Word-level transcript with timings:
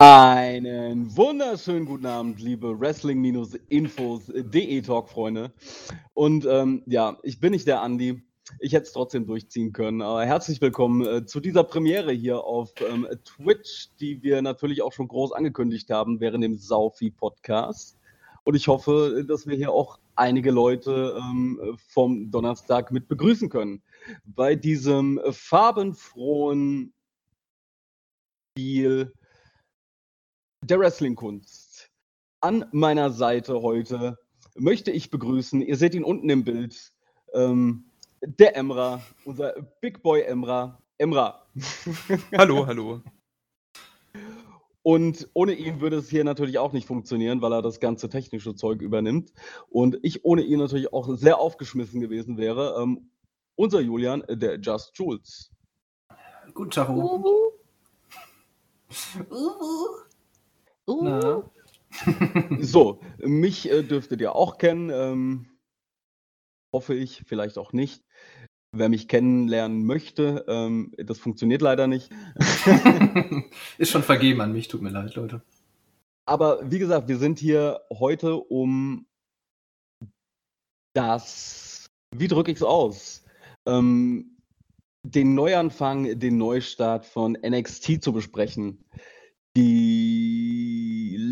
Einen 0.00 1.16
wunderschönen 1.16 1.84
guten 1.84 2.06
Abend, 2.06 2.38
liebe 2.38 2.78
Wrestling-Infos.de 2.78 4.82
Talk-Freunde. 4.82 5.52
Und 6.14 6.46
ähm, 6.48 6.84
ja, 6.86 7.18
ich 7.24 7.40
bin 7.40 7.50
nicht 7.50 7.66
der 7.66 7.82
Andi. 7.82 8.22
Ich 8.60 8.74
hätte 8.74 8.84
es 8.84 8.92
trotzdem 8.92 9.26
durchziehen 9.26 9.72
können. 9.72 10.00
Aber 10.00 10.24
herzlich 10.24 10.60
willkommen 10.60 11.04
äh, 11.04 11.26
zu 11.26 11.40
dieser 11.40 11.64
Premiere 11.64 12.12
hier 12.12 12.44
auf 12.44 12.74
ähm, 12.88 13.08
Twitch, 13.24 13.88
die 13.98 14.22
wir 14.22 14.40
natürlich 14.40 14.82
auch 14.82 14.92
schon 14.92 15.08
groß 15.08 15.32
angekündigt 15.32 15.90
haben 15.90 16.20
während 16.20 16.44
dem 16.44 16.56
Saufi-Podcast. 16.56 17.98
Und 18.44 18.54
ich 18.54 18.68
hoffe, 18.68 19.24
dass 19.26 19.48
wir 19.48 19.56
hier 19.56 19.72
auch 19.72 19.98
einige 20.14 20.52
Leute 20.52 21.20
ähm, 21.20 21.76
vom 21.88 22.30
Donnerstag 22.30 22.92
mit 22.92 23.08
begrüßen 23.08 23.48
können. 23.48 23.82
Bei 24.24 24.54
diesem 24.54 25.20
farbenfrohen 25.28 26.92
Spiel 28.52 29.12
der 30.62 30.78
Wrestling-Kunst. 30.78 31.90
An 32.40 32.66
meiner 32.72 33.10
Seite 33.10 33.62
heute 33.62 34.18
möchte 34.56 34.90
ich 34.90 35.10
begrüßen, 35.10 35.62
ihr 35.62 35.76
seht 35.76 35.94
ihn 35.94 36.04
unten 36.04 36.28
im 36.30 36.44
Bild, 36.44 36.92
ähm, 37.34 37.90
der 38.22 38.56
Emra, 38.56 39.00
unser 39.24 39.54
Big 39.80 40.02
Boy 40.02 40.22
Emra. 40.22 40.82
Emra. 40.98 41.46
hallo, 42.36 42.66
hallo. 42.66 43.02
Und 44.82 45.28
ohne 45.34 45.52
ihn 45.52 45.80
würde 45.80 45.96
es 45.96 46.08
hier 46.08 46.24
natürlich 46.24 46.58
auch 46.58 46.72
nicht 46.72 46.86
funktionieren, 46.86 47.42
weil 47.42 47.52
er 47.52 47.62
das 47.62 47.78
ganze 47.78 48.08
technische 48.08 48.54
Zeug 48.54 48.80
übernimmt. 48.80 49.32
Und 49.68 49.98
ich 50.02 50.24
ohne 50.24 50.42
ihn 50.42 50.58
natürlich 50.58 50.92
auch 50.92 51.14
sehr 51.16 51.38
aufgeschmissen 51.38 52.00
gewesen 52.00 52.36
wäre. 52.36 52.80
Ähm, 52.82 53.10
unser 53.54 53.80
Julian, 53.80 54.24
der 54.28 54.58
Just 54.58 54.96
Jules. 54.96 55.50
Guten 56.54 56.70
Tag. 56.70 56.88
Uhu. 56.88 57.52
Uhu. 59.30 60.07
Uh. 60.88 61.42
so, 62.60 63.00
mich 63.18 63.70
äh, 63.70 63.82
dürftet 63.82 64.20
ihr 64.20 64.34
auch 64.34 64.58
kennen. 64.58 64.90
Ähm, 64.90 65.46
hoffe 66.72 66.94
ich, 66.94 67.22
vielleicht 67.26 67.58
auch 67.58 67.72
nicht. 67.72 68.04
Wer 68.76 68.88
mich 68.88 69.08
kennenlernen 69.08 69.84
möchte, 69.86 70.44
ähm, 70.46 70.92
das 70.98 71.18
funktioniert 71.18 71.62
leider 71.62 71.86
nicht. 71.86 72.10
Ist 73.78 73.90
schon 73.90 74.02
vergeben 74.02 74.42
an 74.42 74.52
mich, 74.52 74.68
tut 74.68 74.82
mir 74.82 74.90
leid, 74.90 75.14
Leute. 75.14 75.42
Aber 76.26 76.70
wie 76.70 76.78
gesagt, 76.78 77.08
wir 77.08 77.16
sind 77.16 77.38
hier 77.38 77.80
heute, 77.90 78.36
um 78.36 79.06
das, 80.94 81.86
wie 82.14 82.28
drücke 82.28 82.50
ich 82.50 82.58
es 82.58 82.62
aus, 82.62 83.24
ähm, 83.66 84.36
den 85.02 85.34
Neuanfang, 85.34 86.18
den 86.18 86.36
Neustart 86.36 87.06
von 87.06 87.32
NXT 87.32 88.02
zu 88.02 88.12
besprechen. 88.12 88.84
Die 89.56 89.97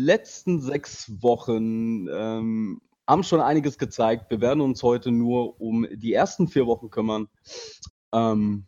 letzten 0.07 0.61
sechs 0.61 1.21
Wochen 1.21 2.07
ähm, 2.07 2.81
haben 3.05 3.23
schon 3.23 3.41
einiges 3.41 3.77
gezeigt. 3.77 4.31
Wir 4.31 4.39
werden 4.39 4.61
uns 4.61 4.81
heute 4.81 5.11
nur 5.11 5.59
um 5.59 5.85
die 5.93 6.13
ersten 6.13 6.47
vier 6.47 6.65
Wochen 6.65 6.89
kümmern. 6.89 7.27
Ähm, 8.13 8.65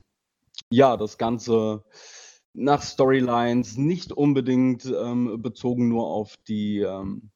ja, 0.69 0.97
das 0.97 1.17
Ganze 1.17 1.85
nach 2.53 2.81
Storylines, 2.81 3.77
nicht 3.77 4.11
unbedingt 4.11 4.85
ähm, 4.85 5.41
bezogen 5.41 5.87
nur 5.87 6.07
auf 6.07 6.35
die, 6.47 6.79
ähm, 6.79 7.29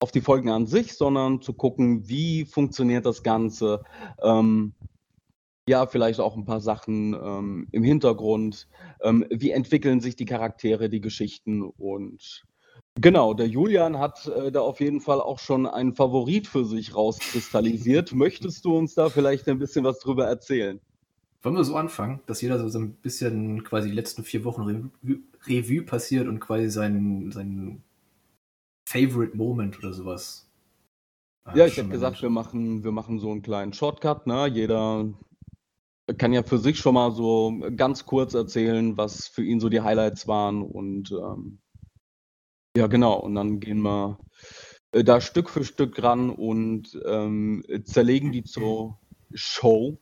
auf 0.00 0.10
die 0.10 0.22
Folgen 0.22 0.48
an 0.48 0.66
sich, 0.66 0.94
sondern 0.94 1.42
zu 1.42 1.52
gucken, 1.52 2.08
wie 2.08 2.46
funktioniert 2.46 3.04
das 3.04 3.22
Ganze. 3.22 3.82
Ähm, 4.22 4.72
ja, 5.68 5.86
vielleicht 5.86 6.20
auch 6.20 6.34
ein 6.34 6.46
paar 6.46 6.60
Sachen 6.60 7.12
ähm, 7.12 7.68
im 7.72 7.82
Hintergrund. 7.82 8.68
Ähm, 9.02 9.26
wie 9.30 9.50
entwickeln 9.50 10.00
sich 10.00 10.16
die 10.16 10.24
Charaktere, 10.24 10.88
die 10.88 11.02
Geschichten 11.02 11.62
und 11.62 12.46
genau, 12.94 13.34
der 13.34 13.48
Julian 13.48 13.98
hat 13.98 14.26
äh, 14.26 14.50
da 14.50 14.60
auf 14.60 14.80
jeden 14.80 15.00
Fall 15.00 15.20
auch 15.20 15.38
schon 15.38 15.66
einen 15.66 15.94
Favorit 15.94 16.46
für 16.46 16.64
sich 16.64 16.94
rauskristallisiert. 16.94 18.12
Möchtest 18.14 18.64
du 18.64 18.76
uns 18.76 18.94
da 18.94 19.08
vielleicht 19.08 19.48
ein 19.48 19.58
bisschen 19.58 19.84
was 19.84 19.98
drüber 19.98 20.26
erzählen? 20.26 20.80
Wollen 21.42 21.56
wir 21.56 21.64
so 21.64 21.76
anfangen, 21.76 22.20
dass 22.26 22.42
jeder 22.42 22.68
so, 22.68 22.78
ein 22.78 22.92
bisschen 22.94 23.64
quasi 23.64 23.88
die 23.88 23.94
letzten 23.94 24.24
vier 24.24 24.44
Wochen 24.44 24.62
Revue, 24.62 25.20
Revue 25.46 25.82
passiert 25.82 26.28
und 26.28 26.38
quasi 26.38 26.68
sein, 26.68 27.30
sein 27.32 27.82
Favorite 28.86 29.36
Moment 29.36 29.78
oder 29.78 29.92
sowas. 29.92 30.50
Äh, 31.46 31.58
ja, 31.58 31.66
ich 31.66 31.76
hätte 31.76 31.88
gesagt, 31.88 32.20
wir 32.20 32.30
machen, 32.30 32.84
wir 32.84 32.92
machen 32.92 33.18
so 33.18 33.30
einen 33.30 33.42
kleinen 33.42 33.72
Shortcut, 33.72 34.26
ne? 34.26 34.48
Jeder 34.48 35.08
kann 36.18 36.32
ja 36.32 36.42
für 36.42 36.58
sich 36.58 36.78
schon 36.78 36.94
mal 36.94 37.12
so 37.12 37.58
ganz 37.76 38.04
kurz 38.04 38.34
erzählen, 38.34 38.96
was 38.96 39.28
für 39.28 39.44
ihn 39.44 39.60
so 39.60 39.68
die 39.68 39.80
Highlights 39.80 40.26
waren 40.26 40.62
und 40.62 41.12
ähm, 41.12 41.60
ja, 42.76 42.86
genau. 42.86 43.14
Und 43.14 43.34
dann 43.34 43.60
gehen 43.60 43.82
wir 43.82 44.18
äh, 44.92 45.04
da 45.04 45.20
Stück 45.20 45.50
für 45.50 45.64
Stück 45.64 46.02
ran 46.02 46.30
und 46.30 47.00
ähm, 47.04 47.64
zerlegen 47.84 48.32
die 48.32 48.44
Zoo 48.46 48.94
Show, 49.32 49.98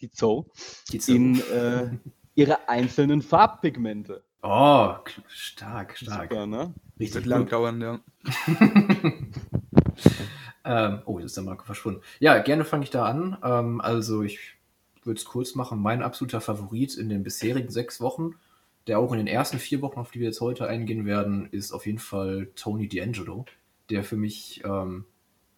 die 0.00 0.10
Zoo, 0.12 0.46
die 0.90 0.98
Zoo. 0.98 1.12
in 1.14 1.40
äh, 1.40 1.90
ihre 2.34 2.68
einzelnen 2.68 3.22
Farbpigmente. 3.22 4.24
Oh, 4.42 4.96
stark, 5.28 5.96
stark. 5.96 6.30
Super, 6.30 6.46
ne? 6.46 6.74
Richtig 6.98 7.14
Wird 7.14 7.26
lang 7.26 7.46
dauern, 7.48 7.80
ja. 7.80 8.00
ähm, 10.64 11.02
oh, 11.04 11.18
jetzt 11.18 11.26
ist 11.26 11.36
der 11.36 11.44
Marco 11.44 11.64
verschwunden. 11.64 12.00
Ja, 12.18 12.38
gerne 12.38 12.64
fange 12.64 12.82
ich 12.84 12.90
da 12.90 13.04
an. 13.04 13.38
Ähm, 13.44 13.80
also 13.80 14.22
ich 14.22 14.56
würde 15.04 15.18
es 15.18 15.24
kurz 15.24 15.54
machen, 15.54 15.80
mein 15.80 16.02
absoluter 16.02 16.40
Favorit 16.40 16.96
in 16.96 17.08
den 17.08 17.22
bisherigen 17.22 17.70
sechs 17.70 18.00
Wochen, 18.00 18.34
der 18.86 18.98
auch 18.98 19.12
in 19.12 19.18
den 19.18 19.26
ersten 19.26 19.58
vier 19.58 19.82
Wochen, 19.82 20.00
auf 20.00 20.10
die 20.10 20.20
wir 20.20 20.26
jetzt 20.26 20.40
heute 20.40 20.66
eingehen 20.66 21.06
werden, 21.06 21.48
ist 21.50 21.72
auf 21.72 21.86
jeden 21.86 21.98
Fall 21.98 22.50
Tony 22.56 22.88
D'Angelo, 22.88 23.46
der 23.90 24.02
für 24.02 24.16
mich 24.16 24.62
ähm, 24.64 25.04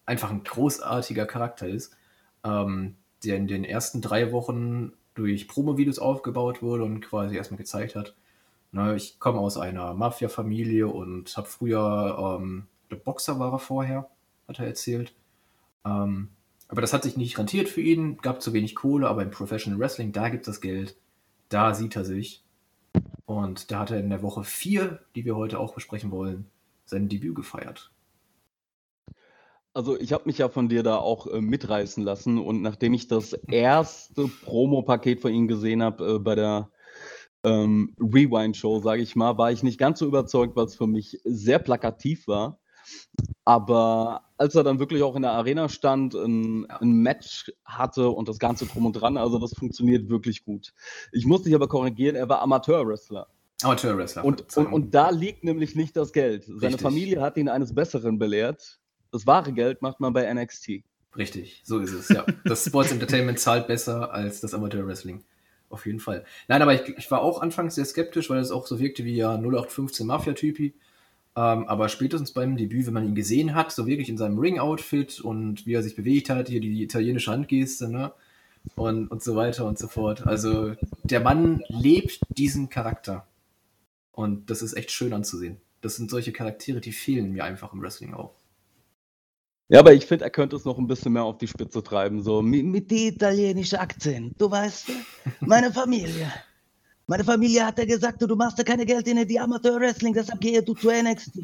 einfach 0.05 0.31
ein 0.31 0.43
großartiger 0.43 1.25
Charakter 1.25 1.67
ist, 1.67 1.95
ähm, 2.43 2.95
der 3.23 3.37
in 3.37 3.47
den 3.47 3.63
ersten 3.63 4.01
drei 4.01 4.31
Wochen 4.31 4.93
durch 5.15 5.47
Promo-Videos 5.47 5.99
aufgebaut 5.99 6.61
wurde 6.61 6.83
und 6.83 7.01
quasi 7.01 7.35
erstmal 7.35 7.57
gezeigt 7.57 7.95
hat, 7.95 8.15
na, 8.71 8.93
ich 8.93 9.19
komme 9.19 9.39
aus 9.39 9.57
einer 9.57 9.93
Mafia-Familie 9.93 10.87
und 10.87 11.35
habe 11.37 11.47
früher, 11.47 12.37
ähm, 12.41 12.67
der 12.91 12.97
Boxer 12.97 13.39
war 13.39 13.53
er 13.53 13.59
vorher, 13.59 14.09
hat 14.47 14.59
er 14.59 14.67
erzählt, 14.67 15.15
ähm, 15.85 16.29
aber 16.67 16.81
das 16.81 16.93
hat 16.93 17.03
sich 17.03 17.15
nicht 17.15 17.37
rentiert 17.37 17.69
für 17.69 17.81
ihn, 17.81 18.17
gab 18.17 18.41
zu 18.41 18.53
wenig 18.53 18.75
Kohle, 18.75 19.07
aber 19.07 19.23
im 19.23 19.31
Professional 19.31 19.79
Wrestling, 19.79 20.11
da 20.11 20.29
gibt 20.29 20.47
es 20.47 20.55
das 20.55 20.61
Geld, 20.61 20.97
da 21.49 21.73
sieht 21.73 21.95
er 21.95 22.05
sich. 22.05 22.43
Und 23.25 23.71
da 23.71 23.79
hat 23.79 23.91
er 23.91 23.99
in 23.99 24.09
der 24.09 24.21
Woche 24.21 24.43
4, 24.43 24.99
die 25.15 25.25
wir 25.25 25.35
heute 25.35 25.59
auch 25.59 25.73
besprechen 25.73 26.11
wollen, 26.11 26.45
sein 26.85 27.09
Debüt 27.09 27.35
gefeiert. 27.35 27.91
Also 29.73 29.99
ich 29.99 30.13
habe 30.13 30.23
mich 30.25 30.37
ja 30.37 30.47
von 30.47 30.69
dir 30.69 30.83
da 30.83 30.97
auch 30.97 31.27
äh, 31.27 31.41
mitreißen 31.41 32.01
lassen 32.01 32.37
und 32.37 32.61
nachdem 32.61 32.93
ich 32.93 33.09
das 33.09 33.33
erste 33.33 34.29
Promo-Paket 34.45 35.19
von 35.19 35.33
ihm 35.33 35.49
gesehen 35.49 35.83
habe 35.83 36.15
äh, 36.15 36.19
bei 36.19 36.35
der 36.35 36.69
ähm, 37.43 37.93
Rewind-Show, 37.99 38.79
sage 38.79 39.01
ich 39.01 39.17
mal, 39.17 39.37
war 39.37 39.51
ich 39.51 39.63
nicht 39.63 39.77
ganz 39.77 39.99
so 39.99 40.05
überzeugt, 40.05 40.55
weil 40.55 40.65
es 40.65 40.75
für 40.75 40.87
mich 40.87 41.19
sehr 41.25 41.59
plakativ 41.59 42.27
war. 42.27 42.59
Aber 43.43 44.23
als 44.37 44.55
er 44.55 44.63
dann 44.63 44.79
wirklich 44.79 45.03
auch 45.03 45.15
in 45.15 45.21
der 45.21 45.31
Arena 45.31 45.69
stand, 45.69 46.15
ein, 46.15 46.65
ein, 46.69 46.91
Match 46.91 47.51
hatte 47.63 48.09
und 48.09 48.27
das 48.27 48.39
Ganze 48.39 48.65
drum 48.65 48.85
und 48.85 48.93
dran, 48.93 49.17
also 49.17 49.37
das 49.37 49.53
funktioniert 49.53 50.09
wirklich 50.09 50.43
gut. 50.43 50.73
Ich 51.11 51.25
muss 51.25 51.43
dich 51.43 51.53
aber 51.53 51.67
korrigieren, 51.67 52.15
er 52.15 52.27
war 52.27 52.41
Amateur-Wrestler. 52.41 53.27
Amateur-Wrestler. 53.63 54.25
Und, 54.25 54.57
und, 54.57 54.67
und, 54.67 54.93
da 54.93 55.11
liegt 55.11 55.43
nämlich 55.43 55.75
nicht 55.75 55.95
das 55.95 56.11
Geld. 56.11 56.45
Seine 56.45 56.61
Richtig. 56.61 56.81
Familie 56.81 57.21
hat 57.21 57.37
ihn 57.37 57.49
eines 57.49 57.73
Besseren 57.73 58.17
belehrt. 58.19 58.79
Das 59.11 59.25
wahre 59.25 59.53
Geld 59.53 59.81
macht 59.81 59.99
man 59.99 60.11
bei 60.11 60.31
NXT. 60.33 60.83
Richtig, 61.17 61.61
so 61.63 61.79
ist 61.79 61.93
es, 61.93 62.09
ja. 62.09 62.25
Das 62.43 62.65
Sports 62.65 62.91
Entertainment 62.91 63.39
zahlt 63.39 63.67
besser 63.67 64.11
als 64.11 64.41
das 64.41 64.53
Amateur-Wrestling. 64.53 65.23
Auf 65.69 65.85
jeden 65.85 65.99
Fall. 65.99 66.25
Nein, 66.47 66.61
aber 66.61 66.73
ich, 66.73 66.97
ich, 66.97 67.09
war 67.09 67.21
auch 67.21 67.41
anfangs 67.41 67.75
sehr 67.75 67.85
skeptisch, 67.85 68.29
weil 68.29 68.39
es 68.39 68.51
auch 68.51 68.67
so 68.67 68.79
wirkte 68.79 69.03
wie 69.05 69.15
ja 69.15 69.35
0815 69.35 70.05
Mafia-Typi. 70.05 70.73
Ähm, 71.37 71.67
aber 71.67 71.89
spätestens 71.89 72.31
beim 72.31 72.55
Debüt, 72.55 72.85
wenn 72.87 72.93
man 72.93 73.05
ihn 73.05 73.15
gesehen 73.15 73.55
hat, 73.55 73.71
so 73.71 73.87
wirklich 73.87 74.09
in 74.09 74.17
seinem 74.17 74.39
Ring-Outfit 74.39 75.19
und 75.19 75.65
wie 75.65 75.73
er 75.73 75.83
sich 75.83 75.95
bewegt 75.95 76.29
hat, 76.29 76.47
hier 76.47 76.61
die 76.61 76.81
italienische 76.81 77.31
Handgeste, 77.31 77.89
ne? 77.89 78.13
Und, 78.75 79.09
und 79.09 79.21
so 79.21 79.35
weiter 79.35 79.65
und 79.65 79.77
so 79.77 79.87
fort. 79.87 80.25
Also 80.25 80.73
der 81.03 81.19
Mann 81.19 81.61
lebt 81.67 82.19
diesen 82.29 82.69
Charakter. 82.69 83.27
Und 84.11 84.49
das 84.49 84.61
ist 84.61 84.73
echt 84.73 84.91
schön 84.91 85.13
anzusehen. 85.13 85.57
Das 85.81 85.97
sind 85.97 86.09
solche 86.09 86.31
Charaktere, 86.31 86.81
die 86.81 86.93
fehlen 86.93 87.31
mir 87.31 87.43
einfach 87.43 87.73
im 87.73 87.81
Wrestling 87.81 88.13
auch. 88.15 88.33
Ja, 89.67 89.79
aber 89.79 89.93
ich 89.93 90.05
finde, 90.05 90.25
er 90.25 90.31
könnte 90.31 90.55
es 90.55 90.65
noch 90.65 90.77
ein 90.77 90.87
bisschen 90.87 91.13
mehr 91.13 91.23
auf 91.23 91.37
die 91.37 91.47
Spitze 91.47 91.83
treiben. 91.83 92.21
So 92.23 92.41
mit, 92.41 92.65
mit 92.65 92.89
dem 92.89 93.13
italienischen 93.13 93.77
Akzent. 93.77 94.33
Du 94.39 94.49
weißt, 94.49 94.91
meine 95.41 95.71
Familie. 95.71 96.31
Meine 97.07 97.23
Familie 97.23 97.65
hat 97.65 97.77
ja 97.77 97.85
gesagt, 97.85 98.21
du 98.21 98.35
machst 98.35 98.57
ja 98.57 98.63
keine 98.63 98.85
Geld 98.85 99.07
in 99.07 99.27
die 99.27 99.39
Amateur-Wrestling, 99.39 100.13
deshalb 100.13 100.41
gehe 100.41 100.63
du 100.63 100.73
zu 100.73 100.89
NXT. 100.89 101.39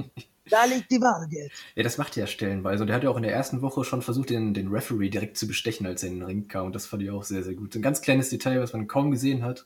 Da 0.49 0.65
liegt 0.65 0.89
die 0.89 0.99
wahre 0.99 1.27
Geld. 1.27 1.51
Ja, 1.75 1.83
das 1.83 1.99
macht 1.99 2.17
er 2.17 2.21
ja 2.21 2.27
stellenweise. 2.27 2.83
Und 2.83 2.89
er 2.89 2.95
hat 2.95 3.03
ja 3.03 3.09
auch 3.11 3.15
in 3.15 3.23
der 3.23 3.33
ersten 3.33 3.61
Woche 3.61 3.83
schon 3.83 4.01
versucht, 4.01 4.31
den, 4.31 4.55
den 4.55 4.69
Referee 4.69 5.09
direkt 5.09 5.37
zu 5.37 5.47
bestechen, 5.47 5.85
als 5.85 6.01
er 6.01 6.09
in 6.09 6.15
den 6.15 6.25
Ring 6.25 6.47
kam. 6.47 6.65
Und 6.65 6.75
das 6.75 6.87
fand 6.87 7.03
ich 7.03 7.11
auch 7.11 7.23
sehr, 7.23 7.43
sehr 7.43 7.53
gut. 7.53 7.75
Ein 7.75 7.83
ganz 7.83 8.01
kleines 8.01 8.29
Detail, 8.29 8.59
was 8.59 8.73
man 8.73 8.87
kaum 8.87 9.11
gesehen 9.11 9.43
hat. 9.43 9.65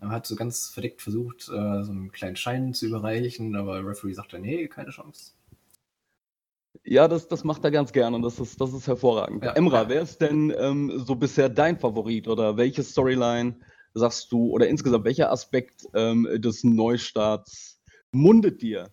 Er 0.00 0.10
hat 0.10 0.26
so 0.26 0.36
ganz 0.36 0.68
verdeckt 0.68 1.02
versucht, 1.02 1.48
äh, 1.48 1.82
so 1.82 1.90
einen 1.90 2.12
kleinen 2.12 2.36
Schein 2.36 2.72
zu 2.72 2.86
überreichen, 2.86 3.54
aber 3.56 3.74
der 3.74 3.86
Referee 3.86 4.12
sagte, 4.12 4.38
nee, 4.38 4.68
keine 4.68 4.90
Chance. 4.90 5.32
Ja, 6.84 7.08
das, 7.08 7.28
das 7.28 7.44
macht 7.44 7.64
er 7.64 7.70
ganz 7.70 7.92
gerne 7.92 8.16
und 8.16 8.22
das 8.22 8.40
ist, 8.40 8.60
das 8.60 8.72
ist 8.72 8.86
hervorragend. 8.86 9.44
Ja, 9.44 9.52
Emra, 9.52 9.82
ja. 9.82 9.88
wer 9.88 10.02
ist 10.02 10.20
denn 10.20 10.52
ähm, 10.56 11.02
so 11.04 11.14
bisher 11.14 11.48
dein 11.48 11.78
Favorit 11.78 12.26
oder 12.26 12.56
welche 12.56 12.82
Storyline 12.82 13.56
sagst 13.94 14.32
du 14.32 14.50
oder 14.50 14.68
insgesamt 14.68 15.04
welcher 15.04 15.30
Aspekt 15.30 15.86
ähm, 15.94 16.28
des 16.40 16.64
Neustarts 16.64 17.80
mundet 18.12 18.62
dir? 18.62 18.90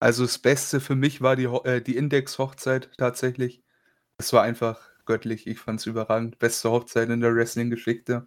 Also 0.00 0.24
das 0.24 0.38
Beste 0.38 0.80
für 0.80 0.94
mich 0.94 1.22
war 1.22 1.36
die, 1.36 1.44
äh, 1.44 1.80
die 1.80 1.96
Index-Hochzeit 1.96 2.90
tatsächlich. 2.98 3.62
Es 4.18 4.32
war 4.32 4.42
einfach 4.42 4.80
göttlich. 5.06 5.46
Ich 5.46 5.58
fand 5.58 5.80
es 5.80 5.86
überragend. 5.86 6.38
Beste 6.38 6.70
Hochzeit 6.70 7.08
in 7.10 7.20
der 7.20 7.34
Wrestling-Geschichte. 7.34 8.26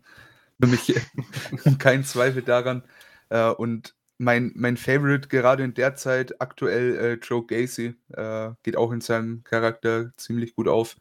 Für 0.62 0.68
mich 0.68 0.95
kein 1.79 2.03
Zweifel 2.03 2.41
daran. 2.41 2.83
Äh, 3.29 3.50
und 3.51 3.95
mein, 4.18 4.51
mein 4.56 4.77
Favorite 4.77 5.27
gerade 5.27 5.63
in 5.63 5.74
der 5.75 5.95
Zeit 5.95 6.41
aktuell 6.41 6.95
äh, 6.97 7.13
Joe 7.24 7.45
Gacy. 7.45 7.95
Äh, 8.09 8.51
geht 8.63 8.77
auch 8.77 8.91
in 8.91 9.01
seinem 9.01 9.44
Charakter 9.44 10.12
ziemlich 10.18 10.56
gut 10.56 10.68
auf. 10.68 10.97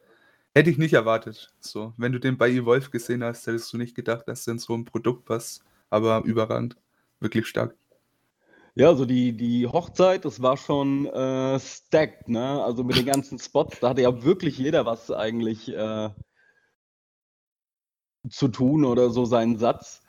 Hätte 0.57 0.71
ich 0.71 0.79
nicht 0.79 0.95
erwartet. 0.95 1.53
So, 1.61 1.93
wenn 1.99 2.13
du 2.13 2.19
den 2.19 2.39
bei 2.39 2.49
Evolve 2.49 2.89
gesehen 2.89 3.23
hast, 3.23 3.47
hättest 3.47 3.71
du 3.75 3.77
nicht 3.77 3.95
gedacht, 3.95 4.27
dass 4.27 4.47
der 4.47 4.59
so 4.59 4.73
ein 4.73 4.87
Produkt 4.87 5.27
passt. 5.27 5.63
Aber 5.91 6.23
überragend. 6.25 6.79
Wirklich 7.21 7.47
stark. 7.47 7.77
Ja, 8.75 8.89
also 8.89 9.05
die, 9.05 9.37
die 9.37 9.67
Hochzeit, 9.67 10.25
das 10.25 10.41
war 10.41 10.57
schon 10.57 11.05
äh, 11.09 11.61
stacked, 11.61 12.31
ne? 12.31 12.65
Also 12.65 12.85
mit 12.85 12.97
den 12.97 13.05
ganzen 13.05 13.39
Spots, 13.39 13.81
da 13.81 13.91
hatte 13.91 14.01
ja 14.01 14.25
wirklich 14.25 14.57
jeder 14.57 14.87
was 14.87 15.11
eigentlich 15.11 15.69
äh, 15.69 16.09
zu 18.31 18.49
tun 18.49 18.87
oder 18.87 19.11
so 19.11 19.27
seinen 19.27 19.59
Satz. 19.59 20.01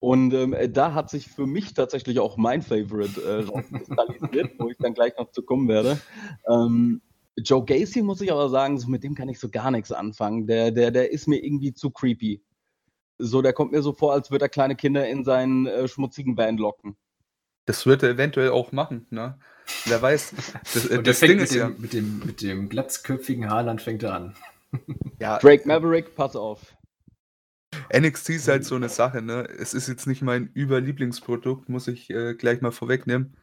Und 0.00 0.34
ähm, 0.34 0.54
da 0.74 0.92
hat 0.92 1.08
sich 1.08 1.28
für 1.28 1.46
mich 1.46 1.72
tatsächlich 1.72 2.18
auch 2.20 2.36
mein 2.36 2.60
Favorite 2.60 3.22
äh, 3.22 3.44
rauskristallisiert, 3.44 4.50
wo 4.58 4.68
ich 4.68 4.76
dann 4.76 4.92
gleich 4.92 5.14
noch 5.18 5.30
zu 5.30 5.42
kommen 5.42 5.66
werde. 5.66 5.98
Ähm, 6.46 7.00
Joe 7.44 7.64
Gacy 7.64 8.02
muss 8.02 8.20
ich 8.20 8.32
aber 8.32 8.48
sagen, 8.48 8.78
so 8.78 8.88
mit 8.88 9.04
dem 9.04 9.14
kann 9.14 9.28
ich 9.28 9.38
so 9.38 9.48
gar 9.48 9.70
nichts 9.70 9.92
anfangen. 9.92 10.46
Der, 10.46 10.70
der, 10.70 10.90
der 10.90 11.10
ist 11.10 11.28
mir 11.28 11.42
irgendwie 11.42 11.74
zu 11.74 11.90
creepy. 11.90 12.42
So, 13.18 13.42
der 13.42 13.52
kommt 13.52 13.72
mir 13.72 13.82
so 13.82 13.92
vor, 13.92 14.12
als 14.12 14.30
würde 14.30 14.46
er 14.46 14.48
kleine 14.48 14.76
Kinder 14.76 15.06
in 15.08 15.24
seinen 15.24 15.66
äh, 15.66 15.88
schmutzigen 15.88 16.36
Van 16.36 16.56
locken. 16.56 16.96
Das 17.66 17.84
wird 17.84 18.02
er 18.02 18.10
eventuell 18.10 18.50
auch 18.50 18.72
machen, 18.72 19.06
ne? 19.10 19.38
Wer 19.84 20.00
weiß. 20.00 20.34
Das, 20.72 20.86
äh, 20.86 21.02
das 21.02 21.18
fängt 21.18 21.32
Ding 21.32 21.40
mit 21.40 21.50
ist 21.50 21.54
ja. 21.54 21.68
dem, 21.68 21.80
mit, 21.80 21.92
dem, 21.92 22.18
mit 22.20 22.42
dem 22.42 22.68
glatzköpfigen 22.68 23.50
Haaland 23.50 23.82
fängt 23.82 24.02
er 24.02 24.14
an. 24.14 24.34
ja 25.18 25.38
Drake 25.38 25.66
Maverick, 25.66 26.14
pass 26.14 26.36
auf. 26.36 26.74
NXT 27.94 28.30
ist 28.30 28.48
halt 28.48 28.64
so 28.64 28.74
eine 28.74 28.88
Sache, 28.88 29.20
ne? 29.22 29.46
Es 29.58 29.74
ist 29.74 29.88
jetzt 29.88 30.06
nicht 30.06 30.22
mein 30.22 30.50
Überlieblingsprodukt, 30.54 31.68
muss 31.68 31.88
ich 31.88 32.10
äh, 32.10 32.34
gleich 32.34 32.60
mal 32.60 32.72
vorwegnehmen. 32.72 33.36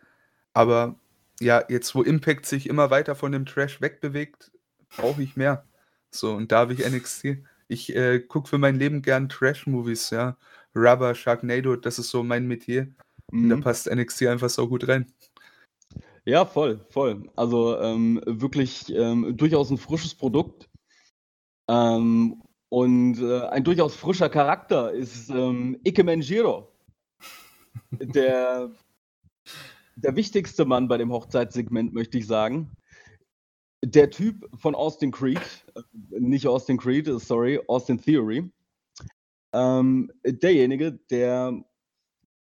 Aber 0.53 1.00
ja, 1.40 1.64
jetzt 1.70 1.96
wo 1.96 2.02
Impact 2.02 2.46
sich 2.46 2.68
immer 2.70 2.90
weiter 2.90 3.16
von 3.16 3.32
dem 3.32 3.46
Trash 3.46 3.82
wegbewegt, 3.82 4.52
brauche 4.96 5.22
ich 5.24 5.36
mehr. 5.36 5.66
So, 6.12 6.34
und 6.34 6.52
da 6.52 6.60
habe 6.60 6.74
ich 6.74 6.80
NXT. 6.88 7.44
Ich 7.68 7.96
äh, 7.96 8.20
gucke 8.20 8.48
für 8.50 8.58
mein 8.58 8.78
Leben 8.78 9.02
gern 9.02 9.28
Trash-Movies, 9.30 10.12
ja. 10.12 10.38
Rubber, 10.76 11.16
Sharknado, 11.16 11.76
das 11.76 12.00
ist 12.00 12.10
so 12.10 12.24
mein 12.24 12.48
Metier. 12.48 12.94
Und 13.32 13.50
da 13.50 13.58
Mhm. 13.58 13.62
passt 13.62 13.88
NXT 13.88 14.28
einfach 14.28 14.50
so 14.50 14.68
gut 14.68 14.88
rein. 14.88 15.12
Ja, 16.26 16.46
voll, 16.46 16.80
voll. 16.90 17.30
Also 17.36 17.80
ähm, 17.80 18.22
wirklich 18.26 18.94
ähm, 18.94 19.36
durchaus 19.38 19.70
ein 19.72 19.78
frisches 19.78 20.16
Produkt. 20.16 20.70
Ähm, 21.70 22.42
und 22.70 23.20
äh, 23.22 23.42
ein 23.48 23.64
durchaus 23.64 23.96
frischer 23.96 24.30
Charakter 24.30 24.92
ist 24.92 25.30
ähm, 25.30 25.80
Ike 25.86 26.04
Manjiro. 26.04 26.72
Der, 27.92 28.72
der 29.95 30.15
wichtigste 30.15 30.65
Mann 30.65 30.88
bei 30.88 30.97
dem 30.97 31.12
Hochzeitssegment, 31.12 31.94
möchte 31.94 32.18
ich 32.18 32.27
sagen. 32.27 32.71
Der 33.83 34.09
Typ 34.09 34.50
von 34.56 34.75
Austin 34.75 35.12
Creed, 35.12 35.39
äh, 35.75 35.81
nicht 36.19 36.47
Austin 36.47 36.77
Creed, 36.77 37.07
sorry, 37.19 37.59
Austin 37.68 38.00
Theory. 38.00 38.51
Ähm, 39.53 40.12
derjenige, 40.25 40.94
der 41.09 41.63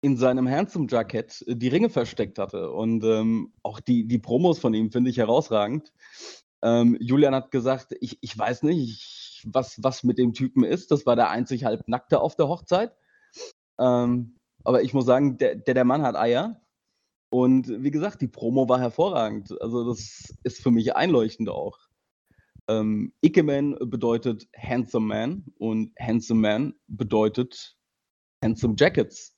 in 0.01 0.17
seinem 0.17 0.49
Handsome-Jacket 0.49 1.45
die 1.47 1.69
Ringe 1.69 1.89
versteckt 1.89 2.37
hatte. 2.37 2.71
Und 2.71 3.03
ähm, 3.05 3.53
auch 3.63 3.79
die, 3.79 4.05
die 4.05 4.17
Promos 4.17 4.59
von 4.59 4.73
ihm 4.73 4.91
finde 4.91 5.09
ich 5.09 5.17
herausragend. 5.17 5.93
Ähm, 6.61 6.97
Julian 6.99 7.33
hat 7.33 7.51
gesagt, 7.51 7.95
ich, 8.01 8.17
ich 8.21 8.37
weiß 8.37 8.63
nicht, 8.63 8.79
ich, 8.79 9.47
was, 9.53 9.81
was 9.81 10.03
mit 10.03 10.17
dem 10.17 10.33
Typen 10.33 10.63
ist. 10.63 10.91
Das 10.91 11.05
war 11.05 11.15
der 11.15 11.29
einzig 11.29 11.63
halbnackte 11.63 12.19
auf 12.19 12.35
der 12.35 12.49
Hochzeit. 12.49 12.97
Ähm, 13.79 14.35
aber 14.65 14.81
ich 14.81 14.93
muss 14.93 15.05
sagen, 15.05 15.37
der, 15.37 15.55
der, 15.55 15.73
der 15.73 15.85
Mann 15.85 16.01
hat 16.01 16.15
Eier. 16.15 16.61
Und 17.33 17.67
wie 17.83 17.89
gesagt, 17.89 18.21
die 18.21 18.27
Promo 18.27 18.69
war 18.69 18.79
hervorragend. 18.79 19.59
Also 19.59 19.89
das 19.89 20.35
ist 20.43 20.61
für 20.61 20.69
mich 20.69 20.95
einleuchtend 20.95 21.49
auch. 21.49 21.79
Ähm, 22.67 23.11
Ikeman 23.21 23.75
bedeutet 23.89 24.47
Handsome 24.55 25.07
Man 25.07 25.45
und 25.57 25.93
Handsome 25.99 26.39
Man 26.41 26.75
bedeutet 26.85 27.75
Handsome 28.43 28.75
Jackets. 28.77 29.35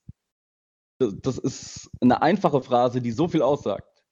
Das, 1.00 1.13
das 1.21 1.38
ist 1.38 1.89
eine 2.01 2.21
einfache 2.21 2.62
Phrase, 2.62 3.00
die 3.00 3.12
so 3.12 3.30
viel 3.30 3.42
aussagt. 3.42 4.03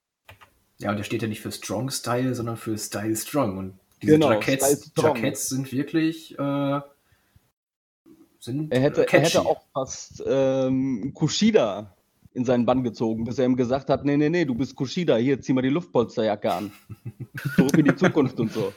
Ja, 0.78 0.88
und 0.88 0.96
der 0.96 1.04
steht 1.04 1.20
ja 1.20 1.28
nicht 1.28 1.42
für 1.42 1.52
Strong 1.52 1.90
Style, 1.90 2.34
sondern 2.34 2.56
für 2.56 2.78
Style 2.78 3.14
Strong. 3.14 3.58
Und 3.58 3.78
diese 4.00 4.14
Genau, 4.14 4.30
Jackets. 4.32 4.92
Jackets 4.96 5.48
sind 5.50 5.70
wirklich 5.72 6.38
äh, 6.38 6.80
sind 8.40 8.72
Er 8.72 8.80
hätte, 8.80 9.02
er 9.02 9.06
catchy. 9.06 9.26
hätte 9.26 9.40
auch 9.42 9.62
fast 9.74 10.22
ähm, 10.26 11.12
Kushida 11.12 11.93
in 12.34 12.44
seinen 12.44 12.66
Bann 12.66 12.82
gezogen, 12.82 13.24
bis 13.24 13.38
er 13.38 13.46
ihm 13.46 13.56
gesagt 13.56 13.88
hat, 13.88 14.04
nee, 14.04 14.16
nee, 14.16 14.28
nee, 14.28 14.44
du 14.44 14.54
bist 14.54 14.74
Kushida, 14.74 15.16
hier, 15.16 15.40
zieh 15.40 15.52
mal 15.52 15.62
die 15.62 15.68
Luftpolsterjacke 15.68 16.52
an. 16.52 16.72
Zurück 17.56 17.78
in 17.78 17.84
die 17.84 17.96
Zukunft 17.96 18.38
und 18.40 18.52
so. 18.52 18.72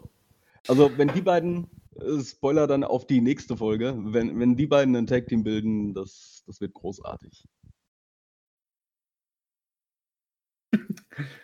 Also 0.68 0.92
wenn 0.98 1.08
die 1.10 1.22
beiden, 1.22 1.68
äh, 1.96 2.24
Spoiler 2.24 2.68
dann 2.68 2.84
auf 2.84 3.08
die 3.08 3.20
nächste 3.20 3.58
Folge, 3.58 3.98
wenn, 3.98 4.40
wenn 4.40 4.56
die 4.56 4.68
beiden 4.68 4.96
ein 4.96 5.08
Tag-Team 5.08 5.44
bilden, 5.44 5.94
das, 5.94 6.44
das 6.46 6.62
wird 6.62 6.74
großartig. 6.74 7.46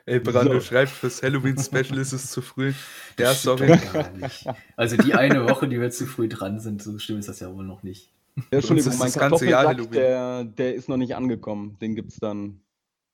Ey, 0.05 0.19
Brando 0.19 0.59
So. 0.59 0.61
schreibt, 0.61 0.91
fürs 0.91 1.23
Halloween-Special 1.23 1.97
ist 1.97 2.13
es 2.13 2.29
zu 2.29 2.41
früh. 2.41 2.73
Ja, 3.17 3.33
sorry. 3.33 3.67
doch 3.67 3.93
gar 3.93 4.11
nicht. 4.11 4.45
Also 4.75 4.97
die 4.97 5.15
eine 5.15 5.49
Woche, 5.49 5.67
die 5.67 5.79
wir 5.79 5.89
zu 5.89 6.05
früh 6.05 6.27
dran 6.27 6.59
sind, 6.59 6.83
so 6.83 6.99
schlimm 6.99 7.17
ist 7.17 7.29
das 7.29 7.39
ja 7.39 7.51
wohl 7.51 7.65
noch 7.65 7.81
nicht. 7.81 8.12
Ja, 8.35 8.43
Entschuldigung, 8.51 8.97
mein 8.97 9.11
Kartoffelsack, 9.11 9.91
der, 9.91 10.43
der 10.43 10.75
ist 10.75 10.89
noch 10.89 10.97
nicht 10.97 11.15
angekommen. 11.15 11.77
Den 11.79 11.95
gibt's 11.95 12.17
dann 12.19 12.61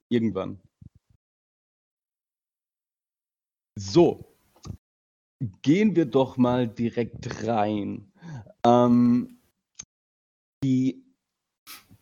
irgendwann. 0.09 0.59
So, 3.77 4.25
gehen 5.61 5.95
wir 5.95 6.05
doch 6.05 6.37
mal 6.37 6.67
direkt 6.67 7.47
rein. 7.47 8.11
Ähm, 8.65 9.39
die 10.63 11.05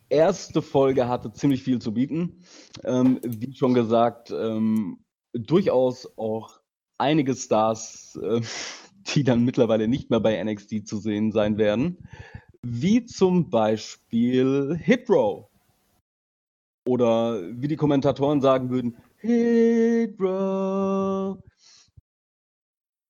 erste 0.10 0.62
Folge 0.62 1.08
hatte 1.08 1.32
ziemlich 1.32 1.64
viel 1.64 1.80
zu 1.80 1.94
bieten. 1.94 2.42
Ähm, 2.84 3.20
wie 3.24 3.54
schon 3.54 3.74
gesagt, 3.74 4.32
ähm, 4.32 5.04
durchaus 5.34 6.18
auch 6.18 6.60
einige 6.98 7.36
Stars, 7.36 8.18
äh, 8.22 8.42
die 9.14 9.24
dann 9.24 9.46
mittlerweile 9.46 9.88
nicht 9.88 10.10
mehr 10.10 10.20
bei 10.20 10.44
NXT 10.44 10.88
zu 10.88 10.98
sehen 10.98 11.32
sein 11.32 11.58
werden. 11.58 11.98
Wie 12.62 13.06
zum 13.06 13.50
Beispiel 13.50 14.78
Hitrow. 14.82 15.50
Oder 16.88 17.42
wie 17.62 17.68
die 17.68 17.76
Kommentatoren 17.76 18.42
sagen 18.42 18.70
würden, 18.70 18.98
Hitrow. 19.18 20.28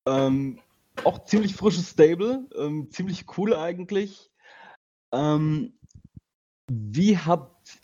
Ähm, 0.08 0.60
auch 1.04 1.24
ziemlich 1.26 1.56
frisches 1.56 1.92
Stable, 1.92 2.48
ähm, 2.56 2.90
ziemlich 2.90 3.26
cool 3.38 3.54
eigentlich. 3.54 4.32
Ähm, 5.14 5.74
wie 6.72 7.18
habt 7.18 7.80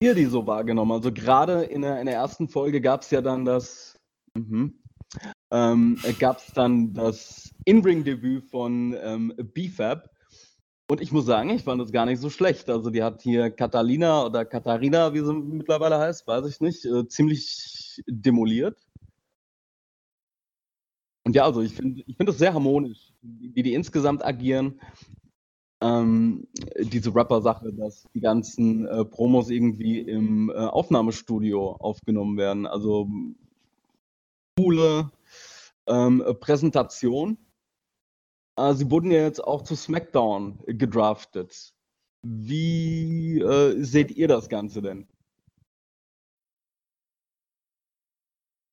ihr 0.00 0.14
die 0.14 0.26
so 0.26 0.46
wahrgenommen? 0.46 0.92
Also 0.92 1.12
gerade 1.12 1.64
in 1.64 1.82
der, 1.82 2.00
in 2.00 2.06
der 2.06 2.14
ersten 2.14 2.48
Folge 2.48 2.80
gab 2.80 3.02
es 3.02 3.10
ja 3.10 3.20
dann 3.20 3.44
das, 3.44 3.98
mhm, 4.34 4.80
ähm, 5.50 5.98
gab 6.18 6.38
es 6.38 6.52
dann 6.52 6.92
das 6.92 7.50
In-Ring-Debüt 7.64 8.44
von 8.50 8.94
ähm, 9.00 9.32
BFAB. 9.36 10.08
Und 10.90 11.02
ich 11.02 11.12
muss 11.12 11.26
sagen, 11.26 11.50
ich 11.50 11.64
fand 11.64 11.82
das 11.82 11.92
gar 11.92 12.06
nicht 12.06 12.20
so 12.20 12.30
schlecht. 12.30 12.70
Also 12.70 12.88
die 12.88 13.02
hat 13.02 13.20
hier 13.20 13.50
Catalina 13.50 14.24
oder 14.24 14.44
Katharina, 14.46 15.12
wie 15.12 15.20
sie 15.20 15.34
mittlerweile 15.34 15.98
heißt, 15.98 16.26
weiß 16.26 16.46
ich 16.46 16.60
nicht, 16.60 16.84
äh, 16.86 17.06
ziemlich 17.08 18.02
demoliert. 18.06 18.78
Und 21.26 21.34
ja, 21.34 21.44
also 21.44 21.60
ich 21.60 21.74
finde 21.74 22.02
ich 22.06 22.16
find 22.16 22.28
das 22.28 22.38
sehr 22.38 22.54
harmonisch, 22.54 23.12
wie 23.20 23.62
die 23.62 23.74
insgesamt 23.74 24.24
agieren. 24.24 24.80
Ähm, 25.82 26.48
diese 26.80 27.14
Rapper-Sache, 27.14 27.72
dass 27.74 28.06
die 28.14 28.20
ganzen 28.20 28.86
äh, 28.86 29.04
Promos 29.04 29.50
irgendwie 29.50 30.00
im 30.00 30.48
äh, 30.48 30.54
Aufnahmestudio 30.54 31.72
aufgenommen 31.72 32.38
werden. 32.38 32.66
Also 32.66 33.08
coole 34.58 35.10
ähm, 35.88 36.24
Präsentation. 36.40 37.38
Äh, 38.56 38.74
sie 38.74 38.90
wurden 38.90 39.10
ja 39.10 39.22
jetzt 39.22 39.42
auch 39.42 39.62
zu 39.62 39.76
SmackDown 39.76 40.60
gedraftet. 40.66 41.72
Wie 42.22 43.40
äh, 43.40 43.82
seht 43.82 44.10
ihr 44.10 44.28
das 44.28 44.48
Ganze 44.48 44.82
denn? 44.82 45.06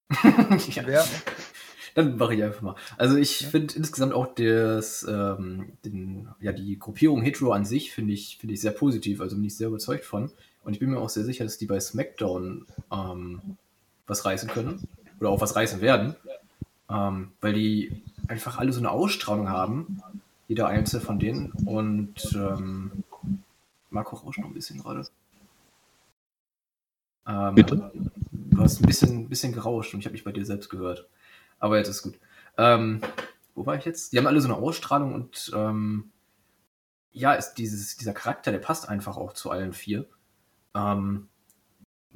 ja. 0.88 1.04
Dann 1.94 2.18
mache 2.18 2.36
ich 2.36 2.44
einfach 2.44 2.62
mal. 2.62 2.76
Also 2.98 3.16
ich 3.16 3.42
ja. 3.42 3.50
finde 3.50 3.76
insgesamt 3.76 4.14
auch 4.14 4.36
das, 4.36 5.06
ähm, 5.08 5.78
den, 5.86 6.28
ja, 6.42 6.52
die 6.52 6.78
Gruppierung 6.78 7.22
Hitro 7.22 7.52
an 7.52 7.66
sich 7.66 7.94
finde 7.94 8.14
ich, 8.14 8.38
finde 8.38 8.54
ich 8.54 8.62
sehr 8.62 8.72
positiv, 8.72 9.22
also 9.22 9.36
bin 9.38 9.46
ich 9.46 9.56
sehr 9.56 9.70
überzeugt 9.70 10.04
von. 10.04 10.32
Und 10.64 10.74
ich 10.74 10.80
bin 10.80 10.90
mir 10.90 11.00
auch 11.00 11.10
sehr 11.10 11.24
sicher, 11.24 11.46
dass 11.46 11.58
die 11.58 11.68
bei 11.68 11.80
SmackDown 11.80 12.66
ähm, 12.92 13.58
was 14.08 14.26
reißen 14.26 14.50
können. 14.50 14.88
Oder 15.20 15.30
auch 15.30 15.40
was 15.40 15.56
reißen 15.56 15.80
werden. 15.80 16.16
Ähm, 16.90 17.32
weil 17.42 17.54
die 17.54 18.04
einfach 18.28 18.58
alle 18.58 18.72
so 18.72 18.80
eine 18.80 18.92
Ausstrahlung 18.92 19.50
haben. 19.50 20.02
Jeder 20.48 20.68
einzelne 20.68 21.02
von 21.02 21.20
denen. 21.20 21.52
Und 21.52 22.34
ähm, 22.36 23.04
Marco 23.90 24.16
rauscht 24.16 24.40
noch 24.40 24.48
ein 24.48 24.54
bisschen 24.54 24.80
gerade. 24.80 25.08
Ähm, 27.28 27.56
Bitte? 27.56 27.92
Du 28.32 28.58
hast 28.60 28.80
ein 28.80 28.86
bisschen, 28.86 29.30
bisschen 29.30 29.54
gerauscht 29.54 29.94
und 29.94 30.00
ich 30.00 30.06
habe 30.06 30.14
mich 30.14 30.24
bei 30.24 30.32
dir 30.32 30.46
selbst 30.46 30.70
gehört. 30.70 31.08
Aber 31.60 31.78
jetzt 31.78 31.90
ist 31.90 32.04
gut. 32.04 32.20
Ähm, 32.58 33.02
wo 33.56 33.66
war 33.66 33.76
ich 33.76 33.86
jetzt? 33.86 34.14
Die 34.14 34.18
haben 34.18 34.28
alle 34.28 34.42
so 34.42 34.48
eine 34.48 34.58
Ausstrahlung 34.58 35.14
und 35.14 35.52
ähm, 35.56 36.12
ja, 37.12 37.34
ist 37.34 37.56
dieses, 37.56 37.98
dieser 37.98 38.14
Charakter, 38.14 38.52
der 38.52 38.60
passt 38.60 38.90
einfach 38.90 39.18
auch 39.18 39.34
zu 39.34 39.50
allen 39.50 39.74
vier. 39.74 40.06
Ähm, 40.76 41.30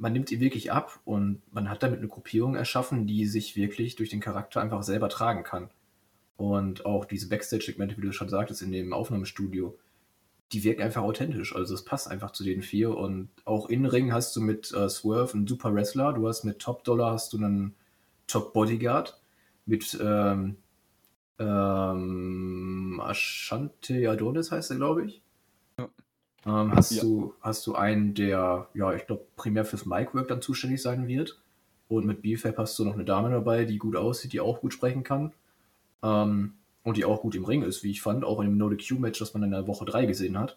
man 0.00 0.14
nimmt 0.14 0.32
ihn 0.32 0.40
wirklich 0.40 0.72
ab 0.72 0.98
und 1.04 1.42
man 1.52 1.68
hat 1.68 1.82
damit 1.82 1.98
eine 1.98 2.08
Gruppierung 2.08 2.56
erschaffen, 2.56 3.06
die 3.06 3.26
sich 3.26 3.54
wirklich 3.54 3.96
durch 3.96 4.08
den 4.08 4.20
Charakter 4.20 4.60
einfach 4.62 4.82
selber 4.82 5.10
tragen 5.10 5.44
kann. 5.44 5.68
Und 6.38 6.86
auch 6.86 7.04
diese 7.04 7.28
Backstage-Segmente, 7.28 7.98
wie 7.98 8.00
du 8.00 8.12
schon 8.12 8.30
sagtest, 8.30 8.62
in 8.62 8.72
dem 8.72 8.94
Aufnahmestudio, 8.94 9.78
die 10.52 10.64
wirken 10.64 10.82
einfach 10.82 11.02
authentisch. 11.02 11.54
Also 11.54 11.74
es 11.74 11.84
passt 11.84 12.10
einfach 12.10 12.32
zu 12.32 12.44
den 12.44 12.62
vier. 12.62 12.96
Und 12.96 13.28
auch 13.44 13.68
in 13.68 13.84
Ring 13.84 14.10
hast 14.10 14.34
du 14.34 14.40
mit 14.40 14.72
äh, 14.72 14.88
Swerve 14.88 15.34
einen 15.34 15.46
super 15.46 15.74
Wrestler, 15.74 16.14
du 16.14 16.26
hast 16.26 16.44
mit 16.44 16.58
Top 16.60 16.82
Dollar 16.84 17.12
hast 17.12 17.34
du 17.34 17.36
einen 17.36 17.74
Top 18.26 18.54
Bodyguard, 18.54 19.20
mit 19.66 19.98
ähm, 20.02 20.56
ähm, 21.38 23.02
Ashante 23.04 24.10
Adonis 24.10 24.50
heißt 24.50 24.70
er, 24.70 24.76
glaube 24.78 25.04
ich. 25.04 25.22
Ja. 25.78 25.90
Ähm, 26.46 26.72
hast, 26.74 26.92
ja. 26.92 27.02
du, 27.02 27.34
hast 27.40 27.66
du 27.66 27.74
einen, 27.74 28.14
der, 28.14 28.68
ja, 28.74 28.94
ich 28.94 29.06
glaube, 29.06 29.26
primär 29.36 29.64
fürs 29.64 29.86
Micwork 29.86 30.28
dann 30.28 30.42
zuständig 30.42 30.80
sein 30.82 31.06
wird. 31.06 31.40
Und 31.88 32.06
mit 32.06 32.22
BFAP 32.22 32.56
hast 32.56 32.78
du 32.78 32.84
noch 32.84 32.94
eine 32.94 33.04
Dame 33.04 33.30
dabei, 33.30 33.64
die 33.64 33.78
gut 33.78 33.96
aussieht, 33.96 34.32
die 34.32 34.40
auch 34.40 34.60
gut 34.60 34.72
sprechen 34.72 35.02
kann. 35.02 35.32
Ähm, 36.02 36.54
und 36.82 36.96
die 36.96 37.04
auch 37.04 37.20
gut 37.20 37.34
im 37.34 37.44
Ring 37.44 37.62
ist, 37.62 37.82
wie 37.82 37.90
ich 37.90 38.00
fand, 38.00 38.24
auch 38.24 38.40
in 38.40 38.46
dem 38.46 38.56
No-Q-Match, 38.56 39.18
das 39.18 39.34
man 39.34 39.42
in 39.42 39.50
der 39.50 39.66
Woche 39.66 39.84
3 39.84 40.06
gesehen 40.06 40.38
hat. 40.38 40.56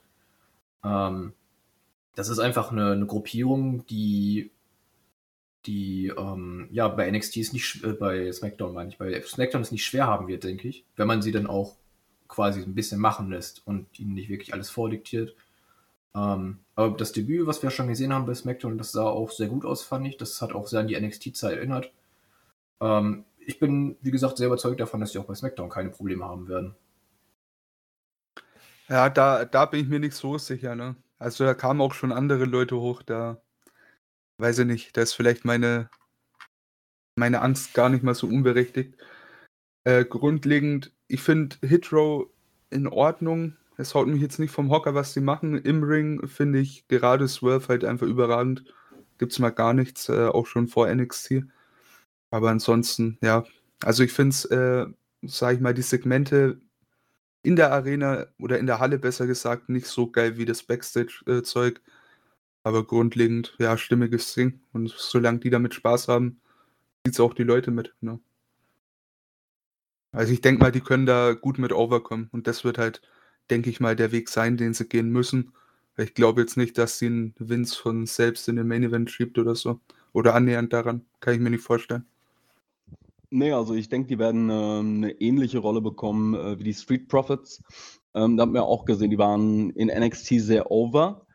Ähm, 0.83 1.33
das 2.15 2.29
ist 2.29 2.39
einfach 2.39 2.71
eine, 2.71 2.91
eine 2.91 3.05
Gruppierung, 3.05 3.85
die 3.87 4.51
die 5.65 6.07
ähm, 6.17 6.67
ja 6.71 6.89
bei 6.89 7.09
NXT 7.09 7.37
ist 7.37 7.53
nicht 7.53 7.83
äh, 7.83 7.93
bei 7.93 8.31
SmackDown 8.31 8.73
meine 8.73 8.89
ich, 8.89 8.97
bei 8.97 9.21
SmackDown 9.21 9.61
ist 9.61 9.71
nicht 9.71 9.85
schwer 9.85 10.07
haben 10.07 10.27
wird, 10.27 10.43
denke 10.43 10.67
ich, 10.67 10.83
wenn 10.97 11.07
man 11.07 11.21
sie 11.21 11.31
dann 11.31 11.47
auch 11.47 11.77
quasi 12.27 12.61
ein 12.61 12.75
bisschen 12.75 12.99
machen 12.99 13.29
lässt 13.29 13.65
und 13.65 13.87
ihnen 13.97 14.13
nicht 14.13 14.29
wirklich 14.29 14.53
alles 14.53 14.69
vordiktiert. 14.69 15.35
Ähm, 16.15 16.59
aber 16.75 16.97
das 16.97 17.11
Debüt, 17.11 17.47
was 17.47 17.63
wir 17.63 17.71
schon 17.71 17.87
gesehen 17.87 18.13
haben 18.13 18.25
bei 18.25 18.33
SmackDown, 18.33 18.77
das 18.77 18.91
sah 18.91 19.05
auch 19.05 19.31
sehr 19.31 19.47
gut 19.47 19.65
aus, 19.65 19.83
fand 19.83 20.07
ich. 20.07 20.17
Das 20.17 20.41
hat 20.41 20.53
auch 20.53 20.67
sehr 20.67 20.81
an 20.81 20.87
die 20.87 20.99
NXT-Zeit 20.99 21.57
erinnert. 21.57 21.91
Ähm, 22.81 23.25
ich 23.39 23.59
bin, 23.59 23.97
wie 24.01 24.11
gesagt, 24.11 24.37
sehr 24.37 24.47
überzeugt 24.47 24.79
davon, 24.79 24.99
dass 24.99 25.11
die 25.11 25.19
auch 25.19 25.25
bei 25.25 25.35
SmackDown 25.35 25.69
keine 25.69 25.89
Probleme 25.89 26.25
haben 26.25 26.47
werden. 26.47 26.75
Ja, 28.89 29.09
da, 29.09 29.45
da 29.45 29.65
bin 29.65 29.81
ich 29.81 29.87
mir 29.87 29.99
nicht 29.99 30.13
so 30.13 30.37
sicher, 30.37 30.75
ne? 30.75 30.95
Also 31.19 31.45
da 31.45 31.53
kamen 31.53 31.81
auch 31.81 31.93
schon 31.93 32.11
andere 32.11 32.45
Leute 32.45 32.75
hoch, 32.75 33.01
da 33.01 33.41
weiß 34.39 34.59
ich 34.59 34.65
nicht, 34.65 34.97
da 34.97 35.01
ist 35.01 35.13
vielleicht 35.13 35.45
meine, 35.45 35.89
meine 37.15 37.41
Angst 37.41 37.73
gar 37.73 37.89
nicht 37.89 38.03
mal 38.03 38.15
so 38.15 38.27
unberechtigt. 38.27 38.97
Äh, 39.85 40.05
grundlegend, 40.05 40.91
ich 41.07 41.21
finde 41.21 41.55
Hitrow 41.61 42.29
in 42.69 42.87
Ordnung. 42.87 43.55
Es 43.83 43.95
haut 43.95 44.07
mich 44.07 44.21
jetzt 44.21 44.39
nicht 44.39 44.51
vom 44.51 44.71
Hocker, 44.71 44.95
was 44.95 45.13
sie 45.13 45.19
machen. 45.19 45.57
Im 45.57 45.83
Ring 45.83 46.25
finde 46.25 46.59
ich 46.59 46.87
gerade 46.87 47.27
Swerve 47.27 47.67
halt 47.67 47.83
einfach 47.83 48.07
überragend. 48.07 48.63
Gibt 49.17 49.33
es 49.33 49.39
mal 49.39 49.49
gar 49.49 49.73
nichts, 49.73 50.07
äh, 50.07 50.27
auch 50.27 50.47
schon 50.47 50.69
vor 50.69 50.87
NXT. 50.87 51.43
Aber 52.31 52.49
ansonsten, 52.49 53.17
ja. 53.21 53.43
Also 53.83 54.03
ich 54.03 54.13
finde 54.13 54.29
es, 54.29 54.45
äh, 54.45 54.85
sage 55.21 55.55
ich 55.55 55.61
mal, 55.61 55.73
die 55.73 55.81
Segmente 55.81 56.61
in 57.43 57.57
der 57.57 57.73
Arena 57.73 58.27
oder 58.39 58.57
in 58.57 58.67
der 58.67 58.79
Halle 58.79 58.97
besser 58.99 59.27
gesagt 59.27 59.67
nicht 59.67 59.87
so 59.87 60.09
geil 60.09 60.37
wie 60.37 60.45
das 60.45 60.63
Backstage-Zeug. 60.63 61.81
Aber 62.63 62.87
grundlegend, 62.87 63.53
ja, 63.59 63.77
stimmiges 63.77 64.33
Ding. 64.33 64.61
Und 64.71 64.91
solange 64.97 65.39
die 65.39 65.49
damit 65.49 65.73
Spaß 65.73 66.07
haben, 66.07 66.39
zieht 67.05 67.15
es 67.15 67.19
auch 67.19 67.33
die 67.33 67.43
Leute 67.43 67.71
mit. 67.71 67.93
Ne? 67.99 68.19
Also 70.13 70.31
ich 70.31 70.39
denke 70.39 70.61
mal, 70.63 70.71
die 70.71 70.79
können 70.79 71.05
da 71.05 71.33
gut 71.33 71.57
mit 71.59 71.73
overkommen. 71.73 72.29
Und 72.31 72.47
das 72.47 72.63
wird 72.63 72.77
halt, 72.77 73.01
denke 73.53 73.69
ich 73.69 73.79
mal, 73.79 73.95
der 73.95 74.11
Weg 74.11 74.29
sein, 74.29 74.57
den 74.57 74.73
sie 74.73 74.87
gehen 74.87 75.11
müssen. 75.11 75.51
Ich 75.95 76.15
glaube 76.15 76.41
jetzt 76.41 76.57
nicht, 76.57 76.75
dass 76.79 76.97
sie 76.97 77.05
einen 77.05 77.35
Vince 77.37 77.79
von 77.79 78.07
selbst 78.07 78.49
in 78.49 78.55
den 78.55 78.67
Main 78.67 78.81
Event 78.81 79.11
schiebt 79.11 79.37
oder 79.37 79.53
so. 79.53 79.79
Oder 80.11 80.33
annähernd 80.33 80.73
daran. 80.73 81.05
Kann 81.19 81.35
ich 81.35 81.39
mir 81.39 81.51
nicht 81.51 81.63
vorstellen. 81.63 82.03
Nee, 83.29 83.51
also 83.51 83.75
ich 83.75 83.89
denke, 83.89 84.07
die 84.07 84.17
werden 84.17 84.49
äh, 84.49 84.53
eine 84.53 85.11
ähnliche 85.21 85.59
Rolle 85.59 85.81
bekommen 85.81 86.33
äh, 86.33 86.57
wie 86.57 86.63
die 86.63 86.73
Street 86.73 87.07
Profits. 87.07 87.61
Ähm, 88.15 88.37
da 88.37 88.41
haben 88.41 88.55
wir 88.55 88.63
auch 88.63 88.85
gesehen, 88.85 89.11
die 89.11 89.19
waren 89.19 89.69
in 89.71 89.87
NXT 89.87 90.39
sehr 90.39 90.71
over. 90.71 91.27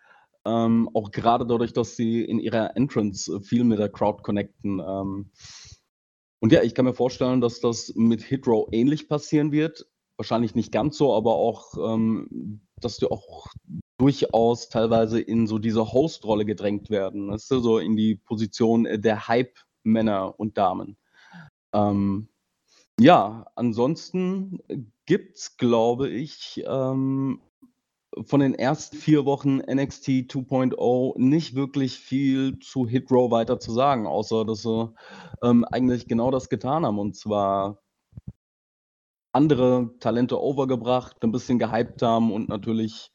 Ähm, 0.44 0.90
auch 0.94 1.12
gerade 1.12 1.46
dadurch, 1.46 1.72
dass 1.72 1.94
sie 1.94 2.22
in 2.22 2.40
ihrer 2.40 2.76
Entrance 2.76 3.32
äh, 3.32 3.40
viel 3.40 3.62
mit 3.62 3.78
der 3.78 3.90
Crowd 3.90 4.24
connecten. 4.24 4.80
Ähm, 4.80 5.30
und 6.40 6.52
ja, 6.52 6.62
ich 6.62 6.74
kann 6.74 6.84
mir 6.84 6.94
vorstellen, 6.94 7.40
dass 7.40 7.60
das 7.60 7.92
mit 7.94 8.22
Hitrow 8.22 8.68
ähnlich 8.72 9.08
passieren 9.08 9.52
wird. 9.52 9.86
Wahrscheinlich 10.18 10.54
nicht 10.54 10.72
ganz 10.72 10.98
so, 10.98 11.14
aber 11.14 11.34
auch, 11.34 11.74
ähm, 11.78 12.60
dass 12.80 12.98
die 12.98 13.06
auch 13.06 13.46
durchaus 13.98 14.68
teilweise 14.68 15.20
in 15.20 15.46
so 15.46 15.58
diese 15.58 15.92
Host-Rolle 15.92 16.44
gedrängt 16.44 16.90
werden. 16.90 17.30
Weißt 17.30 17.50
du, 17.50 17.60
so 17.60 17.78
in 17.78 17.96
die 17.96 18.16
Position 18.16 18.84
der 18.84 19.28
Hype-Männer 19.28 20.38
und 20.38 20.58
Damen. 20.58 20.96
Ähm, 21.72 22.28
ja, 23.00 23.46
ansonsten 23.54 24.58
gibt 25.06 25.38
es, 25.38 25.56
glaube 25.56 26.08
ich, 26.08 26.64
ähm, 26.66 27.40
von 28.24 28.40
den 28.40 28.54
ersten 28.54 28.96
vier 28.96 29.24
Wochen 29.24 29.58
NXT 29.58 30.08
2.0 30.30 31.18
nicht 31.18 31.54
wirklich 31.54 31.98
viel 31.98 32.58
zu 32.58 32.86
Hit 32.88 33.10
Row 33.10 33.30
weiter 33.30 33.60
zu 33.60 33.72
sagen, 33.72 34.06
außer 34.06 34.44
dass 34.44 34.62
sie 34.62 34.92
ähm, 35.42 35.64
eigentlich 35.64 36.08
genau 36.08 36.30
das 36.30 36.48
getan 36.48 36.84
haben 36.84 36.98
und 36.98 37.16
zwar 37.16 37.82
andere 39.32 39.94
Talente 40.00 40.40
overgebracht, 40.40 41.22
ein 41.22 41.32
bisschen 41.32 41.58
gehypt 41.58 42.02
haben 42.02 42.32
und 42.32 42.48
natürlich 42.48 43.10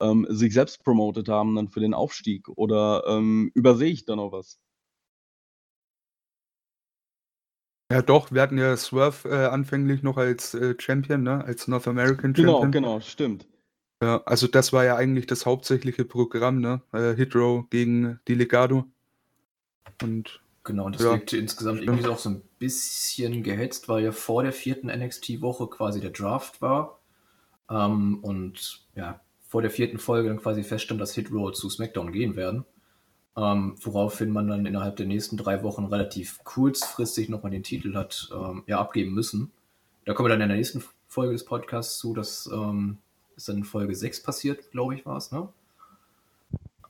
ähm, 0.00 0.26
sich 0.28 0.54
selbst 0.54 0.82
promotet 0.84 1.28
haben 1.28 1.54
dann 1.54 1.68
für 1.68 1.80
den 1.80 1.94
Aufstieg. 1.94 2.48
Oder 2.48 3.04
ähm, 3.06 3.50
übersehe 3.54 3.90
ich 3.90 4.04
da 4.04 4.16
noch 4.16 4.32
was? 4.32 4.58
Ja, 7.92 8.02
doch, 8.02 8.32
wir 8.32 8.42
hatten 8.42 8.58
ja 8.58 8.76
Swerve 8.76 9.28
äh, 9.28 9.46
anfänglich 9.46 10.02
noch 10.02 10.16
als 10.16 10.54
äh, 10.54 10.74
Champion, 10.78 11.22
ne? 11.22 11.44
als 11.44 11.68
North 11.68 11.86
American 11.86 12.32
genau, 12.32 12.62
Champion. 12.62 12.72
Genau, 12.72 12.88
genau, 12.94 13.00
stimmt. 13.00 13.46
Ja, 14.02 14.22
also 14.24 14.46
das 14.48 14.72
war 14.72 14.84
ja 14.84 14.96
eigentlich 14.96 15.26
das 15.26 15.46
hauptsächliche 15.46 16.04
Programm, 16.04 16.60
ne? 16.60 16.82
Äh, 16.92 17.14
Hitrow 17.14 17.68
gegen 17.70 18.20
die 18.26 18.34
Legado. 18.34 18.84
Und 20.02 20.42
genau, 20.64 20.90
das 20.90 21.02
ja, 21.02 21.12
wirkte 21.12 21.36
insgesamt 21.36 21.82
irgendwie 21.82 22.06
auch 22.06 22.18
so 22.18 22.30
ein 22.30 22.42
bisschen 22.58 23.42
gehetzt, 23.42 23.88
weil 23.88 24.04
ja 24.04 24.12
vor 24.12 24.42
der 24.42 24.52
vierten 24.52 24.88
NXT-Woche 24.88 25.68
quasi 25.68 26.00
der 26.00 26.10
Draft 26.10 26.60
war. 26.60 26.98
Ähm, 27.70 28.18
und 28.22 28.86
ja, 28.94 29.20
vor 29.46 29.62
der 29.62 29.70
vierten 29.70 29.98
Folge 29.98 30.28
dann 30.28 30.40
quasi 30.40 30.64
feststand, 30.64 31.00
dass 31.00 31.14
Hitrow 31.14 31.52
zu 31.52 31.70
SmackDown 31.70 32.12
gehen 32.12 32.36
werden. 32.36 32.64
Ähm, 33.36 33.76
woraufhin 33.82 34.30
man 34.30 34.46
dann 34.46 34.64
innerhalb 34.64 34.96
der 34.96 35.06
nächsten 35.06 35.36
drei 35.36 35.62
Wochen 35.64 35.84
relativ 35.86 36.42
kurzfristig 36.44 37.28
nochmal 37.28 37.50
den 37.50 37.64
Titel 37.64 37.94
hat 37.94 38.30
ähm, 38.32 38.62
ja, 38.66 38.78
abgeben 38.78 39.12
müssen. 39.12 39.50
Da 40.04 40.14
kommen 40.14 40.26
wir 40.26 40.30
dann 40.30 40.42
in 40.42 40.48
der 40.48 40.56
nächsten 40.56 40.84
Folge 41.08 41.32
des 41.32 41.44
Podcasts 41.44 41.98
zu, 41.98 42.14
dass 42.14 42.48
ähm, 42.52 42.98
ist 43.36 43.48
dann 43.48 43.58
in 43.58 43.64
Folge 43.64 43.94
6 43.94 44.22
passiert, 44.22 44.70
glaube 44.70 44.94
ich, 44.94 45.04
war 45.04 45.16
es, 45.16 45.32
ne? 45.32 45.48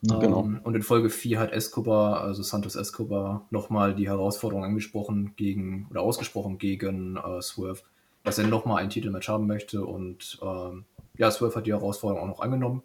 Genau. 0.06 0.44
Ähm, 0.44 0.60
und 0.62 0.74
in 0.74 0.82
Folge 0.82 1.08
4 1.08 1.38
hat 1.38 1.52
Escobar, 1.52 2.20
also 2.20 2.42
Santos 2.42 2.76
Escobar, 2.76 3.46
nochmal 3.50 3.94
die 3.94 4.08
Herausforderung 4.08 4.64
angesprochen 4.64 5.34
gegen, 5.36 5.86
oder 5.90 6.02
ausgesprochen 6.02 6.58
gegen 6.58 7.16
äh, 7.16 7.40
Swerve, 7.40 7.82
dass 8.22 8.38
er 8.38 8.46
nochmal 8.46 8.82
ein 8.82 8.90
Titelmatch 8.90 9.28
haben 9.28 9.46
möchte 9.46 9.84
und 9.84 10.38
ähm, 10.42 10.84
ja, 11.16 11.30
Swerve 11.30 11.56
hat 11.56 11.66
die 11.66 11.72
Herausforderung 11.72 12.22
auch 12.22 12.28
noch 12.28 12.40
angenommen. 12.40 12.82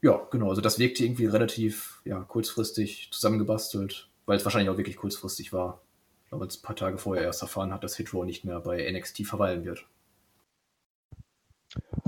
Ja, 0.00 0.28
genau, 0.30 0.50
also 0.50 0.60
das 0.60 0.78
wirkte 0.78 1.04
irgendwie 1.04 1.26
relativ 1.26 2.02
ja, 2.04 2.20
kurzfristig 2.20 3.08
zusammengebastelt, 3.10 4.08
weil 4.26 4.36
es 4.36 4.44
wahrscheinlich 4.44 4.70
auch 4.70 4.76
wirklich 4.76 4.96
kurzfristig 4.96 5.52
war. 5.52 5.82
Ich 6.24 6.28
glaube, 6.28 6.44
ein 6.44 6.62
paar 6.62 6.76
Tage 6.76 6.98
vorher 6.98 7.24
erst 7.24 7.42
erfahren 7.42 7.72
hat, 7.72 7.82
dass 7.82 7.96
Hitro 7.96 8.24
nicht 8.24 8.44
mehr 8.44 8.60
bei 8.60 8.88
NXT 8.92 9.26
verweilen 9.26 9.64
wird. 9.64 9.86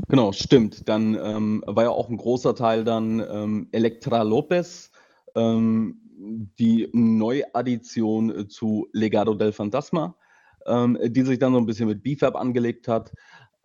Genau, 0.09 0.33
stimmt. 0.33 0.88
Dann 0.88 1.14
ähm, 1.14 1.62
war 1.67 1.85
ja 1.85 1.90
auch 1.90 2.09
ein 2.09 2.17
großer 2.17 2.55
Teil 2.55 2.85
dann 2.85 3.21
ähm, 3.21 3.69
Elektra 3.73 4.23
Lopez, 4.23 4.90
ähm, 5.35 6.00
die 6.59 6.88
Neuaddition 6.93 8.31
äh, 8.31 8.49
zu 8.49 8.88
Legado 8.93 9.35
del 9.35 9.52
Fantasma, 9.52 10.17
ähm, 10.67 10.99
die 11.02 11.23
sich 11.23 11.38
dann 11.38 11.52
so 11.52 11.59
ein 11.59 11.67
bisschen 11.67 11.88
mit 11.88 12.02
BFAB 12.02 12.37
angelegt 12.37 12.88
hat. 12.88 13.12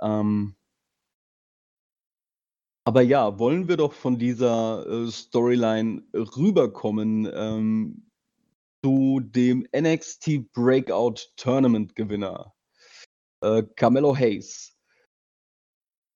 Ähm, 0.02 0.56
aber 2.88 3.02
ja, 3.02 3.40
wollen 3.40 3.68
wir 3.68 3.78
doch 3.78 3.94
von 3.94 4.20
dieser 4.20 4.86
äh, 4.88 5.12
Storyline 5.12 6.04
rüberkommen 6.14 7.28
ähm, 7.34 8.12
zu 8.84 9.20
dem 9.20 9.68
NXT 9.75 10.54
Breakout 10.54 11.16
Tournament 11.36 11.96
Gewinner, 11.96 12.54
äh, 13.42 13.64
Carmelo 13.75 14.16
Hayes. 14.16 14.75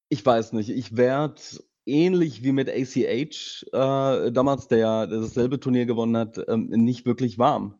Ich 0.09 0.25
weiß 0.25 0.53
nicht, 0.53 0.69
ich 0.69 0.97
werde 0.97 1.41
ähnlich 1.85 2.43
wie 2.43 2.51
mit 2.51 2.69
ACH 2.69 3.65
äh, 3.71 4.31
damals, 4.31 4.67
der 4.67 4.77
ja 4.77 5.05
dasselbe 5.05 5.59
Turnier 5.59 5.85
gewonnen 5.85 6.17
hat, 6.17 6.39
ähm, 6.47 6.67
nicht 6.69 7.05
wirklich 7.05 7.37
warm. 7.37 7.79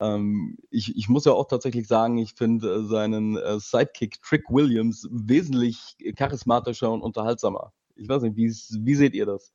Ähm, 0.00 0.56
ich, 0.70 0.96
ich, 0.96 1.08
muss 1.08 1.24
ja 1.24 1.32
auch 1.32 1.48
tatsächlich 1.48 1.86
sagen, 1.86 2.18
ich 2.18 2.34
finde 2.34 2.74
äh, 2.74 2.84
seinen 2.84 3.36
äh, 3.36 3.58
Sidekick 3.60 4.20
Trick 4.22 4.44
Williams 4.48 5.08
wesentlich 5.10 5.96
charismatischer 6.16 6.90
und 6.90 7.02
unterhaltsamer. 7.02 7.72
Ich 7.96 8.08
weiß 8.08 8.22
nicht, 8.22 8.36
wie, 8.36 8.94
seht 8.94 9.14
ihr 9.14 9.26
das? 9.26 9.52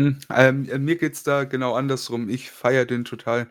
Hm, 0.00 0.18
ähm, 0.34 0.68
äh, 0.68 0.78
mir 0.78 0.96
geht 0.96 1.12
es 1.12 1.22
da 1.22 1.44
genau 1.44 1.74
andersrum. 1.74 2.28
Ich 2.28 2.50
feiere 2.50 2.86
den 2.86 3.04
total. 3.04 3.50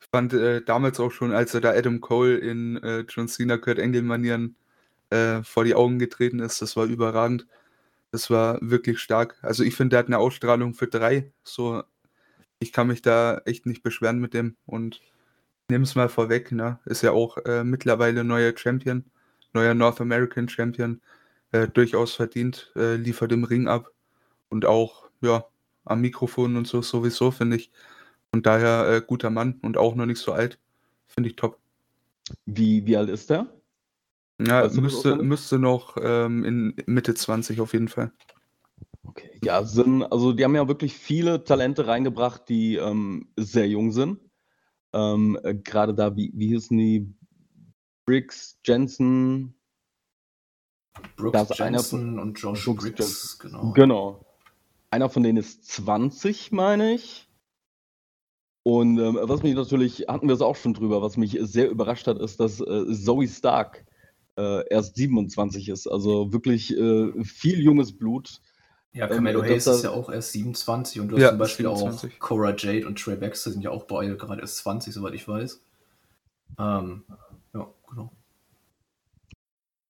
Ich 0.00 0.06
fand 0.12 0.32
äh, 0.32 0.62
damals 0.62 1.00
auch 1.00 1.10
schon, 1.10 1.32
als 1.32 1.54
er 1.54 1.60
da 1.60 1.70
Adam 1.70 2.00
Cole 2.00 2.36
in 2.36 2.76
äh, 2.76 3.04
John 3.08 3.26
Cena 3.26 3.56
Kurt 3.58 3.80
Engel 3.80 4.02
Manieren 4.02 4.56
äh, 5.10 5.42
vor 5.42 5.64
die 5.64 5.74
Augen 5.74 5.98
getreten 5.98 6.40
ist, 6.40 6.62
das 6.62 6.76
war 6.76 6.86
überragend. 6.86 7.46
Das 8.10 8.30
war 8.30 8.58
wirklich 8.62 9.00
stark. 9.00 9.38
Also 9.42 9.64
ich 9.64 9.76
finde, 9.76 9.90
der 9.90 9.98
hat 10.00 10.06
eine 10.06 10.18
Ausstrahlung 10.18 10.74
für 10.74 10.86
drei. 10.88 11.32
So, 11.44 11.82
ich 12.58 12.72
kann 12.72 12.88
mich 12.88 13.02
da 13.02 13.38
echt 13.44 13.66
nicht 13.66 13.82
beschweren 13.82 14.18
mit 14.18 14.34
dem 14.34 14.56
und 14.66 15.00
nehme 15.70 15.84
es 15.84 15.94
mal 15.94 16.08
vorweg, 16.08 16.52
ne? 16.52 16.78
Ist 16.86 17.02
ja 17.02 17.12
auch 17.12 17.38
äh, 17.44 17.64
mittlerweile 17.64 18.24
neuer 18.24 18.56
Champion, 18.56 19.04
neuer 19.52 19.74
North 19.74 20.00
American 20.00 20.48
Champion 20.48 21.00
äh, 21.52 21.68
durchaus 21.68 22.14
verdient, 22.14 22.72
äh, 22.76 22.96
liefert 22.96 23.32
im 23.32 23.44
Ring 23.44 23.68
ab 23.68 23.92
und 24.48 24.64
auch, 24.64 25.10
ja, 25.20 25.44
am 25.84 26.00
Mikrofon 26.00 26.56
und 26.56 26.66
so 26.66 26.82
sowieso, 26.82 27.30
finde 27.30 27.56
ich. 27.56 27.70
Und 28.32 28.46
daher 28.46 28.88
äh, 28.88 29.02
guter 29.06 29.30
Mann 29.30 29.58
und 29.62 29.76
auch 29.76 29.94
noch 29.94 30.06
nicht 30.06 30.20
so 30.20 30.32
alt. 30.32 30.58
Finde 31.06 31.30
ich 31.30 31.36
top. 31.36 31.58
Wie, 32.46 32.84
wie 32.86 32.96
alt 32.96 33.08
ist 33.08 33.30
der? 33.30 33.46
Ja, 34.40 34.64
weißt 34.64 34.80
müsste, 34.80 35.16
müsste 35.16 35.58
noch 35.58 35.96
ähm, 36.00 36.44
in 36.44 36.74
Mitte 36.86 37.14
20 37.14 37.60
auf 37.60 37.72
jeden 37.72 37.88
Fall. 37.88 38.12
Okay, 39.02 39.30
ja, 39.42 39.64
sind, 39.64 40.04
also 40.04 40.32
die 40.32 40.44
haben 40.44 40.54
ja 40.54 40.68
wirklich 40.68 40.94
viele 40.94 41.42
Talente 41.42 41.86
reingebracht, 41.86 42.48
die 42.48 42.76
ähm, 42.76 43.32
sehr 43.36 43.66
jung 43.68 43.90
sind. 43.90 44.20
Ähm, 44.92 45.38
äh, 45.42 45.54
Gerade 45.54 45.94
da, 45.94 46.14
wie, 46.16 46.30
wie 46.34 46.48
hießen 46.48 46.76
die? 46.76 47.14
Briggs, 48.06 48.58
Jensen, 48.64 49.54
Brooks 51.16 51.58
Jensen 51.58 52.18
und 52.18 52.40
Josh 52.40 52.64
Brooks 52.64 52.84
Briggs, 52.84 53.38
genau. 53.38 53.72
Genau. 53.72 54.24
Einer 54.90 55.10
von 55.10 55.22
denen 55.22 55.36
ist 55.36 55.66
20, 55.66 56.52
meine 56.52 56.94
ich. 56.94 57.28
Und 58.62 58.98
ähm, 58.98 59.18
was 59.20 59.42
mich 59.42 59.54
natürlich, 59.54 60.06
hatten 60.08 60.28
wir 60.28 60.34
es 60.34 60.40
auch 60.40 60.56
schon 60.56 60.74
drüber, 60.74 61.02
was 61.02 61.16
mich 61.16 61.38
sehr 61.40 61.70
überrascht 61.70 62.06
hat, 62.06 62.18
ist, 62.18 62.40
dass 62.40 62.60
äh, 62.60 62.92
Zoe 62.92 63.28
Stark 63.28 63.84
äh, 64.38 64.64
erst 64.70 64.96
27 64.96 65.68
ist. 65.68 65.86
Also 65.86 66.32
wirklich 66.32 66.76
äh, 66.76 67.12
viel 67.24 67.60
junges 67.60 67.96
Blut. 67.96 68.40
Ja, 68.92 69.06
Camelo 69.06 69.42
ähm, 69.42 69.50
Hayes 69.50 69.66
ist 69.66 69.84
ja 69.84 69.90
auch 69.90 70.10
erst 70.10 70.32
27 70.32 71.00
und 71.00 71.08
du 71.08 71.16
hast 71.16 71.22
ja, 71.22 71.28
zum 71.30 71.38
Beispiel 71.38 71.66
27. 71.66 72.14
auch 72.14 72.18
Cora 72.18 72.54
Jade 72.56 72.86
und 72.86 72.98
Trey 72.98 73.16
Baxter 73.16 73.50
sind 73.50 73.62
ja 73.62 73.70
auch 73.70 73.84
beide 73.84 74.16
gerade 74.16 74.40
erst 74.40 74.56
20, 74.58 74.94
soweit 74.94 75.14
ich 75.14 75.28
weiß. 75.28 75.60
Ähm, 76.58 77.04
ja, 77.54 77.68
genau. 77.88 78.12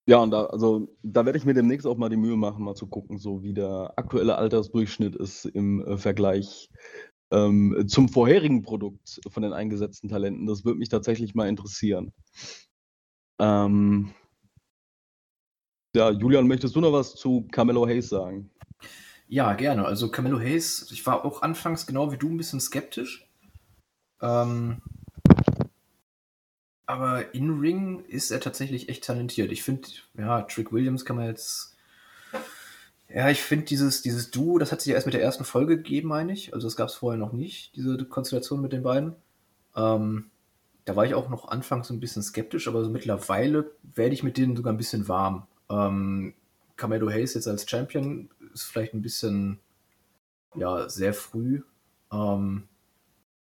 Ja, 0.06 0.18
und 0.18 0.30
da, 0.30 0.46
also, 0.46 0.88
da 1.02 1.26
werde 1.26 1.38
ich 1.38 1.44
mir 1.44 1.54
demnächst 1.54 1.86
auch 1.86 1.98
mal 1.98 2.08
die 2.08 2.16
Mühe 2.16 2.36
machen, 2.36 2.64
mal 2.64 2.74
zu 2.74 2.86
gucken, 2.86 3.18
so 3.18 3.42
wie 3.42 3.52
der 3.52 3.92
aktuelle 3.96 4.36
Altersdurchschnitt 4.36 5.14
ist 5.14 5.44
im 5.44 5.84
äh, 5.86 5.98
Vergleich 5.98 6.70
ähm, 7.30 7.84
zum 7.88 8.08
vorherigen 8.08 8.62
Produkt 8.62 9.20
von 9.28 9.42
den 9.42 9.52
eingesetzten 9.52 10.08
Talenten. 10.08 10.46
Das 10.46 10.64
würde 10.64 10.78
mich 10.78 10.88
tatsächlich 10.88 11.34
mal 11.34 11.48
interessieren. 11.48 12.12
Ähm, 13.38 14.14
ja, 15.94 16.10
Julian, 16.10 16.46
möchtest 16.46 16.76
du 16.76 16.80
noch 16.80 16.92
was 16.92 17.14
zu 17.14 17.46
Camelo 17.50 17.86
Hayes 17.86 18.08
sagen? 18.08 18.50
Ja, 19.28 19.52
gerne. 19.54 19.84
Also 19.84 20.10
Camelo 20.10 20.38
Hayes, 20.38 20.90
ich 20.90 21.06
war 21.06 21.24
auch 21.24 21.42
anfangs 21.42 21.86
genau 21.86 22.12
wie 22.12 22.16
du 22.16 22.28
ein 22.28 22.36
bisschen 22.36 22.60
skeptisch. 22.60 23.28
Ähm, 24.20 24.82
aber 26.86 27.34
in 27.34 27.60
Ring 27.60 28.04
ist 28.06 28.30
er 28.30 28.40
tatsächlich 28.40 28.88
echt 28.88 29.04
talentiert. 29.04 29.52
Ich 29.52 29.62
finde, 29.62 29.88
ja, 30.16 30.42
Trick 30.42 30.72
Williams 30.72 31.04
kann 31.04 31.16
man 31.16 31.26
jetzt. 31.26 31.76
Ja, 33.10 33.28
ich 33.28 33.42
finde 33.42 33.66
dieses, 33.66 34.02
dieses 34.02 34.30
Duo, 34.30 34.58
das 34.58 34.72
hat 34.72 34.80
sich 34.80 34.90
ja 34.90 34.94
erst 34.94 35.06
mit 35.06 35.14
der 35.14 35.22
ersten 35.22 35.44
Folge 35.44 35.76
gegeben, 35.76 36.08
meine 36.08 36.32
ich. 36.32 36.54
Also 36.54 36.66
das 36.66 36.76
gab 36.76 36.88
es 36.88 36.94
vorher 36.94 37.18
noch 37.18 37.32
nicht, 37.32 37.76
diese 37.76 38.02
Konstellation 38.06 38.60
mit 38.60 38.72
den 38.72 38.82
beiden. 38.82 39.16
Ähm, 39.76 40.30
da 40.86 40.96
war 40.96 41.04
ich 41.04 41.14
auch 41.14 41.28
noch 41.28 41.48
anfangs 41.48 41.88
so 41.88 41.94
ein 41.94 42.00
bisschen 42.00 42.22
skeptisch, 42.22 42.68
aber 42.68 42.82
so 42.82 42.90
mittlerweile 42.90 43.70
werde 43.82 44.14
ich 44.14 44.22
mit 44.22 44.38
denen 44.38 44.56
sogar 44.56 44.72
ein 44.72 44.78
bisschen 44.78 45.08
warm. 45.08 45.46
Ähm, 45.70 46.34
Camelo 46.76 47.10
Hayes 47.10 47.34
jetzt 47.34 47.48
als 47.48 47.68
Champion 47.68 48.30
ist 48.52 48.64
vielleicht 48.64 48.94
ein 48.94 49.02
bisschen, 49.02 49.58
ja, 50.54 50.88
sehr 50.88 51.14
früh. 51.14 51.62
Ähm, 52.12 52.68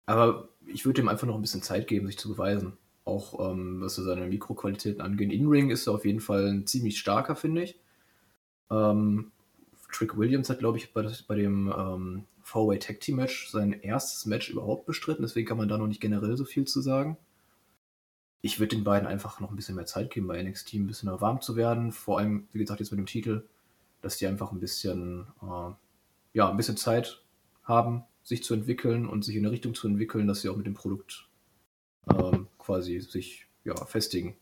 aber 0.05 0.49
ich 0.65 0.85
würde 0.85 1.01
ihm 1.01 1.07
einfach 1.07 1.27
noch 1.27 1.35
ein 1.35 1.41
bisschen 1.41 1.61
Zeit 1.61 1.87
geben, 1.87 2.07
sich 2.07 2.17
zu 2.17 2.29
beweisen. 2.29 2.77
Auch 3.05 3.51
ähm, 3.51 3.81
was 3.81 3.95
so 3.95 4.03
seine 4.03 4.27
Mikroqualitäten 4.27 5.01
angeht. 5.01 5.31
In-Ring 5.31 5.69
ist 5.69 5.87
er 5.87 5.93
auf 5.93 6.05
jeden 6.05 6.19
Fall 6.19 6.47
ein 6.47 6.67
ziemlich 6.67 6.99
starker, 6.99 7.35
finde 7.35 7.63
ich. 7.63 7.79
Ähm, 8.71 9.31
Trick 9.91 10.17
Williams 10.17 10.49
hat, 10.49 10.59
glaube 10.59 10.77
ich, 10.77 10.93
bei, 10.93 11.07
bei 11.27 11.35
dem 11.35 11.73
ähm, 11.75 12.25
Four-Way 12.43 12.79
Tag 12.79 12.99
Team 12.99 13.17
Match 13.17 13.49
sein 13.49 13.73
erstes 13.73 14.25
Match 14.25 14.49
überhaupt 14.49 14.85
bestritten, 14.85 15.23
deswegen 15.23 15.47
kann 15.47 15.57
man 15.57 15.69
da 15.69 15.77
noch 15.77 15.87
nicht 15.87 16.01
generell 16.01 16.35
so 16.37 16.45
viel 16.45 16.65
zu 16.65 16.81
sagen. 16.81 17.17
Ich 18.41 18.59
würde 18.59 18.75
den 18.75 18.83
beiden 18.83 19.07
einfach 19.07 19.39
noch 19.39 19.49
ein 19.49 19.55
bisschen 19.55 19.75
mehr 19.75 19.85
Zeit 19.85 20.11
geben, 20.11 20.27
bei 20.27 20.41
NXT 20.41 20.73
ein 20.75 20.87
bisschen 20.87 21.09
warm 21.19 21.41
zu 21.41 21.55
werden. 21.55 21.91
Vor 21.91 22.19
allem, 22.19 22.47
wie 22.53 22.59
gesagt, 22.59 22.79
jetzt 22.79 22.91
mit 22.91 22.99
dem 22.99 23.05
Titel, 23.05 23.43
dass 24.01 24.17
die 24.17 24.27
einfach 24.27 24.51
ein 24.51 24.59
bisschen, 24.59 25.27
äh, 25.41 25.71
ja, 26.33 26.49
ein 26.49 26.57
bisschen 26.57 26.77
Zeit 26.77 27.21
haben, 27.63 28.03
sich 28.23 28.43
zu 28.43 28.53
entwickeln 28.53 29.07
und 29.07 29.25
sich 29.25 29.35
in 29.35 29.45
eine 29.45 29.51
Richtung 29.51 29.75
zu 29.75 29.87
entwickeln, 29.87 30.27
dass 30.27 30.41
sie 30.41 30.49
auch 30.49 30.55
mit 30.55 30.65
dem 30.65 30.73
Produkt 30.73 31.27
ähm, 32.09 32.47
quasi 32.57 33.01
sich 33.01 33.47
ja, 33.65 33.75
festigen. 33.85 34.35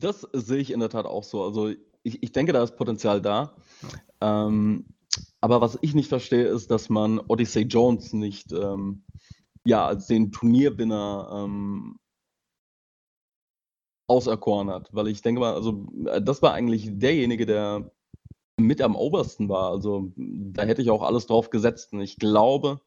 Das 0.00 0.26
sehe 0.32 0.58
ich 0.58 0.72
in 0.72 0.80
der 0.80 0.88
Tat 0.88 1.06
auch 1.06 1.24
so. 1.24 1.44
Also 1.44 1.68
ich, 2.02 2.22
ich 2.22 2.32
denke, 2.32 2.52
da 2.52 2.62
ist 2.62 2.76
Potenzial 2.76 3.20
da. 3.20 3.54
Ja. 4.20 4.46
Ähm, 4.46 4.86
aber 5.40 5.60
was 5.60 5.78
ich 5.82 5.94
nicht 5.94 6.08
verstehe, 6.08 6.46
ist, 6.46 6.70
dass 6.70 6.88
man 6.88 7.20
Odyssey 7.20 7.64
Jones 7.64 8.12
nicht 8.12 8.52
ähm, 8.52 9.04
ja, 9.66 9.86
als 9.86 10.06
den 10.06 10.32
Turnierwinner 10.32 11.28
ähm, 11.32 11.98
auserkoren 14.08 14.70
hat. 14.70 14.88
Weil 14.92 15.08
ich 15.08 15.22
denke 15.22 15.40
mal, 15.40 15.54
also 15.54 15.86
das 16.22 16.42
war 16.42 16.52
eigentlich 16.52 16.88
derjenige, 16.98 17.46
der 17.46 17.90
mit 18.60 18.80
am 18.80 18.96
obersten 18.96 19.48
war. 19.48 19.70
Also 19.70 20.12
da 20.16 20.62
hätte 20.62 20.82
ich 20.82 20.90
auch 20.90 21.02
alles 21.02 21.26
drauf 21.26 21.50
gesetzt. 21.50 21.92
Und 21.92 22.00
ich 22.00 22.16
glaube, 22.18 22.80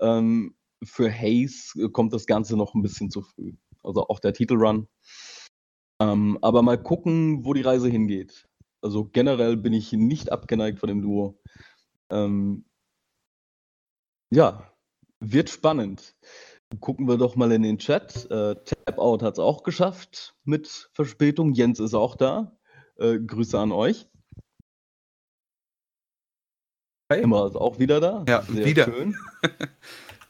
ähm, 0.00 0.54
für 0.82 1.10
Hayes 1.10 1.74
äh, 1.76 1.88
kommt 1.88 2.12
das 2.12 2.26
Ganze 2.26 2.56
noch 2.56 2.74
ein 2.74 2.82
bisschen 2.82 3.10
zu 3.10 3.22
früh. 3.22 3.54
Also 3.82 4.06
auch 4.08 4.20
der 4.20 4.32
Titelrun. 4.32 4.88
Ähm, 6.00 6.38
aber 6.42 6.62
mal 6.62 6.82
gucken, 6.82 7.44
wo 7.44 7.54
die 7.54 7.62
Reise 7.62 7.88
hingeht. 7.88 8.48
Also 8.82 9.04
generell 9.04 9.56
bin 9.56 9.72
ich 9.72 9.92
nicht 9.92 10.32
abgeneigt 10.32 10.78
von 10.78 10.88
dem 10.88 11.02
Duo. 11.02 11.38
Ähm, 12.10 12.64
ja, 14.30 14.72
wird 15.20 15.50
spannend. 15.50 16.16
Gucken 16.80 17.08
wir 17.08 17.16
doch 17.16 17.36
mal 17.36 17.52
in 17.52 17.62
den 17.62 17.78
Chat. 17.78 18.30
Äh, 18.30 18.56
Tap-Out 18.64 19.22
hat 19.22 19.34
es 19.34 19.38
auch 19.38 19.62
geschafft 19.62 20.36
mit 20.44 20.90
Verspätung. 20.92 21.52
Jens 21.52 21.80
ist 21.80 21.94
auch 21.94 22.16
da. 22.16 22.56
Äh, 22.96 23.18
Grüße 23.18 23.58
an 23.58 23.72
euch. 23.72 24.06
Hey. 27.10 27.22
Immer 27.22 27.46
ist 27.46 27.56
auch 27.56 27.80
wieder 27.80 28.00
da. 28.00 28.24
Ja, 28.28 28.42
Sehr 28.42 28.64
wieder. 28.66 28.84
schön. 28.84 29.16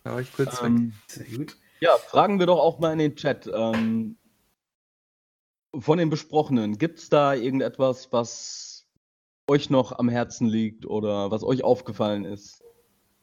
Da 0.03 0.13
war 0.13 0.21
ich 0.23 0.33
kurz 0.33 0.63
ähm, 0.63 0.87
weg. 0.87 0.95
Sehr 1.09 1.37
gut. 1.37 1.57
Ja, 1.81 1.99
fragen 1.99 2.39
wir 2.39 2.47
doch 2.47 2.59
auch 2.59 2.79
mal 2.79 2.95
in 2.95 2.99
den 2.99 3.17
Chat. 3.17 3.51
Ähm, 3.53 4.17
von 5.79 5.99
den 5.99 6.09
Besprochenen, 6.09 6.79
gibt 6.79 7.01
es 7.01 7.11
da 7.11 7.35
irgendetwas, 7.35 8.11
was 8.11 8.89
euch 9.47 9.69
noch 9.69 9.99
am 9.99 10.09
Herzen 10.09 10.47
liegt 10.47 10.87
oder 10.87 11.31
was 11.31 11.43
euch 11.43 11.63
aufgefallen 11.63 12.25
ist? 12.25 12.60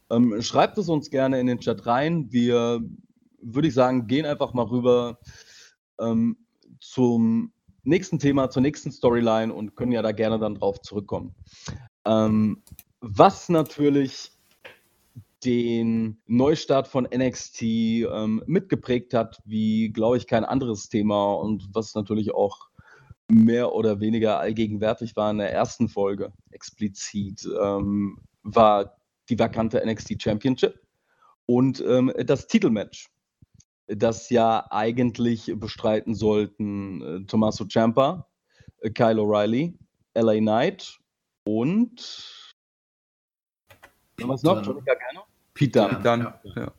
Ähm, 0.09 0.41
schreibt 0.41 0.77
es 0.77 0.89
uns 0.89 1.09
gerne 1.09 1.39
in 1.39 1.47
den 1.47 1.59
Chat 1.59 1.85
rein. 1.85 2.31
Wir, 2.31 2.81
würde 3.41 3.67
ich 3.67 3.73
sagen, 3.73 4.07
gehen 4.07 4.25
einfach 4.25 4.53
mal 4.53 4.65
rüber 4.65 5.19
ähm, 5.99 6.37
zum 6.79 7.51
nächsten 7.83 8.19
Thema, 8.19 8.49
zur 8.49 8.61
nächsten 8.61 8.91
Storyline 8.91 9.53
und 9.53 9.75
können 9.75 9.91
ja 9.91 10.01
da 10.01 10.11
gerne 10.11 10.39
dann 10.39 10.55
drauf 10.55 10.81
zurückkommen. 10.81 11.35
Ähm, 12.05 12.61
was 12.99 13.49
natürlich 13.49 14.31
den 15.43 16.19
Neustart 16.25 16.87
von 16.87 17.07
NXT 17.13 17.61
ähm, 17.61 18.43
mitgeprägt 18.47 19.13
hat, 19.13 19.39
wie, 19.45 19.89
glaube 19.89 20.17
ich, 20.17 20.27
kein 20.27 20.43
anderes 20.43 20.89
Thema 20.89 21.33
und 21.33 21.69
was 21.73 21.93
natürlich 21.95 22.33
auch 22.33 22.67
mehr 23.29 23.73
oder 23.73 23.99
weniger 23.99 24.39
allgegenwärtig 24.39 25.15
war 25.15 25.31
in 25.31 25.37
der 25.37 25.51
ersten 25.51 25.89
Folge 25.89 26.31
explizit, 26.51 27.47
ähm, 27.61 28.19
war 28.43 28.97
die 29.29 29.37
vakante 29.37 29.81
NXT 29.85 30.21
Championship 30.21 30.79
und 31.45 31.81
ähm, 31.81 32.11
das 32.25 32.47
Titelmatch, 32.47 33.09
das 33.87 34.29
ja 34.29 34.67
eigentlich 34.69 35.53
bestreiten 35.55 36.13
sollten 36.13 37.01
äh, 37.01 37.25
Tommaso 37.25 37.65
Ciampa, 37.65 38.27
äh, 38.81 38.89
Kyle 38.89 39.21
O'Reilly, 39.21 39.73
LA 40.13 40.39
Knight 40.39 40.99
und 41.45 42.43
was 44.21 44.43
noch? 44.43 44.65
Johnny 44.65 44.81
Gargano? 44.81 45.25
Pete 45.53 45.99
Dunne. 46.03 46.33
Ja. 46.55 46.71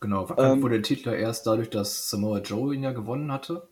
Genau, 0.00 0.28
vakant 0.28 0.56
ähm, 0.56 0.62
wurde 0.62 0.76
der 0.76 0.82
Titel 0.82 1.10
erst 1.10 1.46
dadurch, 1.46 1.70
dass 1.70 2.10
Samoa 2.10 2.40
Joe 2.40 2.74
ihn 2.74 2.82
ja 2.82 2.92
gewonnen 2.92 3.32
hatte 3.32 3.68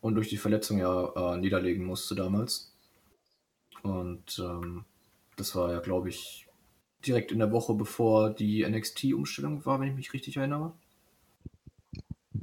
und 0.00 0.14
durch 0.14 0.28
die 0.28 0.36
Verletzung 0.36 0.78
ja 0.78 1.34
äh, 1.34 1.36
niederlegen 1.36 1.84
musste 1.84 2.14
damals. 2.14 2.74
Und 3.82 4.38
ähm, 4.38 4.84
das 5.36 5.54
war 5.54 5.72
ja, 5.72 5.80
glaube 5.80 6.08
ich, 6.08 6.43
direkt 7.06 7.32
in 7.32 7.38
der 7.38 7.52
Woche, 7.52 7.74
bevor 7.74 8.30
die 8.30 8.64
NXT-Umstellung 8.68 9.64
war, 9.64 9.80
wenn 9.80 9.88
ich 9.88 9.94
mich 9.94 10.12
richtig 10.12 10.36
erinnere. 10.36 10.72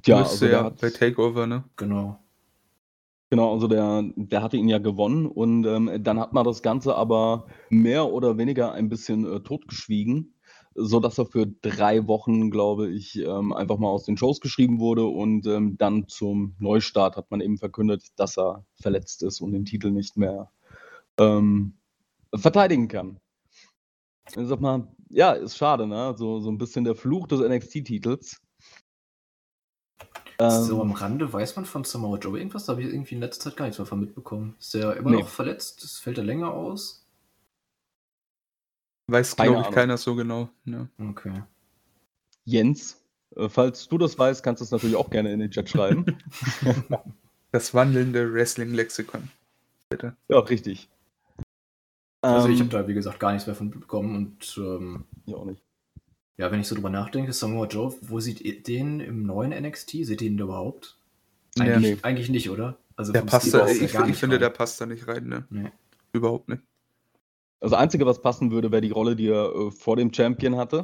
Ja, 0.06 0.19
also 0.19 0.45
ja 0.45 0.69
bei 0.69 0.89
Takeover, 0.89 1.47
ne? 1.47 1.63
Genau. 1.76 2.19
Genau, 3.32 3.54
also 3.54 3.67
der, 3.67 4.04
der 4.17 4.43
hatte 4.43 4.58
ihn 4.58 4.67
ja 4.67 4.78
gewonnen 4.78 5.26
und 5.26 5.65
ähm, 5.65 5.89
dann 6.04 6.19
hat 6.19 6.34
man 6.34 6.43
das 6.43 6.62
Ganze 6.62 6.95
aber 6.95 7.47
mehr 7.69 8.12
oder 8.12 8.38
weniger 8.38 8.74
ein 8.74 8.89
bisschen 8.89 9.26
äh, 9.26 9.39
totgeschwiegen, 9.39 10.34
sodass 10.76 11.17
er 11.17 11.28
für 11.28 11.47
drei 11.47 12.08
Wochen, 12.08 12.52
glaube 12.52 12.89
ich, 12.89 13.17
ähm, 13.19 13.54
einfach 13.54 13.78
mal 13.78 13.88
aus 13.88 14.04
den 14.04 14.17
Shows 14.17 14.41
geschrieben 14.41 14.82
wurde 14.82 15.06
und 15.06 15.47
ähm, 15.47 15.78
dann 15.78 16.10
zum 16.10 16.56
Neustart 16.60 17.15
hat 17.15 17.32
man 17.32 17.39
eben 17.39 17.58
verkündet, 17.58 18.04
dass 18.17 18.38
er 18.38 18.65
verletzt 18.74 19.24
ist 19.24 19.39
und 19.39 19.54
den 19.54 19.63
Titel 19.63 19.91
nicht 19.91 20.17
mehr 20.17 20.52
ähm, 21.17 21.76
verteidigen 22.36 22.89
kann. 22.89 23.21
Ich 24.38 24.48
sag 24.48 24.62
mal, 24.62 24.88
ja, 25.10 25.34
ist 25.34 25.58
schade, 25.58 25.88
ne? 25.88 26.13
So, 26.17 26.39
so 26.39 26.50
ein 26.50 26.58
bisschen 26.58 26.84
der 26.84 26.96
Fluch 26.96 27.28
des 27.28 27.41
NXT-Titels. 27.41 28.41
So 30.50 30.82
am 30.82 30.89
ähm. 30.89 30.96
Rande 30.96 31.32
weiß 31.32 31.56
man 31.56 31.65
von 31.65 31.84
Samoa 31.84 32.17
Joe 32.17 32.38
irgendwas? 32.38 32.65
Da 32.65 32.72
habe 32.72 32.82
ich 32.82 32.91
irgendwie 32.91 33.15
in 33.15 33.22
letzter 33.22 33.50
Zeit 33.50 33.58
gar 33.58 33.65
nichts 33.65 33.78
mehr 33.78 33.86
von 33.86 34.00
mitbekommen. 34.00 34.56
Ist 34.60 34.74
der 34.74 34.96
immer 34.98 35.12
nee. 35.12 35.20
noch 35.20 35.28
verletzt? 35.28 35.84
Das 35.84 36.00
fällt 36.00 36.17
er 36.17 36.24
länger 36.24 36.52
aus? 36.52 37.08
Weiß, 39.08 39.36
glaube 39.36 39.62
ich, 39.62 39.72
keiner 39.72 39.98
so 39.98 40.15
genau. 40.15 40.50
Ja. 40.65 40.88
Okay. 40.98 41.44
Jens, 42.46 43.04
äh, 43.36 43.50
falls 43.50 43.88
du 43.88 43.98
das 43.98 44.17
weißt, 44.17 44.41
kannst 44.41 44.62
du 44.62 44.63
es 44.63 44.72
natürlich 44.72 44.96
auch 44.96 45.10
gerne 45.10 45.32
in 45.32 45.39
den 45.39 45.52
Chat 45.52 45.70
schreiben. 45.70 46.06
das 47.52 47.74
wandelnde 47.74 48.34
Wrestling-Lexikon. 48.34 49.30
Bitte. 49.89 50.15
Ja, 50.30 50.39
richtig. 50.39 50.89
Also 52.22 52.50
ich 52.50 52.60
ähm. 52.60 52.68
habe 52.68 52.84
da, 52.84 52.88
wie 52.88 52.94
gesagt, 52.94 53.20
gar 53.20 53.32
nichts 53.34 53.48
mehr 53.48 53.56
von 53.56 53.70
mitbekommen 53.70 54.16
und 54.16 54.58
ähm, 54.58 55.06
ja 55.26 55.38
auch 55.38 55.46
nicht. 55.46 55.64
Ja, 56.38 56.52
wenn 56.52 56.60
ich 56.60 56.68
so 56.68 56.76
drüber 56.76 56.90
nachdenke, 56.90 57.34
Samoa 57.34 57.68
Joe, 57.68 57.94
wo 58.02 58.20
sieht 58.20 58.42
ihr 58.42 58.64
den 58.64 59.00
im 59.00 59.24
neuen 59.24 59.52
NXT? 59.52 60.06
Seht 60.06 60.22
ihr 60.22 60.30
ihn 60.30 60.40
überhaupt? 60.40 60.98
Eigentlich, 61.60 61.98
nee. 61.98 61.98
eigentlich 62.02 62.30
nicht, 62.30 62.50
oder? 62.50 62.78
Also 62.96 63.12
der 63.12 63.22
passt 63.22 63.54
da, 63.54 63.68
ich, 63.68 63.82
ich 63.82 64.18
finde, 64.18 64.40
der 64.40 64.50
passt 64.50 64.80
da 64.80 64.86
nicht 64.86 65.08
rein, 65.08 65.28
ne? 65.28 65.46
Nee. 65.50 65.72
Überhaupt 66.14 66.50
nicht. 66.50 66.62
Also, 67.60 67.76
das 67.76 67.82
Einzige, 67.82 68.06
was 68.06 68.22
passen 68.22 68.52
würde, 68.52 68.72
wäre 68.72 68.82
die 68.82 68.92
Rolle, 68.92 69.16
die 69.16 69.28
er 69.28 69.54
äh, 69.54 69.72
vor 69.72 69.96
dem 69.96 70.14
Champion 70.14 70.58
hatte. 70.58 70.84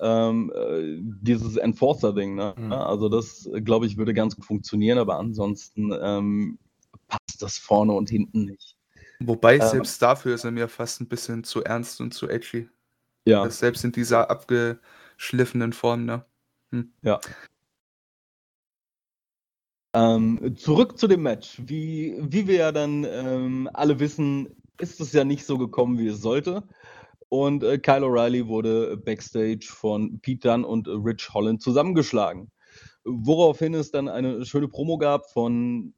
Ähm, 0.00 0.52
äh, 0.54 0.98
dieses 1.22 1.56
Enforcer-Ding, 1.56 2.34
ne? 2.34 2.54
Mhm. 2.56 2.72
Also, 2.72 3.08
das, 3.08 3.48
glaube 3.64 3.86
ich, 3.86 3.96
würde 3.96 4.14
ganz 4.14 4.36
gut 4.36 4.44
funktionieren, 4.44 4.98
aber 4.98 5.18
ansonsten 5.18 5.92
ähm, 6.00 6.58
passt 7.08 7.40
das 7.40 7.58
vorne 7.58 7.92
und 7.92 8.08
hinten 8.10 8.44
nicht. 8.44 8.75
Wobei, 9.20 9.56
ähm, 9.56 9.68
selbst 9.68 10.00
dafür 10.02 10.34
ist 10.34 10.44
er 10.44 10.50
mir 10.50 10.68
fast 10.68 11.00
ein 11.00 11.08
bisschen 11.08 11.44
zu 11.44 11.64
ernst 11.64 12.00
und 12.00 12.12
zu 12.12 12.28
edgy. 12.28 12.68
Ja. 13.24 13.44
Das 13.44 13.58
selbst 13.58 13.84
in 13.84 13.92
dieser 13.92 14.30
abgeschliffenen 14.30 15.72
Form, 15.72 16.04
ne? 16.04 16.24
Hm. 16.70 16.92
Ja. 17.02 17.20
Ähm, 19.94 20.56
zurück 20.56 20.98
zu 20.98 21.06
dem 21.06 21.22
Match. 21.22 21.60
Wie, 21.64 22.16
wie 22.20 22.46
wir 22.46 22.56
ja 22.56 22.72
dann 22.72 23.04
ähm, 23.04 23.70
alle 23.72 23.98
wissen, 23.98 24.48
ist 24.78 25.00
es 25.00 25.12
ja 25.12 25.24
nicht 25.24 25.46
so 25.46 25.56
gekommen, 25.56 25.98
wie 25.98 26.08
es 26.08 26.20
sollte. 26.20 26.62
Und 27.28 27.64
äh, 27.64 27.78
Kyle 27.78 28.04
O'Reilly 28.04 28.46
wurde 28.46 28.96
backstage 28.96 29.66
von 29.68 30.20
Pete 30.20 30.48
Dunne 30.48 30.66
und 30.66 30.86
Rich 30.86 31.30
Holland 31.32 31.62
zusammengeschlagen. 31.62 32.50
Woraufhin 33.04 33.74
es 33.74 33.90
dann 33.90 34.08
eine 34.08 34.44
schöne 34.44 34.68
Promo 34.68 34.98
gab 34.98 35.30
von 35.30 35.94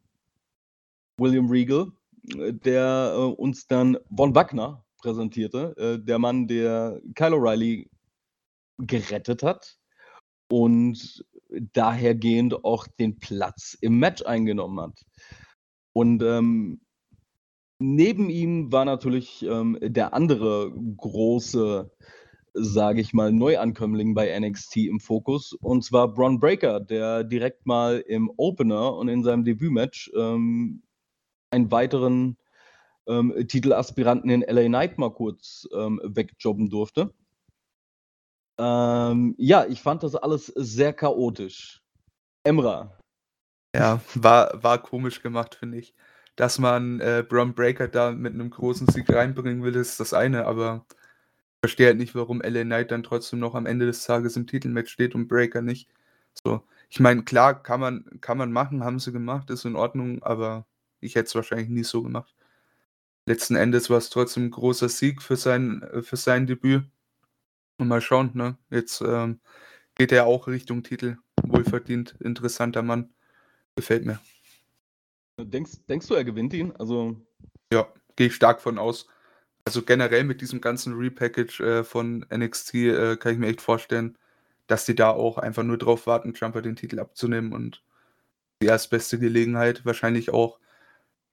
William 1.18 1.50
Regal, 1.50 1.88
der 2.24 3.14
äh, 3.14 3.20
uns 3.20 3.66
dann 3.66 3.98
Von 4.14 4.34
Wagner 4.34 4.84
präsentierte. 4.98 5.74
Äh, 5.76 6.04
der 6.04 6.18
Mann, 6.18 6.46
der 6.46 7.00
Kyle 7.14 7.36
O'Reilly 7.36 7.88
gerettet 8.78 9.42
hat 9.42 9.78
und 10.50 11.24
dahergehend 11.72 12.64
auch 12.64 12.86
den 12.86 13.18
Platz 13.18 13.76
im 13.80 13.98
Match 13.98 14.22
eingenommen 14.22 14.80
hat. 14.80 15.04
Und 15.92 16.22
ähm, 16.22 16.80
neben 17.78 18.30
ihm 18.30 18.70
war 18.72 18.84
natürlich 18.84 19.42
ähm, 19.42 19.78
der 19.80 20.14
andere 20.14 20.72
große, 20.96 21.90
sage 22.54 23.00
ich 23.00 23.12
mal, 23.12 23.32
Neuankömmling 23.32 24.14
bei 24.14 24.38
NXT 24.38 24.76
im 24.78 25.00
Fokus, 25.00 25.52
und 25.52 25.84
zwar 25.84 26.12
Braun 26.12 26.40
Breaker, 26.40 26.80
der 26.80 27.24
direkt 27.24 27.66
mal 27.66 27.98
im 28.00 28.30
Opener 28.36 28.94
und 28.94 29.08
in 29.08 29.22
seinem 29.22 29.44
Debütmatch 29.44 30.10
ähm, 30.16 30.82
einen 31.50 31.70
weiteren 31.70 32.36
ähm, 33.06 33.34
Titelaspiranten 33.48 34.30
in 34.30 34.42
LA 34.42 34.66
Knight 34.66 34.98
mal 34.98 35.12
kurz 35.12 35.68
ähm, 35.72 36.00
wegjobben 36.04 36.70
durfte. 36.70 37.12
Ähm, 38.58 39.34
ja, 39.38 39.66
ich 39.66 39.80
fand 39.82 40.02
das 40.02 40.14
alles 40.16 40.46
sehr 40.46 40.92
chaotisch. 40.92 41.82
Emra. 42.44 42.98
Ja, 43.74 44.00
war, 44.14 44.62
war 44.62 44.82
komisch 44.82 45.22
gemacht, 45.22 45.54
finde 45.54 45.78
ich. 45.78 45.94
Dass 46.36 46.58
man 46.58 47.00
äh, 47.00 47.24
Bron 47.28 47.54
Breaker 47.54 47.88
da 47.88 48.12
mit 48.12 48.34
einem 48.34 48.50
großen 48.50 48.86
Sieg 48.88 49.12
reinbringen 49.12 49.62
will, 49.62 49.74
ist 49.76 50.00
das 50.00 50.14
eine, 50.14 50.46
aber 50.46 50.86
ich 50.90 51.60
verstehe 51.62 51.88
halt 51.88 51.98
nicht, 51.98 52.14
warum 52.14 52.40
LA 52.42 52.64
Knight 52.64 52.90
dann 52.92 53.02
trotzdem 53.02 53.40
noch 53.40 53.54
am 53.54 53.66
Ende 53.66 53.86
des 53.86 54.04
Tages 54.04 54.36
im 54.36 54.46
Titelmatch 54.46 54.92
steht 54.92 55.14
und 55.14 55.28
Breaker 55.28 55.62
nicht. 55.62 55.88
So, 56.44 56.62
ich 56.88 57.00
meine, 57.00 57.24
klar, 57.24 57.62
kann 57.62 57.80
man, 57.80 58.04
kann 58.20 58.38
man 58.38 58.52
machen, 58.52 58.84
haben 58.84 59.00
sie 59.00 59.12
gemacht, 59.12 59.50
ist 59.50 59.64
in 59.64 59.76
Ordnung, 59.76 60.22
aber 60.22 60.66
ich 61.00 61.14
hätte 61.14 61.26
es 61.26 61.34
wahrscheinlich 61.34 61.68
nie 61.68 61.84
so 61.84 62.02
gemacht 62.02 62.34
letzten 63.28 63.56
Endes 63.56 63.90
war 63.90 63.98
es 63.98 64.10
trotzdem 64.10 64.46
ein 64.46 64.50
großer 64.50 64.88
Sieg 64.88 65.22
für 65.22 65.36
sein, 65.36 65.82
äh, 65.82 66.02
für 66.02 66.16
sein 66.16 66.46
Debüt. 66.46 66.84
Und 67.76 67.86
mal 67.86 68.00
schauen, 68.00 68.30
ne? 68.34 68.56
Jetzt 68.70 69.00
ähm, 69.02 69.38
geht 69.94 70.10
er 70.10 70.26
auch 70.26 70.48
Richtung 70.48 70.82
Titel. 70.82 71.18
Wohlverdient, 71.44 72.16
interessanter 72.18 72.82
Mann. 72.82 73.14
Gefällt 73.76 74.04
mir. 74.04 74.18
Denkst, 75.38 75.84
denkst 75.88 76.08
du, 76.08 76.14
er 76.14 76.24
gewinnt 76.24 76.52
ihn? 76.54 76.72
Also. 76.76 77.20
Ja, 77.72 77.86
gehe 78.16 78.26
ich 78.26 78.34
stark 78.34 78.60
von 78.60 78.78
aus. 78.78 79.06
Also 79.64 79.82
generell 79.82 80.24
mit 80.24 80.40
diesem 80.40 80.60
ganzen 80.60 80.94
Repackage 80.94 81.60
äh, 81.60 81.84
von 81.84 82.26
NXT 82.34 82.74
äh, 82.74 83.16
kann 83.16 83.32
ich 83.34 83.38
mir 83.38 83.46
echt 83.46 83.60
vorstellen, 83.60 84.18
dass 84.66 84.86
die 84.86 84.96
da 84.96 85.10
auch 85.10 85.38
einfach 85.38 85.62
nur 85.62 85.78
drauf 85.78 86.06
warten, 86.06 86.32
Jumper 86.34 86.62
den 86.62 86.74
Titel 86.74 86.98
abzunehmen 86.98 87.52
und 87.52 87.84
die 88.60 88.66
erstbeste 88.66 89.18
Gelegenheit 89.20 89.84
wahrscheinlich 89.84 90.30
auch 90.30 90.58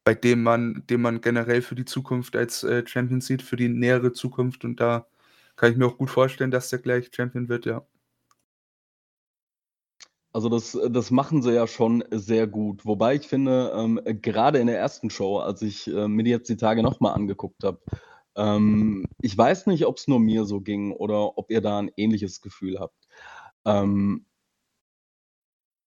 bei 0.05 0.13
dem 0.13 0.43
man, 0.43 0.83
dem 0.89 1.01
man 1.01 1.19
generell 1.19 1.61
für 1.61 1.75
die 1.75 1.85
Zukunft 1.85 2.35
als 2.37 2.63
äh, 2.63 2.85
Champion 2.87 3.21
sieht, 3.21 3.41
für 3.41 3.57
die 3.57 3.69
nähere 3.69 4.13
Zukunft. 4.13 4.63
Und 4.63 4.79
da 4.79 5.07
kann 5.57 5.71
ich 5.71 5.77
mir 5.77 5.87
auch 5.87 5.97
gut 5.97 6.11
vorstellen, 6.11 6.51
dass 6.51 6.69
der 6.69 6.79
gleich 6.79 7.09
Champion 7.13 7.49
wird, 7.49 7.65
ja. 7.65 7.85
Also 10.31 10.49
das, 10.49 10.77
das 10.89 11.11
machen 11.11 11.41
sie 11.41 11.53
ja 11.53 11.65
schon 11.65 12.03
sehr 12.11 12.45
gut. 12.45 12.85
Wobei 12.85 13.15
ich 13.15 13.27
finde, 13.27 13.73
ähm, 13.75 14.01
gerade 14.21 14.59
in 14.59 14.67
der 14.67 14.77
ersten 14.77 15.09
Show, 15.09 15.39
als 15.39 15.61
ich 15.61 15.87
äh, 15.87 16.07
mir 16.09 16.23
die 16.23 16.29
jetzt 16.29 16.49
die 16.49 16.57
Tage 16.57 16.83
nochmal 16.83 17.15
angeguckt 17.15 17.63
habe, 17.63 17.79
ähm, 18.35 19.05
ich 19.21 19.37
weiß 19.37 19.67
nicht, 19.67 19.85
ob 19.85 19.97
es 19.97 20.07
nur 20.07 20.19
mir 20.19 20.45
so 20.45 20.59
ging 20.61 20.91
oder 20.91 21.37
ob 21.37 21.49
ihr 21.51 21.61
da 21.61 21.79
ein 21.79 21.91
ähnliches 21.95 22.41
Gefühl 22.41 22.79
habt. 22.79 23.07
Ähm, 23.63 24.25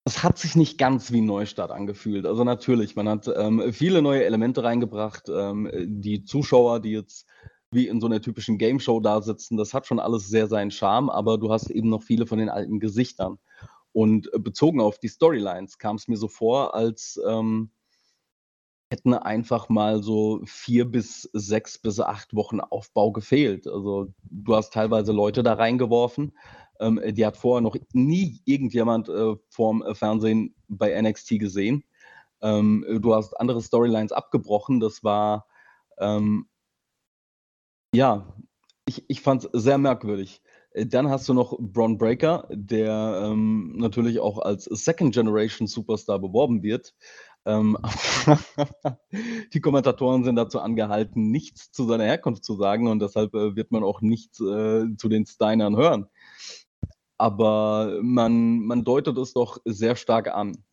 es 0.09 0.23
hat 0.23 0.39
sich 0.39 0.55
nicht 0.55 0.79
ganz 0.79 1.11
wie 1.11 1.21
Neustart 1.21 1.69
angefühlt. 1.69 2.25
Also 2.25 2.43
natürlich, 2.43 2.95
man 2.95 3.07
hat 3.07 3.29
ähm, 3.35 3.71
viele 3.71 4.01
neue 4.01 4.23
Elemente 4.23 4.63
reingebracht. 4.63 5.29
Ähm, 5.29 5.69
die 5.71 6.23
Zuschauer, 6.23 6.79
die 6.79 6.91
jetzt 6.91 7.27
wie 7.71 7.87
in 7.87 8.01
so 8.01 8.07
einer 8.07 8.19
typischen 8.19 8.57
Game 8.57 8.79
Show 8.79 8.99
da 8.99 9.21
sitzen, 9.21 9.55
das 9.55 9.75
hat 9.75 9.85
schon 9.85 9.99
alles 9.99 10.27
sehr 10.27 10.47
seinen 10.47 10.71
Charme, 10.71 11.11
aber 11.11 11.37
du 11.37 11.51
hast 11.51 11.69
eben 11.69 11.89
noch 11.89 12.01
viele 12.01 12.25
von 12.25 12.39
den 12.39 12.49
alten 12.49 12.79
Gesichtern. 12.79 13.37
Und 13.91 14.33
äh, 14.33 14.39
bezogen 14.39 14.81
auf 14.81 14.97
die 14.97 15.09
Storylines 15.09 15.77
kam 15.77 15.97
es 15.97 16.07
mir 16.07 16.17
so 16.17 16.27
vor, 16.27 16.73
als 16.73 17.21
ähm, 17.27 17.69
hätten 18.91 19.13
einfach 19.13 19.69
mal 19.69 20.01
so 20.01 20.41
vier 20.45 20.85
bis 20.85 21.29
sechs 21.33 21.77
bis 21.77 21.99
acht 21.99 22.33
Wochen 22.33 22.59
Aufbau 22.59 23.11
gefehlt. 23.11 23.67
Also 23.67 24.11
du 24.23 24.55
hast 24.55 24.73
teilweise 24.73 25.11
Leute 25.11 25.43
da 25.43 25.53
reingeworfen, 25.53 26.33
ähm, 26.79 27.01
die 27.13 27.25
hat 27.25 27.37
vorher 27.37 27.61
noch 27.61 27.75
nie 27.93 28.41
irgendjemand 28.45 29.09
äh, 29.09 29.35
vorm 29.49 29.83
Fernsehen 29.93 30.55
bei 30.67 30.99
NXT 30.99 31.39
gesehen. 31.39 31.83
Ähm, 32.41 32.85
du 33.01 33.13
hast 33.15 33.33
andere 33.39 33.61
Storylines 33.61 34.11
abgebrochen. 34.11 34.79
Das 34.79 35.03
war 35.03 35.45
ähm, 35.97 36.47
ja, 37.93 38.33
ich, 38.85 39.03
ich 39.07 39.21
fand 39.21 39.45
es 39.45 39.63
sehr 39.63 39.77
merkwürdig. 39.77 40.41
Äh, 40.71 40.85
dann 40.85 41.09
hast 41.09 41.27
du 41.29 41.33
noch 41.33 41.57
Braun 41.59 41.97
Breaker, 41.97 42.47
der 42.51 43.21
ähm, 43.25 43.73
natürlich 43.77 44.19
auch 44.19 44.39
als 44.39 44.65
Second 44.65 45.13
Generation 45.13 45.67
Superstar 45.67 46.19
beworben 46.19 46.63
wird. 46.63 46.93
Ähm, 47.45 47.77
die 49.53 49.61
Kommentatoren 49.61 50.23
sind 50.23 50.35
dazu 50.35 50.59
angehalten, 50.59 51.31
nichts 51.31 51.71
zu 51.71 51.85
seiner 51.85 52.03
Herkunft 52.03 52.43
zu 52.43 52.55
sagen 52.55 52.87
und 52.87 52.99
deshalb 52.99 53.33
äh, 53.33 53.55
wird 53.55 53.71
man 53.71 53.83
auch 53.83 54.01
nichts 54.01 54.39
äh, 54.39 54.85
zu 54.97 55.09
den 55.09 55.25
Steinern 55.25 55.77
hören. 55.77 56.07
Aber 57.19 57.99
man, 58.01 58.61
man 58.61 58.83
deutet 58.83 59.17
es 59.17 59.33
doch 59.33 59.59
sehr 59.65 59.95
stark 59.95 60.29
an. 60.29 60.63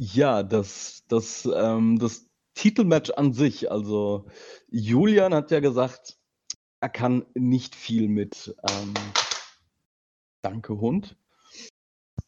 Ja, 0.00 0.42
das, 0.42 1.04
das, 1.08 1.48
ähm, 1.54 1.98
das 1.98 2.28
Titelmatch 2.54 3.10
an 3.10 3.32
sich, 3.32 3.70
also 3.70 4.26
Julian 4.68 5.34
hat 5.34 5.50
ja 5.50 5.60
gesagt, 5.60 6.18
er 6.80 6.88
kann 6.88 7.26
nicht 7.34 7.74
viel 7.74 8.08
mit, 8.08 8.54
ähm, 8.70 8.94
danke 10.42 10.78
Hund, 10.78 11.16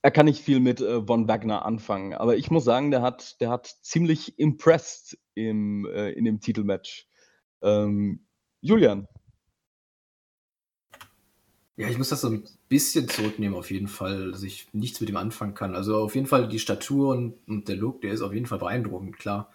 er 0.02 0.10
kann 0.10 0.26
nicht 0.26 0.42
viel 0.42 0.60
mit 0.60 0.80
äh, 0.80 1.04
Von 1.04 1.28
Wagner 1.28 1.64
anfangen, 1.64 2.14
aber 2.14 2.36
ich 2.36 2.50
muss 2.50 2.64
sagen, 2.64 2.90
der 2.90 3.02
hat, 3.02 3.40
der 3.40 3.50
hat 3.50 3.66
ziemlich 3.82 4.38
impressed 4.38 5.18
im, 5.34 5.86
äh, 5.86 6.10
in 6.12 6.24
dem 6.24 6.40
Titelmatch. 6.40 7.06
Ähm, 7.62 8.26
Julian. 8.60 9.08
Ja, 11.78 11.86
ich 11.88 11.96
muss 11.96 12.08
das 12.08 12.22
so 12.22 12.28
ein 12.28 12.42
bisschen 12.68 13.08
zurücknehmen, 13.08 13.56
auf 13.56 13.70
jeden 13.70 13.86
Fall, 13.86 14.32
dass 14.32 14.42
ich 14.42 14.66
nichts 14.72 15.00
mit 15.00 15.08
ihm 15.10 15.16
anfangen 15.16 15.54
kann. 15.54 15.76
Also 15.76 15.96
auf 15.98 16.16
jeden 16.16 16.26
Fall 16.26 16.48
die 16.48 16.58
Statur 16.58 17.10
und, 17.14 17.34
und 17.46 17.68
der 17.68 17.76
Look, 17.76 18.00
der 18.00 18.12
ist 18.12 18.20
auf 18.20 18.34
jeden 18.34 18.46
Fall 18.46 18.58
beeindruckend, 18.58 19.16
klar. 19.16 19.48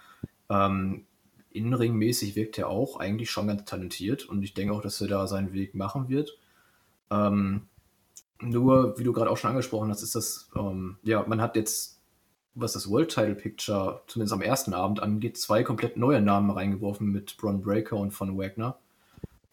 Ähm, 0.49 1.05
Innenringmäßig 1.51 2.37
wirkt 2.37 2.57
er 2.57 2.69
auch 2.69 2.97
eigentlich 2.97 3.29
schon 3.29 3.47
ganz 3.47 3.65
talentiert 3.65 4.23
und 4.25 4.41
ich 4.41 4.53
denke 4.53 4.73
auch, 4.73 4.81
dass 4.81 5.01
er 5.01 5.09
da 5.09 5.27
seinen 5.27 5.51
Weg 5.51 5.75
machen 5.75 6.07
wird. 6.07 6.37
Ähm, 7.11 7.63
nur, 8.41 8.97
wie 8.97 9.03
du 9.03 9.11
gerade 9.11 9.29
auch 9.29 9.37
schon 9.37 9.49
angesprochen 9.49 9.89
hast, 9.89 10.01
ist 10.01 10.15
das, 10.15 10.49
ähm, 10.55 10.95
ja, 11.03 11.25
man 11.27 11.41
hat 11.41 11.57
jetzt, 11.57 11.99
was 12.55 12.71
das 12.71 12.89
World 12.89 13.09
Title 13.09 13.35
Picture 13.35 14.01
zumindest 14.07 14.33
am 14.33 14.41
ersten 14.41 14.73
Abend 14.73 15.03
angeht, 15.03 15.37
zwei 15.37 15.61
komplett 15.63 15.97
neue 15.97 16.21
Namen 16.21 16.51
reingeworfen 16.51 17.11
mit 17.11 17.35
Bron 17.35 17.61
Breaker 17.61 17.97
und 17.97 18.11
von 18.11 18.37
Wagner, 18.37 18.77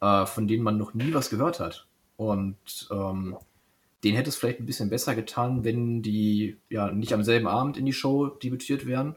äh, 0.01 0.25
von 0.25 0.47
denen 0.47 0.63
man 0.63 0.79
noch 0.79 0.95
nie 0.95 1.13
was 1.13 1.31
gehört 1.31 1.59
hat. 1.59 1.89
Und 2.21 2.87
ähm, 2.91 3.35
den 4.05 4.15
hätte 4.15 4.29
es 4.29 4.37
vielleicht 4.37 4.61
ein 4.61 4.67
bisschen 4.67 4.91
besser 4.91 5.15
getan, 5.15 5.65
wenn 5.65 6.03
die 6.03 6.59
ja 6.69 6.93
nicht 6.93 7.15
am 7.15 7.25
selben 7.25 7.47
Abend 7.47 7.79
in 7.79 7.87
die 7.87 7.95
Show 7.95 8.27
debütiert 8.27 8.85
wären 8.85 9.17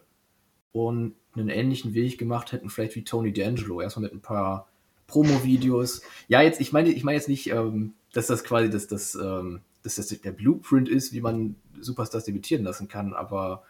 und 0.72 1.14
einen 1.36 1.50
ähnlichen 1.50 1.94
Weg 1.94 2.18
gemacht 2.18 2.54
hätten, 2.54 2.70
vielleicht 2.70 2.96
wie 2.96 3.04
Tony 3.04 3.32
D'Angelo, 3.32 3.84
erstmal 3.84 4.04
mit 4.04 4.14
ein 4.14 4.22
paar 4.22 4.70
Promo-Videos. 5.08 6.02
Ja, 6.30 6.42
jetzt, 6.42 6.62
ich 6.62 6.72
meine, 6.72 6.92
ich 6.92 7.04
meine 7.04 7.18
jetzt 7.18 7.28
nicht, 7.28 7.48
ähm, 7.48 7.96
dass 8.14 8.28
das 8.28 8.46
quasi 8.46 8.70
das, 8.70 8.88
das, 8.88 9.16
ähm, 9.16 9.60
dass 9.82 9.96
das 9.96 10.08
der 10.08 10.32
Blueprint 10.32 10.88
ist, 10.88 11.12
wie 11.12 11.20
man 11.20 11.58
Superstars 11.82 12.24
debütieren 12.24 12.64
lassen 12.64 12.88
kann, 12.88 13.14
aber 13.14 13.64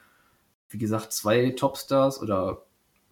wie 0.69 0.77
gesagt, 0.77 1.11
zwei 1.11 1.49
Topstars 1.49 2.21
oder 2.21 2.61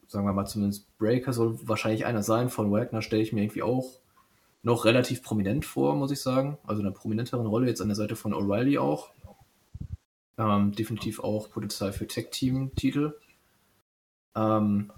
sagen 0.07 0.27
wir 0.27 0.34
mal 0.34 0.45
zumindest 0.45 0.86
Breaker 0.99 1.34
soll 1.34 1.57
wahrscheinlich 1.63 2.05
einer 2.05 2.21
sein. 2.21 2.49
Von 2.49 2.71
Wagner 2.71 3.01
stelle 3.01 3.23
ich 3.23 3.34
mir 3.34 3.41
irgendwie 3.41 3.63
auch 3.63 4.00
noch 4.63 4.86
relativ 4.86 5.24
prominent 5.24 5.65
vor, 5.65 5.95
muss 5.95 6.12
ich 6.12 6.21
sagen. 6.21 6.58
Also 6.65 6.82
eine 6.82 6.91
prominenteren 6.91 7.47
Rolle 7.47 7.67
jetzt 7.67 7.82
an 7.82 7.88
der 7.88 7.95
Seite 7.95 8.15
von 8.15 8.34
O'Reilly 8.34 8.80
auch. 8.80 9.12
Ähm, 10.38 10.71
definitiv 10.71 11.19
auch 11.19 11.50
Potenzial 11.50 11.93
für 11.93 12.08
Tech-Team-Titel. 12.08 13.15
Ähm, 14.36 14.91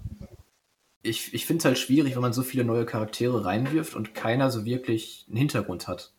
ich 1.02 1.34
ich 1.34 1.46
finde 1.46 1.58
es 1.58 1.64
halt 1.64 1.78
schwierig, 1.78 2.14
wenn 2.14 2.22
man 2.22 2.32
so 2.32 2.42
viele 2.42 2.64
neue 2.64 2.86
Charaktere 2.86 3.44
reinwirft 3.44 3.94
und 3.94 4.14
keiner 4.14 4.50
so 4.50 4.64
wirklich 4.64 5.26
einen 5.28 5.38
Hintergrund 5.38 5.88
hat. 5.88 6.12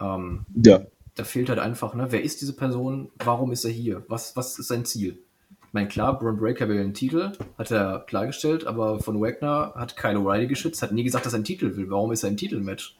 Ähm, 0.00 0.46
ja. 0.54 0.84
Da 1.14 1.24
fehlt 1.24 1.48
halt 1.48 1.58
einfach, 1.58 1.94
ne, 1.94 2.10
wer 2.10 2.22
ist 2.22 2.40
diese 2.40 2.56
Person? 2.56 3.10
Warum 3.16 3.52
ist 3.52 3.64
er 3.64 3.70
hier? 3.70 4.04
Was, 4.08 4.36
was 4.36 4.58
ist 4.58 4.68
sein 4.68 4.84
Ziel? 4.84 5.22
Ich 5.72 5.74
meine, 5.74 5.88
klar, 5.88 6.18
Braun 6.18 6.36
Breaker 6.36 6.68
will 6.68 6.78
einen 6.78 6.92
Titel, 6.92 7.32
hat 7.56 7.70
er 7.70 8.00
klargestellt, 8.00 8.66
aber 8.66 9.00
von 9.00 9.18
Wagner 9.22 9.72
hat 9.74 9.96
Kyle 9.96 10.18
O'Reilly 10.18 10.46
geschützt, 10.46 10.82
hat 10.82 10.92
nie 10.92 11.02
gesagt, 11.02 11.24
dass 11.24 11.32
er 11.32 11.36
einen 11.36 11.44
Titel 11.44 11.74
will. 11.74 11.88
Warum 11.88 12.12
ist 12.12 12.24
er 12.24 12.28
ein 12.28 12.36
Titelmatch? 12.36 12.98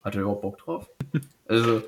Hat 0.00 0.14
er 0.14 0.22
überhaupt 0.22 0.40
Bock 0.40 0.56
drauf? 0.56 0.88
Also, 1.46 1.82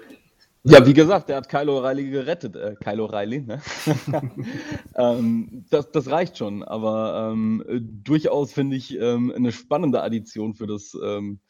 ja, 0.63 0.87
wie 0.87 0.93
gesagt, 0.93 1.31
der 1.31 1.37
hat 1.37 1.49
Kyle 1.49 1.71
O'Reilly 1.71 2.11
gerettet. 2.11 2.55
Äh, 2.55 2.75
Kyle 2.85 3.03
O'Reilly, 3.03 3.47
ne? 3.47 3.63
ähm, 4.95 5.65
das, 5.71 5.91
das 5.91 6.11
reicht 6.11 6.37
schon, 6.37 6.63
aber 6.63 7.31
ähm, 7.33 7.65
durchaus 8.05 8.53
finde 8.53 8.77
ich 8.77 9.01
ähm, 9.01 9.33
eine 9.35 9.53
spannende 9.53 10.03
Addition 10.03 10.53
für 10.53 10.67
das 10.67 10.95
ähm, 11.03 11.41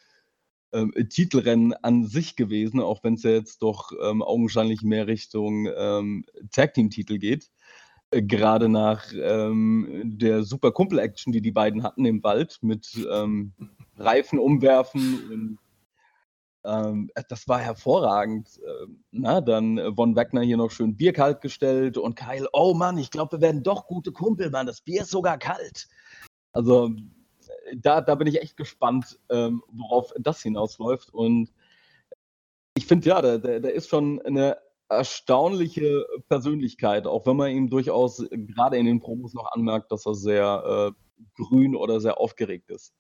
ähm, 0.73 0.93
Titelrennen 1.11 1.73
an 1.73 2.07
sich 2.07 2.37
gewesen, 2.37 2.79
auch 2.79 3.03
wenn 3.03 3.15
es 3.15 3.25
ja 3.25 3.33
jetzt 3.33 3.63
doch 3.63 3.91
ähm, 4.01 4.23
augenscheinlich 4.23 4.83
mehr 4.83 5.09
Richtung 5.09 5.67
Tag 6.53 6.75
Team 6.75 6.91
Titel 6.91 7.19
geht. 7.19 7.51
Gerade 8.23 8.69
nach 8.69 9.05
der 9.13 10.43
super 10.45 10.73
Kumpel-Action, 10.73 11.33
die 11.33 11.41
die 11.41 11.53
beiden 11.53 11.83
hatten 11.83 12.05
im 12.05 12.23
Wald 12.23 12.59
mit 12.63 12.97
Reifen 13.97 14.39
umwerfen 14.39 15.31
und 15.31 15.59
ähm, 16.65 17.11
äh, 17.15 17.23
das 17.29 17.47
war 17.47 17.61
hervorragend. 17.61 18.61
Ähm, 18.83 19.05
na, 19.11 19.41
dann 19.41 19.95
Von 19.95 20.17
Wagner 20.17 20.43
hier 20.43 20.57
noch 20.57 20.71
schön 20.71 20.97
Bier 20.97 21.13
kalt 21.13 21.41
gestellt 21.41 21.99
und 21.99 22.17
Kyle, 22.17 22.49
oh 22.53 22.75
Mann, 22.75 22.99
ich 22.99 23.11
glaube, 23.11 23.33
wir 23.33 23.41
werden 23.43 23.63
doch 23.63 23.87
gute 23.87 24.13
Kumpel, 24.13 24.51
Mann. 24.51 24.67
Das 24.67 24.81
Bier 24.81 25.03
ist 25.03 25.11
sogar 25.11 25.39
kalt. 25.39 25.89
Also 26.53 26.91
da, 27.77 28.01
da 28.01 28.15
bin 28.15 28.27
ich 28.27 28.41
echt 28.41 28.57
gespannt, 28.57 29.19
ähm, 29.29 29.63
worauf 29.73 30.13
das 30.19 30.43
hinausläuft. 30.43 31.13
Und 31.13 31.53
ich 32.77 32.87
finde, 32.87 33.09
ja, 33.09 33.21
der, 33.21 33.61
der 33.61 33.75
ist 33.75 33.89
schon 33.89 34.21
eine 34.23 34.57
erstaunliche 34.97 36.07
Persönlichkeit, 36.29 37.07
auch 37.07 37.27
wenn 37.27 37.37
man 37.37 37.51
ihm 37.51 37.71
durchaus 37.71 38.25
gerade 38.31 38.77
in 38.77 38.87
den 38.87 39.01
Promos 39.01 39.35
noch 39.35 39.51
anmerkt, 39.53 39.93
dass 39.93 40.07
er 40.07 40.15
sehr 40.15 40.95
äh, 40.97 41.43
grün 41.43 41.77
oder 41.77 42.01
sehr 42.01 42.19
aufgeregt 42.19 42.71
ist. 42.71 42.95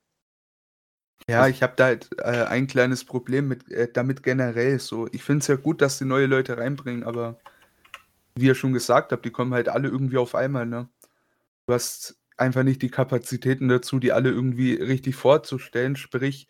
Ja, 1.28 1.48
ich 1.48 1.62
habe 1.62 1.74
da 1.76 1.84
halt, 1.86 2.10
äh, 2.18 2.44
ein 2.44 2.66
kleines 2.66 3.04
Problem 3.04 3.48
mit 3.48 3.70
äh, 3.70 3.90
damit 3.90 4.22
generell 4.22 4.78
so. 4.78 5.08
Ich 5.12 5.22
finde 5.22 5.40
es 5.40 5.46
ja 5.46 5.56
gut, 5.56 5.80
dass 5.80 5.98
die 5.98 6.04
neue 6.04 6.26
Leute 6.26 6.58
reinbringen, 6.58 7.04
aber 7.04 7.38
wie 8.34 8.46
ihr 8.46 8.54
schon 8.54 8.72
gesagt 8.72 9.12
habt, 9.12 9.24
die 9.24 9.30
kommen 9.30 9.54
halt 9.54 9.68
alle 9.68 9.88
irgendwie 9.88 10.18
auf 10.18 10.34
einmal, 10.34 10.66
ne? 10.66 10.88
Du 11.66 11.74
hast 11.74 12.16
einfach 12.36 12.62
nicht 12.62 12.82
die 12.82 12.90
Kapazitäten 12.90 13.68
dazu, 13.68 13.98
die 13.98 14.12
alle 14.12 14.30
irgendwie 14.30 14.74
richtig 14.74 15.16
vorzustellen. 15.16 15.96
Sprich, 15.96 16.48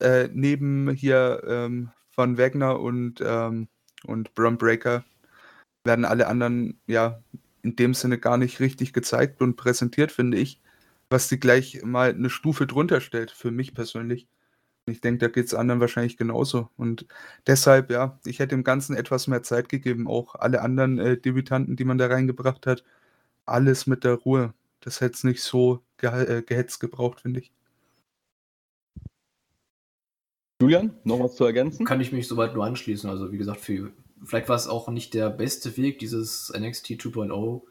äh, 0.00 0.28
neben 0.32 0.90
hier 0.94 1.42
ähm, 1.46 1.90
von 2.10 2.38
Wagner 2.38 2.80
und, 2.80 3.20
ähm, 3.24 3.68
und 4.04 4.34
Bron 4.34 4.58
Breaker 4.58 5.04
werden 5.84 6.04
alle 6.04 6.26
anderen 6.28 6.80
ja 6.86 7.22
in 7.62 7.76
dem 7.76 7.94
Sinne 7.94 8.18
gar 8.18 8.36
nicht 8.38 8.60
richtig 8.60 8.92
gezeigt 8.92 9.40
und 9.40 9.56
präsentiert, 9.56 10.12
finde 10.12 10.38
ich 10.38 10.60
was 11.10 11.28
sie 11.28 11.40
gleich 11.40 11.82
mal 11.84 12.10
eine 12.10 12.30
Stufe 12.30 12.66
drunter 12.66 13.00
stellt, 13.00 13.30
für 13.30 13.50
mich 13.50 13.74
persönlich. 13.74 14.28
Ich 14.86 15.00
denke, 15.00 15.18
da 15.18 15.28
geht 15.28 15.46
es 15.46 15.54
anderen 15.54 15.80
wahrscheinlich 15.80 16.16
genauso. 16.16 16.70
Und 16.76 17.06
deshalb, 17.46 17.90
ja, 17.90 18.18
ich 18.24 18.38
hätte 18.38 18.56
dem 18.56 18.64
Ganzen 18.64 18.96
etwas 18.96 19.26
mehr 19.28 19.42
Zeit 19.42 19.68
gegeben. 19.68 20.08
Auch 20.08 20.34
alle 20.36 20.62
anderen 20.62 20.98
äh, 20.98 21.18
Debütanten, 21.18 21.76
die 21.76 21.84
man 21.84 21.98
da 21.98 22.06
reingebracht 22.08 22.66
hat, 22.66 22.84
alles 23.46 23.86
mit 23.86 24.04
der 24.04 24.14
Ruhe. 24.14 24.54
Das 24.80 25.00
hätte 25.00 25.14
es 25.14 25.24
nicht 25.24 25.42
so 25.42 25.82
ge 25.98 26.10
äh, 26.38 26.42
gehetzt 26.42 26.80
gebraucht, 26.80 27.22
finde 27.22 27.40
ich. 27.40 27.52
Julian, 30.60 30.92
noch 31.04 31.20
was 31.20 31.36
zu 31.36 31.44
ergänzen? 31.44 31.86
Kann 31.86 32.00
ich 32.00 32.12
mich 32.12 32.26
soweit 32.26 32.54
nur 32.54 32.64
anschließen. 32.64 33.08
Also, 33.08 33.30
wie 33.30 33.38
gesagt, 33.38 33.60
für, 33.60 33.92
vielleicht 34.24 34.48
war 34.48 34.56
es 34.56 34.66
auch 34.66 34.88
nicht 34.88 35.14
der 35.14 35.30
beste 35.30 35.76
Weg, 35.76 35.98
dieses 35.98 36.52
NXT 36.56 36.90
2.0 36.92 37.62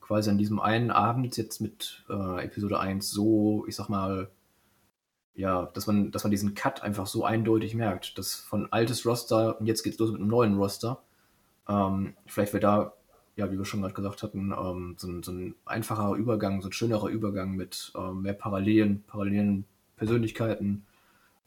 quasi 0.00 0.28
an 0.28 0.36
diesem 0.36 0.60
einen 0.60 0.90
Abend 0.90 1.38
jetzt 1.38 1.62
mit 1.62 2.04
äh, 2.10 2.44
Episode 2.44 2.78
1 2.78 3.10
so, 3.10 3.64
ich 3.66 3.74
sag 3.74 3.88
mal, 3.88 4.28
ja, 5.34 5.70
dass 5.72 5.86
man, 5.86 6.10
dass 6.12 6.24
man 6.24 6.30
diesen 6.30 6.54
Cut 6.54 6.82
einfach 6.82 7.06
so 7.06 7.24
eindeutig 7.24 7.74
merkt, 7.74 8.18
dass 8.18 8.34
von 8.34 8.70
altes 8.70 9.06
Roster 9.06 9.58
und 9.58 9.66
jetzt 9.66 9.82
geht's 9.82 9.98
los 9.98 10.10
mit 10.10 10.20
einem 10.20 10.28
neuen 10.28 10.56
Roster. 10.56 11.02
Ähm, 11.66 12.14
vielleicht 12.26 12.52
wäre 12.52 12.60
da, 12.60 12.92
ja, 13.36 13.50
wie 13.50 13.56
wir 13.56 13.64
schon 13.64 13.80
gerade 13.80 13.94
gesagt 13.94 14.22
hatten, 14.22 14.52
ähm, 14.52 14.94
so, 14.98 15.08
ein, 15.08 15.22
so, 15.22 15.32
ein, 15.32 15.54
einfacher 15.64 16.12
Übergang, 16.12 16.60
so 16.60 16.68
ein 16.68 16.72
schönerer 16.72 17.08
Übergang 17.08 17.56
mit 17.56 17.90
ähm, 17.96 18.22
mehr 18.22 18.34
Parallelen, 18.34 19.02
parallelen 19.06 19.64
Persönlichkeiten, 19.96 20.84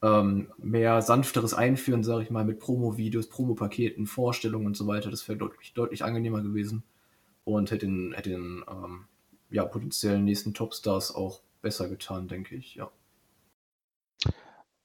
ähm, 0.02 0.52
mehr 0.58 1.02
sanfteres 1.02 1.54
Einführen, 1.54 2.04
sage 2.04 2.22
ich 2.22 2.30
mal, 2.30 2.44
mit 2.44 2.60
Promo-Videos, 2.60 3.28
Promo-Paketen, 3.28 4.06
Vorstellungen 4.06 4.66
und 4.66 4.76
so 4.76 4.86
weiter. 4.86 5.10
Das 5.10 5.28
wäre 5.28 5.38
deutlich, 5.38 5.74
deutlich 5.74 6.04
angenehmer 6.04 6.42
gewesen. 6.42 6.84
und 7.44 7.70
hätte 7.70 7.86
den, 7.86 8.12
hätte 8.12 8.30
den 8.30 8.64
ähm, 8.70 9.06
ja, 9.50 9.64
potenziellen 9.64 10.24
nächsten 10.24 10.54
Topstars 10.54 11.14
auch 11.14 11.40
besser 11.62 11.88
getan, 11.88 12.28
denke 12.28 12.54
ich, 12.56 12.74
ja. 12.74 12.90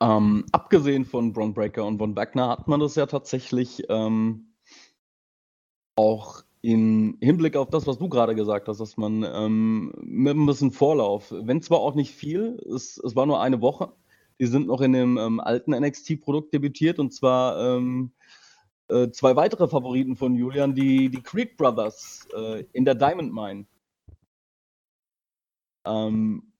Ähm, 0.01 0.45
abgesehen 0.51 1.05
von 1.05 1.31
Bron 1.33 1.53
Breaker 1.53 1.85
und 1.85 1.97
Von 1.97 2.15
Wagner 2.15 2.49
hat 2.49 2.67
man 2.67 2.79
das 2.79 2.95
ja 2.95 3.05
tatsächlich 3.05 3.83
ähm, 3.89 4.53
auch 5.95 6.43
im 6.61 7.17
Hinblick 7.21 7.55
auf 7.55 7.69
das, 7.69 7.87
was 7.87 7.99
du 7.99 8.09
gerade 8.09 8.35
gesagt 8.35 8.67
hast, 8.67 8.79
dass 8.79 8.97
man 8.97 9.23
ähm, 9.23 9.93
mit 10.01 10.35
ein 10.35 10.45
bisschen 10.45 10.71
Vorlauf, 10.71 11.31
wenn 11.31 11.61
zwar 11.61 11.79
auch 11.79 11.95
nicht 11.95 12.13
viel, 12.13 12.57
es, 12.73 12.97
es 12.97 13.15
war 13.15 13.25
nur 13.25 13.41
eine 13.41 13.61
Woche, 13.61 13.93
die 14.39 14.47
sind 14.47 14.67
noch 14.67 14.81
in 14.81 14.93
dem 14.93 15.17
ähm, 15.17 15.39
alten 15.39 15.71
NXT-Produkt 15.71 16.53
debütiert 16.53 16.99
und 16.99 17.13
zwar 17.13 17.77
ähm, 17.77 18.11
äh, 18.89 19.09
zwei 19.11 19.35
weitere 19.35 19.67
Favoriten 19.67 20.15
von 20.15 20.35
Julian, 20.35 20.75
die, 20.75 21.09
die 21.09 21.21
Creed 21.21 21.57
Brothers 21.57 22.27
äh, 22.35 22.63
in 22.73 22.85
der 22.85 22.95
Diamond 22.95 23.33
Mine. 23.33 23.65
Ähm, 25.85 26.53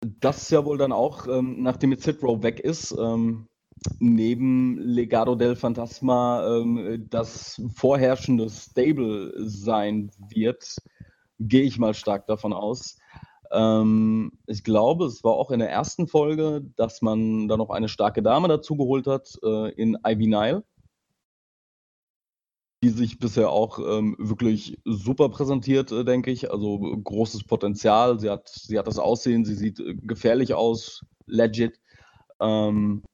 das 0.00 0.50
ja 0.50 0.64
wohl 0.64 0.78
dann 0.78 0.92
auch, 0.92 1.26
ähm, 1.28 1.62
nachdem 1.62 1.92
jetzt 1.92 2.04
Hitro 2.04 2.42
weg 2.42 2.60
ist, 2.60 2.92
ähm, 2.98 3.48
neben 3.98 4.78
Legado 4.78 5.34
del 5.34 5.56
Fantasma 5.56 6.46
ähm, 6.46 7.06
das 7.08 7.60
vorherrschende 7.74 8.50
Stable 8.50 9.32
sein 9.36 10.10
wird, 10.28 10.76
gehe 11.38 11.62
ich 11.62 11.78
mal 11.78 11.94
stark 11.94 12.26
davon 12.26 12.52
aus. 12.52 12.98
Ähm, 13.52 14.32
ich 14.46 14.64
glaube, 14.64 15.06
es 15.06 15.22
war 15.24 15.32
auch 15.32 15.50
in 15.50 15.60
der 15.60 15.70
ersten 15.70 16.08
Folge, 16.08 16.64
dass 16.76 17.02
man 17.02 17.48
da 17.48 17.56
noch 17.56 17.70
eine 17.70 17.88
starke 17.88 18.22
Dame 18.22 18.48
dazu 18.48 18.76
geholt 18.76 19.06
hat, 19.06 19.38
äh, 19.44 19.70
in 19.72 19.98
Ivy 20.04 20.26
Nile 20.26 20.64
die 22.82 22.90
sich 22.90 23.18
bisher 23.20 23.50
auch 23.50 23.78
ähm, 23.78 24.16
wirklich 24.18 24.76
super 24.84 25.28
präsentiert, 25.28 25.92
äh, 25.92 26.04
denke 26.04 26.32
ich. 26.32 26.50
Also 26.50 26.78
großes 26.80 27.44
Potenzial. 27.44 28.18
Sie 28.18 28.28
hat, 28.28 28.48
sie 28.48 28.76
hat 28.78 28.88
das 28.88 28.98
Aussehen, 28.98 29.44
sie 29.44 29.54
sieht 29.54 29.78
äh, 29.78 29.94
gefährlich 29.94 30.54
aus, 30.54 31.04
legit. 31.26 31.80
Ähm, 32.40 33.04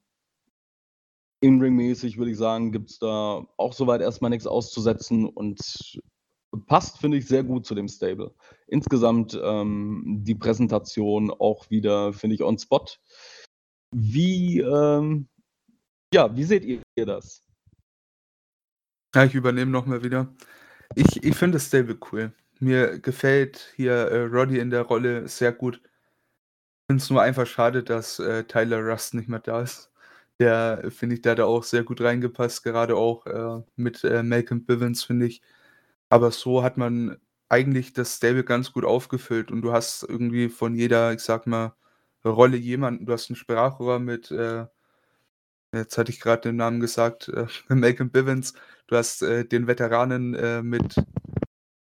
In-Ring-mäßig 1.43 2.17
würde 2.17 2.31
ich 2.31 2.39
sagen, 2.39 2.73
gibt 2.73 2.91
es 2.91 2.99
da 2.99 3.47
auch 3.59 3.75
soweit 3.75 4.01
erstmal 4.01 4.31
nichts 4.31 4.47
auszusetzen 4.47 5.27
und 5.27 6.01
passt, 6.67 6.99
finde 6.99 7.19
ich, 7.19 7.27
sehr 7.27 7.45
gut 7.45 7.67
zu 7.67 7.75
dem 7.75 7.89
Stable. 7.89 8.35
Insgesamt 8.67 9.39
ähm, 9.43 10.21
die 10.25 10.35
Präsentation 10.35 11.31
auch 11.31 11.69
wieder, 11.71 12.13
finde 12.13 12.35
ich, 12.35 12.43
on 12.43 12.59
spot. 12.59 12.87
Wie, 13.95 14.61
ähm, 14.61 15.29
ja, 16.13 16.35
wie 16.37 16.45
seht 16.45 16.65
ihr 16.65 17.07
das? 17.07 17.43
Ja, 19.15 19.25
ich 19.25 19.35
übernehme 19.35 19.71
nochmal 19.71 20.03
wieder. 20.03 20.35
Ich, 20.95 21.23
ich 21.23 21.35
finde 21.37 21.57
das 21.57 21.67
Stable 21.67 21.99
cool. 22.13 22.33
Mir 22.61 22.99
gefällt 22.99 23.73
hier 23.77 23.93
äh, 23.93 24.23
Roddy 24.25 24.59
in 24.59 24.71
der 24.71 24.83
Rolle 24.83 25.29
sehr 25.29 25.53
gut. 25.53 25.81
Ich 25.83 26.93
finde 26.93 27.03
es 27.03 27.11
nur 27.11 27.23
einfach 27.23 27.47
schade, 27.47 27.83
dass 27.83 28.19
äh, 28.19 28.45
Tyler 28.45 28.81
Rust 28.85 29.15
nicht 29.15 29.29
mehr 29.29 29.41
da 29.41 29.63
ist. 29.63 29.91
Der, 30.41 30.85
finde 30.91 31.17
ich, 31.17 31.23
da 31.23 31.31
hat 31.33 31.39
er 31.39 31.47
auch 31.47 31.65
sehr 31.65 31.85
gut 31.85 32.01
reingepasst, 32.01 32.63
gerade 32.65 32.97
auch 32.97 33.27
äh, 33.27 33.63
mit 33.77 34.05
äh, 34.05 34.23
Malcolm 34.23 34.65
Bivens, 34.65 35.03
finde 35.05 35.27
ich. 35.27 35.43
Aber 36.11 36.31
so 36.31 36.63
hat 36.63 36.77
man 36.77 37.19
eigentlich 37.49 37.93
das 37.93 38.17
Stable 38.17 38.45
ganz 38.45 38.73
gut 38.73 38.85
aufgefüllt 38.85 39.51
und 39.51 39.63
du 39.63 39.73
hast 39.73 40.03
irgendwie 40.03 40.49
von 40.49 40.75
jeder, 40.75 41.13
ich 41.13 41.21
sag 41.21 41.47
mal, 41.47 41.75
Rolle 42.25 42.57
jemanden. 42.57 43.07
Du 43.07 43.13
hast 43.13 43.31
ein 43.31 43.37
Sprachrohr 43.37 43.99
mit 44.01 44.31
äh, 44.31 44.67
Jetzt 45.73 45.99
hatte 45.99 46.11
ich 46.11 46.21
gerade 46.21 46.43
den 46.43 46.57
Namen 46.57 46.81
gesagt, 46.81 47.29
äh, 47.29 47.47
Malcolm 47.75 48.11
Bivens. 48.11 48.55
Du 48.87 48.97
hast 48.97 49.23
äh, 49.23 49.45
den 49.45 49.67
Veteranen 49.67 50.35
äh, 50.35 50.63
mit, 50.63 50.97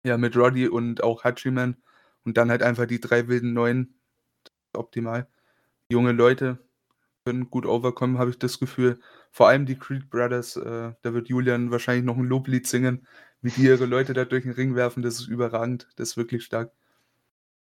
ja, 0.03 0.17
mit 0.17 0.37
Roddy 0.37 0.67
und 0.67 1.03
auch 1.03 1.23
Hachiman 1.23 1.77
und 2.25 2.37
dann 2.37 2.51
halt 2.51 2.63
einfach 2.63 2.85
die 2.85 2.99
drei 2.99 3.27
wilden 3.27 3.53
Neuen. 3.53 3.95
Optimal. 4.73 5.27
Junge 5.89 6.13
Leute 6.13 6.59
können 7.25 7.49
gut 7.49 7.65
overkommen, 7.65 8.19
habe 8.19 8.31
ich 8.31 8.39
das 8.39 8.59
Gefühl. 8.59 8.99
Vor 9.31 9.47
allem 9.49 9.65
die 9.65 9.77
Creed 9.77 10.09
Brothers, 10.09 10.57
äh, 10.57 10.93
da 11.01 11.13
wird 11.13 11.29
Julian 11.29 11.71
wahrscheinlich 11.71 12.05
noch 12.05 12.17
ein 12.17 12.25
Loblied 12.25 12.67
singen, 12.67 13.07
wie 13.41 13.51
die 13.51 13.63
ihre 13.63 13.85
Leute 13.85 14.13
da 14.13 14.25
durch 14.25 14.43
den 14.43 14.53
Ring 14.53 14.75
werfen. 14.75 15.03
Das 15.03 15.15
ist 15.15 15.27
überragend. 15.27 15.87
Das 15.95 16.09
ist 16.09 16.17
wirklich 16.17 16.43
stark. 16.43 16.71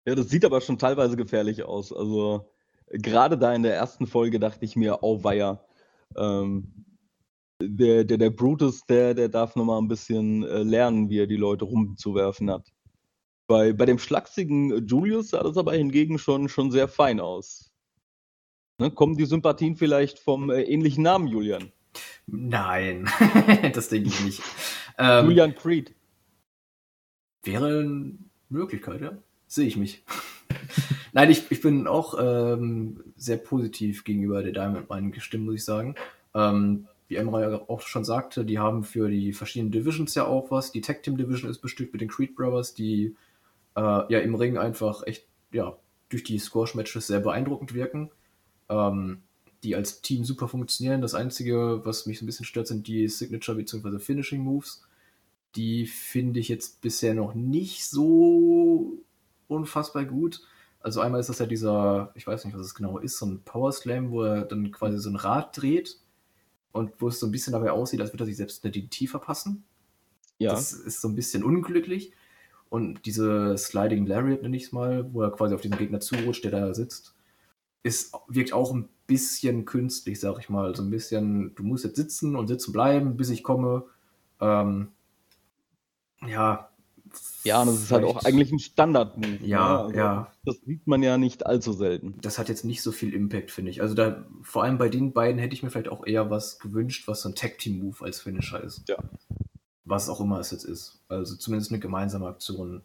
Ja, 0.06 0.16
das 0.16 0.30
sieht 0.30 0.46
aber 0.46 0.62
schon 0.62 0.78
teilweise 0.78 1.18
gefährlich 1.18 1.64
aus. 1.64 1.92
Also 1.92 2.50
gerade 2.90 3.38
da 3.38 3.54
in 3.54 3.64
der 3.64 3.76
ersten 3.76 4.08
Folge 4.08 4.40
dachte 4.40 4.66
ich 4.66 4.76
mir, 4.76 5.00
oh 5.02 5.24
weia, 5.24 5.64
ähm, 6.16 6.86
der, 7.62 8.04
der, 8.04 8.18
der 8.18 8.30
Brutus, 8.30 8.86
der, 8.86 9.14
der 9.14 9.30
darf 9.30 9.56
nochmal 9.56 9.82
ein 9.82 9.88
bisschen 9.88 10.44
äh, 10.44 10.64
lernen, 10.64 11.10
wie 11.10 11.20
er 11.20 11.28
die 11.28 11.36
Leute 11.36 11.66
rumzuwerfen 11.66 12.52
hat. 12.52 12.72
Bei, 13.48 13.74
bei 13.74 13.86
dem 13.86 13.98
schlachsigen 13.98 14.86
Julius 14.86 15.30
sah 15.30 15.42
das 15.42 15.58
aber 15.58 15.74
hingegen 15.74 16.20
schon, 16.20 16.50
schon 16.50 16.72
sehr 16.72 16.88
fein 16.88 17.20
aus. 17.20 17.72
Ne, 18.80 18.92
kommen 18.92 19.18
die 19.18 19.26
Sympathien 19.26 19.76
vielleicht 19.76 20.20
vom 20.20 20.52
äh, 20.52 20.62
ähnlichen 20.62 21.04
Namen, 21.04 21.28
Julian? 21.28 21.72
Nein, 22.28 23.10
das 23.74 23.90
denke 23.90 24.10
ich 24.10 24.24
nicht. 24.24 24.42
Ähm, 24.98 25.26
Julian 25.26 25.56
Creed. 25.56 25.94
Wäre 27.44 27.68
eine 27.68 28.18
Möglichkeit, 28.50 29.02
ja. 29.02 29.18
Sehe 29.48 29.68
ich 29.68 29.78
mich. 29.78 30.04
Nein, 31.14 31.32
ich, 31.32 31.52
ich 31.52 31.62
bin 31.62 31.88
auch 31.88 32.16
ähm, 32.20 33.04
sehr 33.16 33.38
positiv 33.38 34.04
gegenüber 34.04 34.44
der 34.44 34.52
Diamond 34.52 34.90
Mine 34.90 35.12
gestimmt, 35.12 35.46
muss 35.46 35.56
ich 35.56 35.66
sagen. 35.66 35.96
Ähm, 36.34 36.88
wie 37.08 37.16
Emra 37.16 37.42
ja 37.42 37.62
auch 37.70 37.82
schon 37.82 38.04
sagte, 38.04 38.44
die 38.44 38.60
haben 38.60 38.84
für 38.84 39.10
die 39.10 39.32
verschiedenen 39.34 39.72
Divisions 39.72 40.14
ja 40.16 40.26
auch 40.26 40.52
was. 40.52 40.72
Die 40.72 40.82
Tag 40.82 41.04
Team 41.04 41.18
Division 41.18 41.50
ist 41.50 41.60
bestückt 41.60 41.94
mit 41.94 42.02
den 42.02 42.10
Creed 42.10 42.36
Brothers, 42.36 42.74
die 42.74 43.16
äh, 43.76 43.82
ja 43.82 44.20
im 44.20 44.36
Ring 44.36 44.58
einfach 44.58 45.04
echt 45.06 45.26
ja, 45.52 45.78
durch 46.10 46.24
die 46.24 46.40
Squash-Matches 46.40 47.08
sehr 47.08 47.22
beeindruckend 47.22 47.74
wirken. 47.74 48.12
Ähm, 48.68 49.22
die 49.64 49.76
als 49.76 50.02
Team 50.02 50.24
super 50.24 50.48
funktionieren. 50.48 51.02
Das 51.02 51.16
Einzige, 51.16 51.82
was 51.84 52.06
mich 52.06 52.20
so 52.20 52.26
ein 52.26 52.28
bisschen 52.28 52.46
stört, 52.46 52.68
sind 52.68 52.88
die 52.88 53.08
Signature- 53.08 53.56
bzw. 53.56 54.00
Finishing 54.00 54.42
Moves. 54.44 54.84
Die 55.58 55.88
finde 55.88 56.40
ich 56.40 56.48
jetzt 56.48 56.82
bisher 56.82 57.14
noch 57.14 57.34
nicht 57.34 57.86
so 57.86 59.04
unfassbar 59.48 60.06
gut. 60.06 60.42
Also 60.80 61.02
einmal 61.02 61.20
ist 61.20 61.30
das 61.30 61.40
ja 61.40 61.46
dieser, 61.46 62.12
ich 62.16 62.26
weiß 62.26 62.46
nicht, 62.46 62.56
was 62.56 62.66
es 62.66 62.76
genau 62.76 63.00
ist, 63.00 63.18
so 63.18 63.26
ein 63.26 63.42
Power 63.44 63.72
Slam, 63.72 64.12
wo 64.12 64.24
er 64.24 64.46
dann 64.46 64.72
quasi 64.72 65.00
so 65.00 65.10
ein 65.10 65.16
Rad 65.16 65.58
dreht 65.58 66.00
und 66.72 66.92
wo 67.00 67.08
es 67.08 67.20
so 67.20 67.26
ein 67.26 67.32
bisschen 67.32 67.54
dabei 67.54 67.72
aussieht, 67.72 68.00
als 68.00 68.14
würde 68.14 68.24
er 68.24 68.28
sich 68.28 68.38
selbst 68.38 68.64
eine 68.64 68.72
DDT 68.72 69.10
verpassen. 69.10 69.64
Ja. 70.38 70.52
Das 70.52 70.72
ist 70.72 71.02
so 71.02 71.08
ein 71.08 71.16
bisschen 71.16 71.44
unglücklich. 71.44 72.14
Und 72.70 73.06
diese 73.06 73.58
Sliding 73.58 74.06
Lariat, 74.06 74.44
nenne 74.44 74.56
ich 74.56 74.66
es 74.66 74.72
mal, 74.72 75.12
wo 75.14 75.24
er 75.24 75.32
quasi 75.32 75.56
auf 75.56 75.62
diesen 75.62 75.78
Gegner 75.78 76.00
zurutscht, 76.00 76.44
der 76.44 76.52
da 76.52 76.74
sitzt, 76.74 77.16
ist, 77.82 78.14
wirkt 78.28 78.54
auch 78.54 78.74
ein 78.74 78.90
bisschen 79.08 79.66
künstlich, 79.66 80.20
sag 80.20 80.38
ich 80.40 80.50
mal. 80.50 80.76
So 80.76 80.84
ein 80.84 80.90
bisschen, 80.90 81.56
du 81.56 81.64
musst 81.64 81.86
jetzt 81.86 81.96
sitzen 81.96 82.36
und 82.36 82.48
sitzen 82.48 82.74
bleiben, 82.74 83.18
bis 83.18 83.30
ich 83.30 83.42
komme. 83.42 83.86
Ähm, 84.40 84.90
ja, 86.26 86.70
ja, 87.44 87.64
das 87.64 87.76
ist 87.76 87.92
halt 87.92 88.04
auch 88.04 88.24
eigentlich 88.26 88.52
ein 88.52 88.60
Standard-Move. 88.60 89.46
Ja, 89.46 89.60
ne? 89.60 89.80
also 89.80 89.98
ja. 89.98 90.32
Das 90.46 90.58
sieht 90.66 90.88
man 90.88 91.02
ja 91.04 91.18
nicht 91.18 91.46
allzu 91.46 91.72
selten. 91.72 92.16
Das 92.22 92.38
hat 92.38 92.50
jetzt 92.50 92.66
nicht 92.66 92.82
so 92.82 92.92
viel 92.92 93.14
Impact, 93.14 93.52
finde 93.52 93.72
ich. 93.72 93.82
Also 93.82 93.96
da, 93.96 94.26
vor 94.42 94.64
allem 94.64 94.78
bei 94.78 94.90
den 94.90 95.14
beiden 95.14 95.40
hätte 95.40 95.54
ich 95.54 95.64
mir 95.64 95.70
vielleicht 95.70 95.90
auch 95.90 96.06
eher 96.06 96.30
was 96.30 96.60
gewünscht, 96.60 97.08
was 97.08 97.22
so 97.22 97.30
ein 97.30 97.36
Tag-Team-Move 97.36 98.04
als 98.04 98.22
Finisher 98.22 98.62
ist. 98.62 98.88
Ja. 98.90 98.98
Was 99.86 100.10
auch 100.10 100.20
immer 100.20 100.40
es 100.40 100.52
jetzt 100.52 100.66
ist. 100.66 101.02
Also 101.08 101.36
zumindest 101.36 101.72
eine 101.72 101.80
gemeinsame 101.80 102.28
Aktion. 102.28 102.82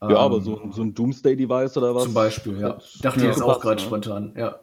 Ja, 0.00 0.08
ähm, 0.08 0.16
aber 0.16 0.40
so, 0.40 0.70
so 0.72 0.82
ein 0.82 0.94
Doomsday-Device 0.94 1.76
oder 1.76 1.94
was? 1.94 2.04
Zum 2.04 2.14
Beispiel, 2.14 2.58
ja. 2.58 2.78
Dachte 3.00 3.20
ich 3.20 3.26
jetzt 3.26 3.42
auch 3.42 3.60
gerade 3.60 3.80
ne? 3.80 3.86
spontan, 3.86 4.34
ja. 4.36 4.58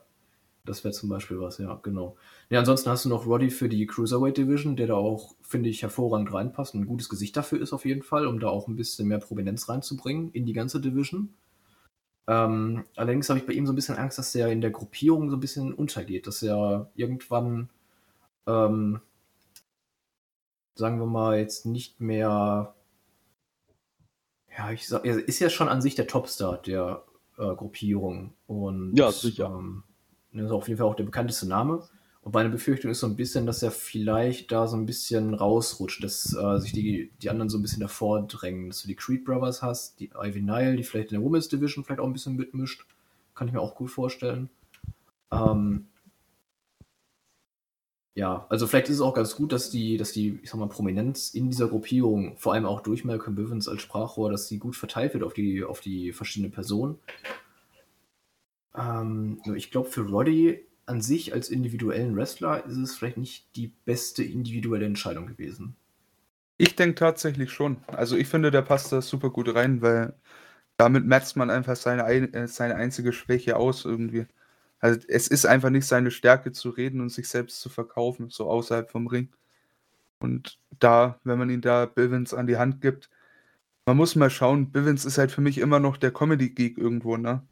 Das 0.65 0.83
wäre 0.83 0.93
zum 0.93 1.09
Beispiel 1.09 1.39
was, 1.39 1.57
ja, 1.57 1.79
genau. 1.81 2.17
Ja, 2.51 2.59
ansonsten 2.59 2.89
hast 2.89 3.05
du 3.05 3.09
noch 3.09 3.27
Roddy 3.27 3.51
für 3.51 3.69
die 3.69 3.85
Cruiserweight 3.85 4.37
Division, 4.37 4.75
der 4.75 4.87
da 4.87 4.95
auch, 4.95 5.35
finde 5.41 5.69
ich, 5.69 5.83
hervorragend 5.83 6.33
reinpasst 6.33 6.73
und 6.73 6.81
ein 6.81 6.87
gutes 6.87 7.07
Gesicht 7.07 7.37
dafür 7.37 7.61
ist 7.61 7.73
auf 7.73 7.85
jeden 7.85 8.01
Fall, 8.01 8.25
um 8.25 8.39
da 8.39 8.49
auch 8.49 8.67
ein 8.67 8.75
bisschen 8.75 9.07
mehr 9.07 9.19
Prominenz 9.19 9.69
reinzubringen 9.69 10.31
in 10.31 10.47
die 10.47 10.53
ganze 10.53 10.81
Division. 10.81 11.35
Ähm, 12.27 12.85
allerdings 12.95 13.29
habe 13.29 13.39
ich 13.39 13.45
bei 13.45 13.53
ihm 13.53 13.67
so 13.67 13.73
ein 13.73 13.75
bisschen 13.75 13.97
Angst, 13.97 14.17
dass 14.17 14.33
er 14.33 14.51
in 14.51 14.61
der 14.61 14.71
Gruppierung 14.71 15.29
so 15.29 15.37
ein 15.37 15.39
bisschen 15.39 15.73
untergeht, 15.73 16.25
dass 16.25 16.41
er 16.41 16.89
irgendwann, 16.95 17.69
ähm, 18.47 18.99
sagen 20.73 20.99
wir 20.99 21.05
mal, 21.05 21.37
jetzt 21.37 21.67
nicht 21.67 22.01
mehr. 22.01 22.73
Ja, 24.57 24.71
ich 24.71 24.87
sag, 24.87 25.05
er 25.05 25.27
ist 25.27 25.39
ja 25.39 25.51
schon 25.51 25.69
an 25.69 25.83
sich 25.83 25.93
der 25.93 26.07
Topstar 26.07 26.57
der 26.57 27.03
äh, 27.37 27.55
Gruppierung. 27.55 28.33
Und, 28.47 28.95
ja, 28.95 29.11
sicher. 29.11 29.45
Ähm, 29.45 29.83
das 30.33 30.45
ist 30.45 30.51
auf 30.51 30.67
jeden 30.67 30.79
Fall 30.79 30.87
auch 30.87 30.95
der 30.95 31.03
bekannteste 31.03 31.47
Name. 31.47 31.87
Und 32.21 32.33
meine 32.33 32.49
Befürchtung 32.49 32.91
ist 32.91 32.99
so 32.99 33.07
ein 33.07 33.15
bisschen, 33.15 33.45
dass 33.45 33.63
er 33.63 33.71
vielleicht 33.71 34.51
da 34.51 34.67
so 34.67 34.75
ein 34.75 34.85
bisschen 34.85 35.33
rausrutscht, 35.33 36.03
dass 36.03 36.35
äh, 36.35 36.59
sich 36.59 36.73
die, 36.73 37.11
die 37.21 37.29
anderen 37.29 37.49
so 37.49 37.57
ein 37.57 37.61
bisschen 37.61 37.81
davor 37.81 38.21
drängen. 38.27 38.69
Dass 38.69 38.81
du 38.81 38.87
die 38.87 38.95
Creed 38.95 39.23
Brothers 39.23 39.61
hast, 39.61 39.99
die 39.99 40.11
Ivy 40.15 40.41
Nile, 40.41 40.75
die 40.75 40.83
vielleicht 40.83 41.11
in 41.11 41.19
der 41.19 41.25
Women's 41.25 41.47
Division 41.47 41.83
vielleicht 41.83 42.01
auch 42.01 42.07
ein 42.07 42.13
bisschen 42.13 42.35
mitmischt. 42.35 42.85
Kann 43.35 43.47
ich 43.47 43.53
mir 43.53 43.61
auch 43.61 43.75
gut 43.75 43.89
vorstellen. 43.89 44.49
Ähm, 45.31 45.87
Ja, 48.19 48.45
also 48.49 48.67
vielleicht 48.67 48.89
ist 48.89 48.95
es 48.95 49.01
auch 49.01 49.13
ganz 49.13 49.37
gut, 49.37 49.53
dass 49.53 49.69
die, 49.69 49.95
dass 49.95 50.11
die, 50.11 50.39
ich 50.43 50.49
sag 50.49 50.59
mal, 50.59 50.67
Prominenz 50.67 51.33
in 51.33 51.49
dieser 51.49 51.69
Gruppierung, 51.69 52.35
vor 52.37 52.53
allem 52.53 52.65
auch 52.65 52.81
durch 52.81 53.05
Malcolm 53.05 53.35
Bivens 53.35 53.69
als 53.69 53.81
Sprachrohr, 53.81 54.29
dass 54.29 54.49
sie 54.49 54.57
gut 54.59 54.75
verteilt 54.75 55.13
wird 55.13 55.23
auf 55.23 55.33
die, 55.33 55.63
auf 55.63 55.79
die 55.79 56.11
verschiedenen 56.11 56.51
Personen. 56.51 56.99
Ähm, 58.75 59.41
ich 59.55 59.71
glaube, 59.71 59.89
für 59.89 60.01
Roddy 60.01 60.65
an 60.89 61.01
sich 61.01 61.33
als 61.33 61.49
individuellen 61.49 62.15
Wrestler 62.15 62.65
ist 62.65 62.77
es 62.77 62.97
vielleicht 62.97 63.17
nicht 63.17 63.55
die 63.55 63.71
beste 63.85 64.23
individuelle 64.23 64.85
Entscheidung 64.85 65.27
gewesen. 65.27 65.75
Ich 66.57 66.75
denke 66.75 66.95
tatsächlich 66.95 67.51
schon. 67.51 67.77
Also 67.87 68.17
ich 68.17 68.27
finde, 68.27 68.51
der 68.51 68.63
passt 68.63 68.91
da 68.91 69.01
super 69.01 69.29
gut 69.29 69.53
rein, 69.53 69.81
weil 69.81 70.13
damit 70.77 71.05
merzt 71.05 71.37
man 71.37 71.49
einfach 71.49 71.75
seine, 71.75 72.03
äh, 72.09 72.47
seine 72.47 72.75
einzige 72.75 73.13
Schwäche 73.13 73.55
aus 73.55 73.85
irgendwie. 73.85 74.25
Also 74.79 74.99
es 75.07 75.27
ist 75.27 75.45
einfach 75.45 75.69
nicht 75.69 75.85
seine 75.85 76.11
Stärke 76.11 76.51
zu 76.51 76.69
reden 76.69 77.01
und 77.01 77.09
sich 77.09 77.27
selbst 77.27 77.61
zu 77.61 77.69
verkaufen, 77.69 78.29
so 78.29 78.49
außerhalb 78.49 78.89
vom 78.89 79.07
Ring. 79.07 79.29
Und 80.19 80.57
da, 80.79 81.19
wenn 81.23 81.37
man 81.37 81.49
ihn 81.49 81.61
da 81.61 81.85
Bivens 81.85 82.33
an 82.33 82.47
die 82.47 82.57
Hand 82.57 82.81
gibt, 82.81 83.09
man 83.85 83.97
muss 83.97 84.15
mal 84.15 84.29
schauen, 84.29 84.71
Bivens 84.71 85.05
ist 85.05 85.17
halt 85.17 85.31
für 85.31 85.41
mich 85.41 85.57
immer 85.57 85.79
noch 85.79 85.97
der 85.97 86.11
Comedy-Geek 86.11 86.77
irgendwo, 86.77 87.17
ne? 87.17 87.43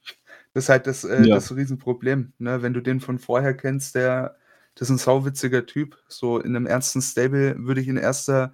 Das 0.54 0.66
ist 0.66 0.70
halt 0.70 0.88
das, 0.88 1.04
äh, 1.04 1.24
ja. 1.24 1.36
das 1.36 1.56
Riesenproblem, 1.56 2.34
ne? 2.40 2.62
Wenn 2.62 2.74
du 2.74 2.82
den 2.82 3.00
von 3.00 3.20
vorher 3.20 3.56
kennst, 3.56 3.96
der, 3.96 4.38
das 4.76 4.90
ist 4.90 4.96
ein 4.96 4.98
sauwitziger 4.98 5.66
Typ. 5.66 5.98
So 6.08 6.40
in 6.40 6.56
einem 6.56 6.66
ernsten 6.66 7.02
Stable 7.02 7.56
würde 7.60 7.82
ich 7.82 7.88
in 7.88 7.98
erster, 7.98 8.54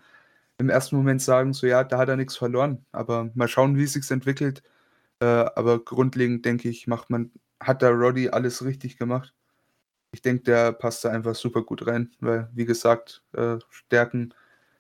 im 0.58 0.70
ersten 0.70 0.96
Moment 0.98 1.22
sagen, 1.22 1.54
so 1.54 1.68
ja, 1.68 1.84
da 1.84 1.98
hat 1.98 2.10
er 2.10 2.18
nichts 2.18 2.38
verloren. 2.38 2.86
Aber 2.92 3.32
mal 3.36 3.48
schauen, 3.48 3.78
wie 3.78 3.84
es 3.84 3.94
sich 3.94 4.10
entwickelt. 4.12 4.64
Äh, 5.20 5.26
aber 5.26 5.84
grundlegend 5.84 6.46
denke 6.46 6.70
ich, 6.70 6.88
macht 6.88 7.10
man 7.10 7.32
hat 7.68 7.82
da 7.82 7.90
Roddy 7.90 8.30
alles 8.30 8.64
richtig 8.66 8.98
gemacht. 8.98 9.34
Ich 10.12 10.22
denke, 10.22 10.44
der 10.44 10.74
passt 10.74 11.06
da 11.06 11.10
einfach 11.10 11.36
super 11.36 11.64
gut 11.64 11.88
rein, 11.88 12.12
weil, 12.20 12.50
wie 12.54 12.66
gesagt, 12.66 13.24
äh, 13.34 13.58
Stärken 13.70 14.34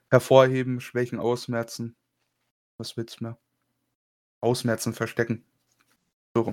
hervorheben, 0.09 0.79
Schwächen 0.79 1.19
ausmerzen. 1.19 1.95
Was 2.77 2.97
willst 2.97 3.19
du 3.19 3.25
mehr? 3.25 3.37
Ausmerzen, 4.41 4.93
verstecken. 4.93 5.43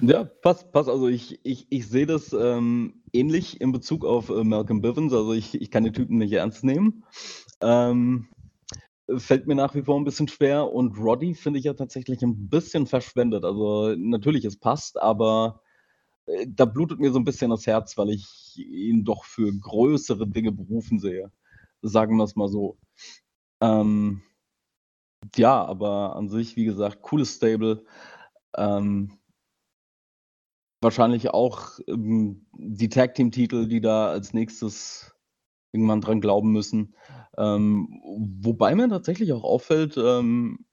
Ja, 0.02 0.24
passt, 0.24 0.72
passt. 0.72 0.90
Also 0.90 1.08
ich, 1.08 1.40
ich, 1.42 1.66
ich 1.70 1.88
sehe 1.88 2.04
das 2.04 2.34
ähm, 2.34 3.02
ähnlich 3.14 3.60
in 3.62 3.72
Bezug 3.72 4.04
auf 4.04 4.28
äh, 4.28 4.44
Malcolm 4.44 4.82
Bivens. 4.82 5.12
Also 5.14 5.32
ich, 5.32 5.54
ich 5.60 5.70
kann 5.70 5.84
den 5.84 5.94
Typen 5.94 6.18
nicht 6.18 6.32
ernst 6.32 6.64
nehmen. 6.64 7.04
Ähm, 7.62 8.28
fällt 9.16 9.46
mir 9.46 9.54
nach 9.54 9.74
wie 9.74 9.82
vor 9.82 9.98
ein 9.98 10.04
bisschen 10.04 10.28
schwer. 10.28 10.70
Und 10.70 10.98
Roddy 10.98 11.34
finde 11.34 11.58
ich 11.58 11.64
ja 11.64 11.72
tatsächlich 11.72 12.22
ein 12.22 12.48
bisschen 12.50 12.86
verschwendet. 12.86 13.44
Also 13.44 13.94
natürlich, 13.96 14.44
es 14.44 14.58
passt, 14.58 15.00
aber 15.00 15.62
äh, 16.26 16.46
da 16.46 16.66
blutet 16.66 17.00
mir 17.00 17.10
so 17.10 17.18
ein 17.18 17.24
bisschen 17.24 17.50
das 17.50 17.66
Herz, 17.66 17.96
weil 17.96 18.10
ich 18.10 18.58
ihn 18.58 19.04
doch 19.04 19.24
für 19.24 19.50
größere 19.50 20.28
Dinge 20.28 20.52
berufen 20.52 20.98
sehe. 20.98 21.32
Sagen 21.80 22.18
wir 22.18 22.24
es 22.24 22.36
mal 22.36 22.48
so. 22.48 22.76
Ähm, 23.62 24.20
ja, 25.36 25.64
aber 25.64 26.16
an 26.16 26.28
sich, 26.28 26.56
wie 26.56 26.64
gesagt, 26.64 27.00
cooles 27.00 27.36
Stable. 27.36 27.84
Ähm, 28.56 29.19
wahrscheinlich 30.82 31.30
auch 31.30 31.78
ähm, 31.88 32.46
die 32.52 32.88
Tag 32.88 33.14
Team 33.14 33.30
Titel, 33.32 33.68
die 33.68 33.80
da 33.80 34.08
als 34.10 34.32
nächstes 34.34 35.14
irgendwann 35.72 36.00
dran 36.02 36.20
glauben 36.20 36.52
müssen. 36.52 36.94
Ähm, 37.38 38.00
wobei 38.42 38.74
mir 38.76 38.88
tatsächlich 38.88 39.32
auch 39.32 39.44
auffällt, 39.44 39.96
ähm, 39.98 40.66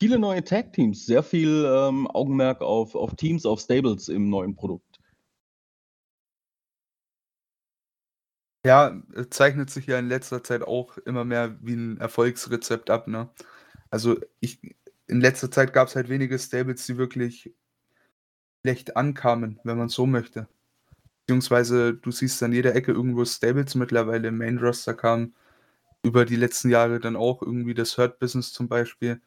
Viele 0.00 0.18
neue 0.18 0.42
Tag-Teams, 0.42 1.06
sehr 1.06 1.22
viel, 1.22 1.64
ähm, 1.64 2.08
Augenmerk 2.08 2.62
auf 2.62 2.96
auf 2.96 3.14
Teams, 3.14 3.46
auf 3.46 3.60
Stables 3.60 4.08
im 4.08 4.28
neuen 4.28 4.56
Produkt. 4.56 4.98
Ja, 8.64 9.00
äh, 9.14 9.28
zeichnet 9.30 9.70
sich 9.70 9.86
ja 9.86 9.98
in 9.98 10.08
letzter 10.08 10.42
Zeit 10.42 10.62
auch 10.62 10.98
immer 10.98 11.24
mehr 11.24 11.56
wie 11.62 11.74
ein 11.74 11.98
Erfolgsrezept 11.98 12.90
ab, 12.90 13.06
ne? 13.06 13.30
Also, 13.90 14.16
ich 14.40 14.60
in 15.06 15.20
letzter 15.20 15.50
Zeit 15.50 15.72
gab 15.72 15.88
es 15.88 15.96
halt 15.96 16.08
wenige 16.10 16.38
Stables, 16.38 16.84
die 16.86 16.98
wirklich 16.98 17.54
schlecht 18.62 18.96
ankamen, 18.96 19.60
wenn 19.64 19.78
man 19.78 19.88
so 19.88 20.06
möchte. 20.06 20.48
Beziehungsweise 21.26 21.94
du 21.94 22.10
siehst 22.10 22.42
an 22.42 22.52
jeder 22.52 22.74
Ecke 22.74 22.92
irgendwo 22.92 23.24
Stables 23.24 23.74
mittlerweile 23.74 24.28
im 24.28 24.38
Main 24.38 24.58
Roster 24.58 24.94
kamen 24.94 25.34
über 26.02 26.24
die 26.24 26.36
letzten 26.36 26.70
Jahre 26.70 27.00
dann 27.00 27.16
auch 27.16 27.42
irgendwie 27.42 27.74
das 27.74 27.98
Hurt 27.98 28.18
Business 28.18 28.52
zum 28.52 28.68
Beispiel 28.68 29.20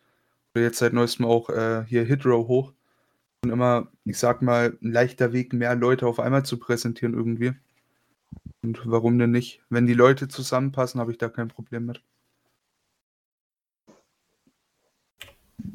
jetzt 0.60 0.80
seit 0.80 0.94
neuestem 0.94 1.26
auch 1.26 1.50
äh, 1.50 1.86
hier 1.88 2.04
Hitrow 2.04 2.48
hoch. 2.48 2.74
Und 3.44 3.52
immer, 3.52 3.88
ich 4.06 4.20
sag 4.20 4.42
mal, 4.42 4.78
ein 4.82 4.92
leichter 4.92 5.34
Weg, 5.34 5.54
mehr 5.54 5.76
Leute 5.76 6.06
auf 6.06 6.20
einmal 6.20 6.44
zu 6.46 6.60
präsentieren 6.60 7.14
irgendwie. 7.14 7.54
Und 8.62 8.82
warum 8.86 9.18
denn 9.18 9.32
nicht? 9.32 9.62
Wenn 9.70 9.88
die 9.88 9.94
Leute 9.94 10.28
zusammenpassen, 10.28 11.02
habe 11.02 11.12
ich 11.12 11.18
da 11.18 11.30
kein 11.30 11.48
Problem 11.48 11.88
mit. 11.88 12.04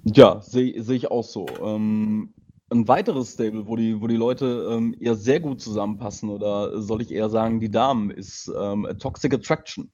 Ja, 0.04 0.40
sehe 0.40 0.80
seh 0.82 0.94
ich 0.94 1.10
auch 1.10 1.24
so. 1.24 1.46
Ähm, 1.60 2.32
ein 2.70 2.88
weiteres 2.88 3.34
Stable, 3.34 3.66
wo 3.66 3.76
die, 3.76 4.00
wo 4.00 4.06
die 4.06 4.16
Leute 4.16 4.68
ähm, 4.70 4.94
eher 4.98 5.14
sehr 5.14 5.40
gut 5.40 5.60
zusammenpassen, 5.60 6.30
oder 6.30 6.82
soll 6.82 7.02
ich 7.02 7.12
eher 7.12 7.30
sagen, 7.30 7.60
die 7.60 7.70
Damen, 7.70 8.10
ist 8.10 8.52
ähm, 8.56 8.88
Toxic 8.98 9.34
Attraction 9.34 9.92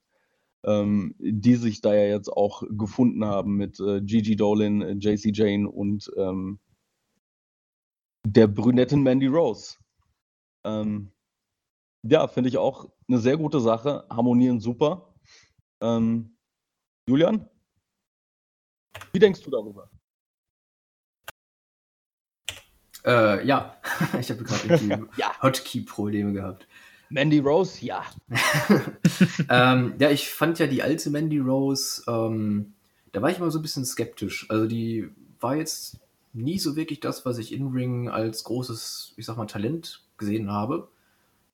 ähm, 0.64 1.14
die 1.18 1.56
sich 1.56 1.80
da 1.80 1.94
ja 1.94 2.04
jetzt 2.04 2.28
auch 2.28 2.62
gefunden 2.70 3.24
haben 3.24 3.56
mit 3.56 3.80
äh, 3.80 4.00
Gigi 4.00 4.36
Dolin, 4.36 4.82
äh, 4.82 4.92
JC 4.92 5.36
Jane 5.36 5.68
und 5.68 6.10
ähm, 6.16 6.60
der 8.24 8.46
brünetten 8.46 9.02
Mandy 9.02 9.26
Rose. 9.26 9.76
Ähm, 10.64 11.12
ja, 12.02 12.28
finde 12.28 12.48
ich 12.48 12.58
auch 12.58 12.90
eine 13.08 13.18
sehr 13.18 13.36
gute 13.36 13.60
Sache, 13.60 14.06
harmonieren 14.08 14.60
super. 14.60 15.14
Ähm, 15.80 16.36
Julian, 17.08 17.48
wie 19.12 19.18
denkst 19.18 19.42
du 19.42 19.50
darüber? 19.50 19.90
Äh, 23.04 23.46
ja, 23.46 23.76
ich 24.20 24.30
habe 24.30 24.44
gerade 24.44 25.08
ja. 25.16 25.32
Hotkey-Probleme 25.42 26.32
gehabt. 26.32 26.66
Mandy 27.10 27.40
Rose, 27.40 27.84
ja. 27.84 28.04
ähm, 29.50 29.94
ja, 29.98 30.10
ich 30.10 30.30
fand 30.30 30.58
ja 30.58 30.66
die 30.66 30.82
alte 30.82 31.10
Mandy 31.10 31.38
Rose, 31.38 32.02
ähm, 32.06 32.72
da 33.12 33.20
war 33.20 33.30
ich 33.30 33.36
immer 33.36 33.50
so 33.50 33.58
ein 33.58 33.62
bisschen 33.62 33.84
skeptisch. 33.84 34.48
Also 34.48 34.66
die 34.66 35.10
war 35.38 35.56
jetzt 35.56 36.00
nie 36.32 36.58
so 36.58 36.76
wirklich 36.76 37.00
das, 37.00 37.26
was 37.26 37.36
ich 37.36 37.52
in 37.52 37.68
Ring 37.68 38.08
als 38.08 38.44
großes, 38.44 39.12
ich 39.16 39.26
sag 39.26 39.36
mal, 39.36 39.46
Talent 39.46 40.02
gesehen 40.16 40.50
habe. 40.50 40.88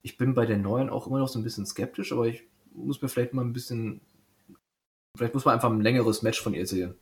Ich 0.02 0.16
bin 0.16 0.34
bei 0.34 0.46
der 0.46 0.58
neuen 0.58 0.90
auch 0.90 1.08
immer 1.08 1.18
noch 1.18 1.28
so 1.28 1.40
ein 1.40 1.44
bisschen 1.44 1.66
skeptisch, 1.66 2.12
aber 2.12 2.28
ich 2.28 2.44
muss 2.72 3.02
mir 3.02 3.08
vielleicht 3.08 3.34
mal 3.34 3.44
ein 3.44 3.52
bisschen, 3.52 4.00
vielleicht 5.16 5.34
muss 5.34 5.44
man 5.44 5.54
einfach 5.54 5.70
ein 5.70 5.80
längeres 5.80 6.22
Match 6.22 6.40
von 6.40 6.54
ihr 6.54 6.66
sehen. 6.66 6.94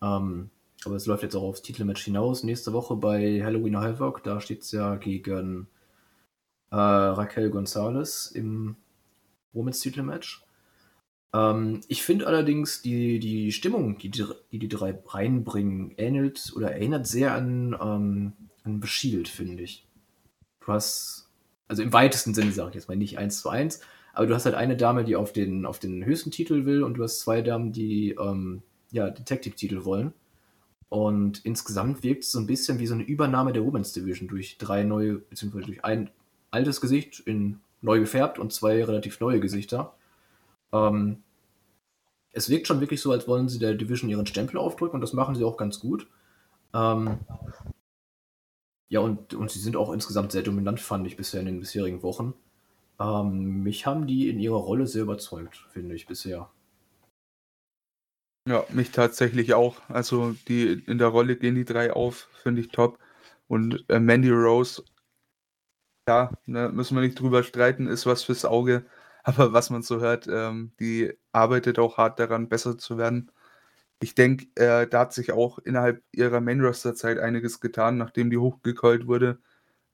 Ähm, 0.00 0.48
aber 0.86 0.96
es 0.96 1.06
läuft 1.06 1.22
jetzt 1.22 1.34
auch 1.36 1.42
aufs 1.42 1.62
Titelmatch 1.62 2.04
hinaus. 2.04 2.42
Nächste 2.42 2.72
Woche 2.72 2.96
bei 2.96 3.42
Halloween 3.42 3.76
Havoc, 3.76 4.22
da 4.22 4.40
steht 4.40 4.62
es 4.62 4.72
ja 4.72 4.96
gegen 4.96 5.68
äh, 6.70 6.76
Raquel 6.76 7.50
Gonzalez 7.50 8.30
im 8.32 8.76
Women's 9.52 9.80
Titelmatch. 9.80 10.44
Ähm, 11.34 11.80
ich 11.88 12.02
finde 12.02 12.26
allerdings 12.26 12.82
die, 12.82 13.18
die 13.18 13.52
Stimmung, 13.52 13.98
die, 13.98 14.10
die 14.10 14.58
die 14.58 14.68
drei 14.68 14.98
reinbringen, 15.06 15.92
ähnelt 15.96 16.52
oder 16.56 16.72
erinnert 16.72 17.06
sehr 17.06 17.34
an, 17.34 17.76
ähm, 17.80 18.32
an 18.64 18.82
The 18.82 19.24
finde 19.24 19.62
ich. 19.62 19.86
Du 20.60 20.68
hast, 20.68 21.30
also 21.68 21.82
im 21.82 21.92
weitesten 21.92 22.34
Sinne 22.34 22.52
sage 22.52 22.70
ich 22.70 22.74
jetzt 22.76 22.88
mal 22.88 22.96
nicht 22.96 23.18
eins 23.18 23.40
zu 23.40 23.48
eins, 23.48 23.80
aber 24.12 24.26
du 24.26 24.34
hast 24.34 24.44
halt 24.44 24.54
eine 24.54 24.76
Dame, 24.76 25.04
die 25.04 25.16
auf 25.16 25.32
den, 25.32 25.66
auf 25.66 25.78
den 25.78 26.04
höchsten 26.04 26.30
Titel 26.30 26.66
will 26.66 26.82
und 26.82 26.94
du 26.94 27.02
hast 27.02 27.20
zwei 27.20 27.40
Damen, 27.42 27.72
die 27.72 28.10
ähm, 28.18 28.62
ja, 28.90 29.10
Detective-Titel 29.10 29.84
wollen. 29.84 30.12
Und 30.92 31.42
insgesamt 31.46 32.02
wirkt 32.02 32.24
es 32.24 32.32
so 32.32 32.38
ein 32.38 32.46
bisschen 32.46 32.78
wie 32.78 32.86
so 32.86 32.92
eine 32.92 33.02
Übernahme 33.02 33.54
der 33.54 33.64
Women's 33.64 33.94
Division 33.94 34.28
durch 34.28 34.58
drei 34.58 34.82
neue, 34.82 35.14
beziehungsweise 35.14 35.64
durch 35.64 35.82
ein 35.86 36.10
altes 36.50 36.82
Gesicht 36.82 37.18
in 37.20 37.60
neu 37.80 37.98
gefärbt 37.98 38.38
und 38.38 38.52
zwei 38.52 38.84
relativ 38.84 39.18
neue 39.18 39.40
Gesichter. 39.40 39.94
Ähm, 40.70 41.22
es 42.32 42.50
wirkt 42.50 42.66
schon 42.66 42.80
wirklich 42.80 43.00
so, 43.00 43.10
als 43.10 43.26
wollen 43.26 43.48
sie 43.48 43.58
der 43.58 43.72
Division 43.72 44.10
ihren 44.10 44.26
Stempel 44.26 44.58
aufdrücken 44.58 44.96
und 44.96 45.00
das 45.00 45.14
machen 45.14 45.34
sie 45.34 45.44
auch 45.44 45.56
ganz 45.56 45.80
gut. 45.80 46.08
Ähm, 46.74 47.20
ja, 48.90 49.00
und, 49.00 49.32
und 49.32 49.50
sie 49.50 49.60
sind 49.60 49.76
auch 49.76 49.94
insgesamt 49.94 50.32
sehr 50.32 50.42
dominant, 50.42 50.78
fand 50.78 51.06
ich 51.06 51.16
bisher 51.16 51.40
in 51.40 51.46
den 51.46 51.60
bisherigen 51.60 52.02
Wochen. 52.02 52.34
Ähm, 53.00 53.62
mich 53.62 53.86
haben 53.86 54.06
die 54.06 54.28
in 54.28 54.38
ihrer 54.38 54.56
Rolle 54.56 54.86
sehr 54.86 55.04
überzeugt, 55.04 55.64
finde 55.72 55.94
ich 55.94 56.06
bisher. 56.06 56.50
Ja, 58.46 58.64
mich 58.70 58.90
tatsächlich 58.90 59.54
auch. 59.54 59.80
Also 59.88 60.32
die 60.48 60.72
in 60.86 60.98
der 60.98 61.08
Rolle 61.08 61.36
gehen 61.36 61.54
die 61.54 61.64
drei 61.64 61.92
auf, 61.92 62.28
finde 62.42 62.60
ich 62.60 62.68
top. 62.68 62.98
Und 63.48 63.84
äh, 63.88 64.00
Mandy 64.00 64.30
Rose 64.30 64.82
ja, 66.08 66.32
ne, 66.46 66.68
müssen 66.70 66.96
wir 66.96 67.02
nicht 67.02 67.18
drüber 67.20 67.42
streiten, 67.42 67.86
ist 67.86 68.06
was 68.06 68.24
fürs 68.24 68.44
Auge. 68.44 68.84
Aber 69.24 69.52
was 69.52 69.70
man 69.70 69.82
so 69.82 70.00
hört, 70.00 70.26
ähm, 70.28 70.72
die 70.80 71.12
arbeitet 71.32 71.78
auch 71.78 71.96
hart 71.96 72.18
daran, 72.18 72.48
besser 72.48 72.76
zu 72.78 72.98
werden. 72.98 73.30
Ich 74.00 74.14
denke, 74.16 74.46
äh, 74.56 74.88
da 74.88 75.00
hat 75.00 75.14
sich 75.14 75.32
auch 75.32 75.58
innerhalb 75.60 76.02
ihrer 76.12 76.40
Main-Roster-Zeit 76.40 77.18
einiges 77.20 77.60
getan, 77.60 77.98
nachdem 77.98 78.30
die 78.30 78.38
hochgecallt 78.38 79.06
wurde. 79.08 79.40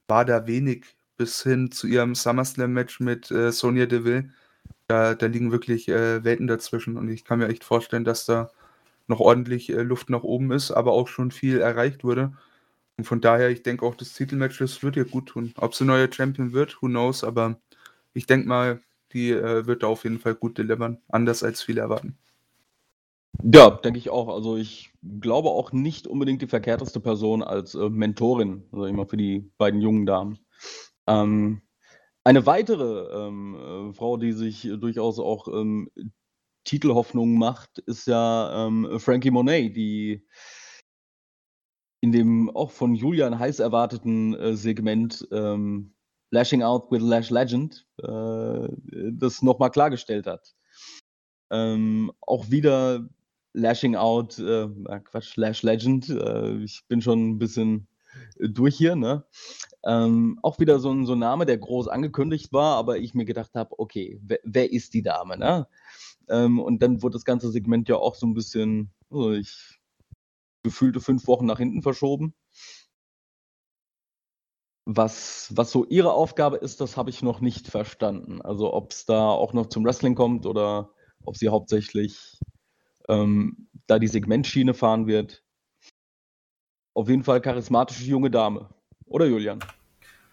War 0.08 0.24
da 0.26 0.46
wenig 0.46 0.86
bis 1.18 1.42
hin 1.44 1.72
zu 1.72 1.88
ihrem 1.88 2.14
SummerSlam-Match 2.16 3.00
mit 3.00 3.30
äh, 3.32 3.52
Sonja 3.52 3.86
Deville, 3.86 4.32
Da, 4.88 5.14
da 5.14 5.26
liegen 5.26 5.52
wirklich 5.52 5.88
äh, 5.88 6.24
Welten 6.24 6.46
dazwischen 6.46 6.96
und 6.96 7.08
ich 7.08 7.24
kann 7.24 7.38
mir 7.38 7.48
echt 7.48 7.62
vorstellen, 7.62 8.04
dass 8.04 8.24
da 8.24 8.50
noch 9.06 9.20
ordentlich 9.20 9.70
äh, 9.70 9.82
Luft 9.82 10.10
nach 10.10 10.22
oben 10.22 10.50
ist, 10.50 10.70
aber 10.70 10.92
auch 10.92 11.08
schon 11.08 11.30
viel 11.30 11.58
erreicht 11.60 12.04
wurde. 12.04 12.32
Und 12.96 13.04
von 13.04 13.20
daher, 13.20 13.50
ich 13.50 13.62
denke 13.62 13.84
auch, 13.86 13.94
das 13.94 14.14
Titelmatch, 14.14 14.58
das 14.58 14.82
wird 14.82 14.96
ihr 14.96 15.04
gut 15.04 15.26
tun. 15.26 15.52
Ob 15.56 15.74
sie 15.74 15.84
neuer 15.84 16.10
Champion 16.12 16.52
wird, 16.52 16.82
who 16.82 16.86
knows, 16.88 17.22
aber 17.22 17.60
ich 18.12 18.26
denke 18.26 18.48
mal, 18.48 18.80
die 19.12 19.30
äh, 19.30 19.66
wird 19.66 19.82
da 19.82 19.86
auf 19.88 20.04
jeden 20.04 20.18
Fall 20.18 20.34
gut 20.34 20.58
delivern, 20.58 20.98
anders 21.08 21.42
als 21.42 21.62
viele 21.62 21.80
erwarten. 21.80 22.18
Ja, 23.42 23.70
denke 23.70 23.98
ich 23.98 24.10
auch. 24.10 24.28
Also 24.28 24.56
ich 24.56 24.90
glaube 25.20 25.50
auch 25.50 25.72
nicht 25.72 26.06
unbedingt 26.06 26.42
die 26.42 26.48
verkehrteste 26.48 26.98
Person 26.98 27.42
als 27.42 27.74
äh, 27.74 27.88
Mentorin, 27.88 28.64
also 28.72 28.86
immer 28.86 29.06
für 29.06 29.16
die 29.16 29.50
beiden 29.58 29.80
jungen 29.80 30.06
Damen. 30.06 30.38
Ähm, 31.06 31.62
eine 32.28 32.44
weitere 32.44 33.26
ähm, 33.26 33.54
äh, 33.54 33.92
Frau, 33.94 34.18
die 34.18 34.32
sich 34.32 34.68
durchaus 34.78 35.18
auch 35.18 35.48
ähm, 35.48 35.90
Titelhoffnungen 36.64 37.38
macht, 37.38 37.78
ist 37.78 38.06
ja 38.06 38.66
ähm, 38.66 39.00
Frankie 39.00 39.30
Monet, 39.30 39.74
die 39.74 40.26
in 42.02 42.12
dem 42.12 42.54
auch 42.54 42.70
von 42.70 42.94
Julian 42.94 43.38
heiß 43.38 43.60
erwarteten 43.60 44.34
äh, 44.34 44.54
Segment 44.54 45.26
ähm, 45.32 45.94
Lashing 46.30 46.62
Out 46.62 46.90
with 46.90 47.00
Lash 47.00 47.30
Legend 47.30 47.86
äh, 48.02 48.68
das 49.10 49.40
nochmal 49.40 49.70
klargestellt 49.70 50.26
hat. 50.26 50.54
Ähm, 51.50 52.12
auch 52.20 52.50
wieder 52.50 53.08
Lashing 53.54 53.96
Out, 53.96 54.38
äh, 54.38 54.68
Quatsch, 55.04 55.34
Lash 55.36 55.62
Legend. 55.62 56.10
Äh, 56.10 56.58
ich 56.58 56.82
bin 56.88 57.00
schon 57.00 57.30
ein 57.30 57.38
bisschen 57.38 57.88
durch 58.38 58.76
hier, 58.76 58.96
ne? 58.96 59.24
Ähm, 59.88 60.38
auch 60.42 60.58
wieder 60.60 60.80
so 60.80 60.90
ein, 60.90 61.06
so 61.06 61.14
ein 61.14 61.18
Name, 61.18 61.46
der 61.46 61.56
groß 61.56 61.88
angekündigt 61.88 62.52
war, 62.52 62.76
aber 62.76 62.98
ich 62.98 63.14
mir 63.14 63.24
gedacht 63.24 63.54
habe, 63.54 63.78
okay, 63.78 64.20
wer, 64.22 64.38
wer, 64.44 64.70
ist 64.70 64.92
die 64.92 65.00
Dame, 65.02 65.38
ne? 65.38 65.66
Ähm, 66.28 66.60
und 66.60 66.82
dann 66.82 67.02
wurde 67.02 67.14
das 67.14 67.24
ganze 67.24 67.50
Segment 67.50 67.88
ja 67.88 67.96
auch 67.96 68.14
so 68.14 68.26
ein 68.26 68.34
bisschen, 68.34 68.92
also 69.10 69.32
ich 69.32 69.80
gefühlte 70.62 71.00
fünf 71.00 71.26
Wochen 71.26 71.46
nach 71.46 71.56
hinten 71.56 71.80
verschoben. 71.80 72.34
Was, 74.84 75.50
was 75.56 75.70
so 75.70 75.86
ihre 75.86 76.12
Aufgabe 76.12 76.58
ist, 76.58 76.82
das 76.82 76.98
habe 76.98 77.08
ich 77.08 77.22
noch 77.22 77.40
nicht 77.40 77.68
verstanden. 77.68 78.42
Also 78.42 78.74
ob 78.74 78.92
es 78.92 79.06
da 79.06 79.30
auch 79.30 79.54
noch 79.54 79.68
zum 79.68 79.86
Wrestling 79.86 80.14
kommt 80.14 80.44
oder 80.44 80.90
ob 81.24 81.38
sie 81.38 81.48
hauptsächlich 81.48 82.38
ähm, 83.08 83.70
da 83.86 83.98
die 83.98 84.08
Segmentschiene 84.08 84.74
fahren 84.74 85.06
wird. 85.06 85.42
Auf 86.94 87.08
jeden 87.08 87.24
Fall 87.24 87.40
charismatische 87.40 88.04
junge 88.04 88.30
Dame. 88.30 88.68
Oder 89.06 89.24
Julian? 89.24 89.60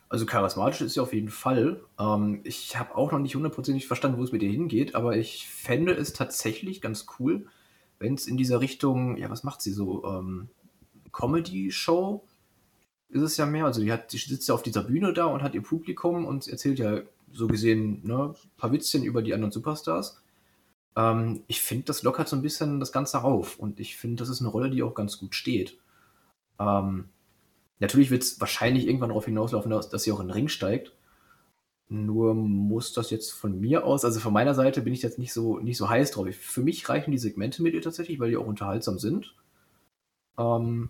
Also 0.07 0.25
charismatisch 0.25 0.81
ist 0.81 0.93
sie 0.93 0.99
auf 0.99 1.13
jeden 1.13 1.29
Fall. 1.29 1.81
Ähm, 1.99 2.41
ich 2.43 2.77
habe 2.77 2.95
auch 2.95 3.11
noch 3.11 3.19
nicht 3.19 3.35
hundertprozentig 3.35 3.87
verstanden, 3.87 4.17
wo 4.19 4.23
es 4.23 4.31
mit 4.31 4.43
ihr 4.43 4.51
hingeht, 4.51 4.95
aber 4.95 5.17
ich 5.17 5.47
fände 5.47 5.93
es 5.93 6.13
tatsächlich 6.13 6.81
ganz 6.81 7.07
cool, 7.19 7.47
wenn 7.99 8.13
es 8.13 8.27
in 8.27 8.37
dieser 8.37 8.61
Richtung, 8.61 9.17
ja, 9.17 9.29
was 9.29 9.43
macht 9.43 9.61
sie 9.61 9.71
so? 9.71 10.05
Ähm, 10.05 10.49
Comedy-Show 11.11 12.23
ist 13.09 13.21
es 13.21 13.37
ja 13.37 13.45
mehr. 13.45 13.65
Also 13.65 13.81
die, 13.81 13.91
hat, 13.91 14.11
die 14.13 14.17
sitzt 14.17 14.47
ja 14.47 14.53
auf 14.53 14.63
dieser 14.63 14.83
Bühne 14.83 15.13
da 15.13 15.25
und 15.25 15.41
hat 15.41 15.55
ihr 15.55 15.63
Publikum 15.63 16.25
und 16.25 16.47
erzählt 16.47 16.79
ja 16.79 17.01
so 17.31 17.47
gesehen 17.47 18.01
ne, 18.03 18.35
ein 18.35 18.49
paar 18.57 18.71
Witzchen 18.71 19.03
über 19.03 19.21
die 19.21 19.33
anderen 19.33 19.51
Superstars. 19.51 20.21
Ähm, 20.95 21.43
ich 21.47 21.61
finde, 21.61 21.85
das 21.85 22.03
lockert 22.03 22.27
so 22.27 22.35
ein 22.35 22.41
bisschen 22.41 22.79
das 22.79 22.91
Ganze 22.91 23.23
auf 23.23 23.57
und 23.59 23.79
ich 23.79 23.97
finde, 23.97 24.17
das 24.17 24.29
ist 24.29 24.41
eine 24.41 24.49
Rolle, 24.49 24.69
die 24.69 24.83
auch 24.83 24.93
ganz 24.93 25.17
gut 25.17 25.35
steht. 25.35 25.77
Ähm, 26.59 27.09
natürlich 27.79 28.11
wird 28.11 28.23
es 28.23 28.39
wahrscheinlich 28.39 28.87
irgendwann 28.87 29.09
darauf 29.09 29.25
hinauslaufen, 29.25 29.71
dass, 29.71 30.03
sie 30.03 30.11
auch 30.11 30.19
in 30.19 30.27
den 30.27 30.33
Ring 30.33 30.47
steigt. 30.47 30.93
Nur 31.87 32.33
muss 32.33 32.93
das 32.93 33.11
jetzt 33.11 33.31
von 33.31 33.59
mir 33.59 33.85
aus, 33.85 34.05
also 34.05 34.19
von 34.19 34.33
meiner 34.33 34.55
Seite 34.55 34.81
bin 34.81 34.93
ich 34.93 35.03
jetzt 35.03 35.19
nicht 35.19 35.33
so, 35.33 35.59
nicht 35.59 35.77
so 35.77 35.87
heiß 35.87 36.11
drauf. 36.11 36.27
Für 36.35 36.61
mich 36.61 36.89
reichen 36.89 37.11
die 37.11 37.17
Segmente 37.17 37.61
mit 37.61 37.73
ihr 37.73 37.81
tatsächlich, 37.81 38.19
weil 38.19 38.31
die 38.31 38.37
auch 38.37 38.47
unterhaltsam 38.47 38.97
sind. 38.97 39.35
Ähm, 40.37 40.89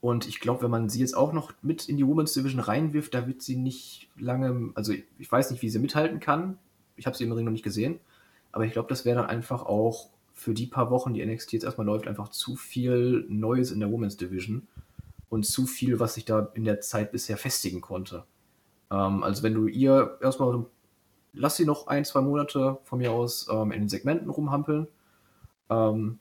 und 0.00 0.28
ich 0.28 0.38
glaube, 0.38 0.62
wenn 0.62 0.70
man 0.70 0.88
sie 0.88 1.00
jetzt 1.00 1.16
auch 1.16 1.32
noch 1.32 1.52
mit 1.62 1.88
in 1.88 1.96
die 1.96 2.06
Women's 2.06 2.32
Division 2.32 2.60
reinwirft, 2.60 3.12
da 3.12 3.26
wird 3.26 3.42
sie 3.42 3.56
nicht 3.56 4.08
lange, 4.16 4.70
also 4.74 4.92
ich 5.18 5.32
weiß 5.32 5.50
nicht, 5.50 5.62
wie 5.62 5.68
sie 5.68 5.80
mithalten 5.80 6.20
kann. 6.20 6.58
Ich 6.96 7.06
habe 7.06 7.16
sie 7.16 7.24
im 7.24 7.32
Ring 7.32 7.44
noch 7.44 7.52
nicht 7.52 7.64
gesehen. 7.64 7.98
Aber 8.52 8.64
ich 8.64 8.72
glaube, 8.72 8.88
das 8.88 9.04
wäre 9.04 9.16
dann 9.20 9.28
einfach 9.28 9.64
auch 9.64 10.10
für 10.32 10.54
die 10.54 10.66
paar 10.66 10.90
Wochen, 10.90 11.14
die 11.14 11.26
NXT 11.26 11.54
jetzt 11.54 11.64
erstmal 11.64 11.86
läuft, 11.86 12.06
einfach 12.06 12.28
zu 12.28 12.54
viel 12.54 13.26
Neues 13.28 13.72
in 13.72 13.80
der 13.80 13.90
Women's 13.90 14.16
Division 14.16 14.68
und 15.28 15.44
zu 15.44 15.66
viel, 15.66 16.00
was 16.00 16.14
sich 16.14 16.24
da 16.24 16.50
in 16.54 16.64
der 16.64 16.80
Zeit 16.80 17.12
bisher 17.12 17.36
festigen 17.36 17.80
konnte. 17.80 18.24
Ähm, 18.90 19.22
also 19.22 19.42
wenn 19.42 19.54
du 19.54 19.66
ihr 19.66 20.18
erstmal, 20.22 20.66
lass 21.32 21.56
sie 21.56 21.64
noch 21.64 21.86
ein, 21.86 22.04
zwei 22.04 22.20
Monate 22.20 22.78
von 22.84 22.98
mir 22.98 23.12
aus 23.12 23.48
ähm, 23.50 23.72
in 23.72 23.82
den 23.82 23.88
Segmenten 23.88 24.30
rumhampeln, 24.30 24.88
ähm, 25.70 26.18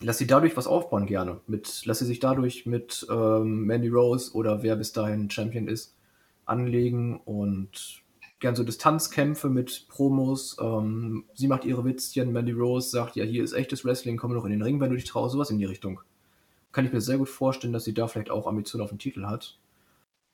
lass 0.00 0.18
sie 0.18 0.26
dadurch 0.26 0.56
was 0.56 0.66
aufbauen 0.66 1.06
gerne. 1.06 1.40
Mit, 1.46 1.82
lass 1.84 2.00
sie 2.00 2.06
sich 2.06 2.20
dadurch 2.20 2.66
mit 2.66 3.06
ähm, 3.10 3.64
Mandy 3.64 3.88
Rose 3.88 4.32
oder 4.34 4.62
wer 4.62 4.76
bis 4.76 4.92
dahin 4.92 5.30
Champion 5.30 5.68
ist, 5.68 5.94
anlegen 6.44 7.20
und 7.24 8.02
gern 8.38 8.54
so 8.54 8.64
Distanzkämpfe 8.64 9.48
mit 9.48 9.86
Promos. 9.88 10.56
Ähm, 10.60 11.24
sie 11.34 11.48
macht 11.48 11.64
ihre 11.64 11.84
Witzchen, 11.84 12.32
Mandy 12.32 12.52
Rose 12.52 12.90
sagt, 12.90 13.16
ja, 13.16 13.24
hier 13.24 13.44
ist 13.44 13.52
echtes 13.52 13.84
Wrestling, 13.84 14.16
komm 14.16 14.34
noch 14.34 14.44
in 14.44 14.50
den 14.50 14.62
Ring, 14.62 14.80
wenn 14.80 14.90
du 14.90 14.96
dich 14.96 15.04
traust, 15.04 15.32
sowas 15.32 15.50
in 15.50 15.58
die 15.58 15.64
Richtung. 15.64 16.00
Kann 16.76 16.84
ich 16.84 16.92
mir 16.92 17.00
sehr 17.00 17.16
gut 17.16 17.30
vorstellen, 17.30 17.72
dass 17.72 17.84
sie 17.84 17.94
da 17.94 18.06
vielleicht 18.06 18.28
auch 18.28 18.46
Ambitionen 18.46 18.84
auf 18.84 18.90
den 18.90 18.98
Titel 18.98 19.24
hat. 19.24 19.56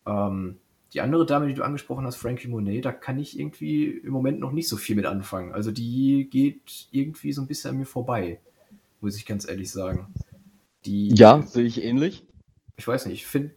Ähm, 0.07 0.59
die 0.93 1.01
andere 1.01 1.24
Dame, 1.24 1.47
die 1.47 1.55
du 1.55 1.62
angesprochen 1.62 2.05
hast, 2.05 2.16
Frankie 2.16 2.49
Monet, 2.49 2.84
da 2.84 2.90
kann 2.90 3.20
ich 3.20 3.38
irgendwie 3.38 3.84
im 3.84 4.11
Moment 4.11 4.40
noch 4.40 4.51
nicht 4.51 4.68
so 4.68 4.76
viel 4.76 4.97
mit 4.97 5.07
anfangen. 5.07 5.53
Also 5.53 5.70
die 5.70 6.26
geht 6.28 6.88
irgendwie 6.90 7.32
so 7.32 7.43
ein 7.43 7.47
bisschen 7.47 7.70
an 7.70 7.76
mir 7.76 7.86
vorbei, 7.86 8.40
muss 9.01 9.16
ich 9.16 9.24
ganz 9.24 9.49
ehrlich 9.49 9.70
sagen. 9.70 10.12
Die, 10.84 11.14
ja, 11.14 11.43
sehe 11.43 11.62
ich 11.62 11.80
ähnlich. 11.80 12.26
Ich 12.74 12.88
weiß 12.88 13.07
nicht, 13.07 13.14
ich 13.14 13.26
finde, 13.28 13.55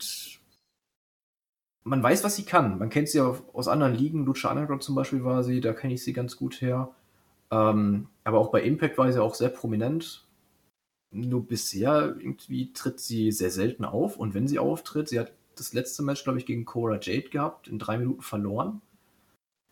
man 1.86 2.04
weiß, 2.04 2.24
was 2.24 2.36
sie 2.36 2.46
kann. 2.46 2.78
Man 2.78 2.92
kennt 2.92 3.10
sie 3.10 3.18
ja 3.18 3.36
aus 3.54 3.68
anderen 3.68 3.96
Ligen. 3.96 4.26
Lucha 4.26 4.52
Underground 4.52 4.84
zum 4.84 4.94
Beispiel 4.94 5.24
war 5.24 5.44
sie, 5.44 5.60
da 5.60 5.74
kenne 5.74 5.96
ich 5.96 6.04
sie 6.04 6.14
ganz 6.14 6.38
gut 6.38 6.62
her. 6.62 6.92
Ähm, 7.50 8.10
aber 8.24 8.38
auch 8.38 8.52
bei 8.52 8.62
Impact 8.62 9.00
war 9.00 9.12
sie 9.12 9.24
auch 9.24 9.34
sehr 9.34 9.50
prominent. 9.50 10.25
Nur 11.16 11.48
bisher 11.48 12.16
irgendwie 12.18 12.74
tritt 12.74 13.00
sie 13.00 13.32
sehr 13.32 13.52
selten 13.52 13.86
auf. 13.86 14.18
Und 14.18 14.34
wenn 14.34 14.48
sie 14.48 14.60
auftritt, 14.60 15.10
sie 15.10 15.20
hat 15.20 15.32
das 15.56 15.74
letzte 15.74 16.04
Match, 16.04 16.24
glaube 16.24 16.40
ich, 16.40 16.46
gegen 16.46 16.66
Cora 16.66 17.00
Jade 17.02 17.30
gehabt, 17.30 17.68
in 17.70 17.80
drei 17.80 17.98
Minuten 17.98 18.22
verloren. 18.22 18.82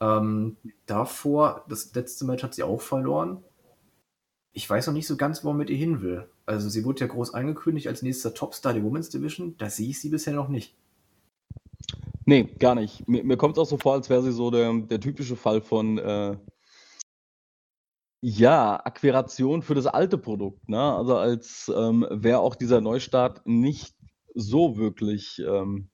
Ähm, 0.01 0.57
davor, 0.85 1.65
das 1.67 1.93
letzte 1.93 2.25
Match 2.25 2.43
hat 2.43 2.53
sie 2.53 2.63
auch 2.63 2.81
verloren. 2.81 3.43
Ich 4.53 4.69
weiß 4.69 4.87
noch 4.87 4.93
nicht 4.93 5.07
so 5.07 5.17
ganz, 5.17 5.43
wo 5.43 5.49
man 5.49 5.57
mit 5.57 5.69
ihr 5.69 5.75
hin 5.75 6.01
will. 6.01 6.29
Also 6.45 6.69
sie 6.69 6.85
wurde 6.85 7.01
ja 7.01 7.07
groß 7.07 7.33
angekündigt 7.33 7.87
als 7.87 8.01
nächster 8.01 8.33
Topstar 8.33 8.73
der 8.73 8.83
Women's 8.83 9.09
Division. 9.09 9.55
Da 9.57 9.69
sehe 9.69 9.89
ich 9.89 9.99
sie 9.99 10.09
bisher 10.09 10.33
noch 10.33 10.47
nicht. 10.49 10.75
Nee, 12.25 12.43
gar 12.59 12.75
nicht. 12.75 13.07
Mir, 13.07 13.23
mir 13.23 13.37
kommt 13.37 13.57
es 13.57 13.59
auch 13.59 13.69
so 13.69 13.77
vor, 13.77 13.93
als 13.93 14.09
wäre 14.09 14.23
sie 14.23 14.31
so 14.31 14.49
der, 14.51 14.73
der 14.73 14.99
typische 14.99 15.35
Fall 15.35 15.61
von 15.61 15.97
äh, 15.97 16.37
ja, 18.25 18.77
Akquiration 18.85 19.63
für 19.63 19.75
das 19.75 19.85
alte 19.85 20.17
Produkt. 20.17 20.69
Ne? 20.69 20.79
Also 20.79 21.17
als 21.17 21.69
ähm, 21.75 22.07
wäre 22.09 22.39
auch 22.39 22.55
dieser 22.55 22.79
Neustart 22.79 23.45
nicht 23.45 23.95
so 24.33 24.77
wirklich 24.77 25.43
ähm, 25.45 25.89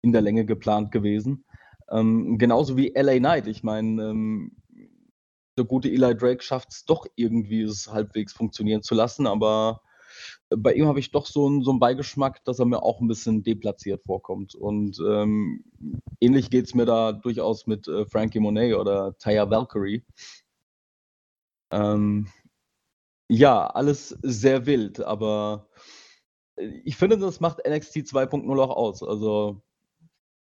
in 0.00 0.12
der 0.12 0.22
Länge 0.22 0.46
geplant 0.46 0.92
gewesen. 0.92 1.44
Ähm, 1.90 2.38
genauso 2.38 2.76
wie 2.76 2.92
LA 2.94 3.18
Knight. 3.18 3.48
Ich 3.48 3.64
meine, 3.64 4.10
ähm, 4.10 4.52
der 5.58 5.64
gute 5.64 5.88
Eli 5.88 6.16
Drake 6.16 6.40
schafft 6.40 6.70
es 6.70 6.84
doch 6.84 7.04
irgendwie, 7.16 7.62
es 7.62 7.88
halbwegs 7.92 8.32
funktionieren 8.32 8.82
zu 8.82 8.94
lassen, 8.94 9.26
aber 9.26 9.80
bei 10.50 10.72
ihm 10.72 10.86
habe 10.86 11.00
ich 11.00 11.10
doch 11.10 11.26
so 11.26 11.46
einen, 11.46 11.64
so 11.64 11.76
Beigeschmack, 11.76 12.44
dass 12.44 12.60
er 12.60 12.66
mir 12.66 12.84
auch 12.84 13.00
ein 13.00 13.08
bisschen 13.08 13.42
deplatziert 13.42 14.04
vorkommt. 14.04 14.54
Und 14.54 15.00
ähm, 15.04 15.64
ähnlich 16.20 16.48
geht 16.50 16.66
es 16.66 16.74
mir 16.74 16.86
da 16.86 17.10
durchaus 17.10 17.66
mit 17.66 17.88
äh, 17.88 18.06
Frankie 18.06 18.38
Monet 18.38 18.76
oder 18.76 19.18
Taya 19.18 19.50
Valkyrie. 19.50 20.04
Ähm, 21.70 22.28
ja, 23.28 23.66
alles 23.66 24.10
sehr 24.22 24.66
wild, 24.66 25.00
aber 25.00 25.68
äh, 26.56 26.66
ich 26.84 26.96
finde, 26.96 27.18
das 27.18 27.40
macht 27.40 27.58
NXT 27.66 27.96
2.0 27.96 28.60
auch 28.60 28.76
aus. 28.76 29.02
Also 29.02 29.62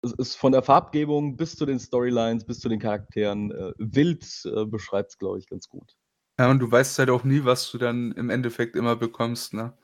es 0.02 0.12
ist 0.12 0.36
von 0.36 0.52
der 0.52 0.62
Farbgebung 0.62 1.36
bis 1.36 1.56
zu 1.56 1.66
den 1.66 1.78
Storylines, 1.78 2.44
bis 2.44 2.60
zu 2.60 2.68
den 2.68 2.78
Charakteren 2.78 3.50
äh, 3.50 3.72
wild 3.78 4.24
äh, 4.44 4.64
beschreibt 4.64 5.10
es, 5.10 5.18
glaube 5.18 5.38
ich, 5.38 5.46
ganz 5.46 5.68
gut. 5.68 5.96
Ja, 6.38 6.50
und 6.50 6.58
du 6.58 6.70
weißt 6.70 6.98
halt 6.98 7.10
auch 7.10 7.24
nie, 7.24 7.44
was 7.44 7.70
du 7.70 7.76
dann 7.76 8.12
im 8.12 8.30
Endeffekt 8.30 8.76
immer 8.76 8.96
bekommst, 8.96 9.52
ne? 9.52 9.74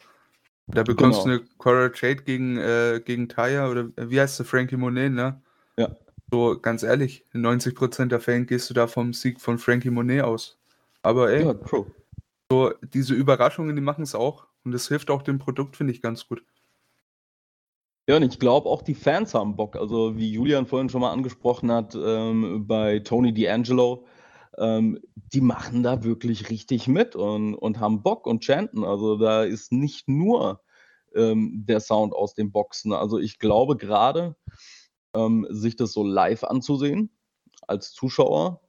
Da 0.68 0.82
bekommst 0.82 1.22
genau. 1.22 1.36
du 1.36 1.42
eine 1.42 1.50
Cora 1.58 1.90
Jade 1.94 2.24
gegen, 2.24 2.56
äh, 2.56 3.00
gegen 3.04 3.28
Taya 3.28 3.68
oder 3.70 3.90
äh, 3.96 4.10
wie 4.10 4.20
heißt 4.20 4.38
sie, 4.38 4.44
Frankie 4.44 4.76
Monet, 4.76 5.12
ne? 5.12 5.40
Ja. 5.76 5.94
So, 6.32 6.58
ganz 6.58 6.82
ehrlich, 6.82 7.24
in 7.32 7.46
90% 7.46 8.06
der 8.06 8.20
Fällen 8.20 8.46
gehst 8.46 8.68
du 8.70 8.74
da 8.74 8.88
vom 8.88 9.12
Sieg 9.12 9.40
von 9.40 9.58
Frankie 9.58 9.90
Monet 9.90 10.22
aus. 10.22 10.58
Aber 11.06 11.30
ey, 11.30 11.44
ja, 11.44 11.54
true. 11.54 11.86
so 12.50 12.72
diese 12.82 13.14
Überraschungen, 13.14 13.76
die 13.76 13.82
machen 13.82 14.02
es 14.02 14.16
auch. 14.16 14.48
Und 14.64 14.72
das 14.72 14.88
hilft 14.88 15.08
auch 15.08 15.22
dem 15.22 15.38
Produkt, 15.38 15.76
finde 15.76 15.92
ich, 15.92 16.02
ganz 16.02 16.26
gut. 16.26 16.42
Ja, 18.08 18.16
und 18.16 18.24
ich 18.24 18.40
glaube 18.40 18.68
auch 18.68 18.82
die 18.82 18.96
Fans 18.96 19.32
haben 19.32 19.54
Bock. 19.54 19.76
Also 19.76 20.16
wie 20.16 20.32
Julian 20.32 20.66
vorhin 20.66 20.88
schon 20.88 21.02
mal 21.02 21.12
angesprochen 21.12 21.70
hat, 21.70 21.94
ähm, 21.94 22.66
bei 22.66 22.98
Tony 22.98 23.30
D'Angelo, 23.30 24.04
ähm, 24.58 24.98
die 25.14 25.40
machen 25.40 25.84
da 25.84 26.02
wirklich 26.02 26.50
richtig 26.50 26.88
mit 26.88 27.14
und, 27.14 27.54
und 27.54 27.78
haben 27.78 28.02
Bock 28.02 28.26
und 28.26 28.44
chanten. 28.44 28.82
Also 28.82 29.16
da 29.16 29.44
ist 29.44 29.70
nicht 29.70 30.08
nur 30.08 30.60
ähm, 31.14 31.66
der 31.68 31.78
Sound 31.78 32.14
aus 32.14 32.34
den 32.34 32.50
Boxen. 32.50 32.92
Also 32.92 33.20
ich 33.20 33.38
glaube 33.38 33.76
gerade, 33.76 34.34
ähm, 35.14 35.46
sich 35.50 35.76
das 35.76 35.92
so 35.92 36.02
live 36.02 36.42
anzusehen 36.42 37.16
als 37.68 37.92
Zuschauer, 37.92 38.65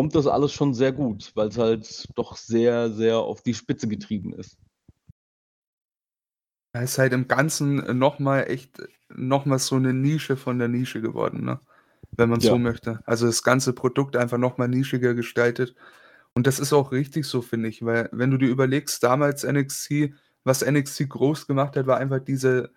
kommt 0.00 0.14
das 0.14 0.26
alles 0.26 0.54
schon 0.54 0.72
sehr 0.72 0.92
gut, 0.92 1.30
weil 1.34 1.48
es 1.48 1.58
halt 1.58 2.08
doch 2.14 2.34
sehr, 2.34 2.90
sehr 2.90 3.18
auf 3.18 3.42
die 3.42 3.52
Spitze 3.52 3.86
getrieben 3.86 4.32
ist. 4.32 4.56
Es 6.72 6.92
ist 6.92 6.98
halt 6.98 7.12
im 7.12 7.28
Ganzen 7.28 7.98
nochmal 7.98 8.48
echt 8.48 8.80
nochmal 9.10 9.58
so 9.58 9.76
eine 9.76 9.92
Nische 9.92 10.38
von 10.38 10.58
der 10.58 10.68
Nische 10.68 11.02
geworden, 11.02 11.44
ne? 11.44 11.60
Wenn 12.16 12.30
man 12.30 12.40
Ja. 12.40 12.48
so 12.48 12.58
möchte. 12.58 13.02
Also 13.04 13.26
das 13.26 13.42
ganze 13.42 13.74
Produkt 13.74 14.16
einfach 14.16 14.38
nochmal 14.38 14.68
nischiger 14.68 15.12
gestaltet. 15.12 15.74
Und 16.32 16.46
das 16.46 16.60
ist 16.60 16.72
auch 16.72 16.92
richtig 16.92 17.26
so, 17.26 17.42
finde 17.42 17.68
ich, 17.68 17.84
weil 17.84 18.08
wenn 18.10 18.30
du 18.30 18.38
dir 18.38 18.48
überlegst, 18.48 19.02
damals 19.02 19.44
NXT, 19.44 20.14
was 20.44 20.62
NXT 20.62 21.10
groß 21.10 21.46
gemacht 21.46 21.76
hat, 21.76 21.86
war 21.86 21.98
einfach 21.98 22.20
diese, 22.20 22.72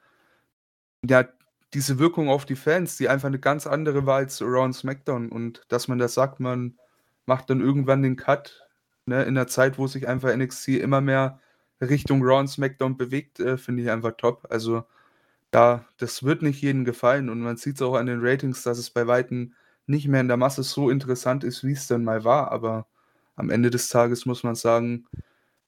ja, 1.05 1.25
diese 1.73 1.99
Wirkung 1.99 2.27
auf 2.27 2.43
die 2.43 2.57
Fans, 2.57 2.97
die 2.97 3.07
einfach 3.07 3.27
eine 3.29 3.39
ganz 3.39 3.65
andere 3.65 4.05
war 4.05 4.17
als 4.17 4.41
Around 4.41 4.75
SmackDown. 4.75 5.29
Und 5.31 5.61
dass 5.69 5.87
man 5.87 5.99
das 5.99 6.15
sagt, 6.15 6.41
man 6.41 6.77
macht 7.25 7.49
dann 7.49 7.61
irgendwann 7.61 8.03
den 8.03 8.15
Cut, 8.15 8.67
ne, 9.05 9.23
in 9.23 9.35
der 9.35 9.47
Zeit, 9.47 9.77
wo 9.77 9.87
sich 9.87 10.07
einfach 10.07 10.35
NXT 10.35 10.69
immer 10.69 11.01
mehr 11.01 11.39
Richtung 11.81 12.21
Raw 12.23 12.39
und 12.39 12.47
SmackDown 12.47 12.97
bewegt, 12.97 13.39
äh, 13.39 13.57
finde 13.57 13.83
ich 13.83 13.89
einfach 13.89 14.13
top. 14.17 14.47
Also 14.49 14.83
da, 15.51 15.85
das 15.97 16.23
wird 16.23 16.41
nicht 16.41 16.61
jedem 16.61 16.85
gefallen 16.85 17.29
und 17.29 17.41
man 17.41 17.57
sieht 17.57 17.75
es 17.75 17.81
auch 17.81 17.95
an 17.95 18.07
den 18.07 18.19
Ratings, 18.21 18.63
dass 18.63 18.77
es 18.77 18.89
bei 18.89 19.07
Weitem 19.07 19.53
nicht 19.85 20.07
mehr 20.07 20.21
in 20.21 20.27
der 20.27 20.37
Masse 20.37 20.63
so 20.63 20.89
interessant 20.89 21.43
ist, 21.43 21.63
wie 21.63 21.73
es 21.73 21.87
dann 21.87 22.03
mal 22.03 22.23
war. 22.23 22.51
Aber 22.51 22.87
am 23.35 23.49
Ende 23.49 23.69
des 23.69 23.89
Tages 23.89 24.25
muss 24.25 24.43
man 24.43 24.55
sagen, 24.55 25.05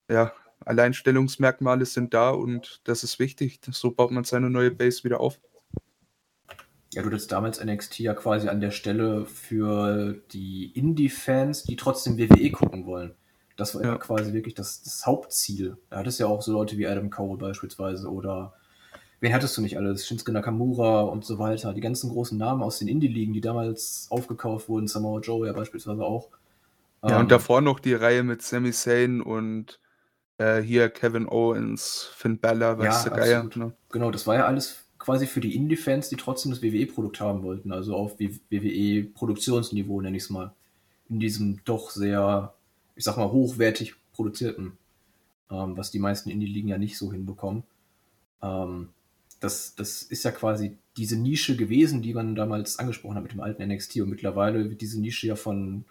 ja, 0.09 0.33
Alleinstellungsmerkmale 0.65 1.85
sind 1.85 2.13
da 2.13 2.31
und 2.31 2.81
das 2.85 3.03
ist 3.03 3.19
wichtig. 3.19 3.59
So 3.71 3.91
baut 3.91 4.11
man 4.11 4.23
seine 4.23 4.49
neue 4.49 4.71
Base 4.71 5.03
wieder 5.03 5.19
auf. 5.19 5.39
Ja, 6.93 7.01
du 7.01 7.07
hattest 7.09 7.31
damals 7.31 7.59
NXT 7.63 7.99
ja 7.99 8.13
quasi 8.13 8.47
an 8.47 8.61
der 8.61 8.71
Stelle 8.71 9.25
für 9.25 10.15
die 10.31 10.71
Indie-Fans, 10.73 11.63
die 11.63 11.75
trotzdem 11.75 12.17
WWE 12.17 12.51
gucken 12.51 12.85
wollen. 12.85 13.13
Das 13.57 13.75
war 13.75 13.83
ja, 13.83 13.89
Ja. 13.91 13.97
quasi 13.97 14.33
wirklich 14.33 14.53
das, 14.53 14.81
das 14.83 15.05
Hauptziel. 15.05 15.77
Da 15.89 15.97
hattest 15.97 16.19
ja 16.19 16.27
auch 16.27 16.41
so 16.41 16.53
Leute 16.53 16.77
wie 16.77 16.87
Adam 16.87 17.09
Cole 17.09 17.37
beispielsweise 17.37 18.09
oder 18.11 18.53
wen 19.21 19.33
hattest 19.33 19.57
du 19.57 19.61
nicht 19.61 19.77
alles? 19.77 20.07
Shinsuke 20.07 20.31
Nakamura 20.31 21.01
und 21.01 21.25
so 21.25 21.39
weiter. 21.39 21.73
Die 21.73 21.81
ganzen 21.81 22.09
großen 22.11 22.37
Namen 22.37 22.63
aus 22.63 22.79
den 22.79 22.87
Indie-Ligen, 22.87 23.33
die 23.33 23.41
damals 23.41 24.07
aufgekauft 24.09 24.69
wurden, 24.69 24.87
Samoa 24.87 25.19
Joe 25.21 25.47
ja 25.47 25.53
beispielsweise 25.53 26.03
auch. 26.03 26.29
Ja, 27.07 27.15
Ähm, 27.15 27.21
und 27.21 27.31
davor 27.31 27.61
noch 27.61 27.79
die 27.79 27.93
Reihe 27.93 28.23
mit 28.23 28.41
Sami 28.41 28.71
Zayn 28.71 29.21
und 29.21 29.79
äh, 30.37 30.61
hier 30.61 30.89
Kevin 30.89 31.27
Owens, 31.29 32.09
Finn 32.15 32.39
Balor, 32.39 32.79
Ja, 32.79 32.91
weiß 32.91 33.03
der 33.03 33.11
Geier. 33.13 33.43
Ne? 33.55 33.73
Genau, 33.91 34.11
das 34.11 34.27
war 34.27 34.35
ja 34.35 34.45
alles 34.45 34.84
quasi 35.05 35.27
für 35.27 35.39
die 35.39 35.55
Indie-Fans, 35.55 36.09
die 36.09 36.15
trotzdem 36.15 36.51
das 36.51 36.63
WWE-Produkt 36.63 37.19
haben 37.19 37.43
wollten. 37.43 37.71
Also 37.71 37.95
auf 37.95 38.19
WWE-Produktionsniveau, 38.19 40.01
nenne 40.01 40.17
ich 40.17 40.23
es 40.23 40.29
mal. 40.31 40.51
In 41.09 41.19
diesem 41.19 41.63
doch 41.63 41.91
sehr, 41.91 42.55
ich 42.95 43.03
sag 43.03 43.15
mal, 43.15 43.31
hochwertig 43.31 43.93
produzierten, 44.13 44.79
ähm, 45.51 45.77
was 45.77 45.91
die 45.91 45.99
meisten 45.99 46.31
Indie-Ligen 46.31 46.69
ja 46.69 46.79
nicht 46.79 46.97
so 46.97 47.11
hinbekommen. 47.11 47.61
Ähm, 48.41 48.89
das, 49.39 49.75
das 49.75 50.01
ist 50.01 50.23
ja 50.23 50.31
quasi 50.31 50.75
diese 50.97 51.17
Nische 51.17 51.55
gewesen, 51.55 52.01
die 52.01 52.15
man 52.15 52.33
damals 52.33 52.79
angesprochen 52.79 53.15
hat 53.15 53.23
mit 53.23 53.33
dem 53.33 53.41
alten 53.41 53.63
NXT. 53.63 53.97
Und 53.97 54.09
mittlerweile 54.09 54.71
wird 54.71 54.81
diese 54.81 54.99
Nische 54.99 55.27
ja 55.27 55.35
von, 55.35 55.85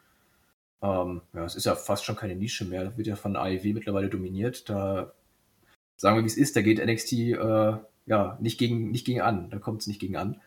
ähm, 0.82 1.20
ja, 1.32 1.44
es 1.44 1.54
ist 1.54 1.66
ja 1.66 1.76
fast 1.76 2.04
schon 2.04 2.16
keine 2.16 2.34
Nische 2.34 2.64
mehr, 2.64 2.96
wird 2.96 3.06
ja 3.06 3.14
von 3.14 3.36
AEW 3.36 3.74
mittlerweile 3.74 4.08
dominiert. 4.08 4.68
Da 4.68 5.12
sagen 5.96 6.16
wir, 6.16 6.24
wie 6.24 6.26
es 6.26 6.36
ist, 6.36 6.56
da 6.56 6.62
geht 6.62 6.84
NXT 6.84 7.12
äh, 7.12 7.76
ja 8.06 8.38
nicht 8.40 8.58
gegen, 8.58 8.90
nicht 8.90 9.06
gegen 9.06 9.20
an, 9.20 9.50
da 9.50 9.58
kommt 9.58 9.80
es 9.80 9.86
nicht 9.86 10.00
gegen 10.00 10.16
an. 10.16 10.40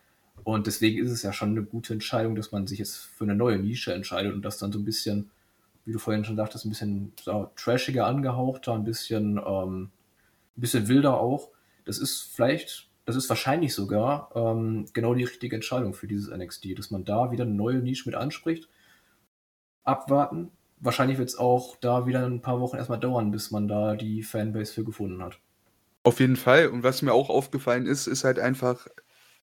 Und 0.43 0.67
deswegen 0.67 1.03
ist 1.03 1.11
es 1.11 1.23
ja 1.23 1.33
schon 1.33 1.49
eine 1.51 1.63
gute 1.63 1.93
Entscheidung, 1.93 2.35
dass 2.35 2.51
man 2.51 2.67
sich 2.67 2.79
jetzt 2.79 2.97
für 2.97 3.23
eine 3.23 3.35
neue 3.35 3.57
Nische 3.57 3.93
entscheidet 3.93 4.33
und 4.33 4.43
das 4.43 4.57
dann 4.57 4.71
so 4.71 4.79
ein 4.79 4.85
bisschen, 4.85 5.29
wie 5.85 5.91
du 5.91 5.99
vorhin 5.99 6.23
schon 6.23 6.37
sagtest, 6.37 6.65
ein 6.65 6.69
bisschen 6.69 7.13
so, 7.21 7.51
trashiger 7.55 8.05
angehauchter, 8.05 8.73
ein 8.73 8.83
bisschen, 8.83 9.37
ähm, 9.45 9.89
ein 10.55 10.61
bisschen 10.61 10.87
wilder 10.87 11.19
auch. 11.19 11.49
Das 11.85 11.97
ist 11.97 12.31
vielleicht, 12.33 12.89
das 13.05 13.15
ist 13.15 13.29
wahrscheinlich 13.29 13.73
sogar 13.73 14.29
ähm, 14.35 14.85
genau 14.93 15.13
die 15.13 15.23
richtige 15.23 15.55
Entscheidung 15.55 15.93
für 15.93 16.07
dieses 16.07 16.29
NXT, 16.29 16.77
dass 16.77 16.91
man 16.91 17.03
da 17.03 17.31
wieder 17.31 17.43
eine 17.43 17.53
neue 17.53 17.79
Nische 17.79 18.07
mit 18.07 18.15
anspricht. 18.15 18.69
Abwarten. 19.83 20.51
Wahrscheinlich 20.79 21.17
wird 21.17 21.29
es 21.29 21.37
auch 21.37 21.75
da 21.77 22.05
wieder 22.05 22.23
ein 22.25 22.41
paar 22.41 22.61
Wochen 22.61 22.77
erstmal 22.77 22.99
dauern, 22.99 23.31
bis 23.31 23.49
man 23.49 23.67
da 23.67 23.95
die 23.95 24.21
Fanbase 24.21 24.73
für 24.73 24.83
gefunden 24.83 25.23
hat. 25.23 25.39
Auf 26.07 26.21
jeden 26.21 26.37
Fall. 26.37 26.69
Und 26.69 26.83
was 26.83 27.01
mir 27.01 27.11
auch 27.11 27.29
aufgefallen 27.29 27.85
ist, 27.85 28.07
ist 28.07 28.23
halt 28.23 28.39
einfach, 28.39 28.87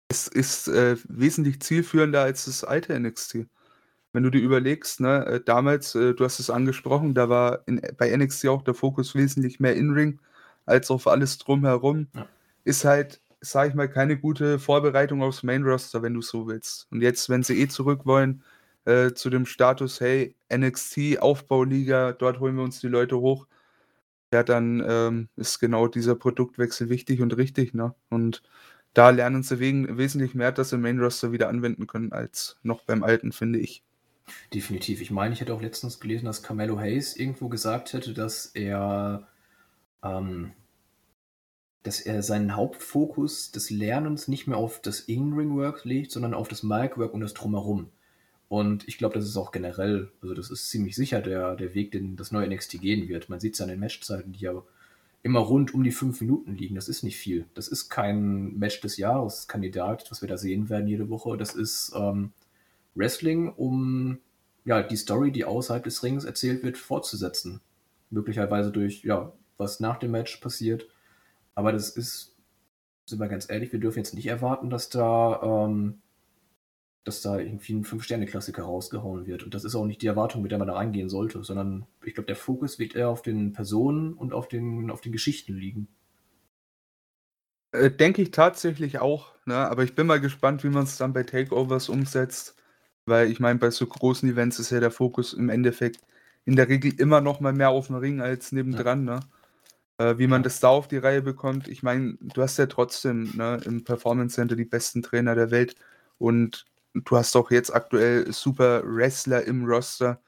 es 0.09 0.29
ist 0.29 0.67
äh, 0.69 0.97
wesentlich 1.07 1.61
zielführender 1.61 2.23
als 2.23 2.47
das 2.47 2.65
alte 2.65 2.99
NXT. 2.99 3.49
Wenn 4.15 4.23
du 4.23 4.31
dir 4.31 4.41
überlegst, 4.41 4.99
ne, 4.99 5.27
äh, 5.27 5.41
damals, 5.45 5.95
äh, 5.95 6.15
du 6.15 6.25
hast 6.25 6.41
es 6.41 6.49
angesprochen, 6.49 7.13
da 7.13 7.29
war 7.29 7.69
in, 7.69 7.83
bei 7.99 8.17
NXT 8.17 8.47
auch 8.47 8.63
der 8.63 8.73
Fokus 8.73 9.15
wesentlich 9.15 9.61
mehr 9.61 9.77
In-Ring 9.77 10.21
als 10.65 10.91
auf 10.91 11.07
alles 11.07 11.37
drumherum. 11.37 12.07
Ja. 12.15 12.27
Ist 12.65 12.87
halt, 12.87 13.21
sag 13.43 13.69
ich 13.69 13.75
mal, 13.75 13.91
keine 13.91 14.17
gute 14.17 14.59
Vorbereitung 14.59 15.23
aufs 15.23 15.43
Main-Roster, 15.43 16.01
wenn 16.01 16.15
du 16.15 16.23
so 16.23 16.47
willst. 16.47 16.87
Und 16.91 17.03
jetzt, 17.03 17.29
wenn 17.29 17.43
sie 17.43 17.61
eh 17.61 17.69
zurück 17.69 18.07
wollen, 18.07 18.43
äh, 18.87 19.13
zu 19.13 19.29
dem 19.29 19.45
Status, 19.45 20.01
hey, 20.01 20.35
NXT, 20.51 21.19
Aufbauliga, 21.19 22.13
dort 22.13 22.41
holen 22.41 22.57
wir 22.57 22.65
uns 22.65 22.81
die 22.81 22.89
Leute 22.89 23.19
hoch, 23.19 23.47
ja, 24.35 24.43
dann 24.43 24.85
ähm, 24.85 25.29
ist 25.37 25.61
genau 25.61 25.87
dieser 25.87 26.17
Produktwechsel 26.17 26.89
wichtig 26.89 27.21
und 27.21 27.37
richtig, 27.37 27.73
ne? 27.73 27.95
Und 28.11 28.43
da 28.93 29.11
lernen 29.11 29.45
sie 29.45 29.61
wegen, 29.61 29.97
wesentlich 29.97 30.35
mehr, 30.35 30.51
dass 30.51 30.71
sie 30.71 30.77
Main 30.77 30.99
Roster 30.99 31.31
wieder 31.31 31.49
anwenden 31.49 31.87
können, 31.87 32.13
als 32.13 32.57
noch 32.65 32.83
beim 32.83 33.05
alten, 33.05 33.31
finde 33.31 33.61
ich. 33.61 33.85
Definitiv. 34.53 35.01
Ich 35.01 35.13
meine, 35.13 35.35
ich 35.35 35.41
hätte 35.41 35.55
auch 35.55 35.63
letztens 35.63 36.01
gelesen, 36.01 36.27
dass 36.27 36.43
Carmelo 36.43 36.81
Hayes 36.81 37.17
irgendwo 37.17 37.49
gesagt 37.49 37.93
hätte, 37.93 38.13
dass 38.13 38.47
er, 38.47 39.29
ähm, 40.03 40.53
dass 41.85 42.01
er 42.01 42.25
seinen 42.25 42.57
Hauptfokus 42.57 43.53
des 43.53 43.71
Lernens 43.71 44.27
nicht 44.27 44.49
mehr 44.49 44.59
auf 44.59 44.81
das 44.83 44.99
In-Ring-Work 44.99 45.85
legt, 45.85 46.11
sondern 46.11 46.35
auf 46.35 46.49
das 46.49 46.65
Mic-Work 46.65 47.15
und 47.15 47.21
das 47.21 47.35
Drumherum. 47.35 47.93
Und 48.55 48.87
ich 48.87 48.99
glaube, 48.99 49.17
das 49.17 49.25
ist 49.25 49.37
auch 49.37 49.51
generell, 49.51 50.13
also 50.23 50.33
das 50.33 50.49
ist 50.49 50.71
ziemlich 50.71 50.95
sicher 50.95 51.21
der, 51.21 51.57
der 51.57 51.75
Weg, 51.75 51.91
den 51.91 52.15
das 52.15 52.31
neue 52.31 52.47
NXT 52.49 52.81
gehen 52.81 53.09
wird. 53.09 53.29
Man 53.29 53.41
sieht 53.41 53.55
es 53.55 53.61
an 53.61 53.69
den 53.69 53.81
Matchzeiten, 53.81 54.31
die 54.31 54.45
ja 54.45 54.63
immer 55.25 55.41
rund 55.41 55.75
um 55.75 55.83
die 55.83 55.91
fünf 55.91 56.21
Minuten 56.21 56.55
liegen. 56.55 56.77
Das 56.77 56.89
ist 56.89 57.03
nicht 57.03 57.17
viel. 57.17 57.47
Das 57.55 57.67
ist 57.67 57.89
kein 57.89 58.57
Match 58.57 58.81
des 58.81 58.97
Jahres 58.97 59.49
Kandidat, 59.49 60.09
was 60.09 60.23
wir 60.23 60.29
da 60.29 60.37
sehen 60.37 60.69
werden 60.69 60.87
jede 60.87 61.11
Woche. 61.11 61.37
Das 61.37 61.57
ist 61.57 61.95
ähm, 61.97 62.31
Wrestling, 62.95 63.49
um 63.49 64.19
ja 64.65 64.85
die 64.85 64.99
Story, 64.99 65.33
die 65.33 65.45
außerhalb 65.45 65.83
des 65.83 66.05
Rings 66.05 66.25
erzählt 66.25 66.63
wird, 66.63 66.79
fortzusetzen. 66.79 67.61
Möglicherweise 68.11 68.71
durch 68.71 69.03
ja 69.03 69.33
was 69.59 69.81
nach 69.81 69.99
dem 69.99 70.13
Match 70.13 70.37
passiert. 70.37 70.87
Aber 71.57 71.73
das 71.73 71.89
ist, 71.89 72.37
sind 73.07 73.19
wir 73.19 73.27
ganz 73.27 73.51
ehrlich, 73.51 73.73
wir 73.73 73.81
dürfen 73.81 73.99
jetzt 73.99 74.15
nicht 74.15 74.29
erwarten, 74.29 74.71
dass 74.71 74.91
da 74.91 75.43
ähm, 75.43 76.03
dass 77.05 77.21
da 77.21 77.39
irgendwie 77.39 77.75
ein 77.75 77.85
Fünf-Sterne-Klassiker 77.85 78.63
rausgehauen 78.63 79.27
wird. 79.27 79.43
Und 79.43 79.55
das 79.55 79.65
ist 79.65 79.75
auch 79.75 79.85
nicht 79.85 80.01
die 80.03 80.07
Erwartung, 80.07 80.43
mit 80.43 80.51
der 80.51 80.59
man 80.59 80.69
da 80.69 80.75
reingehen 80.75 81.11
sollte, 81.11 81.45
sondern 81.45 81.87
ich 82.03 82.15
glaube, 82.15 82.27
der 82.27 82.37
Fokus 82.37 82.79
wird 82.79 82.95
eher 82.97 83.11
auf 83.11 83.23
den 83.23 83.53
Personen 83.53 84.15
und 84.15 84.33
auf 84.33 84.49
den, 84.49 84.91
auf 84.91 85.03
den 85.03 85.13
Geschichten 85.13 85.55
liegen. 85.55 85.89
Äh, 87.73 87.91
Denke 87.91 88.23
ich 88.23 88.31
tatsächlich 88.31 89.01
auch, 89.01 89.35
ne? 89.45 89.57
aber 89.57 89.85
ich 89.85 89.95
bin 89.95 90.07
mal 90.07 90.21
gespannt, 90.21 90.65
wie 90.65 90.71
man 90.71 90.85
es 90.85 90.97
dann 90.97 91.13
bei 91.13 91.25
Takeovers 91.25 91.91
umsetzt, 91.91 92.57
weil 93.07 93.31
ich 93.31 93.39
meine, 93.39 93.59
bei 93.59 93.71
so 93.71 93.87
großen 93.87 94.29
Events 94.29 94.59
ist 94.59 94.71
ja 94.71 94.81
der 94.81 94.91
Fokus 94.91 95.35
im 95.35 95.51
Endeffekt 95.51 96.01
in 96.47 96.57
der 96.57 96.69
Regel 96.69 96.93
immer 96.99 97.21
noch 97.21 97.41
mal 97.41 97.53
mehr 97.53 97.71
auf 97.71 97.89
dem 97.89 97.97
Ring 97.97 98.21
als 98.21 98.53
nebendran, 98.53 99.05
ne? 99.05 99.21
Äh, 99.99 100.19
wie 100.19 100.27
man 100.27 100.43
das 100.43 100.61
da 100.61 100.69
auf 100.69 100.89
die 100.89 100.97
Reihe 100.99 101.23
bekommt. 101.23 101.69
Ich 101.69 101.83
meine, 101.83 102.17
du 102.21 102.43
hast 102.43 102.59
ja 102.59 102.67
trotzdem 102.67 103.31
ne, 103.37 103.61
im 103.65 103.85
Performance 103.85 104.35
Center 104.35 104.57
die 104.57 104.65
besten 104.65 105.03
Trainer 105.03 105.35
der 105.37 105.51
Welt 105.53 105.77
und 106.19 106.67
du 106.95 107.17
hast 107.17 107.37
auch 107.37 107.51
jetzt 107.51 107.75
aktuell 107.75 108.33
super 108.33 108.83
Wrestler 108.85 109.45
im 109.45 109.65
Roster, 109.65 110.21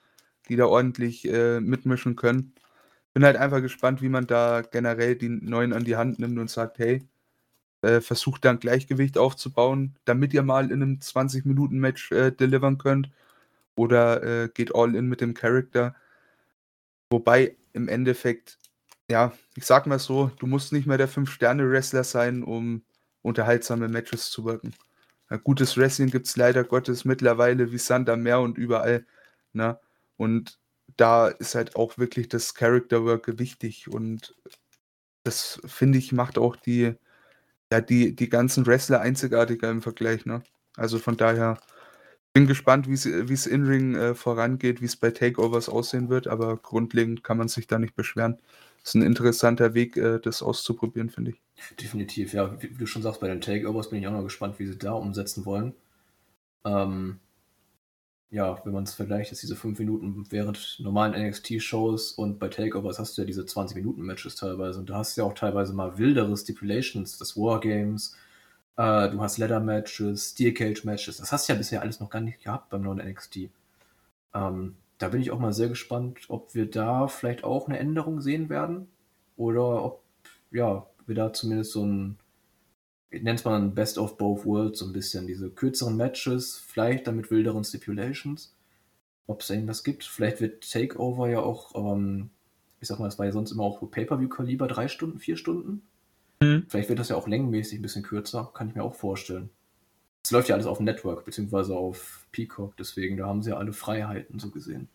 die 0.49 0.57
da 0.57 0.67
ordentlich 0.67 1.27
äh, 1.29 1.61
mitmischen 1.61 2.17
können. 2.17 2.55
Bin 3.15 3.25
halt 3.25 3.37
einfach 3.37 3.63
gespannt, 3.63 4.03
wie 4.03 4.09
man 4.09 4.27
da 4.27 4.63
generell 4.63 5.17
die 5.17 5.29
Neuen 5.29 5.73
an 5.73 5.85
die 5.85 5.97
Hand 5.97 6.19
nimmt 6.19 6.39
und 6.39 6.51
sagt, 6.51 6.79
hey, 6.79 7.09
äh, 7.83 8.01
versucht 8.01 8.45
da 8.45 8.51
ein 8.51 8.61
Gleichgewicht 8.61 9.19
aufzubauen, 9.19 9.97
damit 10.05 10.35
ihr 10.35 10.43
mal 10.43 10.67
in 10.71 10.83
einem 10.83 10.99
20-Minuten-Match 11.01 12.13
äh, 12.13 12.31
delivern 12.33 12.79
könnt. 12.79 13.11
Oder 13.77 14.23
äh, 14.45 14.49
geht 14.49 14.75
all 14.75 14.95
in 14.97 15.07
mit 15.07 15.21
dem 15.21 15.35
Charakter. 15.35 15.95
Wobei 17.11 17.57
im 17.73 17.89
Endeffekt, 17.89 18.59
ja, 19.11 19.33
ich 19.55 19.65
sag 19.67 19.87
mal 19.87 19.99
so, 19.99 20.31
du 20.39 20.47
musst 20.47 20.73
nicht 20.73 20.87
mehr 20.87 20.99
der 20.99 21.09
5-Sterne-Wrestler 21.09 22.05
sein, 22.05 22.43
um 22.43 22.83
unterhaltsame 23.23 23.89
Matches 23.89 24.31
zu 24.31 24.45
wirken. 24.45 24.75
Ja, 25.31 25.37
gutes 25.39 25.77
Wrestling 25.77 26.11
gibt 26.11 26.27
es 26.27 26.37
leider 26.37 26.65
Gottes 26.65 27.05
mittlerweile 27.05 27.73
wie 27.73 27.79
Sand 27.79 28.09
am 28.11 28.23
Meer 28.23 28.41
und 28.41 28.59
überall. 28.59 29.07
Ne? 29.53 29.79
Und 30.17 30.59
da 30.97 31.29
ist 31.29 31.55
halt 31.55 31.77
auch 31.77 31.99
wirklich 31.99 32.29
das 32.29 32.55
Character 32.55 33.05
Work 33.05 33.39
wichtig 33.39 33.89
und 33.89 34.35
das 35.25 35.61
finde 35.67 35.99
ich 35.99 36.13
macht 36.13 36.39
auch 36.39 36.57
die, 36.57 36.95
ja, 37.73 37.81
die, 37.81 38.17
die 38.17 38.29
ganzen 38.29 38.67
Wrestler 38.67 39.01
einzigartiger 39.01 39.71
im 39.71 39.83
Vergleich, 39.83 40.27
ne? 40.27 40.43
Also 40.77 40.99
von 40.99 41.17
daher 41.17 41.59
bin 42.35 42.47
gespannt, 42.47 42.89
wie 42.89 42.95
es 42.95 43.47
in-Ring 43.47 43.95
äh, 43.97 44.15
vorangeht, 44.15 44.81
wie 44.83 44.87
es 44.87 44.97
bei 44.97 45.11
Takeovers 45.11 45.69
aussehen 45.71 46.11
wird, 46.11 46.29
aber 46.29 46.57
grundlegend 46.59 47.25
kann 47.25 47.39
man 47.39 47.49
sich 47.49 47.67
da 47.67 47.79
nicht 47.79 47.97
beschweren. 47.97 48.39
Ist 48.87 48.95
ein 48.95 49.03
interessanter 49.03 49.75
Weg, 49.75 49.97
äh, 49.97 50.21
das 50.21 50.43
auszuprobieren, 50.43 51.11
finde 51.11 51.33
ich. 51.33 51.43
Definitiv, 51.81 52.33
ja. 52.33 52.63
Wie, 52.63 52.71
wie, 52.71 52.79
du 52.79 52.87
schon 52.87 53.03
sagst, 53.03 53.21
bei 53.21 53.27
den 53.27 53.41
Takeovers 53.41 53.91
bin 53.91 53.99
ich 53.99 54.07
auch 54.07 54.13
noch 54.13 54.23
gespannt, 54.23 54.61
wie 54.61 54.67
sie 54.67 54.79
da 54.79 54.93
umsetzen 54.93 55.45
wollen. 55.45 55.75
Ähm, 56.65 57.19
ja, 58.31 58.65
wenn 58.65 58.73
man 58.73 58.85
es 58.85 58.95
vergleicht, 58.95 59.33
ist 59.33 59.43
diese 59.43 59.57
5 59.57 59.81
Minuten 59.81 60.27
während 60.31 60.79
normalen 60.79 61.21
NXT-Shows 61.21 62.13
und 62.13 62.39
bei 62.39 62.47
Takeovers 62.47 63.01
hast 63.01 63.19
du 63.19 63.23
ja 63.23 63.27
diese 63.27 63.43
20-Minuten-Matches 63.43 64.37
teilweise. 64.37 64.79
Und 64.79 64.89
da 64.89 64.99
hast 64.99 65.17
du 65.17 65.23
ja 65.23 65.27
auch 65.27 65.35
teilweise 65.35 65.73
mal 65.73 65.99
wildere 65.99 66.37
Stipulations, 66.37 67.19
das 67.19 67.37
Wargames, 67.37 68.15
äh, 68.77 69.11
du 69.11 69.21
hast 69.21 69.39
Leather-Matches, 69.39 70.31
Steel 70.31 70.55
Cage-Matches. 70.55 71.17
Das 71.17 71.33
hast 71.33 71.49
du 71.49 71.55
ja 71.55 71.59
bisher 71.59 71.83
alles 71.83 71.99
noch 71.99 72.11
gar 72.11 72.21
nicht 72.21 72.41
gehabt 72.45 72.71
beim 72.71 72.83
neuen 72.83 72.99
NXT. 72.99 73.51
Ähm, 74.35 74.77
da 74.99 75.09
bin 75.09 75.21
ich 75.21 75.31
auch 75.31 75.39
mal 75.39 75.53
sehr 75.53 75.69
gespannt, 75.69 76.21
ob 76.29 76.55
wir 76.55 76.71
da 76.71 77.09
vielleicht 77.09 77.45
auch 77.45 77.69
eine 77.69 77.79
Änderung 77.79 78.21
sehen 78.21 78.49
werden. 78.49 78.89
Oder 79.37 79.85
ob, 79.85 80.03
ja, 80.51 80.87
wir 81.07 81.15
da 81.15 81.33
zumindest 81.33 81.73
so 81.73 81.85
ein 81.85 82.19
es 83.11 83.45
mal 83.45 83.61
ein 83.61 83.75
Best 83.75 83.99
of 83.99 84.19
Both 84.19 84.45
Worlds, 84.45 84.81
so 84.81 84.87
ein 84.87 84.93
bisschen. 84.93 85.27
Diese 85.27 85.51
kürzeren 85.51 85.97
Matches, 85.97 86.57
vielleicht 86.57 87.07
dann 87.07 87.17
mit 87.17 87.31
wilderen 87.31 87.65
Stipulations. 87.65 88.55
Ob 89.27 89.41
es 89.41 89.51
irgendwas 89.51 89.85
gibt. 89.85 90.05
Vielleicht 90.05 90.41
wird 90.41 90.71
Takeover 90.71 91.29
ja 91.29 91.41
auch, 91.41 91.75
ähm, 91.75 92.31
ich 92.81 92.89
sag 92.89 92.99
mal, 92.99 93.09
es 93.09 93.19
war 93.19 93.27
ja 93.27 93.33
sonst 93.33 93.51
immer 93.53 93.65
auch 93.65 93.81
Pay-Per-View-Kaliber, 93.91 94.69
drei 94.69 94.89
Stunden, 94.89 95.19
vier 95.19 95.37
Stunden. 95.37 95.83
Mhm. 96.41 96.67
Vielleicht 96.69 96.89
wird 96.89 96.99
das 96.99 97.09
ja 97.09 97.17
auch 97.17 97.27
längenmäßig 97.27 97.79
ein 97.79 97.83
bisschen 97.83 98.03
kürzer, 98.03 98.51
kann 98.55 98.69
ich 98.69 98.75
mir 98.75 98.85
auch 98.85 98.95
vorstellen. 98.95 99.51
Es 100.27 100.33
läuft 100.33 100.49
ja 100.49 100.57
alles 100.57 100.67
auf 100.67 100.81
Network, 100.81 101.25
beziehungsweise 101.25 101.77
auf 101.77 102.27
Peacock, 102.33 102.77
deswegen, 102.77 103.17
da 103.17 103.27
haben 103.27 103.45
sie 103.45 103.51
ja 103.51 103.59
alle 103.59 103.73
Freiheiten 103.73 104.41
so 104.41 104.51
gesehen. 104.51 104.89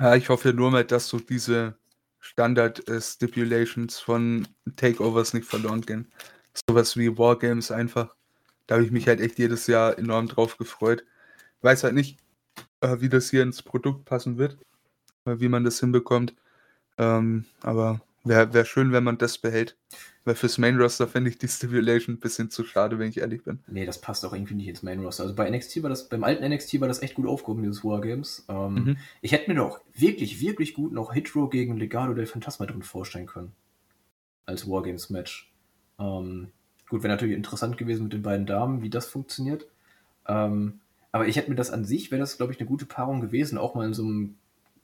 Ja, 0.00 0.14
ich 0.16 0.30
hoffe 0.30 0.54
nur 0.54 0.70
mal, 0.70 0.82
dass 0.82 1.08
so 1.08 1.18
diese 1.18 1.76
Standard-Stipulations 2.20 3.98
äh, 3.98 4.02
von 4.02 4.48
Takeovers 4.76 5.34
nicht 5.34 5.46
verloren 5.46 5.82
gehen. 5.82 6.10
Sowas 6.66 6.96
wie 6.96 7.18
Wargames 7.18 7.70
einfach. 7.70 8.16
Da 8.66 8.76
habe 8.76 8.84
ich 8.86 8.92
mich 8.92 9.06
halt 9.06 9.20
echt 9.20 9.38
jedes 9.38 9.66
Jahr 9.66 9.98
enorm 9.98 10.28
drauf 10.28 10.56
gefreut. 10.56 11.04
Weiß 11.60 11.84
halt 11.84 11.92
nicht, 11.92 12.18
äh, 12.80 12.96
wie 13.00 13.10
das 13.10 13.28
hier 13.28 13.42
ins 13.42 13.60
Produkt 13.60 14.06
passen 14.06 14.38
wird, 14.38 14.56
äh, 15.26 15.38
wie 15.38 15.50
man 15.50 15.64
das 15.64 15.80
hinbekommt. 15.80 16.34
Ähm, 16.96 17.44
aber 17.60 18.00
wäre 18.24 18.52
wär 18.52 18.64
schön, 18.64 18.92
wenn 18.92 19.04
man 19.04 19.18
das 19.18 19.38
behält. 19.38 19.76
Weil 20.24 20.34
fürs 20.34 20.58
Main 20.58 20.78
Roster 20.78 21.08
fände 21.08 21.30
ich 21.30 21.38
die 21.38 21.48
Stipulation 21.48 22.16
ein 22.16 22.20
bisschen 22.20 22.50
zu 22.50 22.64
schade, 22.64 22.98
wenn 22.98 23.08
ich 23.08 23.18
ehrlich 23.18 23.42
bin. 23.42 23.60
Nee, 23.66 23.86
das 23.86 24.00
passt 24.00 24.24
auch 24.24 24.34
irgendwie 24.34 24.54
nicht 24.54 24.68
ins 24.68 24.82
Main 24.82 25.00
Roster. 25.00 25.22
Also 25.22 25.34
bei 25.34 25.48
NXT 25.48 25.82
war 25.82 25.88
das, 25.88 26.08
beim 26.10 26.24
alten 26.24 26.46
NXT 26.46 26.80
war 26.80 26.88
das 26.88 27.00
echt 27.00 27.14
gut 27.14 27.26
aufgehoben, 27.26 27.62
dieses 27.62 27.82
Wargames. 27.84 28.44
Ähm, 28.48 28.74
mhm. 28.74 28.96
Ich 29.22 29.32
hätte 29.32 29.50
mir 29.50 29.56
doch 29.56 29.80
wirklich, 29.94 30.40
wirklich 30.40 30.74
gut 30.74 30.92
noch 30.92 31.14
Hitro 31.14 31.48
gegen 31.48 31.78
Legado 31.78 32.12
del 32.12 32.26
Phantasma 32.26 32.66
drin 32.66 32.82
vorstellen 32.82 33.26
können. 33.26 33.52
Als 34.44 34.68
Wargames-Match. 34.68 35.50
Ähm, 35.98 36.48
gut, 36.88 37.02
wäre 37.02 37.14
natürlich 37.14 37.36
interessant 37.36 37.78
gewesen 37.78 38.04
mit 38.04 38.12
den 38.12 38.22
beiden 38.22 38.44
Damen, 38.44 38.82
wie 38.82 38.90
das 38.90 39.06
funktioniert. 39.06 39.66
Ähm, 40.28 40.80
aber 41.12 41.26
ich 41.26 41.36
hätte 41.36 41.50
mir 41.50 41.56
das 41.56 41.70
an 41.70 41.86
sich, 41.86 42.10
wäre 42.10 42.20
das, 42.20 42.36
glaube 42.36 42.52
ich, 42.52 42.60
eine 42.60 42.68
gute 42.68 42.84
Paarung 42.84 43.22
gewesen, 43.22 43.56
auch 43.56 43.74
mal 43.74 43.86
in 43.86 43.94
so 43.94 44.02
einem 44.02 44.36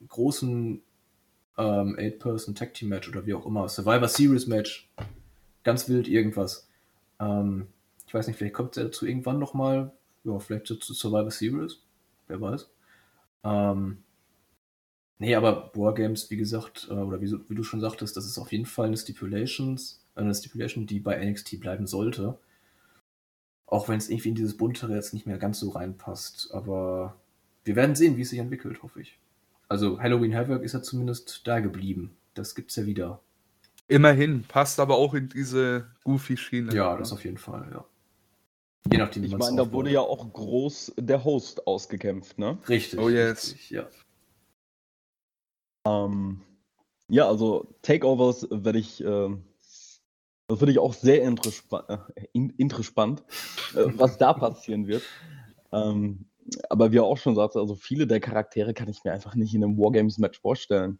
großen 0.09 0.81
ähm, 1.59 1.97
Eight-Person 1.99 2.55
Tag 2.55 2.75
Team 2.75 2.89
Match 2.89 3.09
oder 3.09 3.27
wie 3.27 3.35
auch 3.35 3.47
immer. 3.47 3.69
Survivor 3.69 4.09
Series 4.09 4.47
Match 4.47 4.89
ganz 5.65 5.89
wild 5.89 6.09
irgendwas. 6.09 6.69
Ähm, 7.21 7.67
ich 8.07 8.15
weiß 8.15 8.27
nicht, 8.27 8.37
vielleicht 8.37 8.55
kommt 8.55 8.77
es 8.77 8.83
dazu 8.83 9.07
irgendwann 9.07 9.39
nochmal. 9.39 9.93
Ja, 10.25 10.39
vielleicht 10.39 10.67
zu, 10.67 10.75
Survivor 10.81 11.31
Series. 11.31 11.81
Wer 12.29 12.41
weiß. 12.41 12.69
Ähm, 13.45 13.99
nee, 15.19 15.35
aber 15.35 15.71
Wargames, 15.75 16.31
wie 16.31 16.37
gesagt, 16.37 16.89
äh, 16.91 16.95
oder 16.95 17.21
wie, 17.21 17.33
wie, 17.49 17.55
du 17.55 17.63
schon 17.63 17.81
sagtest, 17.81 18.17
das 18.17 18.27
ist 18.27 18.39
auf 18.39 18.53
jeden 18.53 18.67
Fall 18.67 18.87
eine 18.87 18.97
Stipulations, 18.97 20.05
eine 20.15 20.35
Stipulation, 20.35 20.87
die 20.87 21.01
bei 21.01 21.25
NXT 21.25 21.61
bleiben 21.61 21.87
sollte. 21.87 22.39
Auch 23.67 23.89
wenn 23.89 23.99
es 23.99 24.09
irgendwie 24.09 24.29
in 24.31 24.35
dieses 24.37 24.57
Buntere 24.57 24.95
jetzt 24.95 25.15
nicht 25.15 25.27
mehr 25.27 25.39
ganz 25.39 25.59
so 25.59 25.71
reinpasst. 25.71 26.51
Aber 26.53 27.17
wir 27.65 27.75
werden 27.75 27.97
sehen, 27.97 28.17
wie 28.17 28.23
es 28.23 28.31
sich 28.31 28.39
entwickelt, 28.39 28.83
hoffe 28.83 29.01
ich. 29.01 29.19
Also 29.69 30.01
Halloween 30.01 30.35
Havoc 30.35 30.63
ist 30.63 30.73
ja 30.75 30.83
zumindest 30.83 31.47
da 31.47 31.61
geblieben. 31.61 32.17
Das 32.35 32.55
gibt's 32.55 32.77
ja 32.77 32.87
wieder. 32.87 33.21
Immerhin, 33.89 34.45
passt 34.45 34.81
aber 34.81 34.97
auch 34.97 35.15
in 35.15 35.29
diese 35.29 35.87
Goofy-Schiene. 36.05 36.75
Ja, 36.75 36.97
das 36.97 37.13
auf 37.13 37.25
jeden 37.25 37.39
Fall, 37.39 37.69
ja. 37.73 37.85
Je 38.91 38.99
nachdem, 38.99 39.23
wie 39.23 39.27
Ich 39.27 39.37
meine, 39.37 39.57
da 39.57 39.73
wurde 39.73 39.91
ja 39.91 40.01
auch 40.01 40.33
groß 40.33 40.95
der 40.97 41.25
Host 41.25 41.67
ausgekämpft, 41.67 42.39
ne? 42.39 42.59
Richtig. 42.69 43.01
Oh 43.01 43.09
yes. 43.09 43.53
Richtig, 43.53 43.71
ja. 43.71 43.89
Ähm, 45.87 46.43
ja, 47.09 47.29
also 47.29 47.75
Takeovers 47.83 48.49
werde 48.51 48.79
ich, 48.79 49.03
äh, 49.03 49.37
das 50.49 50.59
finde 50.59 50.73
ich 50.73 50.79
auch 50.79 50.95
sehr 50.95 51.23
interessant, 51.23 51.85
äh, 51.89 51.99
interessant 52.33 53.25
äh, 53.75 53.85
was 53.97 54.19
da 54.19 54.33
passieren 54.33 54.87
wird. 54.87 55.03
Ähm, 55.73 56.27
aber 56.69 56.93
wie 56.93 56.99
er 56.99 57.05
auch 57.05 57.19
schon 57.19 57.35
sagte, 57.35 57.59
also 57.59 57.75
viele 57.75 58.07
der 58.07 58.21
Charaktere 58.21 58.75
kann 58.75 58.89
ich 58.89 59.05
mir 59.05 59.13
einfach 59.13 59.35
nicht 59.35 59.55
in 59.55 59.65
einem 59.65 59.79
Wargames-Match 59.79 60.41
vorstellen. 60.41 60.99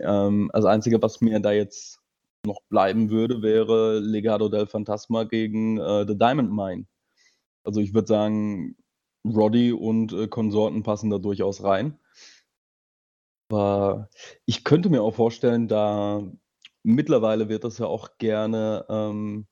Ähm, 0.00 0.50
also 0.52 0.68
Einzige, 0.68 1.00
was 1.02 1.20
mir 1.20 1.40
da 1.40 1.52
jetzt 1.52 2.00
noch 2.46 2.60
bleiben 2.68 3.10
würde, 3.10 3.42
wäre 3.42 4.00
Legado 4.00 4.48
del 4.48 4.66
Fantasma 4.66 5.24
gegen 5.24 5.78
äh, 5.78 6.06
The 6.06 6.16
Diamond 6.16 6.52
Mine. 6.52 6.86
Also 7.64 7.80
ich 7.80 7.94
würde 7.94 8.08
sagen, 8.08 8.76
Roddy 9.24 9.72
und 9.72 10.12
äh, 10.12 10.28
Konsorten 10.28 10.82
passen 10.82 11.10
da 11.10 11.18
durchaus 11.18 11.62
rein. 11.62 11.98
Aber 13.50 14.08
ich 14.46 14.64
könnte 14.64 14.90
mir 14.90 15.02
auch 15.02 15.14
vorstellen, 15.14 15.68
da 15.68 16.22
mittlerweile 16.82 17.48
wird 17.48 17.64
das 17.64 17.78
ja 17.78 17.86
auch 17.86 18.18
gerne 18.18 18.84
ähm, 18.88 19.46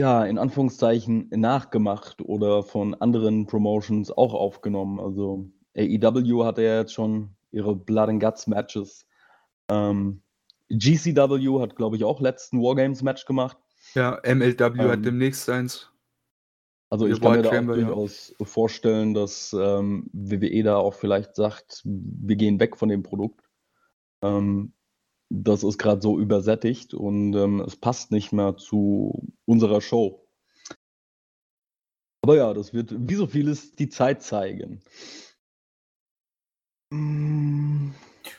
ja, 0.00 0.24
in 0.24 0.38
Anführungszeichen 0.38 1.28
nachgemacht 1.30 2.22
oder 2.22 2.62
von 2.62 2.94
anderen 2.94 3.46
Promotions 3.46 4.10
auch 4.10 4.34
aufgenommen. 4.34 5.00
Also 5.00 5.50
AEW 5.76 6.44
hatte 6.44 6.62
ja 6.62 6.78
jetzt 6.78 6.92
schon 6.94 7.30
ihre 7.50 7.74
Blood 7.74 8.08
and 8.08 8.22
Guts 8.22 8.46
Matches. 8.46 9.06
Ähm, 9.70 10.22
GCW 10.70 11.60
hat, 11.60 11.76
glaube 11.76 11.96
ich, 11.96 12.04
auch 12.04 12.20
letzten 12.20 12.60
Wargames-Match 12.60 13.24
gemacht. 13.24 13.56
Ja, 13.94 14.20
MLW 14.24 14.82
ähm, 14.82 14.90
hat 14.90 15.04
demnächst 15.04 15.48
eins. 15.48 15.90
Also 16.90 17.06
ich 17.06 17.20
kann 17.20 17.32
mir 17.32 17.42
da 17.42 17.50
auch 17.50 17.64
durchaus 17.64 18.34
ja. 18.38 18.46
vorstellen, 18.46 19.14
dass 19.14 19.52
ähm, 19.52 20.08
WWE 20.12 20.62
da 20.62 20.76
auch 20.76 20.94
vielleicht 20.94 21.34
sagt, 21.34 21.82
wir 21.84 22.36
gehen 22.36 22.60
weg 22.60 22.76
von 22.76 22.88
dem 22.88 23.02
Produkt. 23.02 23.50
Ähm, 24.22 24.72
das 25.30 25.62
ist 25.62 25.78
gerade 25.78 26.00
so 26.00 26.18
übersättigt 26.18 26.94
und 26.94 27.34
ähm, 27.34 27.60
es 27.60 27.76
passt 27.76 28.10
nicht 28.10 28.32
mehr 28.32 28.56
zu 28.56 29.28
unserer 29.44 29.80
Show. 29.80 30.26
Aber 32.22 32.36
ja, 32.36 32.52
das 32.54 32.72
wird 32.72 32.94
wie 32.96 33.14
so 33.14 33.26
vieles 33.26 33.72
die 33.72 33.88
Zeit 33.88 34.22
zeigen. 34.22 34.82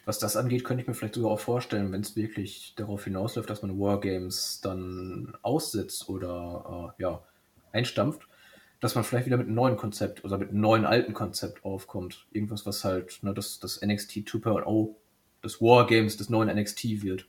Was 0.05 0.19
das 0.19 0.35
angeht, 0.35 0.63
könnte 0.63 0.81
ich 0.81 0.87
mir 0.87 0.93
vielleicht 0.93 1.15
sogar 1.15 1.31
auch 1.31 1.39
vorstellen, 1.39 1.91
wenn 1.91 2.01
es 2.01 2.15
wirklich 2.15 2.73
darauf 2.75 3.03
hinausläuft, 3.03 3.49
dass 3.49 3.61
man 3.61 3.79
Wargames 3.79 4.59
dann 4.61 5.37
aussetzt 5.41 6.09
oder 6.09 6.95
äh, 6.97 7.03
ja, 7.03 7.23
einstampft, 7.71 8.27
dass 8.79 8.95
man 8.95 9.03
vielleicht 9.03 9.27
wieder 9.27 9.37
mit 9.37 9.47
einem 9.47 9.55
neuen 9.55 9.77
Konzept 9.77 10.23
oder 10.23 10.37
mit 10.37 10.49
einem 10.49 10.61
neuen 10.61 10.85
alten 10.85 11.13
Konzept 11.13 11.63
aufkommt. 11.63 12.25
Irgendwas, 12.31 12.65
was 12.65 12.83
halt 12.83 13.21
ne, 13.23 13.33
das, 13.33 13.59
das 13.59 13.81
NXT 13.81 14.17
2.0, 14.27 14.95
das 15.41 15.61
Wargames 15.61 16.17
des 16.17 16.29
neuen 16.29 16.49
NXT 16.55 17.01
wird. 17.03 17.25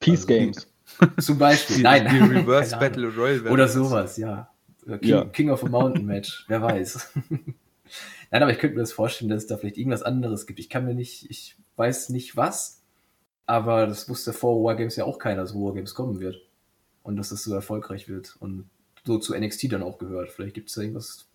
Peace 0.00 0.20
also, 0.22 0.26
Games. 0.26 0.66
Zum 1.20 1.38
Beispiel. 1.38 1.82
Nein. 1.82 2.08
Die 2.10 2.18
Reverse 2.38 2.76
Battle 2.76 3.08
Royale. 3.14 3.50
Oder 3.50 3.68
sowas, 3.68 4.16
ja. 4.16 4.50
King, 4.86 4.98
ja. 5.02 5.24
King 5.24 5.50
of 5.50 5.64
a 5.64 5.68
Mountain 5.68 6.04
Match, 6.04 6.44
wer 6.48 6.60
weiß. 6.60 7.12
Nein, 8.30 8.42
aber 8.42 8.52
ich 8.52 8.58
könnte 8.58 8.76
mir 8.76 8.82
das 8.82 8.92
vorstellen, 8.92 9.30
dass 9.30 9.42
es 9.42 9.46
da 9.46 9.56
vielleicht 9.56 9.78
irgendwas 9.78 10.02
anderes 10.02 10.46
gibt. 10.46 10.58
Ich 10.58 10.68
kann 10.68 10.84
mir 10.84 10.94
nicht, 10.94 11.30
ich 11.30 11.56
weiß 11.76 12.10
nicht 12.10 12.36
was, 12.36 12.82
aber 13.46 13.86
das 13.86 14.08
wusste 14.08 14.32
vor 14.32 14.62
Wargames 14.62 14.96
ja 14.96 15.04
auch 15.04 15.18
keiner, 15.18 15.42
dass 15.42 15.54
Wargames 15.54 15.94
kommen 15.94 16.20
wird. 16.20 16.40
Und 17.02 17.16
dass 17.16 17.28
das 17.28 17.44
so 17.44 17.54
erfolgreich 17.54 18.08
wird 18.08 18.34
und 18.40 18.68
so 19.04 19.18
zu 19.18 19.38
NXT 19.38 19.72
dann 19.72 19.82
auch 19.82 19.98
gehört. 19.98 20.30
Vielleicht 20.30 20.54
gibt 20.54 20.70
es 20.70 20.74
da 20.74 20.80
irgendwas, 20.80 21.28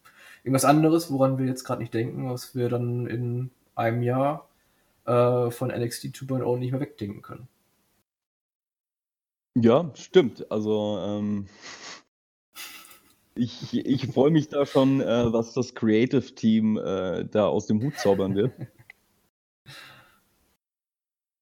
irgendwas 0.43 0.65
anderes, 0.65 1.11
woran 1.11 1.37
wir 1.37 1.45
jetzt 1.45 1.63
gerade 1.63 1.81
nicht 1.81 1.93
denken, 1.93 2.29
was 2.29 2.55
wir 2.55 2.69
dann 2.69 3.05
in 3.05 3.51
einem 3.75 4.01
Jahr 4.01 4.48
äh, 5.09 5.51
von 5.51 5.69
NXT 5.69 6.05
2.0 6.15 6.57
nicht 6.59 6.71
mehr 6.71 6.81
wegdenken 6.81 7.21
können. 7.21 7.47
Ja, 9.55 9.91
stimmt. 9.95 10.49
Also, 10.51 10.99
ähm, 11.01 11.47
Ich, 13.35 13.73
ich 13.73 14.07
freue 14.07 14.31
mich 14.31 14.49
da 14.49 14.65
schon, 14.65 14.99
äh, 14.99 15.31
was 15.31 15.53
das 15.53 15.73
Creative 15.73 16.35
Team 16.35 16.77
äh, 16.77 17.23
da 17.25 17.47
aus 17.47 17.67
dem 17.67 17.81
Hut 17.81 17.97
zaubern 17.97 18.35
wird. 18.35 18.51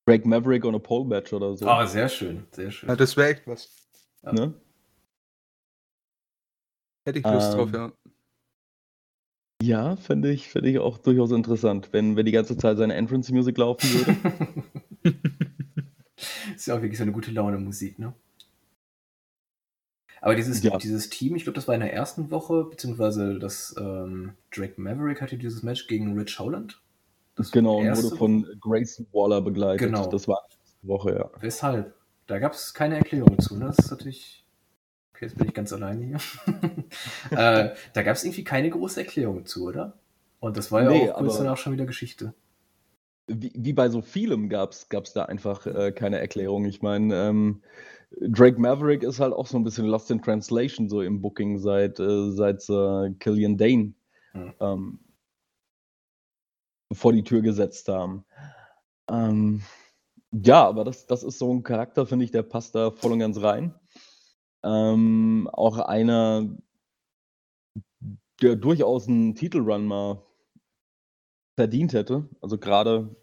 Drake 0.07 0.27
Maverick 0.27 0.63
on 0.63 0.75
a 0.75 0.79
Pole 0.79 1.05
Match 1.05 1.33
oder 1.33 1.55
so. 1.57 1.67
Ah, 1.67 1.87
sehr 1.87 2.07
schön, 2.07 2.45
sehr 2.51 2.69
schön. 2.69 2.87
Ja, 2.87 2.95
das 2.95 3.17
wäre 3.17 3.29
echt 3.29 3.47
was. 3.47 3.69
Ja. 4.21 4.31
Ne? 4.31 4.53
Hätte 7.05 7.19
ich 7.19 7.25
Lust 7.25 7.53
drauf, 7.53 7.69
Ähm, 7.73 7.93
ja. 8.05 8.06
Ja, 9.61 9.95
finde 9.95 10.31
ich, 10.31 10.49
finde 10.49 10.69
ich 10.69 10.79
auch 10.79 10.97
durchaus 10.99 11.31
interessant, 11.31 11.89
wenn, 11.91 12.15
wenn 12.15 12.25
die 12.25 12.31
ganze 12.31 12.57
Zeit 12.57 12.77
seine 12.77 12.93
Entrance 12.93 13.33
Music 13.33 13.57
laufen 13.57 13.89
würde. 13.93 14.15
ist 16.55 16.67
ja 16.67 16.75
auch 16.75 16.81
wirklich 16.81 16.97
so 16.97 17.03
eine 17.03 17.11
gute 17.11 17.31
Laune 17.31 17.57
Musik, 17.57 17.97
ne? 17.97 18.13
Aber 20.21 20.35
dieses, 20.35 20.63
Ja. 20.63 20.77
dieses 20.77 21.09
Team, 21.09 21.35
ich 21.35 21.43
glaube, 21.43 21.55
das 21.55 21.67
war 21.67 21.75
in 21.75 21.81
der 21.81 21.93
ersten 21.93 22.31
Woche, 22.31 22.65
beziehungsweise 22.65 23.37
das 23.39 23.75
ähm, 23.79 24.33
Drake 24.51 24.79
Maverick 24.79 25.21
hatte 25.21 25.37
dieses 25.37 25.63
Match 25.63 25.87
gegen 25.87 26.17
Rich 26.17 26.39
Holland. 26.39 26.81
Das 27.35 27.51
genau, 27.51 27.77
und 27.77 27.95
wurde 27.95 28.15
von 28.15 28.45
Grayson 28.59 29.05
Waller 29.13 29.41
begleitet. 29.41 29.87
Genau. 29.87 30.07
Das 30.09 30.27
war 30.27 30.41
letzte 30.49 30.87
Woche, 30.87 31.15
ja. 31.15 31.29
Weshalb? 31.39 31.95
Da 32.25 32.39
gab 32.39 32.53
es 32.53 32.73
keine 32.73 32.97
Erklärung 32.97 33.39
zu, 33.39 33.57
ne? 33.57 33.65
Das 33.65 33.77
ist 33.77 33.91
natürlich. 33.91 34.43
Okay, 35.17 35.25
jetzt 35.25 35.37
bin 35.39 35.47
ich 35.47 35.53
ganz 35.55 35.73
alleine 35.73 36.05
hier. 36.05 36.17
äh, 37.31 37.75
da 37.93 38.03
gab 38.03 38.15
es 38.15 38.23
irgendwie 38.23 38.43
keine 38.43 38.69
große 38.69 38.99
Erklärung 38.99 39.47
zu, 39.47 39.65
oder? 39.65 39.97
Und 40.39 40.57
das 40.57 40.71
war 40.71 40.83
ja 40.83 40.91
Nee, 40.91 41.09
auch 41.09 41.17
kurz 41.17 41.39
danach 41.39 41.57
schon 41.57 41.73
wieder 41.73 41.87
Geschichte. 41.87 42.35
Wie, 43.25 43.51
wie 43.55 43.73
bei 43.73 43.89
so 43.89 44.03
vielem 44.03 44.47
gab 44.47 44.73
es 44.73 45.13
da 45.13 45.25
einfach 45.25 45.65
äh, 45.65 45.91
keine 45.91 46.19
Erklärung. 46.19 46.65
Ich 46.65 46.83
meine, 46.83 47.15
ähm, 47.15 47.63
Drake 48.11 48.61
Maverick 48.61 49.01
ist 49.01 49.19
halt 49.19 49.33
auch 49.33 49.47
so 49.47 49.57
ein 49.57 49.63
bisschen 49.63 49.87
lost 49.87 50.11
in 50.11 50.21
translation 50.21 50.87
so 50.87 51.01
im 51.01 51.19
Booking 51.19 51.57
seit, 51.57 51.99
äh, 51.99 52.29
seit 52.29 52.69
äh, 52.69 53.09
Killian 53.17 53.57
Dane 53.57 53.95
Hm. 54.33 54.53
ähm, 54.59 54.99
vor 56.93 57.11
die 57.11 57.23
Tür 57.23 57.41
gesetzt 57.41 57.89
haben. 57.89 58.23
Ähm, 59.09 59.63
ja, 60.31 60.63
aber 60.67 60.83
das, 60.83 61.07
das 61.07 61.23
ist 61.23 61.39
so 61.39 61.51
ein 61.51 61.63
Charakter, 61.63 62.05
finde 62.05 62.25
ich, 62.25 62.31
der 62.31 62.43
passt 62.43 62.75
da 62.75 62.91
voll 62.91 63.13
und 63.13 63.19
ganz 63.19 63.41
rein. 63.41 63.73
Ähm, 64.67 65.49
auch 65.53 65.77
einer, 65.79 66.45
der 68.41 68.55
durchaus 68.57 69.07
einen 69.07 69.33
Titelrun 69.35 69.85
mal 69.85 70.21
verdient 71.57 71.93
hätte. 71.93 72.27
Also 72.41 72.57
gerade 72.57 73.15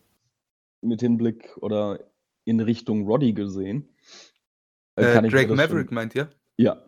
mit 0.81 1.01
Hinblick 1.01 1.57
oder 1.59 2.01
in 2.45 2.61
Richtung 2.61 3.07
Roddy 3.07 3.33
gesehen. 3.33 3.89
Äh, 4.97 5.21
mir 5.21 5.29
Drake 5.29 5.55
Maverick 5.55 5.89
Schon, 5.89 5.95
meint 5.95 6.15
ihr? 6.15 6.31
ja, 6.57 6.83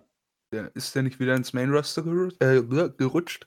Der, 0.52 0.74
ist 0.76 0.94
der 0.94 1.02
nicht 1.02 1.18
wieder 1.18 1.34
ins 1.34 1.52
Main 1.52 1.70
Roster 1.72 2.02
gerutscht? 2.02 2.42
Äh, 2.42 2.62
gerutscht? 2.96 3.46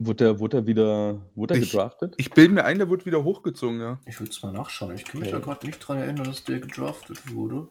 wurde 0.00 0.24
er, 0.24 0.40
wurde 0.40 0.56
er 0.58 0.66
wieder 0.66 1.20
wurde 1.34 1.54
er 1.54 1.60
Ich- 1.62 1.70
gedraftet? 1.70 2.14
Ich 2.18 2.30
bilde 2.30 2.52
mir 2.52 2.64
ein, 2.64 2.78
der 2.78 2.88
wurde 2.88 3.06
wieder 3.06 3.22
hochgezogen, 3.22 3.80
ja. 3.80 4.00
Ich 4.06 4.18
würde 4.20 4.30
es 4.30 4.42
mal 4.42 4.52
nachschauen. 4.52 4.94
Ich 4.96 5.04
kann 5.04 5.20
mich 5.20 5.28
Okay. 5.32 5.38
da 5.40 5.44
gerade 5.44 5.66
nicht 5.66 5.78
dran 5.78 5.98
erinnern, 5.98 6.24
dass 6.24 6.42
der 6.44 6.58
gedraftet 6.60 7.32
wurde. 7.32 7.68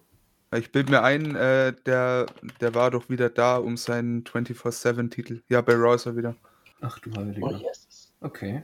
Ich 0.58 0.72
bilde 0.72 0.92
mir 0.92 1.04
ein, 1.04 1.36
äh, 1.36 1.74
der, 1.86 2.26
der 2.62 2.76
war 2.76 2.92
doch 2.92 3.10
wieder 3.10 3.30
da 3.30 3.58
um 3.58 3.78
seinen 3.78 4.24
24-7-Titel. 4.24 5.42
Ja, 5.50 5.62
bei 5.62 5.74
Raw 5.74 5.96
ist 5.96 6.06
er 6.06 6.16
wieder. 6.16 6.36
Ach 6.82 7.00
du 7.00 7.12
Heiliger. 7.16 7.48
Oh, 7.48 7.56
yes. 7.56 8.12
Okay. 8.22 8.64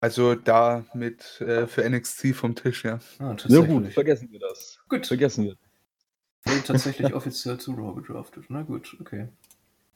Also 0.00 0.34
da 0.34 0.84
mit 0.94 1.40
äh, 1.40 1.66
für 1.66 1.88
NXT 1.88 2.34
vom 2.34 2.54
Tisch, 2.54 2.84
ja. 2.84 2.94
Ah, 2.94 2.98
Na 3.20 3.34
tatsächlich. 3.34 3.68
gut, 3.68 3.92
vergessen 3.92 4.30
wir 4.30 4.40
das. 4.40 4.78
Gut. 4.88 5.06
Vergessen 5.06 5.44
wir. 5.44 5.56
Wurde 6.44 6.62
tatsächlich 6.62 7.14
offiziell 7.14 7.58
zu 7.58 7.72
Raw 7.72 7.94
gedraftet. 8.00 8.44
Na 8.48 8.62
gut, 8.62 8.96
okay. 9.00 9.28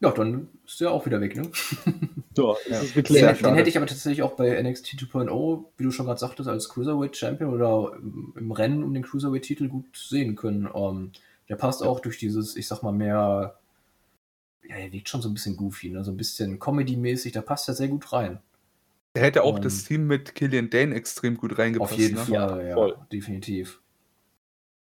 Ja, 0.01 0.11
dann 0.11 0.47
ist 0.65 0.79
der 0.79 0.91
auch 0.91 1.05
wieder 1.05 1.19
weg, 1.19 1.35
ne? 1.35 1.49
So, 2.35 2.55
Ja. 2.69 2.79
ist 2.81 2.95
Den, 2.95 3.05
den 3.05 3.55
hätte 3.55 3.69
ich 3.69 3.75
aber 3.75 3.85
tatsächlich 3.87 4.23
auch 4.23 4.33
bei 4.37 4.61
NXT 4.61 4.95
2.0, 4.95 5.65
wie 5.77 5.83
du 5.83 5.91
schon 5.91 6.05
gerade 6.05 6.19
sagtest, 6.19 6.47
als 6.47 6.69
Cruiserweight 6.69 7.17
Champion 7.17 7.53
oder 7.53 7.93
im, 7.97 8.33
im 8.37 8.51
Rennen 8.51 8.83
um 8.83 8.93
den 8.93 9.03
Cruiserweight-Titel 9.03 9.67
gut 9.67 9.97
sehen 9.97 10.35
können. 10.35 10.69
Ähm, 10.73 11.11
der 11.49 11.55
passt 11.55 11.83
auch 11.83 11.99
durch 11.99 12.17
dieses, 12.17 12.55
ich 12.55 12.67
sag 12.67 12.81
mal, 12.81 12.93
mehr. 12.93 13.59
Ja, 14.63 14.75
er 14.75 14.91
wirkt 14.93 15.09
schon 15.09 15.21
so 15.21 15.29
ein 15.29 15.33
bisschen 15.33 15.57
goofy, 15.57 15.89
ne? 15.89 16.03
so 16.05 16.11
ein 16.11 16.17
bisschen 16.17 16.59
Comedy-mäßig, 16.59 17.33
da 17.33 17.41
passt 17.41 17.67
er 17.67 17.73
sehr 17.73 17.87
gut 17.87 18.13
rein. 18.13 18.39
Der 19.15 19.23
hätte 19.23 19.43
auch 19.43 19.57
Ähm, 19.57 19.63
das 19.63 19.83
Team 19.85 20.07
mit 20.07 20.35
Killian 20.35 20.69
Dane 20.69 20.95
extrem 20.95 21.35
gut 21.35 21.57
reingepasst. 21.57 21.93
Auf 21.93 21.99
jeden 21.99 22.15
ne? 22.15 22.21
Fall, 22.21 22.33
Ja, 22.35 22.61
ja, 22.61 22.73
voll. 22.75 22.97
definitiv. 23.11 23.81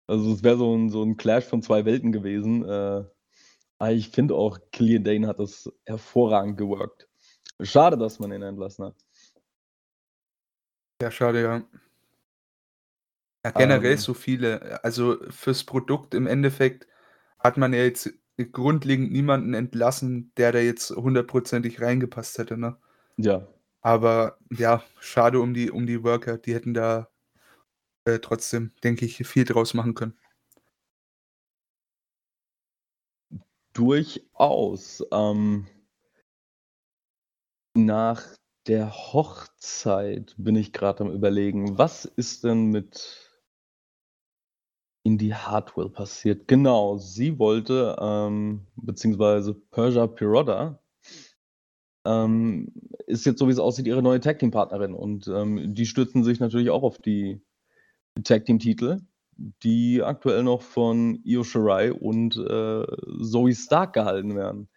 Also 0.08 0.34
es 0.34 0.44
wäre 0.44 0.58
so 0.58 0.76
ein, 0.76 0.90
so 0.90 1.04
ein 1.04 1.18
Clash 1.18 1.46
von 1.46 1.62
zwei 1.62 1.86
Welten 1.86 2.12
gewesen. 2.12 2.64
Äh, 2.64 3.04
ich 3.92 4.10
finde 4.10 4.36
auch, 4.36 4.60
Killian 4.72 5.04
Dane 5.04 5.28
hat 5.28 5.40
das 5.40 5.72
hervorragend 5.86 6.58
geworkt. 6.58 7.08
Schade, 7.62 7.98
dass 7.98 8.20
man 8.20 8.32
ihn 8.32 8.42
entlassen 8.42 8.86
hat. 8.86 8.96
Ja, 11.02 11.12
schade, 11.12 11.42
ja. 11.42 11.62
Ja, 13.46 13.52
generell 13.52 13.92
Ähm. 13.94 13.98
so 13.98 14.14
viele. 14.14 14.84
Also 14.84 15.18
fürs 15.30 15.64
Produkt 15.66 16.14
im 16.14 16.28
Endeffekt 16.28 16.88
hat 17.40 17.58
man 17.58 17.74
ja 17.74 17.84
jetzt 17.84 18.14
grundlegend 18.52 19.12
niemanden 19.12 19.54
entlassen, 19.54 20.32
der 20.38 20.52
da 20.52 20.60
jetzt 20.60 20.90
hundertprozentig 20.92 21.82
reingepasst 21.82 22.38
hätte, 22.38 22.58
ne? 22.58 22.78
Ja, 23.18 23.48
Aber 23.82 24.38
ja, 24.50 24.84
schade 25.00 25.40
um 25.40 25.54
die, 25.54 25.70
um 25.72 25.86
die 25.86 26.04
Worker. 26.04 26.38
Die 26.38 26.54
hätten 26.54 26.74
da 26.74 27.10
äh, 28.06 28.20
trotzdem, 28.20 28.72
denke 28.84 29.06
ich, 29.06 29.18
viel 29.28 29.46
draus 29.46 29.74
machen 29.74 29.96
können. 29.96 30.18
Durchaus. 33.74 35.06
Ähm, 35.12 35.68
nach 37.76 38.24
der 38.68 38.92
Hochzeit 38.92 40.36
bin 40.38 40.56
ich 40.56 40.74
gerade 40.74 41.04
am 41.04 41.12
Überlegen, 41.12 41.78
was 41.78 42.06
ist 42.06 42.44
denn 42.44 42.68
mit 42.68 43.30
Indy 45.04 45.30
Hartwell 45.30 45.90
passiert? 45.90 46.48
Genau, 46.48 46.98
sie 46.98 47.40
wollte, 47.40 47.98
ähm, 48.00 48.68
beziehungsweise 48.76 49.54
Persia 49.54 50.08
Pirotta, 50.08 50.80
ähm, 52.06 52.72
ist 53.08 53.26
jetzt, 53.26 53.40
so 53.40 53.48
wie 53.48 53.52
es 53.52 53.60
aussieht, 53.60 53.88
ihre 53.88 54.04
neue 54.04 54.20
Tag 54.20 54.40
Team 54.40 54.52
Partnerin 54.52 54.94
und 54.94 55.28
ähm, 55.28 55.74
die 55.74 55.86
stützen 55.86 56.24
sich 56.24 56.40
natürlich 56.40 56.70
auch 56.70 56.84
auf 56.84 57.00
die 57.00 57.42
Tag 58.24 58.46
Team 58.46 58.60
Titel, 58.60 59.02
die 59.38 60.02
aktuell 60.04 60.44
noch 60.44 60.62
von 60.62 61.20
Io 61.24 61.44
Shirai 61.44 61.92
und 61.92 62.38
äh, 62.38 62.86
Zoe 63.22 63.56
Stark 63.56 63.94
gehalten 63.94 64.36
werden. 64.36 64.70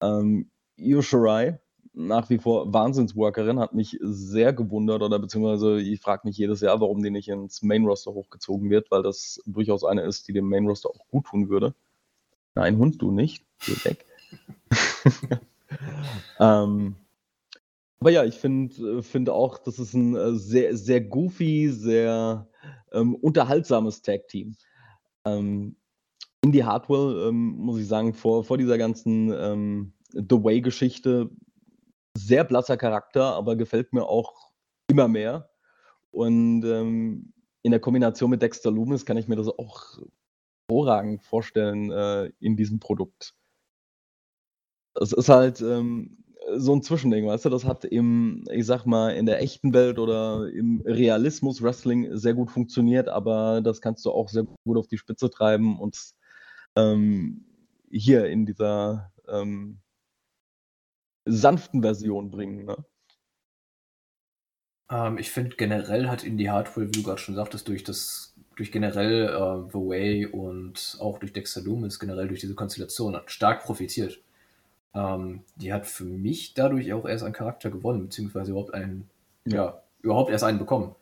Ähm, 0.00 0.50
Io 0.76 1.02
Shirai, 1.02 1.60
nach 1.92 2.30
wie 2.30 2.38
vor 2.38 2.72
Wahnsinnsworkerin, 2.72 3.58
hat 3.58 3.74
mich 3.74 3.98
sehr 4.00 4.52
gewundert 4.52 5.02
oder 5.02 5.18
beziehungsweise 5.18 5.80
ich 5.80 6.00
frage 6.00 6.22
mich 6.26 6.36
jedes 6.36 6.60
Jahr, 6.60 6.80
warum 6.80 7.02
die 7.02 7.10
nicht 7.10 7.28
ins 7.28 7.62
Main 7.62 7.84
Roster 7.84 8.12
hochgezogen 8.12 8.70
wird, 8.70 8.90
weil 8.90 9.02
das 9.02 9.40
durchaus 9.46 9.84
eine 9.84 10.02
ist, 10.02 10.28
die 10.28 10.32
dem 10.32 10.48
Main 10.48 10.66
Roster 10.66 10.88
auch 10.90 11.06
gut 11.10 11.26
tun 11.26 11.48
würde. 11.48 11.74
Nein, 12.54 12.78
Hund, 12.78 13.00
du 13.02 13.10
nicht. 13.10 13.44
Geh 13.64 13.76
weg. 13.84 14.04
ähm, 16.40 16.96
aber 18.00 18.10
ja, 18.10 18.24
ich 18.24 18.36
finde 18.36 19.02
find 19.02 19.28
auch, 19.28 19.58
das 19.58 19.78
ist 19.78 19.94
ein 19.94 20.16
äh, 20.16 20.34
sehr, 20.34 20.76
sehr 20.76 21.02
goofy, 21.02 21.68
sehr 21.68 22.48
ähm, 22.92 23.14
unterhaltsames 23.14 24.00
Tag-Team. 24.02 24.56
Ähm, 25.26 25.76
Indy 26.42 26.60
Hartwell, 26.60 27.28
ähm, 27.28 27.56
muss 27.56 27.78
ich 27.78 27.86
sagen, 27.86 28.14
vor, 28.14 28.44
vor 28.44 28.56
dieser 28.56 28.78
ganzen 28.78 29.30
ähm, 29.32 29.92
The 30.12 30.42
Way-Geschichte, 30.42 31.30
sehr 32.16 32.44
blasser 32.44 32.78
Charakter, 32.78 33.34
aber 33.34 33.56
gefällt 33.56 33.92
mir 33.92 34.04
auch 34.04 34.50
immer 34.88 35.06
mehr. 35.06 35.50
Und 36.10 36.64
ähm, 36.64 37.34
in 37.62 37.70
der 37.70 37.80
Kombination 37.80 38.30
mit 38.30 38.40
Dexter 38.40 38.70
Loomis 38.70 39.04
kann 39.04 39.18
ich 39.18 39.28
mir 39.28 39.36
das 39.36 39.48
auch 39.48 39.98
hervorragend 40.70 41.22
vorstellen 41.22 41.90
äh, 41.90 42.32
in 42.40 42.56
diesem 42.56 42.80
Produkt. 42.80 43.34
Es 44.94 45.12
ist 45.12 45.28
halt 45.28 45.60
ähm, 45.60 46.19
so 46.56 46.74
ein 46.74 46.82
Zwischending, 46.82 47.26
weißt 47.26 47.44
du, 47.44 47.50
das 47.50 47.64
hat 47.64 47.84
im, 47.84 48.44
ich 48.50 48.66
sag 48.66 48.84
mal, 48.86 49.10
in 49.10 49.26
der 49.26 49.40
echten 49.40 49.72
Welt 49.74 49.98
oder 49.98 50.48
im 50.48 50.82
Realismus 50.84 51.62
Wrestling 51.62 52.16
sehr 52.16 52.34
gut 52.34 52.50
funktioniert, 52.50 53.08
aber 53.08 53.60
das 53.62 53.80
kannst 53.80 54.04
du 54.04 54.10
auch 54.10 54.28
sehr 54.28 54.44
gut 54.64 54.76
auf 54.76 54.86
die 54.86 54.98
Spitze 54.98 55.30
treiben 55.30 55.78
und 55.78 55.96
ähm, 56.76 57.44
hier 57.90 58.26
in 58.26 58.46
dieser 58.46 59.12
ähm, 59.28 59.80
sanften 61.24 61.82
Version 61.82 62.30
bringen. 62.30 62.64
Ne? 62.64 62.76
Ähm, 64.90 65.18
ich 65.18 65.30
finde 65.30 65.56
generell 65.56 66.08
hat 66.08 66.24
Indy 66.24 66.44
Hardware, 66.44 66.86
wie 66.88 66.92
du 66.92 67.02
gerade 67.02 67.20
schon 67.20 67.34
sagtest, 67.34 67.68
durch 67.68 67.84
das, 67.84 68.34
durch 68.56 68.72
generell 68.72 69.24
äh, 69.24 69.70
The 69.70 69.78
Way 69.78 70.26
und 70.26 70.96
auch 71.00 71.18
durch 71.18 71.32
Dexter 71.32 71.62
Loomis, 71.62 71.98
generell 71.98 72.28
durch 72.28 72.40
diese 72.40 72.54
Konstellation, 72.54 73.16
hat 73.16 73.30
stark 73.30 73.64
profitiert. 73.64 74.20
Ähm, 74.94 75.42
die 75.56 75.72
hat 75.72 75.86
für 75.86 76.04
mich 76.04 76.54
dadurch 76.54 76.92
auch 76.92 77.06
erst 77.06 77.24
einen 77.24 77.34
Charakter 77.34 77.70
gewonnen, 77.70 78.02
beziehungsweise 78.04 78.50
überhaupt 78.52 78.74
einen, 78.74 79.08
ja, 79.46 79.54
Ja. 79.56 79.82
überhaupt 80.02 80.30
erst 80.30 80.44
einen 80.44 80.58
bekommen. 80.58 80.94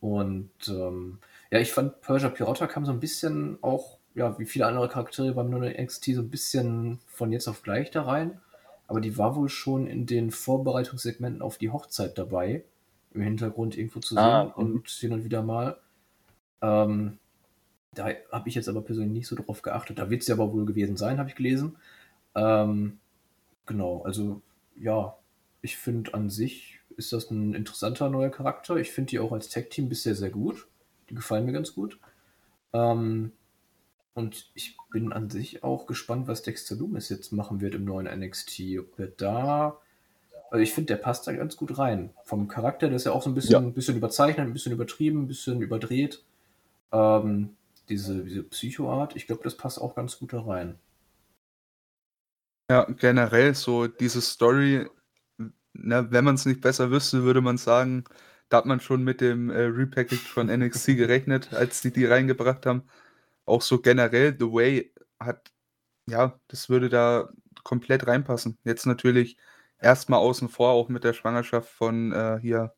Und 0.00 0.50
ähm, 0.68 1.18
ja, 1.50 1.58
ich 1.58 1.72
fand 1.72 2.00
Persia 2.02 2.28
Pirata 2.28 2.66
kam 2.66 2.84
so 2.84 2.92
ein 2.92 3.00
bisschen 3.00 3.58
auch 3.62 3.98
ja, 4.14 4.38
wie 4.38 4.46
viele 4.46 4.66
andere 4.66 4.88
Charaktere 4.88 5.32
beim 5.32 5.50
neuen 5.50 5.74
NXT 5.80 6.14
so 6.14 6.22
ein 6.22 6.30
bisschen 6.30 6.98
von 7.06 7.30
jetzt 7.32 7.46
auf 7.48 7.62
gleich 7.62 7.90
da 7.90 8.02
rein. 8.02 8.40
Aber 8.88 9.00
die 9.00 9.16
war 9.18 9.36
wohl 9.36 9.48
schon 9.48 9.86
in 9.86 10.06
den 10.06 10.30
Vorbereitungssegmenten 10.30 11.42
auf 11.42 11.58
die 11.58 11.70
Hochzeit 11.70 12.16
dabei, 12.18 12.64
im 13.12 13.20
Hintergrund 13.22 13.76
irgendwo 13.76 14.00
zu 14.00 14.14
sehen 14.14 14.24
Ah, 14.24 14.42
und 14.42 14.88
hin 14.88 15.12
und 15.12 15.24
wieder 15.24 15.42
mal. 15.42 15.78
Ähm, 16.62 17.18
da 17.94 18.08
habe 18.32 18.48
ich 18.48 18.54
jetzt 18.54 18.68
aber 18.68 18.80
persönlich 18.80 19.12
nicht 19.12 19.26
so 19.28 19.36
drauf 19.36 19.62
geachtet. 19.62 19.98
Da 19.98 20.10
wird 20.10 20.22
sie 20.22 20.32
aber 20.32 20.52
wohl 20.52 20.64
gewesen 20.64 20.96
sein, 20.96 21.18
habe 21.18 21.28
ich 21.28 21.34
gelesen. 21.36 21.76
Ähm, 22.34 22.98
genau, 23.68 24.02
also 24.02 24.42
ja, 24.76 25.16
ich 25.62 25.76
finde 25.76 26.14
an 26.14 26.28
sich 26.30 26.80
ist 26.96 27.12
das 27.12 27.30
ein 27.30 27.54
interessanter 27.54 28.10
neuer 28.10 28.30
Charakter. 28.30 28.76
Ich 28.76 28.90
finde 28.90 29.10
die 29.10 29.20
auch 29.20 29.30
als 29.30 29.48
Tag-Team 29.48 29.88
bisher 29.88 30.16
sehr 30.16 30.30
gut. 30.30 30.66
Die 31.08 31.14
gefallen 31.14 31.46
mir 31.46 31.52
ganz 31.52 31.74
gut. 31.74 32.00
Ähm, 32.72 33.32
und 34.14 34.50
ich 34.54 34.76
bin 34.90 35.12
an 35.12 35.30
sich 35.30 35.62
auch 35.62 35.86
gespannt, 35.86 36.26
was 36.26 36.42
Dexter 36.42 36.74
Loomis 36.74 37.08
jetzt 37.08 37.32
machen 37.32 37.60
wird 37.60 37.76
im 37.76 37.84
neuen 37.84 38.06
NXT. 38.06 38.62
Ob 38.80 38.98
er 38.98 39.06
da. 39.08 39.78
Also 40.50 40.62
ich 40.62 40.72
finde, 40.74 40.94
der 40.94 41.02
passt 41.02 41.26
da 41.28 41.32
ganz 41.32 41.56
gut 41.56 41.78
rein. 41.78 42.10
Vom 42.24 42.48
Charakter, 42.48 42.88
der 42.88 42.96
ist 42.96 43.04
ja 43.04 43.12
auch 43.12 43.22
so 43.22 43.30
ein 43.30 43.34
bisschen, 43.34 43.52
Ja. 43.52 43.58
ein 43.60 43.74
bisschen 43.74 43.96
überzeichnet, 43.96 44.46
ein 44.46 44.52
bisschen 44.52 44.72
übertrieben, 44.72 45.22
ein 45.22 45.28
bisschen 45.28 45.60
überdreht. 45.62 46.24
Ähm, 46.90 47.50
diese, 47.88 48.24
diese 48.24 48.42
Psychoart, 48.42 49.14
ich 49.14 49.26
glaube, 49.26 49.44
das 49.44 49.56
passt 49.56 49.80
auch 49.80 49.94
ganz 49.94 50.18
gut 50.18 50.32
da 50.32 50.40
rein. 50.40 50.78
Ja, 52.70 52.84
generell 52.84 53.54
so 53.54 53.86
diese 53.86 54.20
Story, 54.20 54.86
ne, 55.72 56.06
wenn 56.10 56.24
man 56.24 56.34
es 56.34 56.46
nicht 56.46 56.60
besser 56.60 56.90
wüsste, 56.90 57.22
würde 57.24 57.40
man 57.40 57.56
sagen, 57.56 58.04
da 58.48 58.58
hat 58.58 58.66
man 58.66 58.80
schon 58.80 59.04
mit 59.04 59.20
dem 59.20 59.50
äh, 59.50 59.62
Repackage 59.62 60.28
von 60.28 60.48
NXT 60.48 60.86
gerechnet, 60.96 61.52
als 61.52 61.80
die 61.80 61.92
die 61.92 62.06
reingebracht 62.06 62.66
haben. 62.66 62.84
Auch 63.46 63.62
so 63.62 63.80
generell, 63.80 64.36
The 64.38 64.46
Way 64.46 64.92
hat, 65.20 65.50
ja, 66.06 66.38
das 66.48 66.68
würde 66.68 66.88
da 66.88 67.30
komplett 67.64 68.06
reinpassen. 68.06 68.58
Jetzt 68.64 68.86
natürlich 68.86 69.38
erstmal 69.78 70.20
außen 70.20 70.48
vor, 70.48 70.70
auch 70.70 70.88
mit 70.88 71.04
der 71.04 71.14
Schwangerschaft 71.14 71.70
von 71.70 72.12
äh, 72.12 72.38
hier 72.40 72.74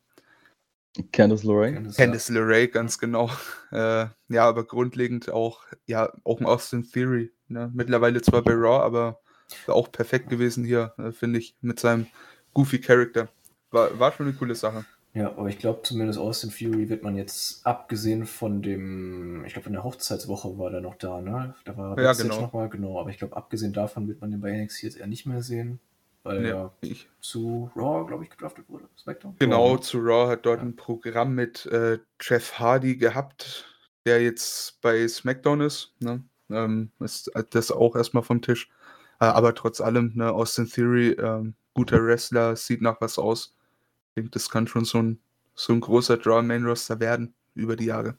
Candice 1.11 1.43
LeRae. 1.43 1.73
Candice, 1.73 1.97
Candice 1.97 2.29
LeRae, 2.29 2.67
ganz 2.67 2.97
genau. 2.97 3.29
Äh, 3.71 4.07
ja, 4.27 4.49
aber 4.49 4.65
grundlegend 4.65 5.31
auch, 5.31 5.63
ja, 5.85 6.11
auch 6.25 6.41
ein 6.41 6.45
Austin 6.45 6.83
Theory. 6.83 7.31
Ne? 7.47 7.71
Mittlerweile 7.73 8.21
zwar 8.21 8.41
bei 8.41 8.51
Raw, 8.51 8.83
aber 8.83 9.21
auch 9.67 9.91
perfekt 9.91 10.29
gewesen 10.29 10.63
hier, 10.63 10.93
äh, 10.97 11.11
finde 11.11 11.39
ich, 11.39 11.55
mit 11.61 11.79
seinem 11.79 12.07
goofy 12.53 12.79
Character. 12.79 13.29
War, 13.71 13.97
war 13.99 14.11
schon 14.11 14.27
eine 14.27 14.35
coole 14.35 14.55
Sache. 14.55 14.85
Ja, 15.13 15.27
aber 15.27 15.47
ich 15.49 15.57
glaube, 15.59 15.81
zumindest 15.83 16.17
Austin 16.19 16.51
Fury 16.51 16.87
wird 16.87 17.03
man 17.03 17.17
jetzt, 17.17 17.65
abgesehen 17.65 18.25
von 18.25 18.61
dem, 18.61 19.43
ich 19.45 19.53
glaube, 19.53 19.67
in 19.67 19.73
der 19.73 19.83
Hochzeitswoche 19.83 20.57
war 20.57 20.69
der 20.69 20.79
noch 20.79 20.95
da, 20.95 21.19
ne? 21.21 21.53
Da 21.65 21.75
war 21.75 21.89
Ja, 21.89 21.95
Backstage 21.95 22.29
genau. 22.29 22.41
noch 22.43 22.53
mal, 22.53 22.69
genau. 22.69 22.97
Aber 22.99 23.09
ich 23.09 23.17
glaube, 23.17 23.35
abgesehen 23.35 23.73
davon 23.73 24.07
wird 24.07 24.21
man 24.21 24.31
den 24.31 24.39
bei 24.39 24.51
NXT 24.51 24.83
jetzt 24.83 24.97
eher 24.97 25.07
nicht 25.07 25.25
mehr 25.25 25.41
sehen, 25.43 25.79
weil 26.23 26.39
Nee, 26.41 26.49
er 26.51 26.71
ich, 26.79 27.09
zu 27.19 27.69
Raw, 27.75 28.07
glaube 28.07 28.23
ich, 28.23 28.29
gedraftet 28.29 28.69
wurde. 28.69 28.87
SmackDown? 28.97 29.35
genau, 29.37 29.75
zu 29.77 29.99
Raw 29.99 30.31
hat 30.31 30.45
dort 30.45 30.59
Ja. 30.59 30.65
ein 30.65 30.77
Programm 30.77 31.35
mit 31.35 31.65
äh, 31.65 31.99
Jeff 32.21 32.57
Hardy 32.59 32.95
gehabt, 32.95 33.65
der 34.05 34.21
jetzt 34.23 34.79
bei 34.81 35.05
SmackDown 35.05 35.59
ist. 35.59 35.93
Ne? 35.99 36.23
Ähm, 36.49 36.91
ist 36.99 37.29
das 37.49 37.69
auch 37.71 37.97
erstmal 37.97 38.23
vom 38.23 38.41
Tisch. 38.41 38.69
Äh, 39.21 39.25
aber 39.25 39.55
trotz 39.55 39.79
allem, 39.79 40.13
ne, 40.15 40.31
Austin 40.33 40.65
Theory, 40.67 41.11
ähm, 41.11 41.53
guter 41.75 42.03
Wrestler, 42.03 42.55
sieht 42.57 42.81
nach 42.81 42.99
was 42.99 43.19
aus. 43.19 43.55
Ich 44.09 44.15
denke, 44.15 44.31
das 44.31 44.49
kann 44.49 44.67
schon 44.67 44.83
so 44.83 44.97
ein, 44.97 45.19
so 45.53 45.73
ein 45.73 45.79
großer 45.79 46.17
Draw 46.17 46.39
im 46.39 46.47
Main 46.47 46.65
Roster 46.65 46.99
werden 46.99 47.33
über 47.53 47.75
die 47.75 47.85
Jahre. 47.85 48.17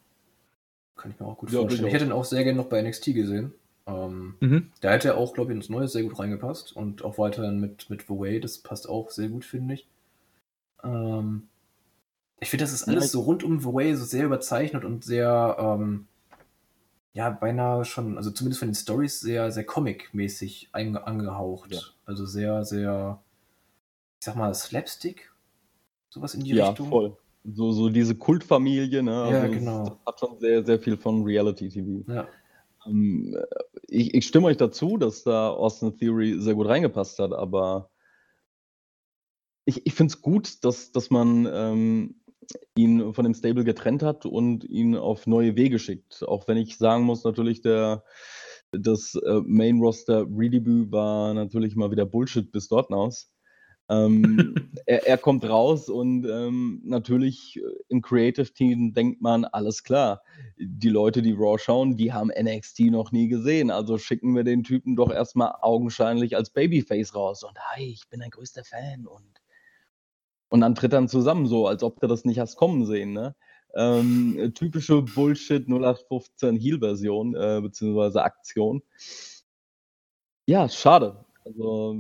Kann 0.97 1.11
ich 1.11 1.19
mir 1.21 1.27
auch 1.27 1.37
gut 1.37 1.51
Ja, 1.51 1.61
vorstellen. 1.61 1.89
Ich 1.89 1.95
hätte 1.95 2.05
ihn 2.05 2.13
auch 2.13 2.25
sehr 2.25 2.45
gerne 2.45 2.57
noch 2.57 2.69
bei 2.69 2.81
NXT 2.81 3.07
gesehen. 3.15 3.53
Ähm, 3.87 4.37
Mhm. 4.41 4.71
Da 4.81 4.93
hätte 4.93 5.17
auch, 5.17 5.35
glaube 5.35 5.53
ich, 5.53 5.57
ins 5.57 5.69
Neue 5.69 5.89
sehr 5.89 6.05
gut 6.05 6.19
reingepasst 6.19 6.75
und 6.75 7.05
auch 7.05 7.19
weiterhin 7.19 7.61
mit, 7.61 7.91
mit 7.91 8.03
The 8.03 8.15
Way, 8.15 8.41
das 8.41 8.59
passt 8.59 8.89
auch 8.89 9.11
sehr 9.11 9.29
gut, 9.29 9.45
finde 9.45 9.75
ich. 9.75 9.89
Ähm, 10.85 11.49
ich 12.41 12.51
finde, 12.51 12.65
das 12.65 12.73
ist 12.73 12.89
alles 12.89 13.13
so 13.13 13.21
rund 13.21 13.45
um 13.45 13.61
The 13.61 13.73
Way 13.73 13.95
so 13.97 14.05
sehr 14.05 14.27
überzeichnet 14.27 14.85
und 14.85 15.05
sehr, 15.05 15.57
ähm, 15.59 16.07
ja, 17.15 17.31
beinahe 17.31 17.85
schon, 17.85 18.17
also 18.17 18.31
zumindest 18.31 18.61
von 18.61 18.69
den 18.69 18.75
Stories 18.75 19.21
sehr, 19.21 19.51
sehr 19.53 19.65
comic-mäßig 19.65 20.71
angehaucht. 20.73 21.73
Ja. 21.73 21.81
Also 22.07 22.25
sehr, 22.27 22.65
sehr, 22.65 23.23
ich 24.21 24.25
sag 24.27 24.37
mal, 24.37 24.55
Slapstick, 24.55 25.31
sowas 26.11 26.35
in 26.35 26.45
die 26.45 26.53
Ja, 26.53 26.71
Richtung. 26.71 26.89
voll. 26.91 27.17
So, 27.45 27.73
so 27.73 27.89
diese 27.89 28.15
Kultfamilie, 28.15 29.03
ne? 29.03 29.13
Ja, 29.13 29.27
Also 29.27 29.47
es- 29.47 29.53
genau. 29.55 29.85
Das 29.85 29.99
hat 30.07 30.21
schon 30.21 30.39
sehr, 30.39 30.65
sehr 30.65 30.79
viel 30.79 30.97
von 30.97 31.25
Reality-TV. 31.25 32.05
Ja, 32.13 32.29
Ähm, 32.87 33.37
ich, 33.89 34.15
ich 34.15 34.27
stimme 34.27 34.47
euch 34.47 34.57
dazu, 34.57 34.97
dass 34.97 35.25
da 35.25 35.51
Austin 35.51 35.97
Theory 35.97 36.41
sehr 36.41 36.55
gut 36.55 36.69
reingepasst 36.69 37.19
hat, 37.19 37.33
aber 37.33 37.91
ich, 39.65 39.87
ich 39.87 39.95
finde 39.95 40.13
es 40.13 40.23
gut, 40.23 40.65
dass, 40.65 40.93
dass 40.93 41.11
man 41.11 41.49
ähm, 41.53 42.22
ihn 42.77 43.13
von 43.15 43.25
dem 43.25 43.35
Stable 43.35 43.65
getrennt 43.65 44.03
hat 44.03 44.27
und 44.27 44.65
ihn 44.65 44.97
auf 44.97 45.27
neue 45.27 45.57
Wege 45.57 45.79
schickt. 45.79 46.23
Auch 46.27 46.49
wenn 46.49 46.57
ich 46.57 46.79
sagen 46.79 47.05
muss, 47.05 47.25
natürlich, 47.25 47.61
der, 47.63 48.05
das 48.73 49.15
äh, 49.15 49.41
Main 49.45 49.81
Roster 49.81 50.27
Redebut 50.29 50.91
war 50.93 51.35
natürlich 51.35 51.77
mal 51.77 51.91
wieder 51.91 52.07
Bullshit 52.07 52.51
bis 52.53 52.69
dort 52.69 52.91
aus. 52.91 53.33
Ähm, 53.89 54.55
er, 54.87 55.07
er 55.07 55.19
kommt 55.19 55.45
raus 55.45 55.89
und 55.89 56.25
ähm, 56.27 56.81
natürlich 56.85 57.57
äh, 57.57 57.61
im 57.89 58.01
Creative 58.01 58.53
Team 58.53 58.95
denkt 58.95 59.21
man, 59.21 59.45
alles 59.45 59.83
klar, 59.83 60.23
die 60.57 60.89
Leute, 60.89 61.23
die 61.23 61.33
Raw 61.33 61.59
schauen, 61.59 61.97
die 61.97 62.13
haben 62.13 62.31
NXT 62.31 62.81
noch 62.91 63.13
nie 63.13 63.29
gesehen. 63.29 63.71
Also 63.71 63.99
schicken 63.99 64.35
wir 64.35 64.45
den 64.45 64.63
Typen 64.63 64.97
doch 64.97 65.11
erstmal 65.11 65.55
augenscheinlich 65.61 66.37
als 66.37 66.51
Babyface 66.51 67.15
raus. 67.15 67.43
Und 67.43 67.59
hi, 67.59 67.85
ich 67.85 68.09
bin 68.09 68.21
dein 68.21 68.31
größter 68.31 68.65
Fan. 68.65 69.07
Und, 69.07 69.42
und 70.53 70.61
dann 70.61 70.75
tritt 70.75 70.93
dann 70.93 71.09
zusammen 71.09 71.47
so, 71.47 71.67
als 71.67 71.83
ob 71.83 71.99
du 72.01 72.07
das 72.07 72.27
nicht 72.27 72.39
hast 72.39 72.57
kommen 72.57 72.85
sehen. 72.85 73.15
Ne? 73.15 73.35
Ähm, 73.75 74.53
typische 74.55 75.01
Bullshit 75.01 75.67
0815 75.67 76.57
Heal-Version, 76.57 77.35
äh, 77.35 77.61
beziehungsweise 77.63 78.23
Aktion. 78.23 78.83
Ja, 80.47 80.69
schade. 80.69 81.25
Also 81.47 81.97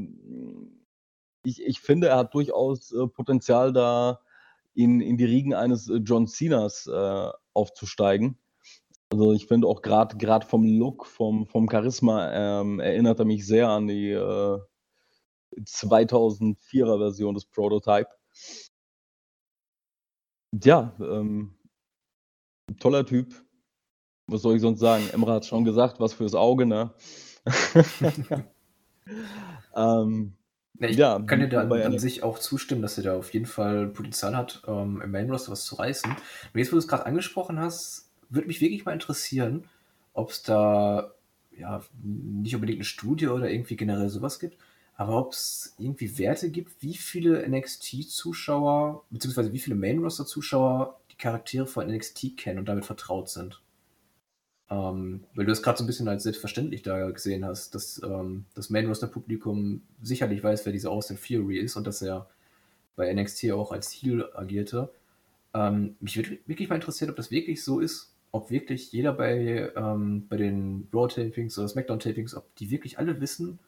ich, 1.44 1.62
ich 1.62 1.80
finde, 1.80 2.08
er 2.08 2.18
hat 2.18 2.34
durchaus 2.34 2.92
äh, 2.92 3.06
Potenzial 3.06 3.72
da 3.72 4.20
in, 4.74 5.00
in 5.00 5.16
die 5.16 5.24
Riegen 5.24 5.54
eines 5.54 5.88
äh, 5.88 5.96
John 6.04 6.26
Cenas 6.26 6.86
äh, 6.86 7.30
aufzusteigen. 7.54 8.36
Also 9.08 9.32
ich 9.32 9.46
finde 9.46 9.66
auch 9.66 9.80
gerade 9.80 10.18
gerade 10.18 10.46
vom 10.46 10.66
Look, 10.66 11.06
vom, 11.06 11.46
vom 11.46 11.70
Charisma 11.70 12.60
ähm, 12.60 12.80
erinnert 12.80 13.18
er 13.18 13.24
mich 13.24 13.46
sehr 13.46 13.70
an 13.70 13.86
die 13.86 14.10
äh, 14.10 14.58
2004er 15.56 16.98
Version 16.98 17.34
des 17.34 17.46
Prototype. 17.46 18.08
Ja, 20.64 20.94
ähm, 21.00 21.54
toller 22.78 23.04
Typ. 23.06 23.34
Was 24.28 24.42
soll 24.42 24.56
ich 24.56 24.62
sonst 24.62 24.80
sagen? 24.80 25.08
Emra 25.12 25.34
hat 25.34 25.46
schon 25.46 25.64
gesagt, 25.64 26.00
was 26.00 26.14
fürs 26.14 26.34
Auge, 26.34 26.66
ne? 26.66 26.94
ähm, 29.76 30.32
Ja, 30.78 30.88
ich 30.88 30.96
Ja, 30.96 31.18
kann 31.20 31.40
dir 31.40 31.48
da 31.48 31.60
an 31.60 31.72
eine- 31.72 31.98
sich 31.98 32.22
auch 32.22 32.38
zustimmen, 32.38 32.82
dass 32.82 32.96
er 32.98 33.04
da 33.04 33.16
auf 33.16 33.32
jeden 33.34 33.46
Fall 33.46 33.88
Potenzial 33.88 34.36
hat, 34.36 34.62
ähm, 34.66 35.00
im 35.02 35.10
Main 35.10 35.30
Roster 35.30 35.52
was 35.52 35.64
zu 35.64 35.76
reißen. 35.76 36.10
Und 36.10 36.58
jetzt, 36.58 36.72
wo 36.72 36.76
du 36.76 36.78
es 36.78 36.88
gerade 36.88 37.06
angesprochen 37.06 37.58
hast, 37.60 38.10
würde 38.30 38.46
mich 38.48 38.60
wirklich 38.60 38.84
mal 38.84 38.92
interessieren, 38.92 39.64
ob 40.14 40.30
es 40.30 40.42
da 40.42 41.12
ja 41.56 41.82
nicht 42.02 42.54
unbedingt 42.54 42.78
eine 42.78 42.84
Studie 42.84 43.28
oder 43.28 43.50
irgendwie 43.50 43.76
generell 43.76 44.08
sowas 44.08 44.38
gibt, 44.40 44.56
aber 44.96 45.18
ob 45.18 45.32
es 45.32 45.74
irgendwie 45.78 46.18
Werte 46.18 46.50
gibt, 46.50 46.82
wie 46.82 46.94
viele 46.94 47.48
NXT-Zuschauer, 47.48 49.04
beziehungsweise 49.10 49.52
wie 49.52 49.58
viele 49.58 49.76
Main 49.76 49.98
Roster-Zuschauer 49.98 51.00
die 51.10 51.16
Charaktere 51.16 51.66
von 51.66 51.86
NXT 51.86 52.36
kennen 52.36 52.58
und 52.58 52.68
damit 52.68 52.84
vertraut 52.84 53.28
sind. 53.28 53.62
Ähm, 54.70 55.24
weil 55.34 55.44
du 55.44 55.52
es 55.52 55.62
gerade 55.62 55.78
so 55.78 55.84
ein 55.84 55.86
bisschen 55.86 56.08
als 56.08 56.22
selbstverständlich 56.22 56.82
da 56.82 57.10
gesehen 57.10 57.44
hast, 57.44 57.74
dass 57.74 58.00
ähm, 58.02 58.46
das 58.54 58.70
Main 58.70 58.86
Roster 58.86 59.06
Publikum 59.06 59.82
sicherlich 60.02 60.42
weiß, 60.42 60.64
wer 60.64 60.72
dieser 60.72 60.90
Austin 60.90 61.16
Fury 61.16 61.58
ist 61.58 61.76
und 61.76 61.86
dass 61.86 62.00
er 62.00 62.28
bei 62.96 63.12
NXT 63.12 63.50
auch 63.52 63.72
als 63.72 63.90
Heel 63.90 64.28
agierte. 64.34 64.92
Ähm, 65.54 65.96
mich 66.00 66.16
würde 66.16 66.38
wirklich 66.46 66.68
mal 66.68 66.76
interessieren, 66.76 67.10
ob 67.10 67.16
das 67.16 67.30
wirklich 67.30 67.62
so 67.64 67.80
ist, 67.80 68.14
ob 68.30 68.50
wirklich 68.50 68.92
jeder 68.92 69.12
bei, 69.12 69.70
ähm, 69.76 70.26
bei 70.28 70.38
den 70.38 70.88
Raw 70.92 71.06
Tapings 71.12 71.58
oder 71.58 71.68
Smackdown 71.68 72.00
Tapings, 72.00 72.34
ob 72.34 72.54
die 72.56 72.70
wirklich 72.70 72.98
alle 72.98 73.20
wissen, 73.20 73.58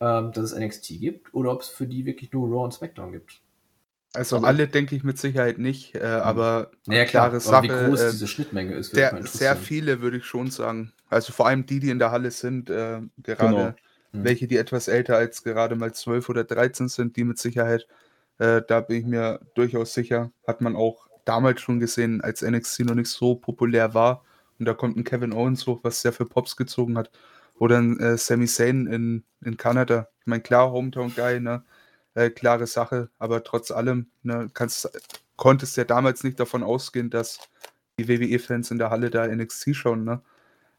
ähm, 0.00 0.32
dass 0.32 0.52
es 0.52 0.58
NXT 0.58 0.98
gibt 1.00 1.34
oder 1.34 1.52
ob 1.52 1.62
es 1.62 1.68
für 1.68 1.86
die 1.86 2.04
wirklich 2.06 2.32
nur 2.32 2.48
Raw 2.48 2.64
und 2.64 2.72
Smackdown 2.74 3.12
gibt. 3.12 3.40
Also, 4.14 4.36
Also- 4.36 4.46
alle 4.46 4.68
denke 4.68 4.96
ich 4.96 5.04
mit 5.04 5.18
Sicherheit 5.18 5.58
nicht, 5.58 5.94
äh, 5.94 6.00
aber 6.00 6.70
Naja, 6.86 7.04
klar, 7.04 7.30
klare 7.30 7.42
aber 7.44 7.62
wie 7.62 7.68
Sache, 7.68 7.86
groß 7.86 8.00
äh, 8.00 8.10
diese 8.12 8.26
Schnittmenge 8.26 8.74
ist, 8.74 8.94
mal 8.94 9.26
sehr, 9.26 9.56
viele 9.56 10.00
würde 10.00 10.16
ich 10.18 10.24
schon 10.24 10.50
sagen. 10.50 10.92
Also 11.08 11.32
vor 11.32 11.46
allem 11.46 11.66
die, 11.66 11.78
die 11.80 11.90
in 11.90 11.98
der 11.98 12.10
Halle 12.10 12.30
sind, 12.30 12.70
äh, 12.70 13.00
gerade 13.22 13.76
Mhm. 14.12 14.24
welche, 14.24 14.48
die 14.48 14.56
etwas 14.56 14.88
älter 14.88 15.16
als 15.16 15.44
gerade 15.44 15.76
mal 15.76 15.92
12 15.92 16.28
oder 16.30 16.44
13 16.44 16.88
sind, 16.88 17.16
die 17.16 17.24
mit 17.24 17.38
Sicherheit, 17.38 17.86
äh, 18.38 18.62
da 18.66 18.80
bin 18.80 18.96
ich 19.00 19.06
mir 19.06 19.40
durchaus 19.54 19.92
sicher, 19.92 20.32
hat 20.46 20.62
man 20.62 20.74
auch 20.76 21.06
damals 21.26 21.60
schon 21.60 21.78
gesehen, 21.80 22.22
als 22.22 22.40
NXT 22.42 22.80
noch 22.84 22.94
nicht 22.94 23.10
so 23.10 23.34
populär 23.34 23.92
war 23.94 24.24
Und 24.58 24.64
da 24.66 24.74
kommt 24.74 24.96
ein 24.96 25.04
Kevin 25.04 25.32
Owens 25.32 25.66
hoch, 25.68 25.80
was 25.84 26.02
sehr 26.02 26.12
für 26.12 26.26
Pops 26.26 26.56
gezogen 26.56 26.98
hat. 26.98 27.12
Oder 27.58 27.78
ein 27.78 27.98
äh, 28.00 28.16
Sami 28.18 28.46
Zayn 28.46 28.86
in, 28.86 29.24
in 29.44 29.56
Kanada. 29.56 30.08
Ich 30.20 30.26
meine, 30.26 30.42
klar, 30.42 30.70
Hometown-Guy, 30.72 31.40
ne? 31.40 31.64
Äh, 32.14 32.30
klare 32.30 32.66
Sache, 32.66 33.10
aber 33.18 33.44
trotz 33.44 33.70
allem 33.70 34.10
ne, 34.22 34.50
kannst, 34.52 34.90
konntest 35.36 35.76
ja 35.76 35.84
damals 35.84 36.24
nicht 36.24 36.40
davon 36.40 36.64
ausgehen, 36.64 37.10
dass 37.10 37.38
die 37.98 38.08
WWE-Fans 38.08 38.70
in 38.70 38.78
der 38.78 38.90
Halle 38.90 39.10
da 39.10 39.26
NXT 39.26 39.76
schauen. 39.76 40.04
Ne? 40.04 40.22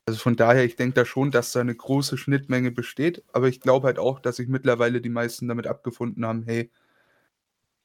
Also 0.06 0.20
von 0.20 0.36
daher, 0.36 0.66
ich 0.66 0.76
denke 0.76 0.96
da 0.96 1.06
schon, 1.06 1.32
dass 1.32 1.52
da 1.52 1.62
eine 1.62 1.76
große 1.76 2.18
Schnittmenge 2.18 2.72
besteht, 2.72 3.24
aber 3.32 3.48
ich 3.48 3.62
glaube 3.62 3.88
halt 3.88 4.00
auch, 4.00 4.20
dass 4.20 4.38
sich 4.38 4.48
mittlerweile 4.50 5.02
die 5.02 5.10
meisten 5.10 5.48
damit 5.48 5.68
abgefunden 5.68 6.26
haben, 6.26 6.44
hey, 6.44 6.72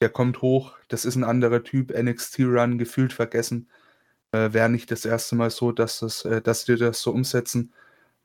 der 0.01 0.09
kommt 0.09 0.41
hoch, 0.41 0.73
das 0.89 1.05
ist 1.05 1.15
ein 1.15 1.23
anderer 1.23 1.63
Typ, 1.63 1.91
NXT-Run, 1.97 2.77
gefühlt 2.77 3.13
vergessen. 3.13 3.69
Äh, 4.31 4.53
Wäre 4.53 4.69
nicht 4.69 4.91
das 4.91 5.05
erste 5.05 5.35
Mal 5.35 5.49
so, 5.49 5.71
dass, 5.71 5.99
das, 5.99 6.25
äh, 6.25 6.41
dass 6.41 6.65
die 6.65 6.75
das 6.75 7.01
so 7.01 7.11
umsetzen. 7.11 7.73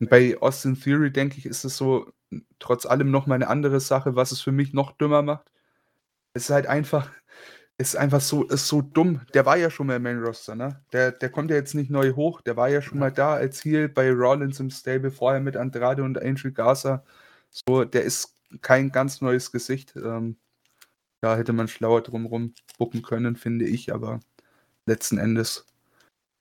Und 0.01 0.11
bei 0.11 0.36
Austin 0.40 0.80
Theory, 0.80 1.12
denke 1.12 1.38
ich, 1.38 1.46
ist 1.46 1.64
es 1.64 1.76
so 1.76 2.12
trotz 2.59 2.86
allem 2.86 3.11
noch 3.11 3.26
mal 3.26 3.34
eine 3.34 3.48
andere 3.48 3.80
Sache, 3.80 4.16
was 4.16 4.32
es 4.32 4.40
für 4.40 4.53
mich 4.53 4.72
noch 4.72 4.92
dümmer 4.92 5.22
macht. 5.22 5.51
Es 6.34 6.44
ist 6.44 6.51
halt 6.51 6.66
einfach, 6.66 7.11
ist 7.78 7.96
einfach 7.96 8.20
so, 8.20 8.44
ist 8.44 8.68
so 8.68 8.82
dumm. 8.82 9.20
Der 9.34 9.46
war 9.46 9.57
ja 9.57 9.70
schon 9.70 9.88
mal 9.88 9.96
im 9.96 10.03
Main 10.03 10.22
Roster, 10.22 10.55
ne? 10.55 10.82
Der, 10.92 11.12
der 11.12 11.30
kommt 11.30 11.51
ja 11.51 11.57
jetzt 11.57 11.74
nicht 11.74 11.90
neu 11.90 12.12
hoch. 12.14 12.40
Der 12.42 12.57
war 12.57 12.68
ja 12.68 12.82
schon 12.82 12.98
mal 12.98 13.12
da 13.12 13.34
als 13.34 13.64
Heel 13.64 13.88
bei 13.88 14.11
Rollins 14.12 14.61
im 14.61 14.70
Stable, 14.70 15.11
vorher 15.11 15.40
mit 15.40 15.57
Andrade 15.57 16.03
und 16.05 16.20
Angel 16.20 16.53
Garza. 16.53 17.05
So, 17.51 17.84
der 17.84 18.03
ist 18.05 18.36
kein 18.62 18.90
ganz 18.92 19.20
neues 19.20 19.53
Gesicht. 19.53 19.94
Ähm, 19.96 20.36
da 21.20 21.36
hätte 21.36 21.53
man 21.53 21.68
schlauer 21.68 22.03
drumrum 22.03 22.55
bucken 22.78 23.03
können, 23.03 23.36
finde 23.36 23.66
ich, 23.66 23.92
aber 23.92 24.20
letzten 24.86 25.18
Endes 25.18 25.66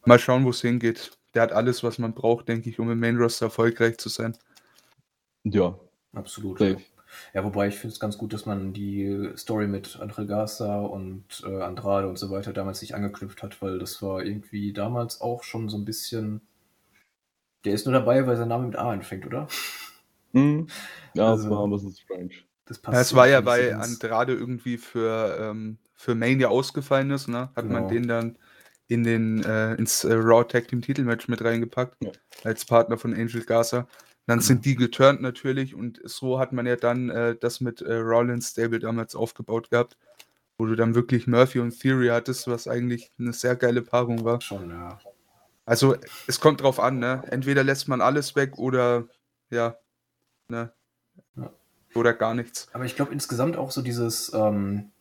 mal 0.05 0.19
schauen, 0.19 0.45
wo 0.45 0.51
es 0.51 0.61
hingeht. 0.61 1.18
Der 1.33 1.43
hat 1.43 1.51
alles, 1.51 1.83
was 1.83 1.99
man 1.99 2.13
braucht, 2.13 2.47
denke 2.47 2.69
ich, 2.69 2.79
um 2.79 2.89
im 2.91 2.99
Main 2.99 3.17
Roster 3.17 3.45
erfolgreich 3.47 3.97
zu 3.97 4.09
sein. 4.09 4.35
Ja. 5.43 5.77
Absolut. 6.13 6.57
Safe. 6.59 6.81
Ja, 7.33 7.43
wobei 7.43 7.67
ich 7.67 7.75
finde 7.75 7.93
es 7.93 7.99
ganz 7.99 8.17
gut, 8.17 8.33
dass 8.33 8.45
man 8.45 8.71
die 8.73 9.29
Story 9.35 9.67
mit 9.67 9.97
André 9.99 10.25
Garza 10.25 10.79
und 10.79 11.23
äh, 11.45 11.61
Andrade 11.61 12.07
und 12.07 12.17
so 12.19 12.29
weiter 12.29 12.53
damals 12.53 12.81
nicht 12.81 12.93
angeknüpft 12.93 13.41
hat, 13.41 13.61
weil 13.61 13.79
das 13.79 14.01
war 14.01 14.23
irgendwie 14.23 14.73
damals 14.73 15.19
auch 15.21 15.43
schon 15.43 15.69
so 15.69 15.77
ein 15.77 15.85
bisschen. 15.85 16.41
Der 17.65 17.73
ist 17.73 17.85
nur 17.85 17.93
dabei, 17.93 18.25
weil 18.27 18.37
sein 18.37 18.47
Name 18.47 18.67
mit 18.67 18.75
A 18.75 18.91
anfängt, 18.91 19.25
oder? 19.25 19.47
Hm. 20.33 20.67
Ja, 21.15 21.31
das 21.31 21.39
Also- 21.41 21.49
war 21.49 21.63
ein 21.65 21.71
bisschen 21.71 21.93
strange. 21.95 22.29
Das 22.65 22.79
Ja, 22.85 23.01
es 23.01 23.15
war 23.15 23.27
ja, 23.27 23.43
weil 23.45 23.73
Andrade 23.73 24.33
irgendwie 24.33 24.77
für, 24.77 25.35
ähm, 25.41 25.79
für 25.95 26.13
Mania 26.13 26.49
ausgefallen 26.49 27.09
ist, 27.09 27.27
ne? 27.27 27.49
Hat 27.55 27.65
man 27.65 27.87
Genau. 27.87 27.89
den 27.89 28.07
dann 28.07 28.37
in 28.89 29.03
den, 29.03 29.43
äh, 29.43 29.75
ins 29.75 30.03
äh, 30.03 30.13
Raw 30.13 30.43
Tag 30.43 30.67
Team 30.67 30.81
Titelmatch 30.81 31.27
mit 31.29 31.43
reingepackt, 31.43 31.95
Ja. 32.03 32.11
als 32.43 32.65
Partner 32.65 32.97
von 32.97 33.13
Angel 33.13 33.43
Garza. 33.45 33.87
Dann 34.25 34.41
sind 34.41 34.65
die 34.65 34.75
geturnt 34.75 35.21
natürlich 35.21 35.73
und 35.73 35.99
so 36.03 36.39
hat 36.39 36.51
man 36.51 36.65
ja 36.67 36.75
dann 36.75 37.09
äh, 37.09 37.35
das 37.39 37.61
mit 37.61 37.81
äh, 37.81 37.95
Rollins 37.95 38.49
Stable 38.49 38.79
damals 38.79 39.15
aufgebaut 39.15 39.71
gehabt, 39.71 39.97
wo 40.57 40.65
du 40.65 40.75
dann 40.75 40.93
wirklich 40.93 41.25
Murphy 41.25 41.59
und 41.59 41.79
Theory 41.79 42.09
hattest, 42.09 42.47
was 42.47 42.67
eigentlich 42.67 43.11
eine 43.17 43.33
sehr 43.33 43.55
geile 43.55 43.81
Paarung 43.81 44.23
war. 44.25 44.41
Schon, 44.41 44.69
ja. 44.69 44.99
Also 45.65 45.95
es 46.27 46.39
kommt 46.39 46.61
drauf 46.61 46.79
an, 46.79 46.99
ne? 46.99 47.23
Entweder 47.29 47.63
lässt 47.63 47.87
man 47.87 48.01
alles 48.01 48.35
weg 48.35 48.57
oder 48.57 49.07
ja, 49.51 49.77
ne? 50.47 50.73
Ja. 51.35 51.53
Oder 51.95 52.13
gar 52.13 52.33
nichts. 52.33 52.67
Aber 52.73 52.85
ich 52.85 52.95
glaube 52.95 53.13
insgesamt 53.13 53.55
auch 53.55 53.71
so 53.71 53.81
dieses, 53.81 54.31
ähm, 54.33 54.91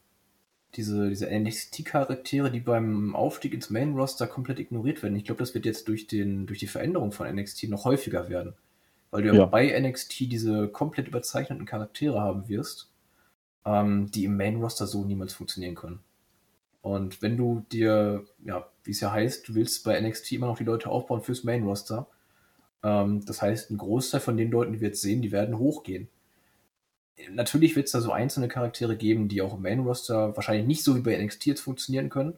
diese, 0.75 1.09
diese 1.09 1.29
NXT-Charaktere, 1.31 2.51
die 2.51 2.61
beim 2.61 3.17
Aufstieg 3.17 3.55
ins 3.55 3.71
Main-Roster 3.71 4.27
komplett 4.27 4.59
ignoriert 4.59 5.03
werden. 5.03 5.17
Ich 5.17 5.25
glaube, 5.25 5.41
das 5.41 5.55
wird 5.55 5.65
jetzt 5.65 5.89
durch, 5.89 6.07
den, 6.07 6.47
durch 6.47 6.59
die 6.59 6.67
Veränderung 6.67 7.13
von 7.13 7.27
NXT 7.27 7.69
noch 7.69 7.85
häufiger 7.85 8.29
werden. 8.29 8.55
Weil 9.11 9.23
du 9.23 9.29
ja, 9.29 9.35
Ja. 9.35 9.47
bei 9.47 9.79
NXT 9.79 10.21
diese 10.31 10.69
komplett 10.69 11.09
überzeichneten 11.09 11.65
Charaktere 11.65 12.21
haben 12.21 12.49
wirst, 12.49 12.91
ähm, 13.65 14.11
die 14.11 14.25
im 14.25 14.37
Main-Roster 14.37 14.87
so 14.87 15.05
niemals 15.05 15.33
funktionieren 15.35 15.75
können. 15.75 16.01
Und 16.83 17.23
wenn 17.23 17.37
du 17.37 17.65
dir, 17.73 18.25
ja, 18.45 18.69
wie 18.85 18.91
es 18.91 19.01
ja 19.01 19.11
heißt, 19.11 19.49
du 19.49 19.55
willst 19.55 19.85
bei 19.85 19.99
NXT 20.01 20.33
immer 20.33 20.47
noch 20.47 20.59
die 20.59 20.65
Leute 20.65 20.91
aufbauen 20.91 21.23
fürs 21.23 21.45
Main-Roster, 21.45 22.07
ähm, 22.83 23.25
das 23.25 23.43
heißt, 23.43 23.71
ein 23.71 23.79
Großteil 23.79 24.21
von 24.21 24.37
den 24.37 24.51
Leuten, 24.51 24.73
die 24.75 24.81
wir 24.81 24.89
jetzt 24.89 25.01
sehen, 25.03 25.23
die 25.23 25.33
werden 25.33 25.59
hochgehen 25.59 26.09
natürlich 27.31 27.77
wird 27.77 27.87
es 27.87 27.93
da 27.93 28.01
so 28.01 28.13
einzelne 28.13 28.49
Charaktere 28.49 28.97
geben, 28.97 29.29
die 29.29 29.43
auch 29.43 29.55
im 29.55 29.63
Main-Roster 29.63 30.37
wahrscheinlich 30.37 30.67
nicht 30.67 30.85
so 30.85 30.97
wie 30.97 31.01
bei 31.01 31.17
NXT 31.17 31.47
jetzt 31.47 31.61
funktionieren 31.61 32.09
können. 32.09 32.35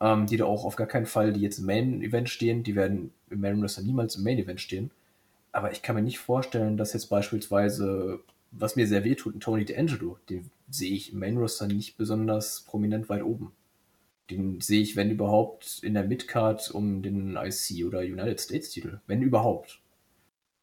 Ähm, 0.00 0.26
die 0.26 0.38
da 0.38 0.46
auch 0.46 0.64
auf 0.64 0.76
gar 0.76 0.86
keinen 0.86 1.06
Fall, 1.06 1.32
die 1.32 1.40
jetzt 1.40 1.58
im 1.58 1.66
Main-Event 1.66 2.30
stehen, 2.30 2.62
die 2.62 2.74
werden 2.74 3.12
im 3.28 3.40
Main-Roster 3.40 3.82
niemals 3.82 4.16
im 4.16 4.24
Main-Event 4.24 4.60
stehen. 4.60 4.90
Aber 5.52 5.72
ich 5.72 5.82
kann 5.82 5.94
mir 5.94 6.02
nicht 6.02 6.18
vorstellen, 6.18 6.76
dass 6.78 6.94
jetzt 6.94 7.10
beispielsweise, 7.10 8.20
was 8.50 8.76
mir 8.76 8.86
sehr 8.86 9.04
wehtut, 9.04 9.34
ein 9.34 9.40
Tony 9.40 9.64
D'Angelo, 9.64 10.16
den 10.30 10.50
sehe 10.70 10.92
ich 10.92 11.12
im 11.12 11.18
Main-Roster 11.18 11.66
nicht 11.66 11.98
besonders 11.98 12.62
prominent 12.62 13.10
weit 13.10 13.22
oben. 13.22 13.52
Den 14.30 14.60
sehe 14.60 14.80
ich, 14.80 14.96
wenn 14.96 15.10
überhaupt, 15.10 15.80
in 15.82 15.94
der 15.94 16.04
Midcard 16.04 16.70
um 16.70 17.02
den 17.02 17.36
IC 17.36 17.84
oder 17.84 18.00
United 18.00 18.40
States-Titel. 18.40 19.00
Wenn 19.06 19.22
überhaupt. 19.22 19.79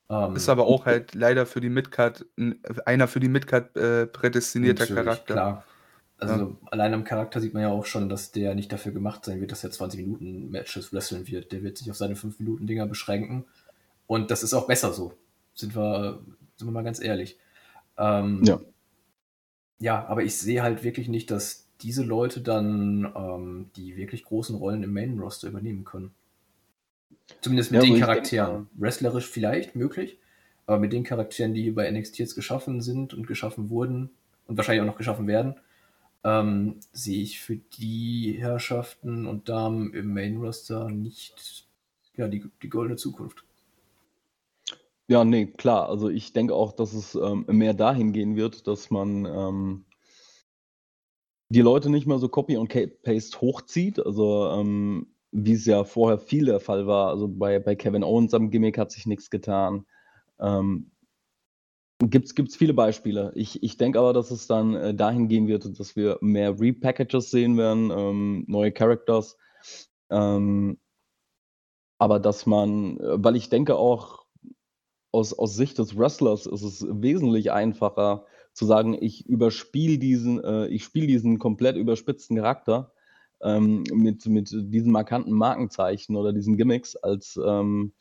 Ähm, 0.10 0.36
Ist 0.36 0.48
aber 0.50 0.66
auch 0.68 0.86
halt 0.86 1.16
leider 1.16 1.46
für 1.46 1.60
die 1.60 1.70
Midcard 1.70 2.26
ein- 2.38 2.62
einer 2.86 3.08
für 3.08 3.20
die 3.20 3.28
Midcard 3.28 3.76
äh, 3.76 4.08
prädestinierter 4.08 4.88
Charakter. 4.88 5.34
Klar. 5.34 5.64
Also 6.20 6.58
allein 6.72 6.94
am 6.96 7.04
Charakter 7.04 7.40
sieht 7.40 7.54
man 7.54 7.62
ja 7.62 7.70
auch 7.70 7.86
schon, 7.86 8.10
dass 8.10 8.32
der 8.32 8.56
nicht 8.56 8.72
dafür 8.72 8.92
gemacht 8.92 9.24
sein 9.26 9.40
wird, 9.40 9.52
dass 9.52 9.64
er 9.64 9.70
20 9.72 10.00
Minuten 10.00 10.50
Matches 10.50 10.92
wresteln 10.92 11.28
wird. 11.28 11.52
Der 11.52 11.62
wird 11.62 11.78
sich 11.78 11.92
auf 11.92 11.98
seine 11.98 12.16
5 12.16 12.40
Minuten 12.40 12.66
Dinger 12.66 12.88
beschränken. 12.88 13.46
Und 14.08 14.32
das 14.32 14.42
ist 14.42 14.54
auch 14.56 14.66
besser 14.66 14.94
so. 14.94 15.14
Sind 15.54 15.76
wir, 15.76 16.20
sind 16.56 16.68
wir 16.68 16.72
mal 16.72 16.84
ganz 16.84 17.00
ehrlich. 17.02 17.38
Ähm, 17.98 18.42
Ja. 18.46 18.60
Ja, 19.80 20.06
aber 20.08 20.24
ich 20.24 20.36
sehe 20.38 20.64
halt 20.64 20.84
wirklich 20.84 21.08
nicht, 21.08 21.30
dass 21.30 21.68
diese 21.82 22.04
Leute 22.04 22.42
dann 22.42 23.14
ähm, 23.16 23.70
die 23.76 23.96
wirklich 23.96 24.24
großen 24.24 24.56
Rollen 24.56 24.82
im 24.82 24.94
Main 24.94 25.20
Roster 25.20 25.48
übernehmen 25.48 25.84
können. 25.84 26.16
Zumindest 27.42 27.72
mit 27.72 27.84
Ja, 27.84 27.90
den 27.90 28.00
Charakteren. 28.00 28.68
Wrestlerisch 28.74 29.28
vielleicht 29.28 29.76
möglich, 29.76 30.18
aber 30.66 30.80
mit 30.80 30.94
den 30.94 31.04
Charakteren, 31.04 31.54
die 31.54 31.72
bei 31.72 31.90
NXT 31.90 32.20
jetzt 32.20 32.36
geschaffen 32.36 32.82
sind 32.82 33.14
und 33.14 33.28
geschaffen 33.28 33.70
wurden 33.70 34.10
und 34.48 34.58
wahrscheinlich 34.58 34.82
auch 34.82 34.92
noch 34.92 34.98
geschaffen 34.98 35.28
werden, 35.28 35.56
ähm, 36.24 36.80
sehe 36.92 37.22
ich 37.22 37.40
für 37.40 37.56
die 37.56 38.36
Herrschaften 38.38 39.28
und 39.28 39.50
Damen 39.50 39.94
im 39.94 40.14
Main 40.14 40.38
Roster 40.38 40.90
nicht 40.90 41.68
ja, 42.16 42.28
die, 42.28 42.44
die 42.62 42.70
goldene 42.70 42.98
Zukunft. 42.98 43.44
Ja, 45.08 45.24
nee, 45.24 45.46
klar. 45.46 45.88
Also 45.88 46.10
ich 46.10 46.34
denke 46.34 46.54
auch, 46.54 46.74
dass 46.74 46.94
es 46.94 47.16
ähm, 47.16 47.46
mehr 47.48 47.74
dahin 47.74 48.12
gehen 48.12 48.36
wird, 48.36 48.68
dass 48.68 48.92
man 48.92 49.26
ähm, 49.26 49.86
die 51.50 51.62
Leute 51.62 51.90
nicht 51.90 52.08
mehr 52.08 52.20
so 52.20 52.28
Copy 52.28 52.58
und 52.58 52.74
Paste 53.04 53.40
hochzieht. 53.40 54.06
Also 54.06 54.50
ähm, 54.52 55.08
wie 55.32 55.54
es 55.54 55.66
ja 55.66 55.84
vorher 55.84 56.18
viel 56.18 56.46
der 56.46 56.60
Fall 56.60 56.88
war. 56.88 57.10
Also 57.10 57.28
bei, 57.28 57.60
bei 57.60 57.76
Kevin 57.76 58.04
Owens 58.04 58.34
am 58.34 58.50
Gimmick 58.50 58.78
hat 58.78 58.92
sich 58.92 59.06
nichts 59.06 59.30
getan. 59.30 59.86
Ähm, 60.40 60.92
Gibt 62.00 62.28
es 62.38 62.56
viele 62.56 62.76
Beispiele. 62.76 63.32
Ich, 63.36 63.64
ich 63.64 63.78
denke 63.78 64.00
aber, 64.00 64.14
dass 64.14 64.30
es 64.30 64.46
dann 64.46 64.76
äh, 64.76 64.94
dahin 64.94 65.28
gehen 65.28 65.48
wird, 65.48 65.80
dass 65.80 65.96
wir 65.96 66.20
mehr 66.22 66.60
Repackages 66.60 67.32
sehen 67.32 67.58
werden, 67.58 67.92
ähm, 67.92 68.46
neue 68.48 68.72
Characters. 68.72 69.36
Ähm, 70.12 70.78
aber 71.98 72.20
dass 72.20 72.46
man, 72.46 73.00
äh, 73.00 73.24
weil 73.24 73.36
ich 73.36 73.50
denke 73.50 73.76
auch, 73.76 74.28
aus, 75.12 75.34
aus 75.34 75.56
Sicht 75.56 75.80
des 75.80 75.98
Wrestlers 75.98 76.46
ist 76.46 76.62
es 76.62 76.86
wesentlich 76.88 77.52
einfacher 77.52 78.26
zu 78.54 78.66
sagen, 78.66 78.96
ich 79.00 79.26
überspiele 79.26 79.98
diesen, 79.98 80.44
äh, 80.44 80.68
ich 80.68 80.84
spiele 80.84 81.08
diesen 81.08 81.40
komplett 81.40 81.76
überspitzten 81.76 82.38
Charakter 82.38 82.92
ähm, 83.42 83.84
mit, 83.92 84.26
mit 84.26 84.50
diesen 84.52 84.92
markanten 84.92 85.34
Markenzeichen 85.34 86.16
oder 86.16 86.34
diesen 86.34 86.58
Gimmicks, 86.58 86.96
als 86.96 87.40
ähm, 87.44 87.94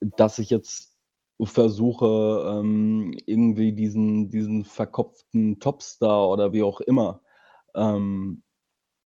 dass 0.00 0.38
ich 0.38 0.50
jetzt 0.50 0.96
versuche, 1.40 2.58
ähm, 2.58 3.16
irgendwie 3.26 3.72
diesen, 3.72 4.30
diesen 4.30 4.64
verkopften 4.64 5.60
Topstar 5.60 6.28
oder 6.28 6.52
wie 6.52 6.62
auch 6.62 6.80
immer 6.80 7.20
ähm, 7.74 8.42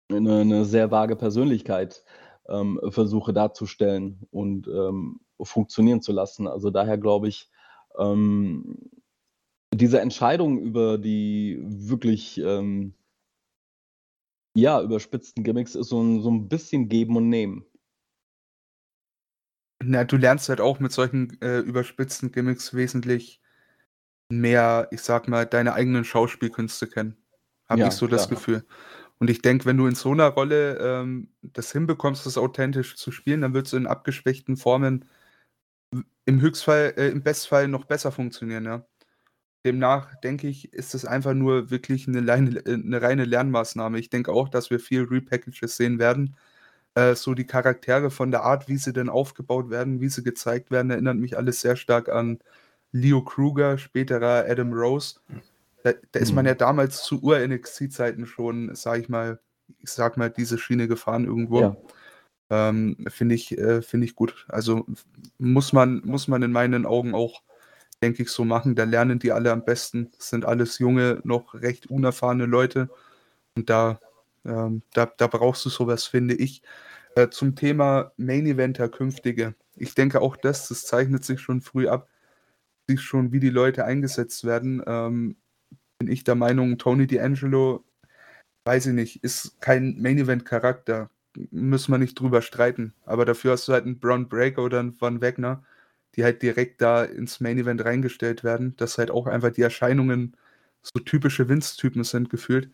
eine, 0.09 0.41
eine 0.41 0.65
sehr 0.65 0.91
vage 0.91 1.17
Persönlichkeit 1.17 2.05
ähm, 2.49 2.81
versuche 2.91 3.33
darzustellen 3.33 4.27
und 4.31 4.69
ähm, 4.69 5.21
funktionieren 5.41 6.03
zu 6.03 6.13
lassen. 6.13 6.47
Also 6.47 6.71
daher 6.71 6.99
glaube 6.99 7.29
ich, 7.29 7.51
diese 9.75 10.01
Entscheidung 10.01 10.59
über 10.59 10.97
die 10.97 11.59
wirklich 11.63 12.39
ähm, 12.39 12.95
ja, 14.55 14.81
überspitzten 14.83 15.43
Gimmicks 15.45 15.75
ist 15.75 15.89
so 15.89 16.01
ein, 16.03 16.23
so 16.23 16.31
ein 16.31 16.49
bisschen 16.49 16.89
Geben 16.89 17.17
und 17.17 17.29
Nehmen. 17.29 17.65
Na, 19.83 20.05
du 20.05 20.17
lernst 20.17 20.49
halt 20.49 20.61
auch 20.61 20.79
mit 20.79 20.93
solchen 20.93 21.41
äh, 21.41 21.59
überspitzten 21.61 22.33
Gimmicks 22.33 22.75
wesentlich 22.75 23.41
mehr, 24.31 24.89
ich 24.93 25.03
sag 25.03 25.29
mal, 25.29 25.47
deine 25.47 25.75
eigenen 25.75 26.05
Schauspielkünste 26.05 26.89
kennen. 26.89 27.17
Habe 27.69 27.81
Ja, 27.81 27.89
ich 27.89 27.95
so 27.95 28.07
das 28.09 28.29
klar. 28.29 28.29
Gefühl. 28.29 28.65
Und 29.19 29.31
ich 29.31 29.43
denke, 29.43 29.67
wenn 29.67 29.79
du 29.79 29.87
in 29.87 29.95
so 29.97 30.13
einer 30.13 30.29
Rolle 30.29 30.79
ähm, 30.79 31.31
das 31.43 31.73
hinbekommst, 31.73 32.27
das 32.27 32.39
authentisch 32.39 32.97
zu 32.97 33.13
spielen, 33.13 33.43
dann 33.43 33.55
wird 33.55 33.67
es 33.69 33.75
in 33.75 33.87
abgeschwächten 33.87 34.57
Formen 34.57 35.07
im 36.25 36.41
Höchstfall, 36.41 36.95
äh, 36.97 37.09
im 37.09 37.23
Bestfall 37.23 37.69
noch 37.69 37.85
besser 37.85 38.13
funktionieren, 38.13 38.65
ja. 38.65 38.87
Demnach 39.65 40.15
denke 40.17 40.49
ich, 40.49 40.73
ist 40.73 40.95
es 40.95 41.05
einfach 41.05 41.35
nur 41.35 41.71
wirklich 41.71 42.09
eine, 42.09 42.21
Leine, 42.21 42.65
äh, 42.67 42.75
eine 42.75 43.03
reine 43.03 43.25
Lernmaßnahme. 43.25 43.99
Ich 43.99 44.11
denke 44.11 44.33
auch, 44.33 44.49
dass 44.49 44.71
wir 44.71 44.81
viel 44.81 45.05
Repackages 45.05 45.77
sehen 45.77 45.99
werden. 45.99 46.37
Äh, 46.95 47.15
so 47.15 47.35
die 47.35 47.47
Charaktere 47.47 48.11
von 48.11 48.31
der 48.31 48.43
Art, 48.43 48.69
wie 48.69 48.77
sie 48.77 48.93
denn 48.93 49.09
aufgebaut 49.09 49.71
werden, 49.71 50.01
wie 50.01 50.09
sie 50.09 50.23
gezeigt 50.23 50.71
werden, 50.71 50.91
erinnert 50.91 51.17
mich 51.17 51.37
alles 51.37 51.61
sehr 51.61 51.77
stark 51.77 52.09
an 52.09 52.41
Leo 52.93 53.23
Kruger, 53.23 53.79
späterer 53.79 54.45
Adam 54.49 54.73
Rose. 54.73 55.21
Da, 55.85 55.93
da 56.13 56.21
ist 56.21 56.33
man 56.33 56.47
ja 56.47 56.55
mhm. 56.55 56.59
damals 56.59 57.05
zu 57.05 57.23
Ur-NXT-Zeiten 57.23 58.27
schon, 58.27 58.75
sag 58.75 59.01
ich 59.01 59.09
mal, 59.09 59.39
ich 59.79 59.91
sag 59.91 60.17
mal, 60.17 60.31
diese 60.31 60.59
Schiene 60.59 60.89
gefahren 60.89 61.25
irgendwo. 61.25 61.61
Ja. 61.61 61.77
Ähm, 62.51 62.97
Finde 63.09 63.37
ich, 63.37 63.57
äh, 63.57 63.81
find 63.81 64.03
ich 64.03 64.17
gut. 64.17 64.47
Also 64.49 64.85
muss 65.39 65.73
man, 65.73 66.03
muss 66.05 66.27
man 66.27 66.43
in 66.43 66.51
meinen 66.51 66.85
Augen 66.85 67.15
auch, 67.15 67.43
denke 68.03 68.23
ich, 68.23 68.31
so 68.31 68.45
machen. 68.45 68.75
Da 68.75 68.85
lernen 68.85 69.19
die 69.19 69.33
alle 69.33 69.53
am 69.53 69.65
besten. 69.65 70.11
Das 70.17 70.31
sind 70.31 70.45
alles 70.45 70.79
junge, 70.79 71.21
noch 71.25 71.55
recht 71.55 71.89
unerfahrene 71.89 72.47
Leute. 72.47 72.91
Und 73.57 73.71
da, 73.71 74.01
ähm, 74.45 74.83
da, 74.95 75.07
da 75.07 75.27
brauchst 75.27 75.65
du 75.65 75.71
sowas, 75.71 76.05
finde 76.07 76.35
ich. 76.35 76.63
Äh, 77.17 77.29
zum 77.31 77.57
Thema 77.57 78.13
Main 78.17 78.47
Eventer 78.47 78.89
künftige. 78.89 79.55
Ich 79.77 79.95
denke 79.95 80.21
auch 80.21 80.37
das, 80.37 80.69
das 80.69 80.87
zeichnet 80.87 81.25
sich 81.25 81.41
schon 81.41 81.61
früh 81.61 81.89
ab, 81.89 82.09
sich 82.89 83.01
schon, 83.01 83.33
wie 83.33 83.41
die 83.41 83.51
Leute 83.51 83.85
eingesetzt 83.85 84.45
werden. 84.45 84.83
Ähm, 84.87 85.37
bin 85.99 86.11
ich 86.11 86.25
der 86.25 86.35
Meinung, 86.37 86.79
Tony 86.79 87.05
D'Angelo, 87.05 87.85
weiß 88.65 88.87
ich 88.87 88.95
nicht, 88.95 89.25
ist 89.25 89.61
kein 89.61 90.01
Main 90.01 90.19
Event 90.19 90.45
Charakter 90.47 91.11
müssen 91.51 91.93
wir 91.93 91.99
nicht 91.99 92.19
drüber 92.19 92.43
streiten. 92.43 92.95
Aber 93.05 93.25
dafür 93.25 93.53
hast 93.53 93.69
du 93.69 93.73
halt 93.73 93.85
einen 93.85 94.01
Brown 94.01 94.29
Breaker 94.29 94.63
oder 94.63 94.81
einen 94.81 94.93
Von 94.93 95.21
Wegner, 95.21 95.63
die 96.17 96.25
halt 96.25 96.43
direkt 96.43 96.81
da 96.81 97.05
ins 97.05 97.41
Main 97.41 97.59
Event 97.59 97.85
reingestellt 97.85 98.45
werden, 98.45 98.77
dass 98.77 98.99
halt 98.99 99.11
auch 99.11 99.27
einfach 99.27 99.51
die 99.51 99.63
Erscheinungen 99.63 100.37
so 100.83 101.01
typische 101.01 101.49
Vince-Typen 101.49 102.05
sind 102.05 102.31
gefühlt. 102.31 102.71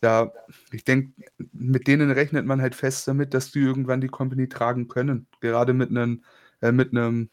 Da, 0.00 0.32
ich 0.72 0.84
denke, 0.84 1.12
mit 1.52 1.86
denen 1.86 2.10
rechnet 2.10 2.44
man 2.46 2.60
halt 2.60 2.74
fest 2.74 3.06
damit, 3.06 3.34
dass 3.34 3.52
die 3.52 3.60
irgendwann 3.60 4.00
die 4.00 4.08
Company 4.08 4.48
tragen 4.48 4.88
können. 4.88 5.26
Gerade 5.40 5.74
mit 5.74 5.90
einem 5.90 6.24
äh, 6.60 6.72
mit 6.72 6.90
einem 6.90 7.30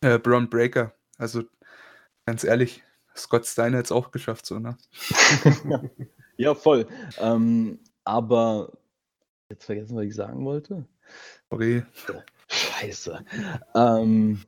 äh, 0.00 0.18
Braun 0.18 0.48
Breaker. 0.48 0.94
Also 1.18 1.44
ganz 2.26 2.44
ehrlich, 2.44 2.82
Scott 3.16 3.46
Steiner 3.46 3.78
hat 3.78 3.86
es 3.86 3.92
auch 3.92 4.10
geschafft, 4.12 4.46
so, 4.46 4.58
ne? 4.58 4.76
ja, 6.36 6.54
voll. 6.54 6.86
Ähm, 7.18 7.80
aber 8.04 8.72
Jetzt 9.50 9.64
vergessen, 9.64 9.96
was 9.96 10.04
ich 10.04 10.14
sagen 10.14 10.44
wollte. 10.44 10.86
Sorry. 11.50 11.82
Scheiße. 12.46 13.24
ähm, 13.74 14.40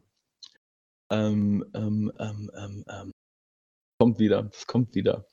ähm, 1.13 1.65
ähm, 1.75 2.13
ähm, 2.19 2.51
ähm, 2.57 2.85
ähm, 2.89 3.13
kommt 4.01 4.19
wieder, 4.19 4.45
das 4.45 4.67
kommt 4.67 4.95
wieder. 4.95 5.27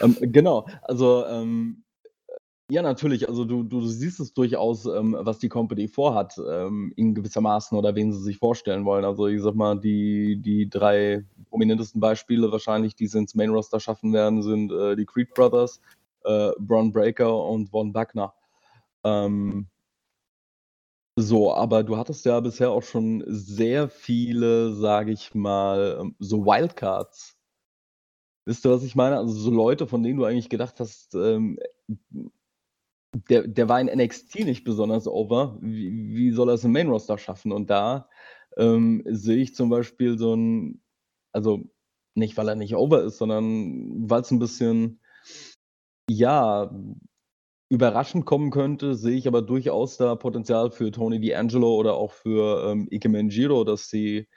Ähm, 0.00 0.16
genau, 0.20 0.66
also 0.82 1.26
ähm, 1.26 1.82
ja, 2.70 2.82
natürlich, 2.82 3.28
also 3.28 3.44
du, 3.44 3.64
du 3.64 3.86
siehst 3.86 4.20
es 4.20 4.32
durchaus, 4.32 4.86
ähm, 4.86 5.16
was 5.18 5.38
die 5.38 5.48
Company 5.48 5.88
vorhat, 5.88 6.38
ähm, 6.38 6.92
in 6.96 7.14
gewissermaßen 7.14 7.76
oder 7.76 7.94
wen 7.94 8.12
sie 8.12 8.22
sich 8.22 8.38
vorstellen 8.38 8.84
wollen. 8.84 9.04
Also 9.04 9.26
ich 9.26 9.42
sag 9.42 9.54
mal, 9.54 9.78
die, 9.78 10.40
die 10.40 10.70
drei 10.70 11.24
prominentesten 11.50 12.00
Beispiele 12.00 12.50
wahrscheinlich, 12.50 12.94
die 12.94 13.08
sie 13.08 13.18
ins 13.18 13.34
Main 13.34 13.50
Roster 13.50 13.80
schaffen 13.80 14.12
werden, 14.12 14.42
sind 14.42 14.72
äh, 14.72 14.96
die 14.96 15.04
Creed 15.04 15.34
Brothers, 15.34 15.80
äh, 16.24 16.52
Braun 16.58 16.92
Breaker 16.92 17.44
und 17.44 17.68
Von 17.68 17.92
Wagner. 17.92 18.32
Ähm, 19.04 19.66
so, 21.16 21.52
aber 21.54 21.82
du 21.84 21.96
hattest 21.96 22.24
ja 22.24 22.40
bisher 22.40 22.70
auch 22.70 22.82
schon 22.82 23.22
sehr 23.26 23.88
viele, 23.88 24.74
sage 24.74 25.12
ich 25.12 25.34
mal, 25.34 25.98
ähm, 26.00 26.16
so 26.18 26.46
Wildcards. 26.46 27.36
Wisst 28.46 28.66
ihr, 28.66 28.72
was 28.72 28.82
ich 28.82 28.96
meine? 28.96 29.18
Also 29.18 29.32
so 29.34 29.50
Leute, 29.50 29.86
von 29.86 30.02
denen 30.02 30.18
du 30.18 30.24
eigentlich 30.24 30.48
gedacht 30.48 30.80
hast, 30.80 31.14
ähm, 31.14 31.58
der, 33.28 33.46
der 33.46 33.68
war 33.68 33.80
in 33.80 33.88
NXT 33.88 34.40
nicht 34.46 34.64
besonders 34.64 35.06
over. 35.06 35.58
Wie, 35.60 36.14
wie 36.14 36.30
soll 36.32 36.48
er 36.48 36.54
es 36.54 36.64
im 36.64 36.72
Main 36.72 36.88
Roster 36.88 37.18
schaffen? 37.18 37.52
Und 37.52 37.70
da 37.70 38.08
ähm, 38.56 39.02
sehe 39.06 39.36
ich 39.42 39.54
zum 39.54 39.68
Beispiel 39.70 40.18
so 40.18 40.34
ein, 40.34 40.82
also 41.32 41.70
nicht, 42.14 42.36
weil 42.36 42.48
er 42.48 42.54
nicht 42.54 42.74
over 42.74 43.02
ist, 43.02 43.18
sondern 43.18 44.10
weil 44.10 44.22
es 44.22 44.30
ein 44.30 44.38
bisschen, 44.38 45.00
ja, 46.08 46.70
überraschend 47.72 48.26
kommen 48.26 48.50
könnte, 48.50 48.94
sehe 48.94 49.16
ich 49.16 49.26
aber 49.26 49.40
durchaus 49.40 49.96
da 49.96 50.14
Potenzial 50.14 50.70
für 50.70 50.90
Tony 50.90 51.16
D'Angelo 51.16 51.74
oder 51.74 51.94
auch 51.94 52.12
für 52.12 52.70
ähm, 52.70 52.86
Ike 52.90 53.08
Menjiro, 53.08 53.64
dass 53.64 53.88
sie 53.88 54.28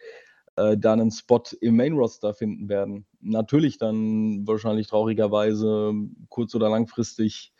äh, 0.55 0.77
da 0.77 0.93
einen 0.93 1.11
Spot 1.11 1.43
im 1.59 1.75
Main-Roster 1.75 2.33
finden 2.33 2.69
werden. 2.69 3.05
Natürlich 3.19 3.77
dann 3.77 4.47
wahrscheinlich 4.47 4.87
traurigerweise 4.87 5.91
kurz- 6.29 6.55
oder 6.55 6.69
langfristig 6.69 7.51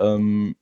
ähm, 0.00 0.56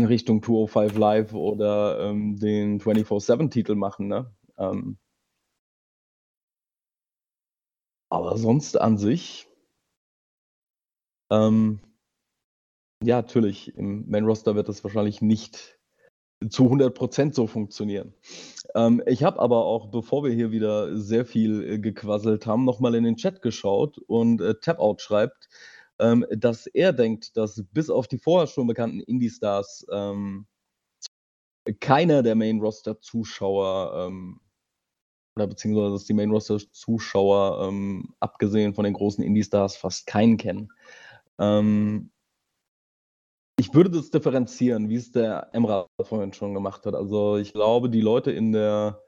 Richtung 0.00 0.42
205 0.42 0.96
Live 0.96 1.34
oder 1.34 2.00
ähm, 2.00 2.38
den 2.38 2.80
24-7-Titel 2.80 3.74
machen. 3.74 4.08
Ne? 4.08 4.34
Ähm, 4.56 4.96
aber 8.08 8.38
sonst 8.38 8.80
an 8.80 8.96
sich 8.96 9.48
ähm, 11.30 11.80
ja, 13.02 13.16
natürlich. 13.16 13.76
Im 13.76 14.08
Main-Roster 14.08 14.54
wird 14.54 14.68
das 14.68 14.84
wahrscheinlich 14.84 15.22
nicht 15.22 15.78
zu 16.48 16.64
100% 16.64 17.34
so 17.34 17.46
funktionieren. 17.46 18.14
Ähm, 18.74 19.02
ich 19.06 19.22
habe 19.22 19.38
aber 19.38 19.64
auch, 19.64 19.90
bevor 19.90 20.24
wir 20.24 20.32
hier 20.32 20.50
wieder 20.50 20.96
sehr 20.96 21.24
viel 21.24 21.62
äh, 21.74 21.78
gequasselt 21.78 22.46
haben, 22.46 22.64
nochmal 22.64 22.94
in 22.94 23.04
den 23.04 23.16
Chat 23.16 23.42
geschaut 23.42 23.98
und 23.98 24.40
äh, 24.40 24.54
Tapout 24.60 24.96
schreibt, 24.98 25.48
ähm, 25.98 26.26
dass 26.30 26.66
er 26.66 26.92
denkt, 26.92 27.36
dass 27.36 27.64
bis 27.72 27.90
auf 27.90 28.08
die 28.08 28.18
vorher 28.18 28.46
schon 28.46 28.66
bekannten 28.66 29.00
Indie-Stars 29.00 29.86
ähm, 29.92 30.46
keiner 31.80 32.22
der 32.22 32.34
Main-Roster-Zuschauer 32.34 34.08
ähm, 34.08 34.40
oder 35.36 35.46
beziehungsweise 35.46 35.92
dass 35.92 36.04
die 36.04 36.14
Main-Roster-Zuschauer, 36.14 37.68
ähm, 37.68 38.14
abgesehen 38.20 38.74
von 38.74 38.84
den 38.84 38.94
großen 38.94 39.22
Indie-Stars, 39.22 39.76
fast 39.76 40.06
keinen 40.06 40.36
kennen. 40.36 40.70
Ich 43.62 43.72
würde 43.74 43.90
das 43.90 44.10
differenzieren, 44.10 44.88
wie 44.88 44.96
es 44.96 45.12
der 45.12 45.50
Emra 45.52 45.86
vorhin 46.00 46.32
schon 46.32 46.52
gemacht 46.52 46.84
hat. 46.84 46.96
Also 46.96 47.36
ich 47.36 47.52
glaube, 47.52 47.90
die 47.90 48.00
Leute 48.00 48.32
in 48.32 48.50
der, 48.50 49.00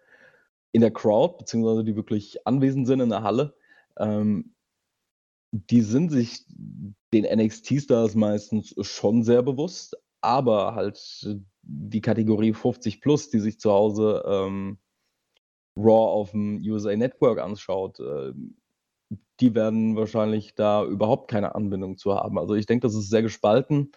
in 0.71 0.81
der 0.81 0.93
Crowd, 0.93 1.39
beziehungsweise 1.39 1.83
die 1.83 1.97
wirklich 1.97 2.47
anwesend 2.47 2.87
sind 2.87 3.01
in 3.01 3.09
der 3.09 3.25
Halle, 3.25 3.57
ähm, 3.99 4.55
die 5.51 5.81
sind 5.81 6.11
sich 6.11 6.47
den 7.13 7.25
NXT-Stars 7.25 8.15
meistens 8.15 8.77
schon 8.83 9.25
sehr 9.25 9.43
bewusst, 9.43 9.97
aber 10.21 10.77
halt 10.77 11.01
die 11.63 12.01
Kategorie 12.01 12.53
50 12.53 13.01
plus, 13.01 13.31
die 13.31 13.41
sich 13.41 13.59
zu 13.59 13.73
Hause 13.73 14.23
ähm, 14.25 14.79
Raw 15.77 16.13
auf 16.13 16.31
dem 16.31 16.63
USA 16.65 16.95
Network 16.95 17.41
anschaut, 17.41 17.99
äh, 17.99 18.33
die 19.41 19.57
werden 19.57 19.97
wahrscheinlich 19.97 20.55
da 20.55 20.85
überhaupt 20.85 21.29
keine 21.29 21.57
Anbindung 21.57 21.99
zu 21.99 22.15
haben. 22.15 22.39
Also 22.39 22.55
ich 22.55 22.67
denke, 22.67 22.87
das 22.87 22.95
ist 22.95 23.11
sehr 23.11 23.23
gespalten. 23.23 23.91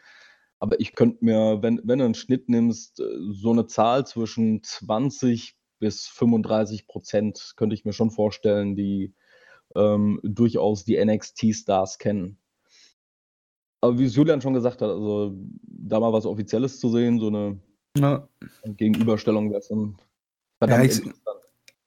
Aber 0.60 0.80
ich 0.80 0.96
könnte 0.96 1.24
mir, 1.24 1.62
wenn, 1.62 1.82
wenn 1.84 2.00
du 2.00 2.06
einen 2.06 2.16
Schnitt 2.16 2.50
nimmst, 2.50 3.00
äh, 3.00 3.04
so 3.32 3.52
eine 3.52 3.68
Zahl 3.68 4.06
zwischen 4.06 4.64
20 4.64 5.56
bis 5.80 6.08
35 6.08 6.88
Prozent 6.88 7.54
könnte 7.56 7.76
ich 7.76 7.86
mir 7.86 7.94
schon 7.94 8.10
vorstellen, 8.10 8.76
die 8.76 9.14
ähm, 9.76 10.20
durchaus 10.24 10.86
die 10.86 11.04
NXT-Stars 11.04 12.00
kennen. 12.00 12.40
Aber 13.82 14.00
wie 14.00 14.06
es 14.06 14.16
Julian 14.16 14.42
schon 14.42 14.54
gesagt 14.54 14.82
hat, 14.82 14.90
also 14.90 15.36
da 15.62 16.00
mal 16.00 16.14
was 16.14 16.26
Offizielles 16.26 16.80
zu 16.80 16.90
sehen, 16.90 17.20
so 17.20 17.28
eine 17.28 17.60
ja. 17.96 18.28
Gegenüberstellung 18.66 19.52
wäre 19.52 19.62
schon 19.62 19.98
verdammt 20.58 20.84
ja, 20.84 20.90
ich, 20.90 20.98
interessant. 20.98 21.42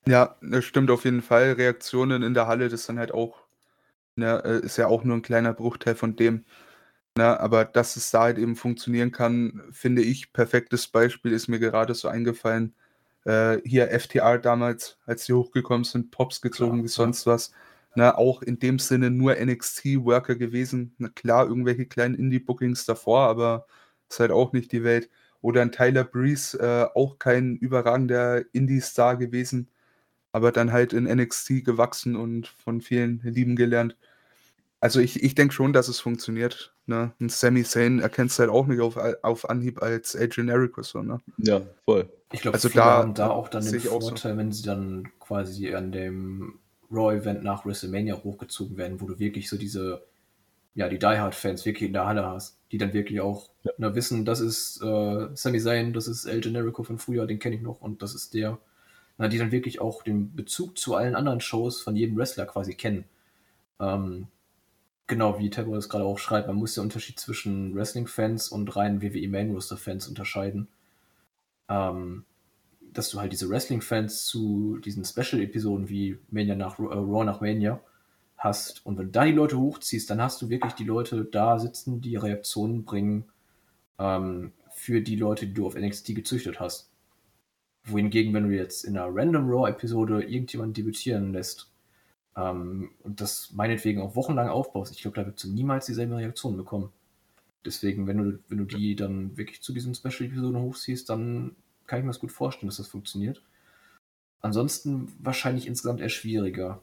Ja, 0.06 0.36
das 0.40 0.64
stimmt 0.64 0.90
auf 0.90 1.04
jeden 1.04 1.22
Fall. 1.22 1.52
Reaktionen 1.52 2.22
in 2.22 2.34
der 2.34 2.46
Halle, 2.46 2.68
das 2.68 2.86
dann 2.86 2.98
halt 2.98 3.12
auch, 3.12 3.42
ne, 4.14 4.42
äh, 4.44 4.64
ist 4.64 4.76
ja 4.76 4.86
auch 4.86 5.04
nur 5.04 5.16
ein 5.16 5.22
kleiner 5.22 5.52
Bruchteil 5.52 5.94
von 5.94 6.16
dem, 6.16 6.44
Ne, 7.16 7.40
aber 7.40 7.64
dass 7.64 7.96
es 7.96 8.10
da 8.10 8.22
halt 8.22 8.38
eben 8.38 8.54
funktionieren 8.56 9.10
kann, 9.10 9.62
finde 9.72 10.02
ich, 10.02 10.32
perfektes 10.32 10.86
Beispiel 10.88 11.32
ist 11.32 11.48
mir 11.48 11.58
gerade 11.58 11.94
so 11.94 12.08
eingefallen. 12.08 12.74
Äh, 13.24 13.58
hier 13.64 13.90
FTR 13.98 14.38
damals, 14.38 14.98
als 15.06 15.26
sie 15.26 15.32
hochgekommen 15.32 15.84
sind, 15.84 16.10
Pops 16.12 16.40
gezogen 16.40 16.78
klar, 16.78 16.84
wie 16.84 16.88
sonst 16.88 17.26
ja. 17.26 17.32
was. 17.32 17.52
Ne, 17.96 18.16
auch 18.16 18.42
in 18.42 18.60
dem 18.60 18.78
Sinne 18.78 19.10
nur 19.10 19.34
NXT-Worker 19.34 20.36
gewesen. 20.36 20.94
Na 20.98 21.08
klar, 21.08 21.46
irgendwelche 21.48 21.86
kleinen 21.86 22.14
Indie-Bookings 22.14 22.86
davor, 22.86 23.22
aber 23.22 23.66
ist 24.08 24.20
halt 24.20 24.30
auch 24.30 24.52
nicht 24.52 24.72
die 24.72 24.84
Welt. 24.84 25.10
Oder 25.42 25.62
ein 25.62 25.72
Tyler 25.72 26.04
Breeze, 26.04 26.58
äh, 26.58 26.86
auch 26.96 27.18
kein 27.18 27.56
überragender 27.56 28.44
Indie-Star 28.52 29.16
gewesen, 29.16 29.68
aber 30.32 30.52
dann 30.52 30.72
halt 30.72 30.92
in 30.92 31.04
NXT 31.04 31.64
gewachsen 31.64 32.16
und 32.16 32.48
von 32.48 32.80
vielen 32.80 33.20
lieben 33.24 33.56
gelernt. 33.56 33.96
Also 34.80 35.00
ich, 35.00 35.22
ich 35.22 35.34
denke 35.34 35.54
schon, 35.54 35.72
dass 35.72 35.88
es 35.88 36.00
funktioniert. 36.00 36.74
Ne? 36.90 37.12
Und 37.20 37.30
Sami 37.30 37.62
Zayn 37.62 38.00
erkennst 38.00 38.36
du 38.38 38.40
halt 38.42 38.50
auch 38.50 38.66
nicht 38.66 38.80
auf, 38.80 38.96
auf 39.22 39.48
Anhieb 39.48 39.80
als 39.80 40.16
El 40.16 40.28
Generico 40.28 40.82
so, 40.82 41.00
ne? 41.02 41.20
Ja, 41.38 41.60
voll. 41.84 42.08
Ich 42.32 42.40
glaube, 42.42 42.54
Also 42.56 42.68
viele 42.68 42.82
da- 42.82 42.90
haben 42.98 43.14
da 43.14 43.30
auch 43.30 43.46
dann 43.48 43.64
den 43.64 43.78
auch 43.88 44.02
so. 44.02 44.08
Vorteil, 44.08 44.36
wenn 44.36 44.50
sie 44.50 44.64
dann 44.64 45.08
quasi 45.20 45.72
an 45.72 45.92
dem 45.92 46.58
Raw-Event 46.90 47.44
nach 47.44 47.64
WrestleMania 47.64 48.16
hochgezogen 48.24 48.76
werden, 48.76 49.00
wo 49.00 49.06
du 49.06 49.20
wirklich 49.20 49.48
so 49.48 49.56
diese, 49.56 50.02
ja, 50.74 50.88
die 50.88 50.98
Die 50.98 51.06
Hard-Fans 51.06 51.64
wirklich 51.64 51.86
in 51.86 51.92
der 51.92 52.06
Halle 52.06 52.26
hast, 52.26 52.56
die 52.72 52.78
dann 52.78 52.92
wirklich 52.92 53.20
auch 53.20 53.48
Ja. 53.62 53.70
na, 53.78 53.94
wissen, 53.94 54.24
das 54.24 54.40
ist 54.40 54.82
äh, 54.82 55.28
Sami 55.34 55.60
Zayn, 55.60 55.92
das 55.92 56.08
ist 56.08 56.24
El 56.26 56.40
Generico 56.40 56.82
von 56.82 56.98
früher, 56.98 57.26
den 57.28 57.38
kenne 57.38 57.54
ich 57.54 57.62
noch 57.62 57.80
und 57.80 58.02
das 58.02 58.14
ist 58.16 58.34
der. 58.34 58.58
Na, 59.18 59.28
die 59.28 59.38
dann 59.38 59.52
wirklich 59.52 59.80
auch 59.80 60.02
den 60.02 60.34
Bezug 60.34 60.76
zu 60.78 60.96
allen 60.96 61.14
anderen 61.14 61.40
Shows 61.40 61.80
von 61.82 61.94
jedem 61.94 62.16
Wrestler 62.16 62.46
quasi 62.46 62.74
kennen. 62.74 63.04
Ähm, 63.78 64.26
genau, 65.06 65.38
wie 65.38 65.50
Tabo 65.50 65.74
das 65.74 65.88
gerade 65.88 66.04
auch 66.04 66.18
schreibt, 66.18 66.48
man 66.48 66.56
muss 66.56 66.74
den 66.74 66.84
Unterschied 66.84 67.18
zwischen 67.18 67.74
Wrestling-Fans 67.74 68.48
und 68.48 68.74
reinen 68.76 69.02
WWE 69.02 69.28
Main-Roster-Fans 69.28 70.08
unterscheiden. 70.08 70.68
Ähm, 71.68 72.24
dass 72.92 73.10
du 73.10 73.20
halt 73.20 73.32
diese 73.32 73.48
Wrestling-Fans 73.48 74.26
zu 74.26 74.78
diesen 74.78 75.04
Special-Episoden 75.04 75.88
wie 75.88 76.18
Mania 76.30 76.54
nach 76.54 76.78
äh, 76.78 76.82
Raw 76.82 77.24
nach 77.24 77.40
Mania 77.40 77.80
hast. 78.36 78.84
Und 78.84 78.98
wenn 78.98 79.06
du 79.06 79.12
da 79.12 79.24
die 79.24 79.32
Leute 79.32 79.58
hochziehst, 79.58 80.10
dann 80.10 80.20
hast 80.20 80.42
du 80.42 80.48
wirklich 80.48 80.72
die 80.72 80.84
Leute 80.84 81.24
da 81.24 81.58
sitzen, 81.58 82.00
die 82.00 82.16
Reaktionen 82.16 82.84
bringen 82.84 83.26
ähm, 83.98 84.52
für 84.72 85.02
die 85.02 85.16
Leute, 85.16 85.46
die 85.46 85.54
du 85.54 85.66
auf 85.66 85.76
NXT 85.76 86.14
gezüchtet 86.14 86.58
hast. 86.58 86.90
Wohingegen, 87.84 88.34
wenn 88.34 88.48
du 88.48 88.54
jetzt 88.54 88.84
in 88.84 88.96
einer 88.96 89.14
Random 89.14 89.48
Raw-Episode 89.48 90.22
irgendjemanden 90.22 90.74
debütieren 90.74 91.32
lässt 91.32 91.69
ähm, 92.36 92.90
und 93.02 93.20
das 93.20 93.52
meinetwegen 93.52 94.00
auch 94.00 94.16
wochenlang 94.16 94.48
aufbaust, 94.48 94.92
ich 94.94 95.02
glaube, 95.02 95.16
da 95.20 95.26
wird 95.26 95.42
du 95.42 95.48
niemals 95.48 95.86
dieselbe 95.86 96.16
Reaktion 96.16 96.56
bekommen. 96.56 96.92
Deswegen, 97.64 98.06
wenn 98.06 98.18
du, 98.18 98.38
wenn 98.48 98.58
du 98.58 98.64
die 98.64 98.96
dann 98.96 99.36
wirklich 99.36 99.62
zu 99.62 99.72
diesen 99.72 99.94
Special-Episoden 99.94 100.60
hochziehst, 100.62 101.10
dann 101.10 101.56
kann 101.86 102.00
ich 102.00 102.04
mir 102.04 102.10
das 102.10 102.20
gut 102.20 102.32
vorstellen, 102.32 102.68
dass 102.68 102.78
das 102.78 102.88
funktioniert. 102.88 103.42
Ansonsten 104.42 105.12
wahrscheinlich 105.18 105.66
insgesamt 105.66 106.00
eher 106.00 106.10
schwieriger. 106.10 106.82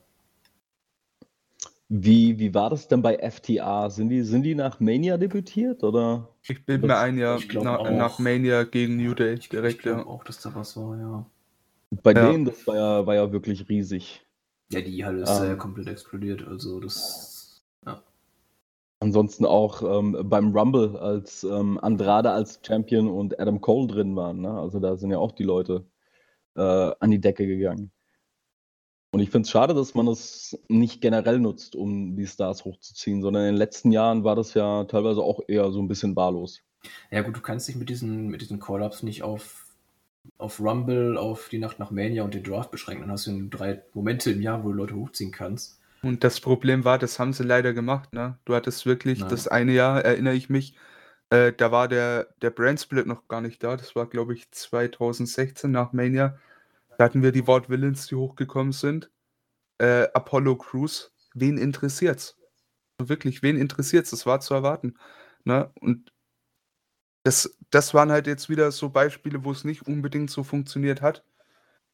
Wie, 1.89 2.37
wie 2.39 2.53
war 2.53 2.69
das 2.69 2.87
denn 2.87 3.01
bei 3.01 3.17
FTA? 3.17 3.89
Sind 3.89 4.09
die, 4.09 4.23
sind 4.23 4.43
die 4.43 4.55
nach 4.55 4.79
Mania 4.79 5.17
debütiert 5.17 5.83
oder? 5.83 6.35
Ich 6.43 6.65
bilde 6.65 6.87
mir 6.87 6.97
ein, 6.97 7.17
ja, 7.17 7.35
Ich 7.37 7.47
glaub 7.49 7.63
na, 7.63 7.91
nach 7.91 8.19
Mania 8.19 8.63
gegen 8.63 8.97
New 8.97 9.13
Day 9.13 9.35
Ich, 9.35 9.49
direkt, 9.49 9.77
ich 9.77 9.83
glaube 9.83 10.01
ja. 10.01 10.07
auch, 10.07 10.23
dass 10.23 10.39
da 10.41 10.53
was 10.55 10.75
war, 10.77 10.97
ja. 10.97 11.25
Bei 12.03 12.13
Ja. 12.13 12.31
denen, 12.31 12.45
das 12.45 12.65
war 12.67 12.75
ja, 12.75 13.05
war 13.05 13.15
ja 13.15 13.31
wirklich 13.31 13.69
riesig. 13.69 14.26
Ja, 14.71 14.81
die 14.81 15.05
Halle 15.05 15.23
ist 15.23 15.39
Ähm. 15.39 15.51
äh, 15.51 15.55
komplett 15.55 15.87
explodiert, 15.87 16.45
also 16.47 16.79
das. 16.79 17.63
Ja. 17.85 18.03
Ansonsten 18.99 19.45
auch 19.45 19.81
ähm, 19.83 20.17
beim 20.23 20.55
Rumble, 20.55 20.97
als 20.97 21.43
ähm, 21.43 21.79
Andrade 21.81 22.31
als 22.31 22.59
Champion 22.65 23.09
und 23.09 23.39
Adam 23.39 23.61
Cole 23.61 23.87
drin 23.87 24.15
waren. 24.15 24.41
Ne? 24.41 24.51
Also 24.51 24.79
da 24.79 24.97
sind 24.97 25.11
ja 25.11 25.19
auch 25.19 25.31
die 25.31 25.43
Leute 25.43 25.85
äh, 26.55 26.61
an 26.99 27.11
die 27.11 27.21
Decke 27.21 27.45
gegangen. 27.47 27.91
Und 29.11 29.21
ich 29.21 29.29
finde 29.29 29.45
es 29.45 29.51
schade, 29.51 29.73
dass 29.73 29.95
man 29.95 30.05
das 30.05 30.59
nicht 30.67 30.99
generell 30.99 31.39
nutzt, 31.39 31.75
um 31.75 32.15
die 32.17 32.27
Stars 32.27 32.65
hochzuziehen, 32.65 33.21
sondern 33.21 33.43
in 33.43 33.53
den 33.53 33.57
letzten 33.57 33.91
Jahren 33.91 34.23
war 34.23 34.35
das 34.35 34.53
ja 34.53 34.83
teilweise 34.83 35.21
auch 35.21 35.39
eher 35.47 35.71
so 35.71 35.79
ein 35.81 35.87
bisschen 35.87 36.15
wahllos. 36.15 36.59
Ja, 37.09 37.21
gut, 37.21 37.35
du 37.35 37.41
kannst 37.41 37.67
dich 37.67 37.77
mit 37.77 37.89
diesen, 37.89 38.27
mit 38.27 38.41
diesen 38.41 38.59
Call-Ups 38.59 39.03
nicht 39.03 39.23
auf, 39.23 39.66
auf 40.37 40.59
Rumble, 40.59 41.17
auf 41.17 41.49
die 41.49 41.59
Nacht 41.59 41.79
nach 41.79 41.91
Mania 41.91 42.23
und 42.23 42.33
den 42.33 42.43
Draft 42.43 42.71
beschränken. 42.71 43.03
Dann 43.03 43.11
hast 43.11 43.27
du 43.27 43.31
nur 43.31 43.49
drei 43.49 43.83
Momente 43.93 44.31
im 44.31 44.41
Jahr, 44.41 44.63
wo 44.63 44.69
du 44.69 44.75
Leute 44.75 44.95
hochziehen 44.95 45.31
kannst. 45.31 45.79
Und 46.03 46.23
das 46.23 46.39
Problem 46.39 46.85
war, 46.85 46.99
das 46.99 47.19
haben 47.19 47.33
sie 47.33 47.43
leider 47.43 47.73
gemacht, 47.73 48.13
ne? 48.13 48.37
Du 48.45 48.55
hattest 48.55 48.85
wirklich 48.85 49.19
Nein. 49.19 49.29
das 49.29 49.47
eine 49.47 49.73
Jahr, 49.73 50.05
erinnere 50.05 50.35
ich 50.35 50.49
mich, 50.49 50.75
äh, 51.29 51.53
da 51.53 51.71
war 51.71 51.87
der, 51.87 52.27
der 52.41 52.51
Brand-Split 52.51 53.05
noch 53.05 53.27
gar 53.27 53.41
nicht 53.41 53.63
da. 53.63 53.75
Das 53.75 53.95
war, 53.95 54.07
glaube 54.07 54.33
ich, 54.33 54.49
2016 54.51 55.69
nach 55.69 55.93
Mania. 55.93 56.37
Da 56.97 57.05
hatten 57.05 57.21
wir 57.21 57.31
die 57.31 57.47
Wort 57.47 57.69
Villains, 57.69 58.07
die 58.07 58.15
hochgekommen 58.15 58.71
sind. 58.71 59.11
Äh, 59.77 60.07
Apollo 60.13 60.57
Crews. 60.57 61.13
Wen 61.33 61.57
interessiert's? 61.57 62.37
Wirklich, 62.99 63.43
wen 63.43 63.57
interessiert's? 63.57 64.11
Das 64.11 64.25
war 64.25 64.39
zu 64.39 64.53
erwarten. 64.53 64.95
Ne? 65.43 65.69
Und 65.81 66.11
das, 67.27 67.57
das 67.71 67.93
waren 67.93 68.09
halt 68.09 68.25
jetzt 68.25 68.47
wieder 68.47 68.71
so 68.71 68.87
Beispiele, 68.89 69.43
wo 69.43 69.51
es 69.51 69.65
nicht 69.65 69.85
unbedingt 69.85 70.31
so 70.31 70.43
funktioniert 70.43 71.01
hat. 71.01 71.25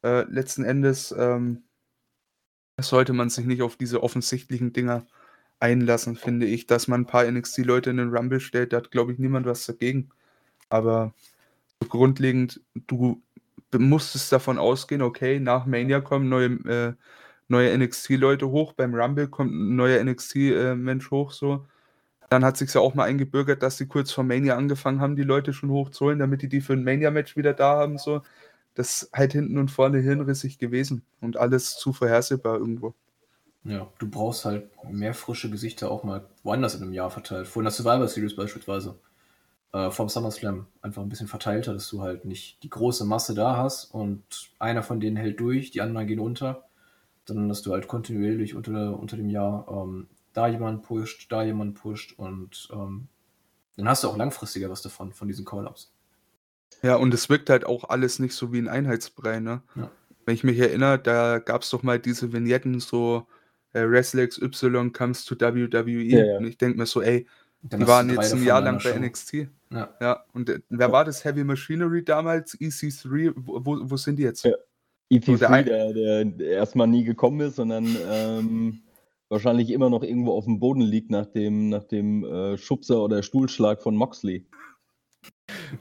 Äh, 0.04 0.26
letzten 0.30 0.64
Endes 0.64 1.12
ähm, 1.18 1.64
sollte 2.80 3.14
man 3.14 3.32
sich 3.32 3.46
nicht 3.48 3.64
auf 3.64 3.76
diese 3.76 4.04
offensichtlichen 4.04 4.74
Dinger 4.74 5.08
einlassen, 5.60 6.18
finde 6.18 6.46
ich. 6.46 6.68
Dass 6.68 6.88
man 6.88 7.02
ein 7.02 7.08
paar 7.08 7.26
NXT-Leute 7.26 7.90
in 7.90 7.98
den 7.98 8.16
Rumble 8.16 8.40
stellt, 8.40 8.74
da 8.74 8.78
hat, 8.78 8.92
glaube 8.92 9.12
ich, 9.12 9.18
niemand 9.18 9.48
was 9.48 9.66
dagegen. 9.66 10.10
Aber 10.70 11.16
so 11.82 11.90
grundlegend, 11.90 12.62
du 12.76 13.20
musstest 13.76 14.32
davon 14.32 14.60
ausgehen, 14.60 15.02
okay, 15.02 15.40
nach 15.40 15.66
Mania 15.66 16.00
kommen 16.02 16.30
neue, 16.30 16.52
äh, 16.70 16.94
neue 17.48 17.76
NXT-Leute 17.76 18.50
hoch, 18.52 18.74
beim 18.74 18.94
Rumble 18.94 19.30
kommt 19.30 19.52
ein 19.52 19.76
neuer 19.76 20.04
NXT-Mensch 20.04 21.10
hoch, 21.10 21.32
so. 21.32 21.66
Dann 22.30 22.44
hat 22.44 22.58
sich 22.58 22.74
ja 22.74 22.82
auch 22.82 22.96
mal 22.96 23.06
eingebürgert, 23.06 23.64
dass 23.64 23.78
sie 23.78 23.88
kurz 23.88 24.12
vor 24.12 24.24
Mania 24.24 24.56
angefangen 24.56 25.02
haben, 25.02 25.16
die 25.16 25.24
Leute 25.24 25.54
schon 25.54 25.70
hochzuholen, 25.70 26.20
damit 26.20 26.42
die 26.42 26.50
die 26.50 26.62
für 26.62 26.74
ein 26.74 26.84
Mania-Match 26.84 27.38
wieder 27.38 27.54
da 27.54 27.78
haben, 27.78 27.98
so. 27.98 28.22
Das 28.76 29.04
ist 29.04 29.10
halt 29.14 29.34
hinten 29.34 29.60
und 29.60 29.70
vorne 29.70 30.00
hirnrissig 30.00 30.58
gewesen 30.58 31.04
und 31.22 31.38
alles 31.38 31.78
zu 31.78 31.94
vorhersehbar 31.94 32.58
irgendwo. 32.58 32.96
Ja, 33.66 33.88
du 34.00 34.10
brauchst 34.10 34.46
halt 34.46 34.70
mehr 34.90 35.14
frische 35.14 35.50
Gesichter 35.50 35.92
auch 35.92 36.04
mal 36.04 36.26
woanders 36.44 36.76
in 36.76 36.82
einem 36.82 36.94
Jahr 36.94 37.12
verteilt. 37.12 37.48
Vor 37.48 37.62
der 37.62 37.72
Survivor 37.72 38.08
Series 38.08 38.36
beispielsweise. 38.36 38.96
Äh, 39.74 39.90
vom 39.90 40.08
SummerSlam. 40.08 40.68
Einfach 40.82 41.02
ein 41.02 41.10
bisschen 41.10 41.28
verteilter, 41.28 41.74
dass 41.74 41.90
du 41.90 42.02
halt 42.02 42.26
nicht 42.26 42.62
die 42.64 42.70
große 42.70 43.06
Masse 43.06 43.34
da 43.34 43.58
hast 43.58 43.86
und 43.86 44.24
einer 44.60 44.84
von 44.84 45.00
denen 45.00 45.18
hält 45.18 45.40
durch, 45.40 45.72
die 45.72 45.82
anderen 45.82 46.08
gehen 46.08 46.20
unter. 46.20 46.66
Dann, 47.26 47.50
dass 47.50 47.64
du 47.64 47.74
halt 47.74 47.88
kontinuierlich 47.88 48.54
unter, 48.54 49.00
unter 49.00 49.18
dem 49.18 49.30
Jahr 49.30 49.68
ähm, 49.70 50.08
da 50.34 50.48
jemand 50.48 50.84
pusht, 50.84 51.32
da 51.32 51.44
jemand 51.44 51.76
pusht 51.76 52.14
und 52.18 52.70
ähm, 52.74 53.08
dann 53.78 53.88
hast 53.88 54.04
du 54.04 54.10
auch 54.10 54.18
langfristiger 54.18 54.70
was 54.70 54.82
davon, 54.82 55.14
von 55.14 55.28
diesen 55.28 55.46
Call-Ups. 55.46 55.92
Ja, 56.82 56.96
und 56.96 57.14
es 57.14 57.30
wirkt 57.30 57.50
halt 57.50 57.66
auch 57.66 57.90
alles 57.90 58.20
nicht 58.20 58.34
so 58.36 58.52
wie 58.52 58.60
ein 58.60 58.68
Einheitsbrei, 58.68 59.40
ne? 59.40 59.62
Ja. 59.76 59.90
Wenn 60.26 60.36
ich 60.36 60.44
mich 60.44 60.58
erinnere, 60.60 61.00
da 61.00 61.40
gab 61.40 61.62
es 61.64 61.70
doch 61.70 61.84
mal 61.84 62.00
diese 62.00 62.32
Vignetten, 62.34 62.80
so 62.80 63.28
äh, 63.74 63.82
Wrestler 63.88 64.28
XY 64.28 64.92
comes 64.92 65.26
to 65.26 65.36
WWE. 65.36 65.90
Ja, 66.04 66.24
ja. 66.26 66.38
Und 66.38 66.46
ich 66.46 66.58
denke 66.58 66.78
mir 66.78 66.86
so, 66.86 67.02
ey, 67.02 67.28
Dann 67.64 67.82
die 67.82 67.88
waren 67.88 68.10
jetzt 68.10 68.34
ein 68.34 68.44
Jahr 68.44 68.62
lang 68.62 68.78
bei 68.78 68.92
Show. 68.94 69.00
NXT. 69.00 69.34
Ja. 69.72 69.90
Ja, 70.00 70.24
und 70.34 70.50
äh, 70.50 70.60
wer 70.70 70.92
war 70.92 71.04
das? 71.06 71.24
Heavy 71.26 71.44
Machinery 71.44 72.04
damals? 72.04 72.58
EC3? 72.60 73.34
Wo, 73.36 73.62
wo, 73.90 73.98
sind 73.98 74.18
die 74.18 74.24
jetzt? 74.24 74.46
Ja. 74.46 74.54
E3, 75.12 75.26
So, 75.26 75.38
der 75.38 75.50
ein- 75.50 75.66
der, 75.66 75.94
der, 75.94 76.26
der 76.26 76.48
erstmal 76.50 76.88
nie 76.88 77.04
gekommen 77.04 77.40
ist, 77.42 77.56
sondern 77.56 77.86
ähm, 78.10 78.82
wahrscheinlich 79.34 79.72
immer 79.72 79.90
noch 79.90 80.04
irgendwo 80.04 80.34
auf 80.34 80.46
dem 80.46 80.60
Boden 80.60 80.82
liegt 80.82 81.10
nach 81.10 81.26
dem, 81.26 81.70
nach 81.70 81.84
dem 81.84 82.24
äh, 82.24 82.58
Schubser 82.58 83.02
oder 83.02 83.24
Stuhlschlag 83.24 83.82
von 83.82 83.96
Moxley. 83.96 84.46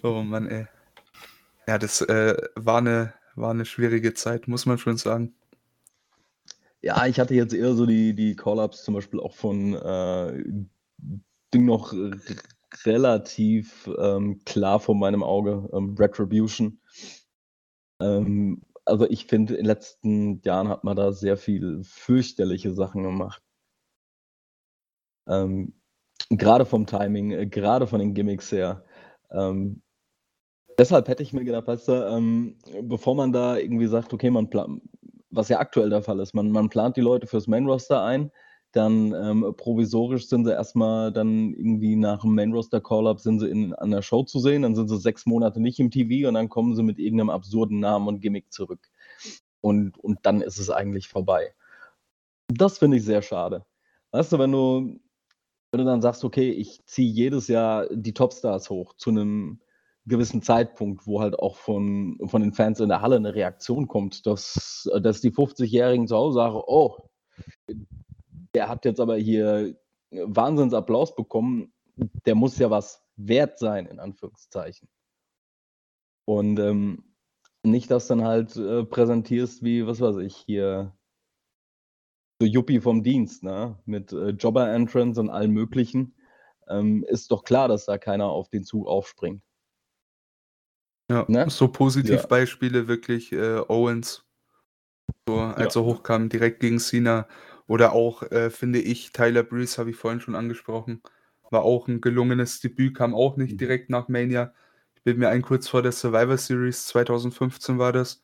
Oh 0.02 0.22
Mann, 0.22 0.48
ey. 0.48 0.66
Ja, 1.68 1.78
das 1.78 2.00
äh, 2.00 2.34
war, 2.56 2.78
eine, 2.78 3.12
war 3.36 3.50
eine 3.50 3.66
schwierige 3.66 4.14
Zeit, 4.14 4.48
muss 4.48 4.64
man 4.64 4.78
schon 4.78 4.96
sagen. 4.96 5.34
Ja, 6.80 7.06
ich 7.06 7.20
hatte 7.20 7.34
jetzt 7.34 7.52
eher 7.52 7.74
so 7.74 7.86
die, 7.86 8.14
die 8.14 8.34
Call-Ups 8.34 8.82
zum 8.84 8.94
Beispiel 8.94 9.20
auch 9.20 9.34
von 9.34 9.74
äh, 9.74 10.44
Ding 11.54 11.66
noch 11.66 11.94
relativ 12.84 13.88
ähm, 13.98 14.40
klar 14.46 14.80
vor 14.80 14.96
meinem 14.96 15.22
Auge, 15.22 15.68
ähm, 15.74 15.94
Retribution. 15.98 16.80
Ähm, 18.00 18.62
also 18.84 19.08
ich 19.08 19.26
finde, 19.26 19.54
in 19.54 19.60
den 19.60 19.66
letzten 19.66 20.40
Jahren 20.42 20.68
hat 20.68 20.84
man 20.84 20.96
da 20.96 21.12
sehr 21.12 21.36
viel 21.36 21.82
fürchterliche 21.84 22.72
Sachen 22.72 23.02
gemacht. 23.02 23.42
Ähm, 25.28 25.74
gerade 26.30 26.64
vom 26.64 26.86
Timing, 26.86 27.32
äh, 27.32 27.46
gerade 27.46 27.86
von 27.86 28.00
den 28.00 28.14
Gimmicks 28.14 28.50
her. 28.52 28.84
Ähm, 29.30 29.82
deshalb 30.78 31.08
hätte 31.08 31.22
ich 31.22 31.32
mir 31.32 31.44
gedacht, 31.44 31.66
weißt 31.66 31.88
du, 31.88 31.92
ähm, 31.92 32.58
bevor 32.82 33.14
man 33.14 33.32
da 33.32 33.56
irgendwie 33.56 33.86
sagt, 33.86 34.12
okay, 34.12 34.30
man 34.30 34.50
plant, 34.50 34.82
was 35.30 35.48
ja 35.48 35.58
aktuell 35.60 35.90
der 35.90 36.02
Fall 36.02 36.20
ist, 36.20 36.34
man, 36.34 36.50
man 36.50 36.68
plant 36.68 36.96
die 36.96 37.00
Leute 37.00 37.26
fürs 37.26 37.46
Main 37.46 37.66
Roster 37.66 38.02
ein, 38.02 38.30
dann 38.72 39.14
ähm, 39.14 39.54
provisorisch 39.56 40.26
sind 40.28 40.44
sie 40.46 40.52
erstmal 40.52 41.12
dann 41.12 41.52
irgendwie 41.52 41.94
nach 41.94 42.22
dem 42.22 42.34
Main 42.34 42.52
Roster 42.52 42.80
Call-Up 42.80 43.20
sind 43.20 43.38
sie 43.38 43.48
in, 43.48 43.74
an 43.74 43.90
der 43.90 44.02
Show 44.02 44.24
zu 44.24 44.40
sehen, 44.40 44.62
dann 44.62 44.74
sind 44.74 44.88
sie 44.88 44.98
sechs 44.98 45.26
Monate 45.26 45.60
nicht 45.60 45.78
im 45.78 45.90
TV 45.90 46.26
und 46.26 46.34
dann 46.34 46.48
kommen 46.48 46.74
sie 46.74 46.82
mit 46.82 46.98
irgendeinem 46.98 47.30
absurden 47.30 47.80
Namen 47.80 48.08
und 48.08 48.20
Gimmick 48.20 48.52
zurück. 48.52 48.88
Und, 49.60 49.98
und 49.98 50.20
dann 50.22 50.40
ist 50.40 50.58
es 50.58 50.70
eigentlich 50.70 51.08
vorbei. 51.08 51.54
Das 52.48 52.78
finde 52.78 52.96
ich 52.96 53.04
sehr 53.04 53.22
schade. 53.22 53.64
Weißt 54.10 54.32
du, 54.32 54.38
wenn 54.38 54.52
du, 54.52 55.00
wenn 55.70 55.78
du 55.78 55.84
dann 55.84 56.02
sagst, 56.02 56.24
okay, 56.24 56.50
ich 56.50 56.84
ziehe 56.86 57.10
jedes 57.10 57.48
Jahr 57.48 57.86
die 57.90 58.14
Topstars 58.14 58.70
hoch 58.70 58.94
zu 58.94 59.10
einem 59.10 59.60
gewissen 60.06 60.42
Zeitpunkt, 60.42 61.06
wo 61.06 61.20
halt 61.20 61.38
auch 61.38 61.56
von, 61.56 62.18
von 62.24 62.42
den 62.42 62.52
Fans 62.52 62.80
in 62.80 62.88
der 62.88 63.02
Halle 63.02 63.16
eine 63.16 63.34
Reaktion 63.34 63.86
kommt, 63.86 64.26
dass, 64.26 64.88
dass 65.00 65.20
die 65.20 65.30
50-Jährigen 65.30 66.08
zu 66.08 66.16
Hause 66.16 66.36
sagen, 66.36 66.60
oh, 66.66 66.96
der 68.54 68.68
hat 68.68 68.84
jetzt 68.84 69.00
aber 69.00 69.16
hier 69.16 69.76
Wahnsinnsapplaus 70.10 71.14
bekommen, 71.14 71.72
der 72.26 72.34
muss 72.34 72.58
ja 72.58 72.70
was 72.70 73.02
wert 73.16 73.58
sein, 73.58 73.86
in 73.86 73.98
Anführungszeichen. 73.98 74.88
Und 76.24 76.58
ähm, 76.58 77.04
nicht 77.62 77.90
das 77.90 78.06
dann 78.06 78.24
halt 78.24 78.56
äh, 78.56 78.84
präsentierst 78.84 79.62
wie, 79.62 79.86
was 79.86 80.00
weiß 80.00 80.16
ich, 80.16 80.36
hier 80.36 80.96
so 82.40 82.46
Yuppie 82.46 82.80
vom 82.80 83.02
Dienst, 83.02 83.42
ne? 83.44 83.78
Mit 83.84 84.12
äh, 84.12 84.30
Jobber-Entrance 84.30 85.20
und 85.20 85.30
allem 85.30 85.52
möglichen. 85.52 86.14
Ähm, 86.68 87.04
ist 87.04 87.30
doch 87.30 87.44
klar, 87.44 87.68
dass 87.68 87.86
da 87.86 87.98
keiner 87.98 88.26
auf 88.26 88.48
den 88.48 88.64
Zug 88.64 88.86
aufspringt. 88.86 89.42
Ja, 91.10 91.24
Ne? 91.28 91.48
so 91.50 91.66
Ja. 91.66 91.70
Positivbeispiele 91.70 92.88
wirklich 92.88 93.32
äh, 93.32 93.60
Owens, 93.68 94.24
so 95.28 95.36
als 95.36 95.74
Ja. 95.74 95.80
er 95.80 95.84
hochkam, 95.84 96.28
direkt 96.28 96.60
gegen 96.60 96.78
Cena. 96.78 97.28
Oder 97.66 97.92
auch, 97.92 98.22
äh, 98.30 98.50
finde 98.50 98.80
ich, 98.80 99.12
Tyler 99.12 99.42
Breeze, 99.42 99.78
habe 99.78 99.90
ich 99.90 99.96
vorhin 99.96 100.20
schon 100.20 100.34
angesprochen, 100.34 101.02
war 101.50 101.62
auch 101.62 101.88
ein 101.88 102.00
gelungenes 102.00 102.60
Debüt, 102.60 102.96
kam 102.96 103.14
auch 103.14 103.36
nicht 103.36 103.52
Mhm. 103.54 103.58
direkt 103.58 103.90
nach 103.90 104.08
Mania. 104.08 104.52
Ich 104.96 105.02
bin 105.02 105.18
mir 105.18 105.28
ein, 105.28 105.42
kurz 105.42 105.68
vor 105.68 105.82
der 105.82 105.92
Survivor 105.92 106.36
Series 106.38 106.86
2015 106.86 107.78
war 107.78 107.92
das. 107.92 108.22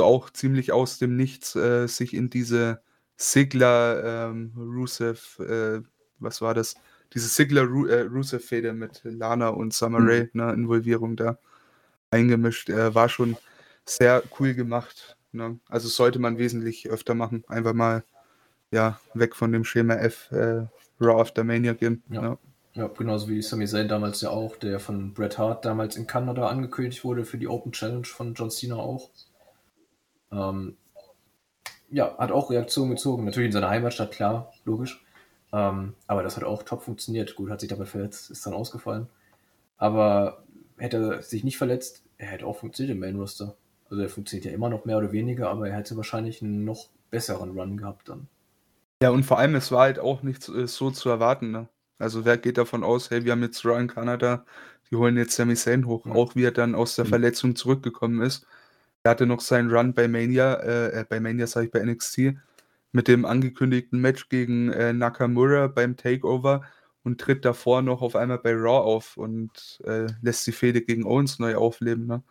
Auch 0.00 0.30
ziemlich 0.30 0.72
aus 0.72 0.98
dem 0.98 1.16
Nichts 1.16 1.56
äh, 1.56 1.86
sich 1.88 2.14
in 2.14 2.30
diese 2.30 2.82
Sigler 3.16 4.28
ähm, 4.30 4.52
Rusev, 4.56 5.38
äh, 5.40 5.80
was 6.18 6.40
war 6.40 6.54
das? 6.54 6.76
Diese 7.14 7.28
Sigler 7.28 7.62
äh, 7.88 8.02
Rusev-Fehde 8.02 8.72
mit 8.74 9.00
Lana 9.04 9.48
und 9.48 9.74
Summer 9.74 10.00
Mhm. 10.00 10.08
Rae, 10.08 10.30
ne, 10.34 10.52
Involvierung 10.52 11.16
da 11.16 11.38
eingemischt. 12.10 12.68
Äh, 12.70 12.94
war 12.94 13.08
schon 13.08 13.36
sehr 13.84 14.22
cool 14.38 14.54
gemacht. 14.54 15.16
Ne? 15.32 15.58
Also 15.68 15.88
sollte 15.88 16.18
man 16.18 16.38
wesentlich 16.38 16.88
öfter 16.90 17.14
machen. 17.14 17.44
Einfach 17.48 17.74
mal 17.74 18.04
ja, 18.70 19.00
weg 19.14 19.34
von 19.34 19.52
dem 19.52 19.64
Schema 19.64 19.94
F 19.94 20.30
äh, 20.32 20.66
Raw 21.00 21.20
After 21.20 21.44
Mania 21.44 21.72
gehen. 21.74 22.02
Ja. 22.10 22.22
Ja. 22.22 22.38
Ja, 22.74 22.86
genauso 22.86 23.28
wie 23.28 23.42
Sami 23.42 23.66
Zayn 23.66 23.88
damals 23.88 24.20
ja 24.20 24.30
auch, 24.30 24.54
der 24.54 24.78
von 24.78 25.12
Bret 25.12 25.36
Hart 25.36 25.64
damals 25.64 25.96
in 25.96 26.06
Kanada 26.06 26.46
angekündigt 26.46 27.02
wurde 27.02 27.24
für 27.24 27.36
die 27.36 27.48
Open 27.48 27.72
Challenge 27.72 28.04
von 28.04 28.34
John 28.34 28.52
Cena 28.52 28.76
auch. 28.76 29.10
Ähm, 30.30 30.76
ja, 31.90 32.16
hat 32.18 32.30
auch 32.30 32.50
Reaktionen 32.50 32.90
gezogen. 32.92 33.24
Natürlich 33.24 33.46
in 33.46 33.52
seiner 33.52 33.70
Heimatstadt, 33.70 34.12
klar, 34.12 34.52
logisch. 34.64 35.04
Ähm, 35.52 35.94
aber 36.06 36.22
das 36.22 36.36
hat 36.36 36.44
auch 36.44 36.62
top 36.62 36.82
funktioniert. 36.82 37.34
Gut, 37.34 37.50
hat 37.50 37.58
sich 37.58 37.68
dabei 37.68 37.86
verletzt, 37.86 38.30
ist 38.30 38.46
dann 38.46 38.54
ausgefallen. 38.54 39.08
Aber 39.76 40.44
hätte 40.76 40.98
er 40.98 41.22
sich 41.22 41.42
nicht 41.42 41.58
verletzt, 41.58 42.04
er 42.18 42.28
hätte 42.28 42.46
auch 42.46 42.58
funktioniert 42.58 42.94
im 42.94 43.00
Main 43.00 43.16
Roster. 43.16 43.56
Also 43.90 44.02
er 44.02 44.08
funktioniert 44.08 44.44
ja 44.44 44.52
immer 44.52 44.68
noch 44.68 44.84
mehr 44.84 44.98
oder 44.98 45.10
weniger, 45.10 45.50
aber 45.50 45.68
er 45.68 45.76
hätte 45.76 45.96
wahrscheinlich 45.96 46.42
einen 46.42 46.64
noch 46.64 46.90
besseren 47.10 47.58
Run 47.58 47.76
gehabt 47.76 48.08
dann. 48.08 48.28
Ja, 49.02 49.10
und 49.10 49.24
vor 49.24 49.38
allem, 49.38 49.54
es 49.54 49.70
war 49.70 49.82
halt 49.82 49.98
auch 49.98 50.22
nicht 50.22 50.48
äh, 50.48 50.66
so 50.66 50.90
zu 50.90 51.08
erwarten. 51.08 51.50
Ne? 51.50 51.68
Also 51.98 52.24
wer 52.24 52.36
geht 52.38 52.58
davon 52.58 52.82
aus, 52.84 53.10
hey, 53.10 53.24
wir 53.24 53.32
haben 53.32 53.42
jetzt 53.42 53.64
Raw 53.64 53.80
in 53.80 53.88
Kanada, 53.88 54.44
die 54.90 54.96
holen 54.96 55.16
jetzt 55.16 55.36
Sami 55.36 55.54
Zayn 55.54 55.86
hoch, 55.86 56.06
Ja. 56.06 56.12
auch 56.14 56.34
wie 56.34 56.44
er 56.44 56.52
dann 56.52 56.74
aus 56.74 56.96
der 56.96 57.04
Mhm. 57.04 57.08
Verletzung 57.10 57.56
zurückgekommen 57.56 58.22
ist. 58.22 58.46
Er 59.04 59.12
hatte 59.12 59.26
noch 59.26 59.40
seinen 59.40 59.70
Run 59.70 59.94
bei 59.94 60.08
Mania, 60.08 60.54
äh, 60.56 61.00
äh, 61.00 61.04
bei 61.08 61.20
Mania 61.20 61.46
sage 61.46 61.66
ich 61.66 61.72
bei 61.72 61.80
NXT, 61.80 62.38
mit 62.92 63.08
dem 63.08 63.24
angekündigten 63.24 64.00
Match 64.00 64.28
gegen 64.28 64.70
äh, 64.72 64.92
Nakamura 64.92 65.68
beim 65.68 65.96
Takeover 65.96 66.62
und 67.04 67.20
tritt 67.20 67.44
davor 67.44 67.82
noch 67.82 68.02
auf 68.02 68.16
einmal 68.16 68.38
bei 68.38 68.52
Raw 68.54 68.80
auf 68.84 69.16
und 69.16 69.80
äh, 69.84 70.06
lässt 70.22 70.46
die 70.46 70.52
Fehde 70.52 70.82
gegen 70.82 71.04
Owens 71.06 71.38
neu 71.38 71.56
aufleben. 71.56 72.06
Ne? 72.06 72.22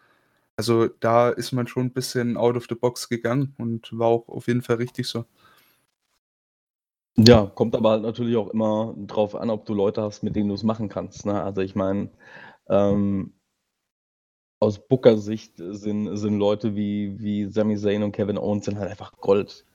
Also 0.57 0.88
da 0.88 1.30
ist 1.30 1.52
man 1.53 1.68
schon 1.68 1.88
ein 1.88 1.94
bisschen 1.94 2.38
out 2.38 2.57
of 2.57 2.65
the 2.69 2.76
box 2.76 3.10
gegangen 3.10 3.56
und 3.57 3.98
war 3.98 4.07
auch 4.10 4.27
auf 4.30 4.48
jeden 4.48 4.61
Fall 4.64 4.77
richtig 4.77 5.07
so. 5.07 5.26
Ja, 7.19 7.48
kommt 7.48 7.76
aber 7.76 7.91
halt 7.91 8.03
natürlich 8.03 8.38
auch 8.38 8.49
immer 8.49 8.94
drauf 8.98 9.35
an, 9.35 9.49
ob 9.49 9.65
du 9.65 9.73
Leute 9.73 10.03
hast, 10.03 10.22
mit 10.22 10.35
denen 10.35 10.49
du 10.49 10.56
es 10.56 10.64
machen 10.64 10.88
kannst. 10.88 11.26
Ne? 11.26 11.41
Also 11.41 11.61
ich 11.61 11.76
meine, 11.76 12.11
ähm, 12.69 13.34
aus 14.60 14.88
Booker-Sicht 14.88 15.53
sind, 15.57 16.15
sind 16.18 16.38
Leute 16.38 16.76
wie, 16.76 17.19
wie 17.19 17.45
Sami 17.45 17.76
Zayn 17.77 18.03
und 18.03 18.11
Kevin 18.11 18.38
Owens 18.38 18.65
sind 18.65 18.77
halt 18.77 18.89
einfach 18.89 19.14
Gold. 19.18 19.65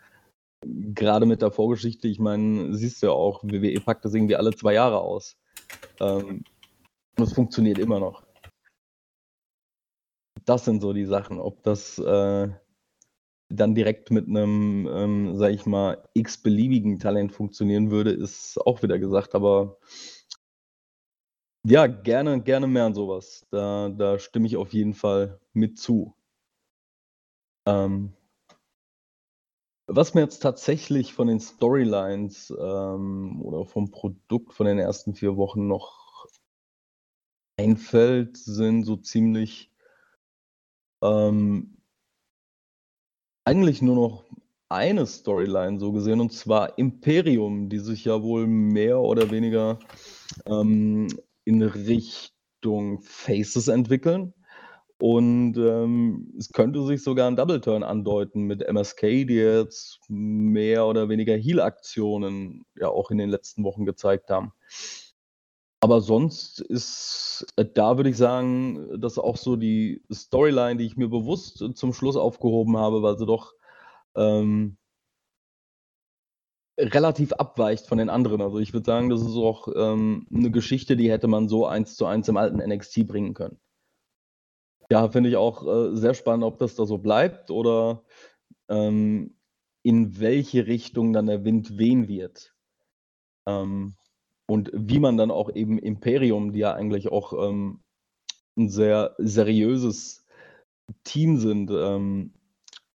Gerade 0.65 1.27
mit 1.27 1.43
der 1.43 1.51
Vorgeschichte, 1.51 2.07
ich 2.07 2.21
meine, 2.21 2.75
siehst 2.75 3.03
du 3.03 3.07
ja 3.07 3.13
auch, 3.13 3.43
WWE 3.43 3.81
packt 3.81 4.05
das 4.05 4.15
irgendwie 4.15 4.37
alle 4.37 4.55
zwei 4.55 4.75
Jahre 4.75 5.01
aus. 5.01 5.37
Ähm, 6.01 6.45
es 7.17 7.33
funktioniert 7.33 7.79
immer 7.79 7.99
noch. 7.99 8.25
Das 10.45 10.65
sind 10.65 10.81
so 10.81 10.93
die 10.93 11.07
Sachen. 11.07 11.41
Ob 11.41 11.63
das 11.63 11.99
äh, 11.99 12.49
dann 13.57 13.75
direkt 13.75 14.11
mit 14.11 14.29
einem, 14.29 14.89
ähm, 14.93 15.37
sag 15.37 15.53
ich 15.53 15.67
mal, 15.67 16.09
x-beliebigen 16.15 16.99
Talent 16.99 17.33
funktionieren 17.33 17.91
würde, 17.91 18.11
ist 18.13 18.59
auch 18.59 18.83
wieder 18.83 18.99
gesagt. 18.99 19.35
Aber 19.35 19.79
ja, 21.65 21.87
gerne, 21.87 22.43
gerne 22.43 22.67
mehr 22.67 22.85
an 22.87 22.95
sowas. 22.95 23.47
Da, 23.51 23.89
da 23.91 24.19
stimme 24.19 24.47
ich 24.47 24.57
auf 24.57 24.73
jeden 24.73 24.95
Fall 24.95 25.41
mit 25.53 25.79
zu. 25.79 26.15
Ähm, 27.67 28.13
was 29.87 30.15
mir 30.15 30.23
jetzt 30.23 30.41
tatsächlich 30.41 31.13
von 31.13 31.29
den 31.29 31.41
Storylines 31.41 32.51
ähm, 32.59 33.43
oder 33.43 33.67
vom 33.67 33.91
Produkt 33.91 34.55
von 34.55 34.67
den 34.67 34.79
ersten 34.79 35.15
vier 35.15 35.37
Wochen 35.37 35.67
noch 35.69 36.27
einfällt, 37.59 38.37
sind 38.37 38.85
so 38.85 38.97
ziemlich 38.97 39.71
ähm, 41.03 41.82
eigentlich 43.45 43.83
nur 43.83 43.95
noch 43.95 44.25
eine 44.69 45.07
Storyline 45.07 45.79
so 45.79 45.93
gesehen, 45.93 46.21
und 46.21 46.33
zwar 46.33 46.79
Imperium, 46.79 47.69
die 47.69 47.79
sich 47.79 48.05
ja 48.05 48.23
wohl 48.23 48.47
mehr 48.47 49.01
oder 49.01 49.31
weniger 49.31 49.79
ähm, 50.47 51.09
in 51.45 51.63
Richtung 51.63 53.01
Faces 53.03 53.69
entwickeln. 53.69 54.33
Und 54.99 55.57
ähm, 55.57 56.33
es 56.39 56.51
könnte 56.53 56.87
sich 56.87 57.03
sogar 57.03 57.27
ein 57.27 57.35
Double 57.35 57.61
Turn 57.61 57.83
andeuten 57.83 58.45
mit 58.45 58.63
MSK, 58.63 59.01
die 59.27 59.35
jetzt 59.35 59.99
mehr 60.09 60.87
oder 60.87 61.09
weniger 61.09 61.37
Heal-Aktionen 61.37 62.65
ja 62.79 62.89
auch 62.89 63.11
in 63.11 63.19
den 63.19 63.29
letzten 63.29 63.65
Wochen 63.65 63.85
gezeigt 63.85 64.31
haben. 64.31 64.53
Aber 65.83 66.01
sonst 66.01 66.61
ist 66.61 67.45
äh, 67.57 67.65
da 67.65 67.97
würde 67.97 68.11
ich 68.11 68.17
sagen, 68.17 69.01
dass 69.01 69.19
auch 69.19 69.37
so 69.37 69.57
die 69.57 70.05
Storyline, 70.13 70.77
die 70.77 70.87
ich 70.87 70.97
mir 70.97 71.09
bewusst 71.09 71.59
zum 71.75 71.93
Schluss 71.93 72.17
aufgehoben 72.17 72.77
habe, 72.77 73.03
weil 73.03 73.19
sie 73.19 73.27
doch 73.27 73.55
ähm, 74.15 74.77
relativ 76.79 77.33
abweicht 77.33 77.89
von 77.89 77.99
den 77.99 78.11
anderen. 78.11 78.41
Also 78.43 78.61
ich 78.61 78.73
würde 78.73 78.87
sagen, 78.87 79.09
das 79.11 79.23
ist 79.23 79.35
auch 79.35 79.67
ähm, 79.75 80.29
eine 80.33 80.53
Geschichte, 80.53 80.97
die 80.97 81.11
hätte 81.11 81.27
man 81.27 81.49
so 81.49 81.67
eins 81.67 81.97
zu 81.97 82.07
eins 82.07 82.29
im 82.29 82.37
alten 82.37 82.59
NXT 82.59 83.09
bringen 83.09 83.35
können. 83.35 83.59
Ja, 84.89 85.09
finde 85.09 85.31
ich 85.31 85.37
auch 85.37 85.67
äh, 85.67 85.97
sehr 85.97 86.15
spannend, 86.15 86.45
ob 86.45 86.59
das 86.59 86.77
da 86.77 86.87
so 86.87 86.99
bleibt 86.99 87.51
oder 87.51 88.05
ähm, 88.69 89.37
in 89.83 90.21
welche 90.21 90.69
Richtung 90.69 91.13
dann 91.13 91.27
der 91.27 91.45
Wind 91.45 91.77
wehen 91.77 92.07
wird. 92.07 92.55
Ähm, 93.49 93.97
und 94.53 94.71
wie 94.75 94.99
man 94.99 95.17
dann 95.17 95.31
auch 95.31 95.51
eben 95.55 95.79
Imperium, 95.79 96.53
die 96.53 96.59
ja 96.59 96.75
eigentlich 96.75 97.11
auch 97.11 97.33
ähm, 97.33 97.81
ein 98.59 98.69
sehr 98.69 99.15
seriöses 99.17 100.27
Team 101.05 101.39
sind, 101.39 101.71
ähm, 101.71 102.35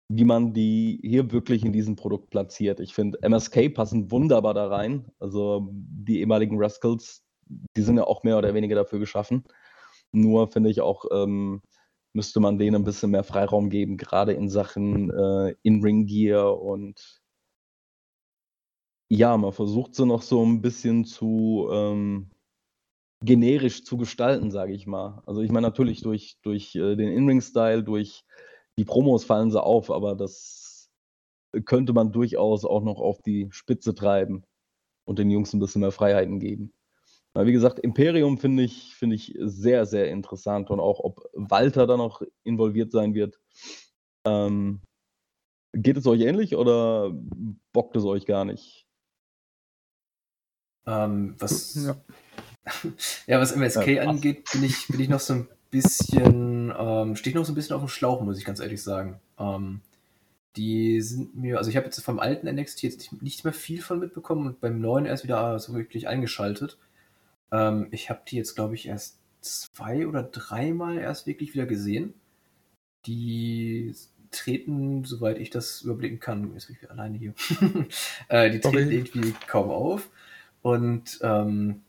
wie 0.09 0.25
man 0.25 0.51
die 0.51 0.99
hier 1.01 1.31
wirklich 1.31 1.63
in 1.63 1.71
diesem 1.71 1.95
Produkt 1.95 2.29
platziert. 2.29 2.81
Ich 2.81 2.93
finde, 2.93 3.19
MSK 3.21 3.73
passen 3.73 4.11
wunderbar 4.11 4.53
da 4.53 4.67
rein. 4.67 5.05
Also 5.17 5.69
die 5.71 6.19
ehemaligen 6.19 6.61
Rascals, 6.61 7.23
die 7.47 7.83
sind 7.83 7.95
ja 7.95 8.03
auch 8.03 8.23
mehr 8.25 8.37
oder 8.37 8.53
weniger 8.53 8.75
dafür 8.75 8.99
geschaffen. 8.99 9.45
Nur 10.11 10.51
finde 10.51 10.69
ich 10.69 10.81
auch, 10.81 11.05
ähm, 11.09 11.61
müsste 12.11 12.41
man 12.41 12.57
denen 12.57 12.75
ein 12.75 12.83
bisschen 12.83 13.11
mehr 13.11 13.23
Freiraum 13.23 13.69
geben, 13.69 13.95
gerade 13.95 14.33
in 14.33 14.49
Sachen 14.49 15.09
äh, 15.09 15.55
In-Ring-Gear 15.63 16.61
und 16.61 17.21
ja, 19.09 19.37
man 19.37 19.53
versucht 19.53 19.95
sie 19.95 20.05
noch 20.05 20.21
so 20.21 20.43
ein 20.43 20.61
bisschen 20.61 21.05
zu 21.05 21.69
ähm, 21.71 22.29
generisch 23.21 23.83
zu 23.83 23.97
gestalten, 23.97 24.51
sage 24.51 24.73
ich 24.73 24.87
mal. 24.87 25.21
Also 25.25 25.41
ich 25.41 25.51
meine 25.51 25.67
natürlich 25.67 26.01
durch, 26.01 26.37
durch 26.41 26.75
äh, 26.75 26.95
den 26.95 27.09
In-Ring-Style, 27.09 27.83
durch 27.83 28.23
die 28.77 28.85
Promos 28.85 29.23
fallen 29.23 29.51
sie 29.51 29.61
auf, 29.61 29.89
aber 29.89 30.15
das 30.15 30.89
könnte 31.65 31.93
man 31.93 32.11
durchaus 32.11 32.65
auch 32.65 32.83
noch 32.83 32.99
auf 32.99 33.21
die 33.21 33.47
Spitze 33.51 33.95
treiben 33.95 34.43
und 35.05 35.19
den 35.19 35.31
Jungs 35.31 35.53
ein 35.53 35.59
bisschen 35.59 35.81
mehr 35.81 35.91
Freiheiten 35.91 36.39
geben. 36.39 36.73
Weil 37.33 37.47
wie 37.47 37.53
gesagt, 37.53 37.79
Imperium 37.79 38.37
finde 38.37 38.63
ich, 38.63 38.95
finde 38.95 39.15
ich 39.15 39.35
sehr, 39.39 39.85
sehr 39.85 40.09
interessant 40.09 40.69
und 40.69 40.79
auch 40.79 40.99
ob 40.99 41.29
Walter 41.33 41.87
da 41.87 41.97
noch 41.97 42.21
involviert 42.43 42.91
sein 42.91 43.13
wird. 43.13 43.39
Ähm, 44.25 44.81
geht 45.73 45.97
es 45.97 46.07
euch 46.07 46.21
ähnlich 46.21 46.55
oder 46.55 47.11
bockt 47.73 47.95
es 47.95 48.05
euch 48.05 48.25
gar 48.25 48.45
nicht? 48.45 48.84
Ähm, 50.87 51.35
was, 51.39 51.75
Ja. 51.75 51.95
ja, 53.27 53.39
was 53.39 53.51
MSK 53.55 53.87
Ja, 53.87 54.03
angeht, 54.07 54.49
bin 54.51 54.63
ich, 54.63 54.87
bin 54.87 54.99
ich 54.99 55.09
noch 55.09 55.19
so 55.19 55.33
ein 55.33 55.47
bisschen, 55.71 56.73
ähm, 56.77 57.15
stehe 57.15 57.31
ich 57.31 57.35
noch 57.35 57.45
so 57.45 57.51
ein 57.51 57.55
bisschen 57.55 57.75
auf 57.75 57.81
dem 57.81 57.89
Schlauch, 57.89 58.21
muss 58.21 58.37
ich 58.37 58.45
ganz 58.45 58.59
ehrlich 58.59 58.81
sagen. 58.81 59.19
Ähm, 59.39 59.81
die 60.55 61.01
sind 61.01 61.35
mir, 61.35 61.57
also 61.57 61.69
ich 61.69 61.75
habe 61.75 61.85
jetzt 61.85 61.99
vom 62.01 62.19
alten 62.19 62.47
NXT 62.47 62.83
jetzt 62.83 62.99
nicht, 62.99 63.21
nicht 63.21 63.43
mehr 63.43 63.53
viel 63.53 63.81
von 63.81 63.99
mitbekommen 63.99 64.47
und 64.47 64.61
beim 64.61 64.79
neuen 64.79 65.05
erst 65.05 65.23
wieder 65.23 65.59
so 65.59 65.73
wirklich 65.73 66.07
eingeschaltet. 66.07 66.77
Ähm, 67.51 67.87
ich 67.91 68.09
habe 68.09 68.21
die 68.27 68.37
jetzt, 68.37 68.55
glaube 68.55 68.75
ich, 68.75 68.87
erst 68.87 69.19
zwei 69.41 70.07
oder 70.07 70.23
dreimal 70.23 70.97
erst 70.97 71.27
wirklich 71.27 71.53
wieder 71.53 71.65
gesehen. 71.65 72.13
Die 73.05 73.93
treten, 74.31 75.03
soweit 75.05 75.37
ich 75.37 75.49
das 75.49 75.81
überblicken 75.81 76.19
kann, 76.19 76.53
jetzt 76.53 76.67
bin 76.67 76.75
ich 76.75 76.81
wieder 76.81 76.91
alleine 76.91 77.17
hier, 77.17 77.33
äh, 78.27 78.49
die 78.49 78.59
treten 78.59 78.77
Sorry. 78.77 78.95
irgendwie 78.95 79.33
kaum 79.47 79.69
auf. 79.69 80.09
Und 80.65 81.19
ähm, 81.21 81.83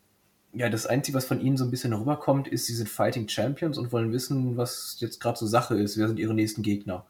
ja, 0.53 0.69
das 0.69 0.85
Einzige, 0.85 1.16
was 1.16 1.24
von 1.24 1.40
ihnen 1.40 1.57
so 1.57 1.65
ein 1.65 1.70
bisschen 1.70 1.94
rüberkommt, 1.94 2.47
ist, 2.47 2.66
sie 2.66 2.74
sind 2.74 2.90
Fighting 2.90 3.27
Champions 3.27 3.78
und 3.78 3.90
wollen 3.90 4.12
wissen, 4.12 4.59
was 4.59 4.98
jetzt 5.01 5.19
gerade 5.19 5.39
so 5.39 5.47
Sache 5.47 5.77
ist. 5.77 5.97
Wer 5.97 6.09
sind 6.09 6.19
ihre 6.19 6.35
nächsten 6.35 6.61
Gegner? 6.61 7.07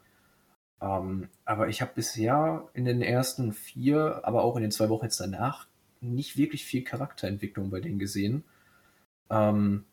Ähm, 0.81 1.27
aber 1.45 1.67
ich 1.67 1.83
habe 1.83 1.91
bisher 1.97 2.69
in 2.73 2.85
den 2.85 3.03
ersten 3.03 3.53
vier, 3.53 4.21
aber 4.23 4.45
auch 4.45 4.55
in 4.55 4.63
den 4.63 4.71
zwei 4.71 4.89
Wochen 4.91 5.07
jetzt 5.07 5.19
danach 5.19 5.67
nicht 6.01 6.37
wirklich 6.37 6.65
viel 6.65 6.85
Charakterentwicklung 6.85 7.69
bei 7.71 7.81
denen 7.81 7.99
gesehen. 7.99 8.45
Ähm, 9.29 9.87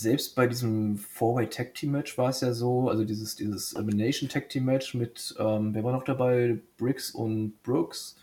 selbst 0.00 0.36
bei 0.36 0.46
diesem 0.46 0.98
Four-Way 0.98 1.48
Tag 1.48 1.74
Team 1.74 1.90
Match 1.90 2.16
war 2.16 2.28
es 2.28 2.42
ja 2.42 2.52
so, 2.52 2.88
also 2.88 3.04
dieses, 3.04 3.34
dieses 3.34 3.72
Elimination 3.72 4.28
Tag 4.28 4.50
Team 4.50 4.66
Match 4.66 4.94
mit, 4.94 5.34
ähm, 5.40 5.74
wer 5.74 5.82
war 5.82 5.90
noch 5.90 6.04
dabei? 6.04 6.60
Briggs 6.76 7.10
und 7.10 7.60
Brooks. 7.64 8.16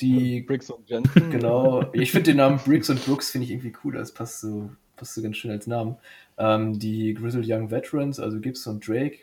Die, 0.00 0.40
Briggs 0.42 0.70
und 0.70 0.88
Jensen. 0.88 1.30
genau, 1.30 1.84
ich 1.92 2.10
finde 2.10 2.30
den 2.32 2.38
Namen 2.38 2.58
Briggs 2.64 2.90
und 2.90 3.04
Brooks 3.04 3.30
finde 3.30 3.44
ich 3.46 3.50
irgendwie 3.52 3.72
cool, 3.84 3.92
das 3.94 4.12
passt 4.12 4.40
so, 4.40 4.70
passt 4.96 5.14
so 5.14 5.22
ganz 5.22 5.36
schön 5.36 5.50
als 5.50 5.66
Namen. 5.66 5.96
Ähm, 6.36 6.78
die 6.78 7.14
Grizzled 7.14 7.46
Young 7.48 7.70
Veterans, 7.70 8.18
also 8.18 8.40
Gibbs 8.40 8.66
und 8.66 8.86
Drake, 8.86 9.18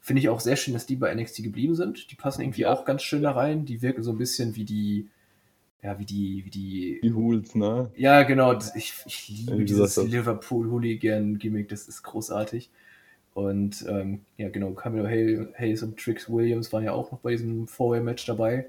finde 0.00 0.20
ich 0.20 0.28
auch 0.30 0.40
sehr 0.40 0.56
schön, 0.56 0.72
dass 0.74 0.86
die 0.86 0.96
bei 0.96 1.14
NXT 1.14 1.42
geblieben 1.42 1.74
sind. 1.74 2.10
Die 2.10 2.14
passen 2.14 2.42
irgendwie 2.42 2.62
Ja. 2.62 2.72
auch 2.72 2.84
ganz 2.84 3.02
schön 3.02 3.22
da 3.22 3.32
rein. 3.32 3.64
Die 3.66 3.82
wirken 3.82 4.02
so 4.02 4.12
ein 4.12 4.18
bisschen 4.18 4.54
wie 4.56 4.64
die, 4.64 5.08
ja, 5.82 5.98
wie 5.98 6.04
die, 6.06 6.42
wie 6.46 6.50
die 6.50 7.00
Die 7.02 7.12
Hools, 7.12 7.54
ne? 7.54 7.90
ja, 7.96 8.22
genau. 8.22 8.54
das- 8.54 8.74
Ich, 8.76 8.94
ich 9.06 9.28
liebe 9.28 9.58
Wie 9.58 9.64
dieses 9.66 9.96
Liverpool-Hooligan-Gimmick, 9.96 11.68
das 11.68 11.88
ist 11.88 12.02
großartig. 12.02 12.70
Und 13.34 13.84
ähm, 13.88 14.20
ja, 14.36 14.48
genau, 14.48 14.72
Camilo 14.72 15.06
Hay- 15.06 15.48
Hayes 15.58 15.82
und 15.82 15.98
Trix 15.98 16.30
Williams 16.30 16.72
waren 16.72 16.84
ja 16.84 16.92
auch 16.92 17.10
noch 17.12 17.18
bei 17.18 17.32
diesem 17.32 17.66
Four-Way-Match 17.66 18.24
dabei. 18.26 18.66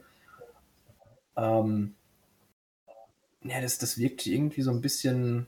Ähm, 1.38 1.96
ja, 3.44 3.62
das, 3.62 3.78
das 3.78 3.98
wirkt 3.98 4.26
irgendwie 4.26 4.62
so 4.62 4.72
ein 4.72 4.82
bisschen. 4.82 5.48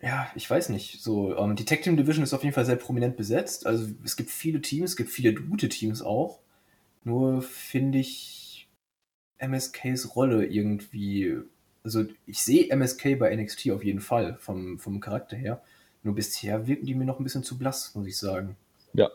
Ja, 0.00 0.30
ich 0.34 0.48
weiß 0.48 0.68
nicht. 0.68 1.02
So, 1.02 1.36
ähm, 1.36 1.56
die 1.56 1.64
Tag 1.64 1.82
Team 1.82 1.96
Division 1.96 2.22
ist 2.22 2.34
auf 2.34 2.42
jeden 2.44 2.54
Fall 2.54 2.66
sehr 2.66 2.76
prominent 2.76 3.16
besetzt. 3.16 3.66
Also 3.66 3.88
es 4.04 4.16
gibt 4.16 4.30
viele 4.30 4.60
Teams, 4.60 4.90
es 4.90 4.96
gibt 4.96 5.10
viele 5.10 5.34
gute 5.34 5.68
Teams 5.68 6.02
auch. 6.02 6.40
Nur 7.04 7.42
finde 7.42 7.98
ich 7.98 8.68
MSKs 9.38 10.16
Rolle 10.16 10.46
irgendwie. 10.46 11.36
Also 11.84 12.06
ich 12.26 12.40
sehe 12.42 12.68
MSK 12.70 13.18
bei 13.18 13.34
NXT 13.36 13.70
auf 13.72 13.84
jeden 13.84 14.00
Fall 14.00 14.36
vom, 14.38 14.78
vom 14.78 15.00
Charakter 15.00 15.36
her. 15.36 15.62
Nur 16.02 16.14
bisher 16.14 16.66
wirken 16.66 16.86
die 16.86 16.94
mir 16.94 17.04
noch 17.06 17.20
ein 17.20 17.24
bisschen 17.24 17.44
zu 17.44 17.58
blass, 17.58 17.94
muss 17.94 18.06
ich 18.06 18.18
sagen. 18.18 18.56
Ja, 18.94 19.10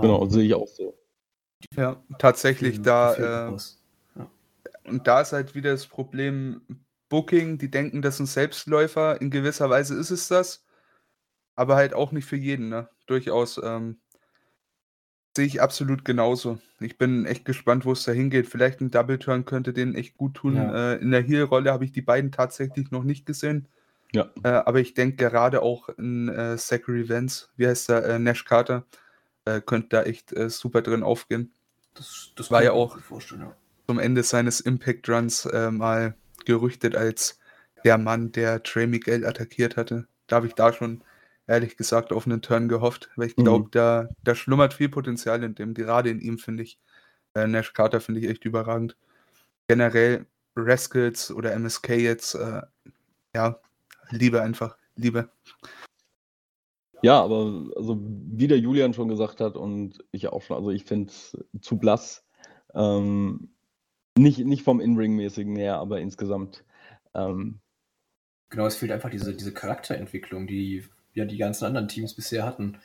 Genau, 0.00 0.24
Ähm, 0.24 0.30
sehe 0.30 0.44
ich 0.44 0.54
auch 0.54 0.68
so. 0.68 0.94
Ja, 1.76 2.02
tatsächlich, 2.18 2.72
fehlen- 2.74 2.82
da, 2.84 3.14
äh, 3.48 3.52
was. 3.52 3.80
und 4.84 5.06
da 5.06 5.20
ist 5.20 5.32
halt 5.32 5.54
wieder 5.54 5.70
das 5.72 5.86
Problem 5.86 6.60
Booking, 7.08 7.58
die 7.58 7.70
denken, 7.70 8.02
das 8.02 8.16
sind 8.16 8.26
Selbstläufer, 8.26 9.20
in 9.20 9.30
gewisser 9.30 9.68
Weise 9.68 9.94
ist 9.94 10.10
es 10.10 10.28
das, 10.28 10.64
aber 11.56 11.76
halt 11.76 11.94
auch 11.94 12.12
nicht 12.12 12.24
für 12.26 12.36
jeden, 12.36 12.68
ne? 12.68 12.88
Durchaus, 13.06 13.60
ähm, 13.62 14.00
sehe 15.36 15.46
ich 15.46 15.60
absolut 15.62 16.04
genauso. 16.04 16.58
Ich 16.80 16.98
bin 16.98 17.26
echt 17.26 17.44
gespannt, 17.44 17.84
wo 17.84 17.92
es 17.92 18.04
da 18.04 18.12
hingeht. 18.12 18.46
Vielleicht 18.46 18.80
ein 18.80 18.90
Double 18.90 19.18
Turn 19.18 19.44
könnte 19.44 19.72
denen 19.72 19.94
echt 19.94 20.16
gut 20.16 20.34
tun. 20.34 20.56
Ja. 20.56 20.92
Äh, 20.92 20.96
in 21.02 21.10
der 21.10 21.22
Heel-Rolle 21.22 21.72
habe 21.72 21.84
ich 21.84 21.92
die 21.92 22.02
beiden 22.02 22.32
tatsächlich 22.32 22.90
noch 22.90 23.04
nicht 23.04 23.24
gesehen. 23.24 23.68
Ja. 24.12 24.30
Äh, 24.42 24.48
aber 24.48 24.80
ich 24.80 24.92
denke 24.94 25.16
gerade 25.16 25.62
auch 25.62 25.88
in 25.90 26.28
äh, 26.28 26.56
Zachary 26.58 27.08
Vance, 27.08 27.48
wie 27.56 27.66
heißt 27.66 27.88
der, 27.88 28.04
äh, 28.04 28.18
Nash 28.18 28.44
Carter, 28.44 28.84
äh, 29.44 29.60
könnte 29.60 29.88
da 29.90 30.02
echt 30.04 30.32
äh, 30.32 30.48
super 30.50 30.82
drin 30.82 31.02
aufgehen. 31.02 31.52
Das, 31.94 32.32
das 32.36 32.50
war 32.50 32.62
ja 32.62 32.72
auch- 32.72 32.96
ja. 33.30 33.56
Zum 33.86 33.98
Ende 33.98 34.22
seines 34.22 34.60
Impact 34.60 35.08
Runs 35.08 35.44
äh, 35.46 35.70
mal 35.70 36.14
gerüchtet 36.44 36.96
als 36.96 37.38
der 37.84 37.98
Mann, 37.98 38.32
der 38.32 38.62
Trey 38.62 38.86
Miguel 38.86 39.26
attackiert 39.26 39.76
hatte. 39.76 40.06
Da 40.28 40.36
habe 40.36 40.46
ich 40.46 40.54
da 40.54 40.72
schon 40.72 41.02
ehrlich 41.48 41.76
gesagt 41.76 42.12
auf 42.12 42.26
einen 42.26 42.40
Turn 42.40 42.68
gehofft, 42.68 43.10
weil 43.16 43.26
ich 43.26 43.36
Mhm. 43.36 43.44
glaube, 43.44 43.68
da, 43.72 44.08
da 44.22 44.34
schlummert 44.34 44.74
viel 44.74 44.88
Potenzial 44.88 45.42
in 45.42 45.54
dem, 45.56 45.74
gerade 45.74 46.08
in 46.10 46.20
ihm 46.20 46.38
finde 46.38 46.62
ich. 46.62 46.78
Äh, 47.34 47.46
Nash 47.48 47.72
Carter 47.72 48.00
finde 48.00 48.20
ich 48.20 48.28
echt 48.28 48.44
überragend. 48.44 48.96
Generell 49.68 50.26
Rascals 50.54 51.30
oder 51.32 51.52
MSK 51.52 51.90
jetzt, 51.96 52.34
äh, 52.34 52.62
ja, 53.34 53.58
Liebe 54.10 54.40
einfach, 54.42 54.76
Liebe. 54.96 55.28
Ja, 57.02 57.22
aber 57.22 57.66
also 57.76 57.98
wie 58.00 58.46
der 58.46 58.58
Julian 58.58 58.94
schon 58.94 59.08
gesagt 59.08 59.40
hat 59.40 59.56
und 59.56 60.04
ich 60.12 60.28
auch 60.28 60.42
schon, 60.42 60.56
also 60.56 60.70
ich 60.70 60.84
finde 60.84 61.10
es 61.10 61.36
zu 61.60 61.76
blass. 61.76 62.24
Ähm, 62.74 63.50
nicht, 64.16 64.38
nicht 64.38 64.62
vom 64.62 64.80
In-Ring-mäßigen 64.80 65.56
her, 65.56 65.76
aber 65.78 66.00
insgesamt. 66.00 66.64
Ähm, 67.14 67.58
Genau, 68.50 68.66
es 68.66 68.76
fehlt 68.76 68.92
einfach 68.92 69.08
diese, 69.08 69.34
diese 69.34 69.54
Charakterentwicklung, 69.54 70.46
die 70.46 70.84
ja 71.14 71.24
die 71.24 71.38
ganzen 71.38 71.64
anderen 71.64 71.88
Teams 71.88 72.14
bisher 72.14 72.44
hatten. 72.44 72.78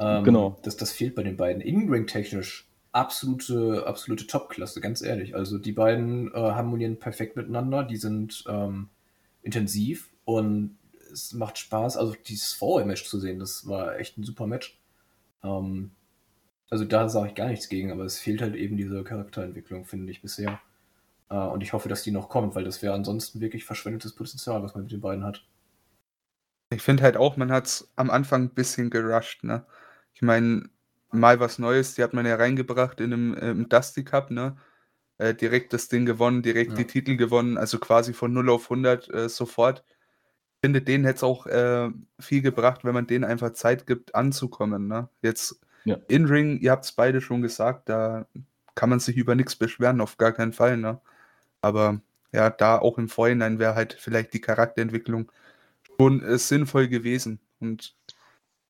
Ähm, 0.00 0.24
Genau. 0.24 0.58
Das, 0.62 0.76
das 0.76 0.92
fehlt 0.92 1.14
bei 1.14 1.22
den 1.22 1.36
beiden. 1.36 1.62
In-Ring-technisch 1.62 2.68
absolute, 2.92 3.86
absolute 3.86 4.26
Top-Klasse, 4.26 4.80
ganz 4.80 5.02
ehrlich. 5.02 5.34
Also 5.36 5.58
die 5.58 5.72
beiden 5.72 6.32
äh, 6.34 6.36
harmonieren 6.36 6.98
perfekt 6.98 7.36
miteinander, 7.36 7.84
die 7.84 7.96
sind 7.96 8.44
ähm, 8.48 8.88
intensiv 9.42 10.10
und 10.24 10.77
es 11.12 11.32
macht 11.32 11.58
Spaß, 11.58 11.96
also 11.96 12.14
dieses 12.26 12.52
Vorher-Match 12.52 13.04
zu 13.06 13.18
sehen, 13.18 13.38
das 13.38 13.66
war 13.66 13.98
echt 13.98 14.18
ein 14.18 14.24
super 14.24 14.46
Match. 14.46 14.78
Ähm, 15.44 15.92
also 16.70 16.84
da 16.84 17.08
sage 17.08 17.28
ich 17.28 17.34
gar 17.34 17.48
nichts 17.48 17.68
gegen, 17.68 17.92
aber 17.92 18.04
es 18.04 18.18
fehlt 18.18 18.42
halt 18.42 18.54
eben 18.56 18.76
diese 18.76 19.04
Charakterentwicklung, 19.04 19.84
finde 19.86 20.10
ich, 20.12 20.22
bisher. 20.22 20.60
Äh, 21.30 21.36
und 21.36 21.62
ich 21.62 21.72
hoffe, 21.72 21.88
dass 21.88 22.02
die 22.02 22.10
noch 22.12 22.28
kommt, 22.28 22.54
weil 22.54 22.64
das 22.64 22.82
wäre 22.82 22.94
ansonsten 22.94 23.40
wirklich 23.40 23.64
verschwendetes 23.64 24.14
Potenzial, 24.14 24.62
was 24.62 24.74
man 24.74 24.84
mit 24.84 24.92
den 24.92 25.00
beiden 25.00 25.24
hat. 25.24 25.44
Ich 26.70 26.82
finde 26.82 27.02
halt 27.02 27.16
auch, 27.16 27.36
man 27.36 27.50
hat 27.50 27.66
es 27.66 27.90
am 27.96 28.10
Anfang 28.10 28.42
ein 28.44 28.54
bisschen 28.54 28.90
gerusht, 28.90 29.44
ne? 29.44 29.64
Ich 30.14 30.22
meine, 30.22 30.68
mal 31.10 31.40
was 31.40 31.58
Neues, 31.58 31.94
die 31.94 32.02
hat 32.02 32.12
man 32.12 32.26
ja 32.26 32.36
reingebracht 32.36 33.00
in 33.00 33.12
einem 33.12 33.34
äh, 33.34 33.50
im 33.50 33.68
Dusty 33.68 34.04
Cup, 34.04 34.30
ne? 34.30 34.56
Äh, 35.18 35.34
direkt 35.34 35.72
das 35.72 35.88
Ding 35.88 36.06
gewonnen, 36.06 36.42
direkt 36.42 36.72
Ja. 36.72 36.76
die 36.78 36.86
Titel 36.86 37.16
gewonnen, 37.16 37.58
also 37.58 37.78
quasi 37.78 38.12
von 38.14 38.32
0 38.32 38.50
auf 38.50 38.70
100 38.70 39.08
äh, 39.12 39.28
sofort. 39.28 39.84
Ich 40.60 40.66
finde, 40.66 40.82
denen 40.82 41.04
hätte 41.04 41.18
es 41.18 41.22
auch 41.22 41.46
äh, 41.46 41.88
viel 42.18 42.42
gebracht, 42.42 42.84
wenn 42.84 42.94
man 42.94 43.06
denen 43.06 43.24
einfach 43.24 43.52
Zeit 43.52 43.86
gibt, 43.86 44.14
anzukommen, 44.16 44.88
ne? 44.88 45.08
Jetzt 45.22 45.60
Ja. 45.84 45.98
in-Ring, 46.08 46.58
ihr 46.60 46.72
habt 46.72 46.84
es 46.84 46.92
beide 46.92 47.20
schon 47.20 47.42
gesagt, 47.42 47.88
da 47.88 48.26
kann 48.74 48.90
man 48.90 49.00
sich 49.00 49.16
über 49.16 49.34
nichts 49.36 49.54
beschweren, 49.56 50.00
auf 50.00 50.16
gar 50.18 50.32
keinen 50.32 50.52
Fall, 50.52 50.76
ne? 50.76 51.00
Aber 51.62 52.00
ja, 52.32 52.50
da 52.50 52.78
auch 52.78 52.98
im 52.98 53.08
Vorhinein 53.08 53.58
wäre 53.58 53.74
halt 53.76 53.94
vielleicht 53.94 54.34
die 54.34 54.40
Charakterentwicklung 54.40 55.30
schon 55.98 56.22
äh, 56.22 56.38
sinnvoll 56.38 56.88
gewesen. 56.88 57.40
Und 57.60 57.96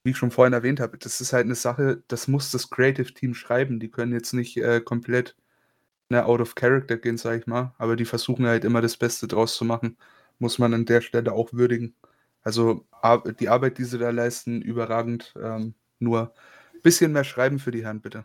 wie 0.04 0.10
ich 0.10 0.16
schon 0.16 0.30
vorhin 0.30 0.52
erwähnt 0.52 0.80
habe, 0.80 0.98
das 0.98 1.20
ist 1.20 1.32
halt 1.32 1.46
eine 1.46 1.54
Sache, 1.54 2.02
das 2.08 2.28
muss 2.28 2.50
das 2.50 2.70
Creative 2.70 3.12
Team 3.14 3.34
schreiben. 3.34 3.80
Die 3.80 3.90
können 3.90 4.12
jetzt 4.12 4.32
nicht 4.34 4.56
äh, 4.58 4.80
komplett 4.80 5.36
ne, 6.10 6.24
out 6.24 6.40
of 6.40 6.54
character 6.54 6.96
gehen, 6.96 7.18
sag 7.18 7.40
ich 7.40 7.46
mal. 7.46 7.74
Aber 7.78 7.96
die 7.96 8.04
versuchen 8.04 8.46
halt 8.46 8.64
immer 8.64 8.80
das 8.82 8.96
Beste 8.96 9.28
draus 9.28 9.56
zu 9.56 9.64
machen. 9.64 9.96
Muss 10.38 10.58
man 10.58 10.74
an 10.74 10.84
der 10.84 11.00
Stelle 11.00 11.32
auch 11.32 11.52
würdigen. 11.52 11.94
Also 12.42 12.86
die 13.40 13.48
Arbeit, 13.48 13.78
die 13.78 13.84
sie 13.84 13.98
da 13.98 14.10
leisten, 14.10 14.62
überragend. 14.62 15.34
Ähm, 15.42 15.74
nur 15.98 16.32
ein 16.74 16.82
bisschen 16.82 17.12
mehr 17.12 17.24
schreiben 17.24 17.58
für 17.58 17.70
die 17.70 17.84
Herren, 17.84 18.00
bitte. 18.00 18.24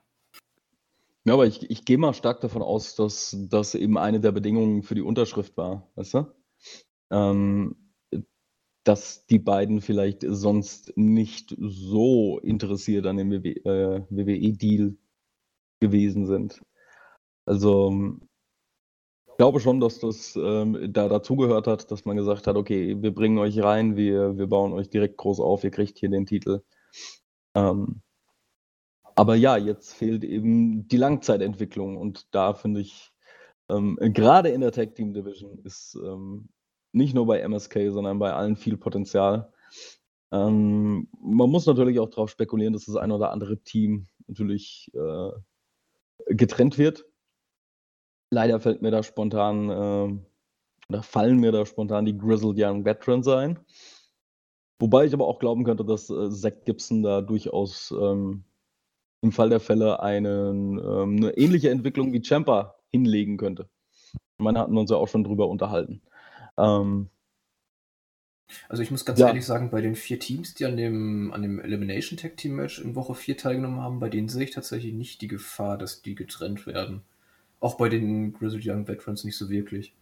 ja, 1.25 1.33
aber 1.33 1.47
ich, 1.47 1.69
ich 1.69 1.85
gehe 1.85 1.97
mal 1.97 2.13
stark 2.13 2.41
davon 2.41 2.61
aus, 2.61 2.95
dass 2.95 3.35
das 3.49 3.75
eben 3.75 3.97
eine 3.97 4.19
der 4.19 4.31
Bedingungen 4.31 4.83
für 4.83 4.95
die 4.95 5.01
Unterschrift 5.01 5.57
war, 5.57 5.89
weißt 5.95 6.13
du? 6.13 6.25
Ähm, 7.09 7.75
dass 8.83 9.25
die 9.27 9.39
beiden 9.39 9.81
vielleicht 9.81 10.25
sonst 10.27 10.93
nicht 10.97 11.55
so 11.57 12.39
interessiert 12.39 13.05
an 13.05 13.17
dem 13.17 13.31
WWE, 13.31 13.65
äh, 13.65 14.05
WWE-Deal 14.09 14.95
gewesen 15.79 16.27
sind. 16.27 16.61
Also 17.45 18.19
ich 19.33 19.37
glaube 19.37 19.59
schon, 19.59 19.79
dass 19.79 19.97
das 19.99 20.35
ähm, 20.35 20.93
da 20.93 21.09
dazugehört 21.09 21.65
hat, 21.65 21.89
dass 21.89 22.05
man 22.05 22.15
gesagt 22.15 22.45
hat, 22.45 22.55
okay, 22.55 23.01
wir 23.01 23.15
bringen 23.15 23.39
euch 23.39 23.59
rein, 23.63 23.95
wir, 23.95 24.37
wir 24.37 24.45
bauen 24.45 24.73
euch 24.73 24.91
direkt 24.91 25.17
groß 25.17 25.39
auf, 25.39 25.63
ihr 25.63 25.71
kriegt 25.71 25.97
hier 25.97 26.09
den 26.09 26.27
Titel. 26.27 26.61
Ähm, 27.55 28.01
aber 29.15 29.33
ja, 29.33 29.57
jetzt 29.57 29.93
fehlt 29.93 30.23
eben 30.23 30.87
die 30.87 30.97
Langzeitentwicklung 30.97 31.97
und 31.97 32.27
da 32.35 32.53
finde 32.53 32.81
ich, 32.81 33.11
ähm, 33.69 33.97
gerade 33.99 34.49
in 34.49 34.61
der 34.61 34.71
Tag 34.71 34.93
Team 34.93 35.13
Division 35.15 35.57
ist 35.63 35.97
ähm, 36.03 36.49
nicht 36.91 37.15
nur 37.15 37.25
bei 37.25 37.39
MSK, 37.39 37.89
sondern 37.89 38.19
bei 38.19 38.33
allen 38.33 38.55
viel 38.55 38.77
Potenzial. 38.77 39.51
Ähm, 40.31 41.07
man 41.19 41.49
muss 41.49 41.65
natürlich 41.65 41.99
auch 41.99 42.09
darauf 42.09 42.29
spekulieren, 42.29 42.73
dass 42.73 42.85
das 42.85 42.97
ein 42.97 43.11
oder 43.11 43.31
andere 43.31 43.57
Team 43.57 44.05
natürlich 44.27 44.91
äh, 44.93 45.31
getrennt 46.27 46.77
wird. 46.77 47.05
Leider 48.33 48.59
fällt 48.59 48.81
mir 48.81 48.91
da 48.91 49.03
spontan 49.03 49.69
äh, 49.69 50.19
da 50.89 51.01
fallen 51.01 51.39
mir 51.39 51.51
da 51.51 51.65
spontan 51.65 52.05
die 52.05 52.17
Grizzled 52.17 52.57
Young 52.57 52.85
Veterans 52.85 53.27
ein. 53.27 53.59
Wobei 54.79 55.05
ich 55.05 55.13
aber 55.13 55.27
auch 55.27 55.39
glauben 55.39 55.63
könnte, 55.63 55.85
dass 55.85 56.09
äh, 56.09 56.29
Zach 56.29 56.53
Gibson 56.65 57.03
da 57.03 57.21
durchaus 57.21 57.91
ähm, 57.91 58.43
im 59.21 59.31
Fall 59.31 59.49
der 59.49 59.59
Fälle 59.59 60.01
einen, 60.01 60.77
ähm, 60.77 61.17
eine 61.17 61.37
ähnliche 61.37 61.69
Entwicklung 61.69 62.11
wie 62.11 62.21
Champa 62.21 62.75
hinlegen 62.89 63.37
könnte. 63.37 63.69
Ich 64.37 64.43
meine, 64.43 64.59
hatten 64.59 64.73
wir 64.73 64.81
uns 64.81 64.91
ja 64.91 64.97
auch 64.97 65.07
schon 65.07 65.23
drüber 65.23 65.47
unterhalten. 65.47 66.01
Ähm, 66.57 67.09
Also 68.67 68.83
ich 68.83 68.91
muss 68.91 69.05
ganz 69.05 69.19
Ja. 69.19 69.27
ehrlich 69.27 69.45
sagen, 69.45 69.69
bei 69.71 69.81
den 69.81 69.95
vier 69.95 70.19
Teams, 70.19 70.53
die 70.53 70.65
an 70.65 70.77
dem, 70.77 71.31
an 71.33 71.41
dem 71.41 71.59
Elimination 71.59 72.17
Tag 72.17 72.37
Team 72.37 72.55
Match 72.55 72.79
in 72.79 72.95
Woche 72.95 73.15
4 73.15 73.37
teilgenommen 73.37 73.79
haben, 73.81 73.99
bei 73.99 74.09
denen 74.09 74.29
sehe 74.29 74.43
ich 74.43 74.51
tatsächlich 74.51 74.93
nicht 74.93 75.21
die 75.21 75.27
Gefahr, 75.27 75.77
dass 75.77 76.01
die 76.01 76.15
getrennt 76.15 76.67
werden. 76.67 77.03
Auch 77.63 77.77
bei 77.77 77.87
den 77.87 78.33
Grizzled 78.33 78.65
Young 78.67 78.87
Veterans 78.87 79.23
nicht 79.23 79.37
so 79.37 79.49
wirklich. 79.49 79.93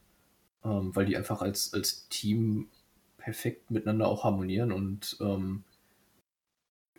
Ähm, 0.63 0.95
weil 0.95 1.05
die 1.05 1.15
einfach 1.15 1.41
als, 1.41 1.73
als 1.73 2.07
Team 2.09 2.69
perfekt 3.17 3.69
miteinander 3.69 4.07
auch 4.07 4.23
harmonieren 4.23 4.71
und 4.71 5.17
ähm, 5.21 5.63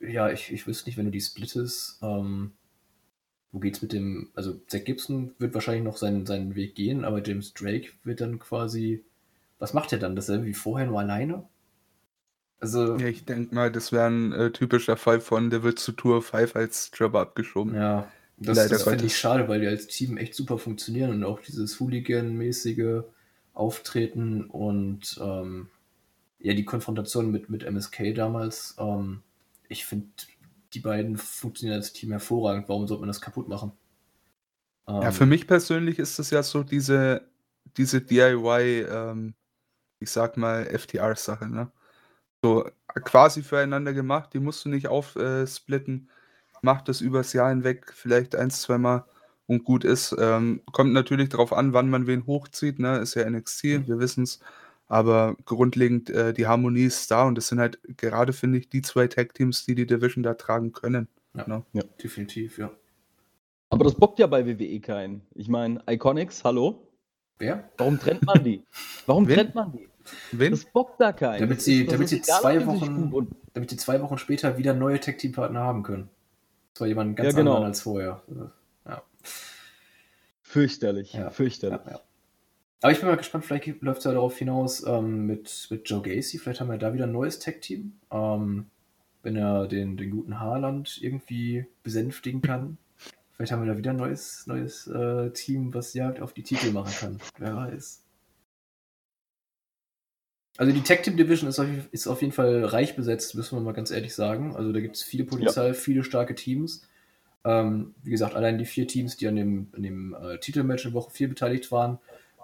ja, 0.01 0.31
ich, 0.31 0.53
ich 0.53 0.67
wüsste 0.67 0.89
nicht, 0.89 0.97
wenn 0.97 1.07
du 1.07 1.11
die 1.11 1.21
splittest, 1.21 1.99
ähm, 2.03 2.53
wo 3.53 3.59
geht's 3.59 3.83
mit 3.83 3.93
dem, 3.93 4.31
also 4.35 4.61
Zach 4.67 4.85
Gibson 4.85 5.35
wird 5.39 5.55
wahrscheinlich 5.55 5.85
noch 5.85 5.97
seinen, 5.97 6.27
seinen 6.27 6.55
Weg 6.55 6.75
gehen, 6.75 7.05
aber 7.05 7.23
James 7.25 7.55
Drake 7.55 7.91
wird 8.05 8.21
dann 8.21 8.39
quasi, 8.39 9.05
was 9.59 9.75
macht 9.75 9.93
er 9.93 9.99
dann? 9.99 10.17
Dasselbe 10.17 10.47
wie 10.47 10.55
vorher, 10.55 10.87
nur 10.87 11.01
alleine? 11.01 11.49
Also, 12.61 12.97
Ja, 12.97 13.09
ich 13.09 13.25
denke 13.25 13.55
mal, 13.55 13.71
das 13.73 13.93
wäre 13.93 14.07
ein 14.07 14.33
äh, 14.33 14.53
typischer 14.53 14.97
Fall 14.97 15.21
von, 15.21 15.51
der 15.51 15.63
wird 15.63 15.79
zu 15.79 15.93
Tour 15.93 16.23
5 16.23 16.57
als 16.57 16.91
Jobber 16.95 17.21
abgeschoben. 17.21 17.75
ja, 17.75 18.11
das, 18.43 18.56
Leider 18.56 18.70
das 18.70 18.85
finde 18.85 19.06
ich 19.06 19.16
schade, 19.16 19.48
weil 19.48 19.60
die 19.60 19.66
als 19.66 19.86
Team 19.86 20.16
echt 20.16 20.35
super 20.35 20.59
funktionieren 20.59 21.10
und 21.10 21.24
auch 21.24 21.40
dieses 21.40 21.78
Hooligan-mäßige 21.81 23.02
Auftreten 23.55 24.44
und 24.47 25.19
ähm, 25.23 25.69
ja, 26.39 26.55
die 26.55 26.64
Konfrontation 26.64 27.31
mit, 27.31 27.51
mit 27.51 27.64
MSK 27.64 28.14
damals, 28.14 28.77
ähm, 28.78 29.23
ich 29.69 29.85
finde, 29.86 30.09
die 30.74 30.81
beiden 30.81 31.16
funktionieren 31.16 31.78
als 31.78 31.93
Team 31.93 32.10
hervorragend. 32.10 32.69
Warum 32.69 32.86
sollte 32.86 33.02
man 33.02 33.09
das 33.09 33.20
kaputt 33.20 33.48
machen? 33.48 33.73
Ja, 35.01 35.09
Ähm, 35.09 35.12
für 35.12 35.27
mich 35.27 35.47
persönlich 35.47 35.98
ist 35.98 36.19
das 36.19 36.31
ja 36.31 36.43
so 36.43 36.62
diese, 36.62 37.28
diese 37.77 38.01
DIY, 38.01 38.82
ähm, 38.89 39.35
ich 40.01 40.10
sag 40.10 40.36
mal, 40.36 40.66
FTR-Sache, 40.66 41.48
ne? 41.48 41.70
So 42.43 42.69
quasi 43.05 43.43
füreinander 43.43 43.93
gemacht, 43.93 44.35
die 44.35 44.40
musst 44.40 44.64
du 44.64 44.69
nicht 44.69 44.89
aufsplitten. 44.89 46.09
Äh, 46.10 46.12
splitten. 46.63 46.67
Mach 46.79 46.83
das 46.83 47.01
übers 47.01 47.33
Jahr 47.33 47.51
hinweg, 47.51 47.93
vielleicht 47.95 48.35
ein, 48.37 48.51
zwei 48.51 48.79
Mal 48.79 49.05
und 49.47 49.65
gut 49.65 49.85
ist. 49.85 50.15
Ähm, 50.19 50.63
kommt 50.73 50.93
natürlich 50.93 51.29
darauf 51.29 51.53
an, 51.53 51.73
wann 51.73 51.91
man 51.91 52.07
wen 52.07 52.27
hochzieht, 52.27 52.79
ne? 52.79 52.99
Ist 52.99 53.15
ja 53.15 53.29
NXT, 53.29 53.65
wir 53.89 53.99
wissen 53.99 54.25
es. 54.25 54.41
Aber 54.89 55.37
grundlegend, 55.47 56.11
äh, 56.11 56.33
die 56.35 56.47
Harmonie 56.47 56.85
ist 56.85 57.11
da 57.11 57.25
und 57.25 57.37
das 57.37 57.49
sind 57.49 57.59
halt 57.61 57.79
gerade, 57.97 58.33
finde 58.33 58.59
ich, 58.59 58.69
die 58.69 58.83
zwei 58.83 59.07
Tag-Teams, 59.07 59.65
die 59.65 59.75
die 59.75 59.87
Division 59.87 60.23
da 60.23 60.35
tragen 60.35 60.73
können. 60.73 61.09
definitiv, 62.03 62.59
ja. 62.59 62.71
aber 63.71 63.85
das 63.85 63.95
bockt 63.95 64.19
ja 64.19 64.27
bei 64.27 64.47
WWE 64.47 64.81
keinen. 64.81 65.23
Ich 65.35 65.49
meine, 65.49 65.83
Iconics, 65.89 66.45
hallo? 66.45 66.87
Wer? 67.39 67.71
Warum 67.79 67.99
trennt 67.99 68.23
man 68.27 68.45
die? 68.45 68.63
Warum 69.07 69.27
Wen? 69.27 69.35
trennt 69.37 69.55
man 69.55 69.73
die? 69.73 69.89
Wen? 70.33 70.51
Das 70.51 70.67
bockt 70.67 71.01
da 71.01 71.13
keinen. 71.13 71.41
Damit 71.41 71.63
sie- 71.63 71.87
das 71.87 71.93
damit 71.95 72.05
ist 72.05 72.11
sie 72.11 72.17
egal, 72.19 72.41
zwei 72.43 72.67
Wochen- 72.67 73.29
Damit 73.55 73.71
die 73.71 73.77
zwei 73.79 74.01
Wochen 74.03 74.19
später 74.19 74.59
wieder 74.59 74.75
neue 74.75 75.01
Tag-Team-Partner 75.01 75.61
haben 75.61 75.83
können. 75.83 76.11
Das 76.74 76.81
war 76.81 76.89
jemand 76.89 77.16
ganz 77.16 77.32
Ja, 77.32 77.39
genau. 77.39 77.51
anderen 77.53 77.69
als 77.70 77.81
vorher. 77.82 78.23
Ja. 78.86 79.03
Fürchterlich, 80.43 81.12
Ja. 81.15 81.31
fürchterlich. 81.31 81.81
Ja. 81.86 82.01
Aber 82.82 82.93
ich 82.93 82.99
bin 82.99 83.09
mal 83.09 83.16
gespannt, 83.16 83.44
vielleicht 83.44 83.81
läuft 83.81 83.99
es 84.01 84.05
ja 84.05 84.12
darauf 84.12 84.36
hinaus 84.36 84.85
ähm, 84.86 85.27
mit, 85.27 85.69
mit 85.70 85.89
Joe 85.89 86.03
Gacy. 86.03 86.39
Vielleicht 86.39 86.61
haben 86.61 86.69
wir 86.69 86.78
da 86.78 86.93
wieder 86.93 87.05
ein 87.07 87.12
neues 87.12 87.39
Tag-Team. 87.39 87.93
Ähm, 88.11 88.66
wenn 89.23 89.36
er 89.36 89.69
den, 89.69 89.97
den 89.97 90.11
guten 90.11 90.40
Haaland 90.40 90.99
irgendwie 91.01 91.66
besänftigen 91.85 92.43
kann. 92.43 92.77
Vielleicht 93.36 93.53
haben 93.53 93.65
wir 93.65 93.73
da 93.73 93.78
wieder 93.78 93.90
ein 93.90 93.97
neues, 93.97 94.47
neues 94.47 94.86
äh, 94.89 95.31
Team, 95.31 95.73
was 95.74 95.94
Jagd 95.94 96.20
auf 96.20 96.32
die 96.32 96.43
Titel 96.43 96.73
machen 96.73 96.93
kann. 96.99 97.19
Wer 97.39 97.57
weiß. 97.57 98.02
Also 100.59 100.73
die 100.73 100.83
Tag 100.83 101.03
Team 101.03 101.16
Division 101.16 101.49
ist 101.49 101.59
auf, 101.59 101.66
ist 101.93 102.07
auf 102.07 102.20
jeden 102.20 102.33
Fall 102.33 102.65
reich 102.65 102.95
besetzt, 102.95 103.35
müssen 103.35 103.57
wir 103.57 103.62
mal 103.62 103.73
ganz 103.73 103.91
ehrlich 103.91 104.15
sagen. 104.15 104.55
Also 104.55 104.73
da 104.73 104.81
gibt 104.81 104.97
es 104.97 105.03
viele 105.03 105.24
Potenzial, 105.24 105.74
viele 105.74 106.05
starke 106.05 106.35
Teams. 106.35 106.87
Ähm, 107.45 107.95
wie 108.03 108.11
gesagt, 108.11 108.35
allein 108.35 108.59
die 108.59 108.66
vier 108.66 108.87
Teams, 108.87 109.16
die 109.16 109.27
an 109.27 109.37
dem, 109.37 109.69
an 109.74 109.83
dem 109.83 110.15
äh, 110.15 110.39
Titelmatch 110.39 110.85
in 110.85 110.93
Woche 110.93 111.11
4 111.11 111.29
beteiligt 111.29 111.73
waren. 111.73 111.99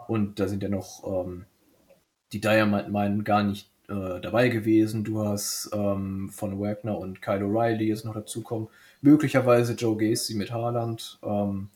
Und 0.08 0.40
da 0.40 0.48
sind 0.48 0.62
ja 0.62 0.68
noch 0.68 1.26
ähm, 1.26 1.44
die 2.32 2.40
Diamond 2.40 2.90
Mine 2.90 3.22
gar 3.22 3.42
nicht 3.42 3.70
äh, 3.88 4.20
dabei 4.20 4.48
gewesen. 4.48 5.04
Du 5.04 5.24
hast 5.24 5.70
ähm, 5.72 6.30
von 6.30 6.58
Wagner 6.58 6.98
und 6.98 7.22
Kyle 7.22 7.44
O'Reilly 7.44 7.84
jetzt 7.84 8.04
noch 8.04 8.14
dazukommen. 8.14 8.68
Möglicherweise 9.02 9.74
Joe 9.74 9.96
Gacy 9.96 10.34
mit 10.34 10.50
Haaland. 10.50 11.18
Ähm, 11.22 11.68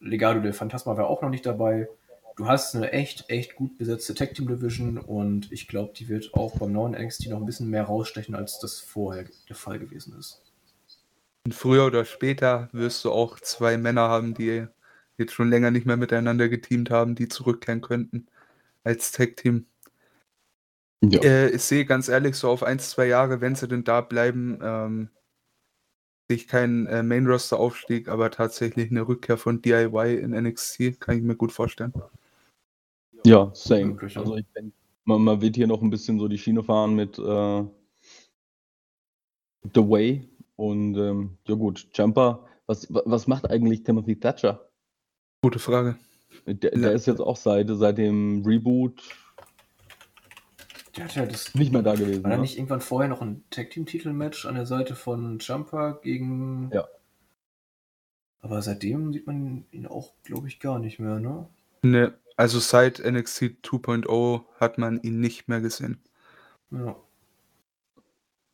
Legado 0.00 0.40
del 0.40 0.52
Fantasma 0.52 0.96
war 0.96 1.08
auch 1.08 1.22
noch 1.22 1.30
nicht 1.30 1.44
dabei. 1.44 1.88
Du 2.36 2.46
hast 2.46 2.74
eine 2.74 2.90
echt, 2.90 3.30
echt 3.30 3.54
gut 3.54 3.78
besetzte 3.78 4.14
Tag 4.14 4.34
Team 4.34 4.48
Division 4.48 4.98
und 4.98 5.52
ich 5.52 5.68
glaube, 5.68 5.92
die 5.96 6.08
wird 6.08 6.34
auch 6.34 6.58
beim 6.58 6.72
neuen 6.72 6.92
NXT 6.92 7.28
noch 7.28 7.38
ein 7.38 7.46
bisschen 7.46 7.70
mehr 7.70 7.84
rausstechen, 7.84 8.34
als 8.34 8.58
das 8.58 8.80
vorher 8.80 9.26
der 9.48 9.54
Fall 9.54 9.78
gewesen 9.78 10.18
ist. 10.18 10.42
Und 11.46 11.54
früher 11.54 11.86
oder 11.86 12.04
später 12.04 12.68
wirst 12.72 13.04
du 13.04 13.12
auch 13.12 13.38
zwei 13.38 13.76
Männer 13.76 14.08
haben, 14.08 14.34
die 14.34 14.66
jetzt 15.16 15.32
schon 15.32 15.50
länger 15.50 15.70
nicht 15.70 15.86
mehr 15.86 15.96
miteinander 15.96 16.48
geteamt 16.48 16.90
haben, 16.90 17.14
die 17.14 17.28
zurückkehren 17.28 17.82
könnten 17.82 18.26
als 18.82 19.12
Tag-Team. 19.12 19.66
Ja. 21.02 21.22
Äh, 21.22 21.50
ich 21.50 21.62
sehe 21.62 21.84
ganz 21.84 22.08
ehrlich, 22.08 22.34
so 22.34 22.48
auf 22.48 22.64
ein, 22.64 22.80
zwei 22.80 23.06
Jahre, 23.06 23.40
wenn 23.40 23.54
sie 23.54 23.68
denn 23.68 23.84
da 23.84 24.00
bleiben, 24.00 24.58
ähm, 24.60 25.08
sehe 26.28 26.36
ich 26.36 26.48
keinen 26.48 26.86
äh, 26.86 27.02
Main-Roster-Aufstieg, 27.02 28.08
aber 28.08 28.30
tatsächlich 28.30 28.90
eine 28.90 29.06
Rückkehr 29.06 29.36
von 29.36 29.62
DIY 29.62 30.16
in 30.16 30.30
NXT, 30.30 30.98
kann 30.98 31.16
ich 31.18 31.22
mir 31.22 31.36
gut 31.36 31.52
vorstellen. 31.52 31.92
Ja, 33.26 33.50
same. 33.54 33.96
Also 34.00 34.36
ich 34.36 34.46
denke, 34.54 34.72
man, 35.04 35.22
man 35.22 35.40
wird 35.40 35.56
hier 35.56 35.66
noch 35.66 35.82
ein 35.82 35.90
bisschen 35.90 36.18
so 36.18 36.28
die 36.28 36.38
Schiene 36.38 36.62
fahren 36.62 36.94
mit 36.94 37.18
äh, 37.18 37.64
The 39.74 39.80
Way 39.88 40.28
und 40.56 40.96
ähm, 40.96 41.38
ja 41.46 41.54
gut, 41.54 41.88
Jumper. 41.94 42.46
Was, 42.66 42.92
wa- 42.92 43.02
was 43.04 43.26
macht 43.26 43.48
eigentlich 43.50 43.82
Timothy 43.82 44.18
Thatcher? 44.18 44.68
Gute 45.42 45.58
Frage. 45.58 45.96
Der, 46.46 46.54
der 46.54 46.78
Ja. 46.80 46.90
ist 46.90 47.06
jetzt 47.06 47.20
auch 47.20 47.36
seit, 47.36 47.68
seit 47.70 47.98
dem 47.98 48.42
Reboot 48.44 49.02
Der 50.96 51.04
hat 51.04 51.14
ja 51.16 51.26
das. 51.26 51.54
nicht 51.54 51.72
mehr 51.72 51.82
da 51.82 51.94
gewesen. 51.94 52.22
War 52.24 52.30
da 52.30 52.36
Ne? 52.36 52.42
nicht 52.42 52.56
irgendwann 52.56 52.80
vorher 52.80 53.08
noch 53.08 53.20
ein 53.22 53.44
Tag 53.50 53.70
Team 53.70 53.86
Titelmatch 53.86 54.46
an 54.46 54.54
der 54.54 54.66
Seite 54.66 54.94
von 54.94 55.38
Jumper 55.38 56.00
gegen. 56.02 56.70
Ja. 56.72 56.86
Aber 58.40 58.60
seitdem 58.62 59.12
sieht 59.12 59.26
man 59.26 59.64
ihn 59.70 59.86
auch, 59.86 60.12
glaube 60.24 60.48
ich, 60.48 60.60
gar 60.60 60.78
nicht 60.78 60.98
mehr, 60.98 61.18
ne? 61.20 61.48
Ne, 61.82 62.14
also 62.36 62.58
seit 62.60 62.98
NXT 63.00 63.60
2.0 63.62 64.44
hat 64.60 64.78
man 64.78 65.00
ihn 65.02 65.20
nicht 65.20 65.48
mehr 65.48 65.60
gesehen. 65.60 66.02
Ja. 66.70 66.96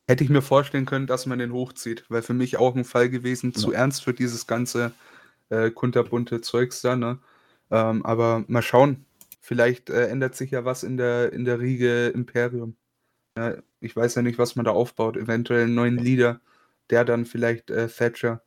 Hätte 0.07 0.23
ich 0.23 0.29
mir 0.29 0.41
vorstellen 0.41 0.85
können, 0.85 1.07
dass 1.07 1.25
man 1.25 1.39
den 1.39 1.53
hochzieht, 1.53 2.05
weil 2.09 2.21
für 2.21 2.33
mich 2.33 2.57
auch 2.57 2.75
ein 2.75 2.83
Fall 2.83 3.09
gewesen, 3.09 3.53
zu 3.53 3.71
Ja. 3.71 3.79
ernst 3.79 4.03
für 4.03 4.13
dieses 4.13 4.45
ganze 4.47 4.91
äh, 5.49 5.71
kunterbunte 5.71 6.41
Zeugs 6.41 6.81
da, 6.81 6.95
ne? 6.95 7.19
Ähm, 7.71 8.05
aber 8.05 8.43
mal 8.47 8.61
schauen. 8.61 9.05
Vielleicht 9.41 9.89
äh, 9.89 10.07
ändert 10.07 10.35
sich 10.35 10.51
ja 10.51 10.65
was 10.65 10.83
in 10.83 10.97
der, 10.97 11.33
in 11.33 11.45
der 11.45 11.59
Riege 11.59 12.07
Imperium. 12.09 12.75
Ja, 13.37 13.55
ich 13.81 13.95
weiß 13.95 14.15
ja 14.15 14.21
nicht, 14.23 14.39
was 14.39 14.55
man 14.55 14.65
da 14.65 14.71
aufbaut. 14.71 15.17
Eventuell 15.17 15.65
einen 15.65 15.75
neuen 15.75 15.97
Leader, 15.97 16.41
der 16.89 17.05
dann 17.05 17.25
vielleicht 17.25 17.71
äh, 17.71 17.87
Thatcher. 17.89 18.43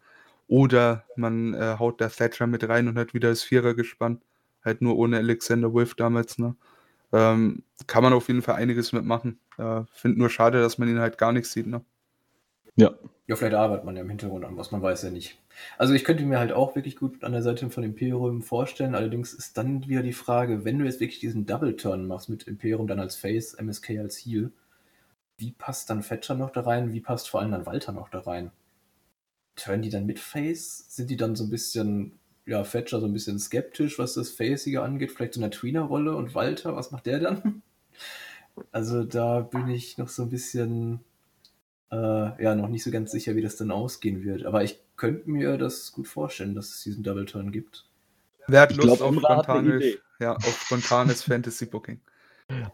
Oder 0.49 1.05
man 1.17 1.55
äh, 1.55 1.77
haut 1.79 2.01
da 2.01 2.09
Thatcher 2.11 2.47
mit 2.47 2.69
rein 2.69 2.89
und 2.89 2.99
hat 2.99 3.15
wieder 3.15 3.31
das 3.31 3.43
Vierer 3.43 3.75
gespannt. 3.75 4.23
Halt 4.65 4.83
nur 4.83 4.97
ohne 4.97 5.19
Alexander 5.19 5.73
Wolf 5.73 5.95
damals, 5.95 6.39
ne? 6.39 6.57
Ähm, 7.13 7.63
kann 7.87 8.03
man 8.03 8.13
auf 8.13 8.29
jeden 8.29 8.43
Fall 8.43 8.57
einiges 8.57 8.93
mitmachen. 8.93 9.39
Äh, 9.59 9.83
Finde 9.93 10.19
nur 10.19 10.31
schade, 10.31 10.61
dass 10.61 10.79
man 10.79 10.89
ihn 10.89 10.99
halt 10.99 11.19
gar 11.19 11.33
nicht 11.33 11.47
sieht, 11.47 11.67
ne? 11.67 11.85
Ja. 12.77 12.95
Ja, 13.27 13.37
vielleicht 13.37 13.55
arbeitet 13.55 13.87
man 13.87 13.97
ja 13.97 14.03
im 14.03 14.11
Hintergrund 14.11 14.45
an 14.45 14.57
was, 14.59 14.71
man 14.71 14.83
weiß 14.83 15.03
ja 15.05 15.11
nicht. 15.11 15.41
Also 15.79 15.95
ich 15.95 16.05
könnte 16.05 16.25
mir 16.25 16.39
halt 16.39 16.53
auch 16.53 16.75
wirklich 16.75 16.97
gut 16.97 17.25
an 17.25 17.33
der 17.33 17.41
Seite 17.43 17.71
von 17.71 17.83
Imperium 17.83 18.43
vorstellen, 18.43 18.95
allerdings 18.95 19.33
ist 19.33 19.57
dann 19.57 19.89
wieder 19.89 20.03
die 20.03 20.13
Frage, 20.13 20.67
wenn 20.67 20.79
du 20.79 20.85
jetzt 20.85 21.01
wirklich 21.01 21.21
diesen 21.21 21.47
Double-Turn 21.47 22.07
machst 22.07 22.29
mit 22.29 22.43
Imperium 22.47 22.87
dann 22.87 23.01
als 23.01 23.17
Face, 23.17 23.55
MSK 23.55 23.99
als 23.99 24.19
Heel, 24.19 24.53
wie 25.39 25.53
passt 25.53 25.89
dann 25.89 26.03
Fetcher 26.03 26.35
noch 26.35 26.51
da 26.51 26.63
rein, 26.63 26.93
wie 26.93 27.01
passt 27.01 27.31
vor 27.31 27.41
allem 27.41 27.53
dann 27.53 27.65
Walter 27.65 27.93
noch 27.93 28.11
da 28.11 28.21
rein? 28.21 28.51
Turnen 29.57 29.83
die 29.83 29.91
dann 29.91 30.07
mit 30.07 30.19
Face? 30.19 30.85
Sind 30.95 31.09
die 31.11 31.17
dann 31.17 31.35
so 31.35 31.45
ein 31.45 31.51
bisschen, 31.51 32.19
ja, 32.47 32.65
Fetcher 32.65 33.01
so 33.01 33.07
ein 33.07 33.13
bisschen 33.13 33.39
skeptisch, 33.39 33.99
was 33.99 34.15
das 34.15 34.31
Facige 34.31 34.83
angeht, 34.83 35.13
vielleicht 35.13 35.35
so 35.35 35.41
eine 35.41 35.51
Tweener-Rolle 35.51 36.15
und 36.17 36.35
Walter, 36.35 36.77
was 36.77 36.91
macht 36.91 37.07
der 37.07 37.21
dann? 37.21 37.63
Also 38.71 39.03
da 39.03 39.41
bin 39.41 39.69
ich 39.69 39.99
noch 39.99 40.09
so 40.09 40.23
ein 40.23 40.31
bisschen 40.31 41.01
äh, 41.91 42.43
ja, 42.43 42.55
noch 42.55 42.69
nicht 42.69 42.85
so 42.85 42.91
ganz 42.91 43.11
sicher, 43.11 43.37
wie 43.37 43.43
das 43.43 43.57
dann 43.57 43.71
ausgehen 43.71 44.25
wird. 44.25 44.47
Aber 44.47 44.63
ich 44.65 44.81
könnte 44.97 45.29
mir 45.31 45.57
das 45.59 45.93
gut 45.93 46.09
vorstellen, 46.09 46.55
dass 46.55 46.71
es 46.71 46.83
diesen 46.83 47.03
Double 47.03 47.25
Turn 47.27 47.53
gibt. 47.53 47.85
Wer 48.47 48.61
hat 48.63 48.73
Ich 48.73 48.77
Lust 48.77 48.99
glaub, 48.99 49.01
auf, 49.01 49.17
Imra 49.17 49.37
hat 49.37 49.49
eine 49.49 49.73
spontane, 49.73 49.77
Idee. 49.77 49.99
ja, 50.21 50.35
auf 50.37 50.61
spontanes 50.63 51.23
Fantasy-Booking? 51.25 52.01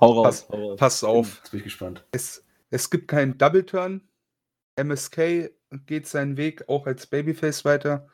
Hau 0.01 0.13
raus. 0.13 0.47
Pass, 0.47 0.49
hau 0.51 0.69
raus. 0.71 0.79
passt 0.79 1.05
auf. 1.05 1.37
Jetzt 1.39 1.51
bin 1.51 1.59
ich 1.59 1.65
gespannt. 1.65 2.05
Es, 2.13 2.45
es 2.71 2.91
gibt 2.91 3.09
keinen 3.09 3.39
Double 3.39 3.65
Turn. 3.65 4.03
MSK 4.77 5.51
geht 5.87 6.07
seinen 6.07 6.37
Weg 6.37 6.69
auch 6.69 6.87
als 6.87 7.07
Babyface 7.07 7.65
weiter. 7.65 8.09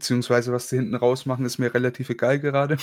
Beziehungsweise, 0.00 0.50
was 0.50 0.70
sie 0.70 0.76
hinten 0.76 0.94
raus 0.94 1.26
machen, 1.26 1.44
ist 1.44 1.58
mir 1.58 1.74
relativ 1.74 2.08
egal 2.08 2.40
gerade. 2.40 2.78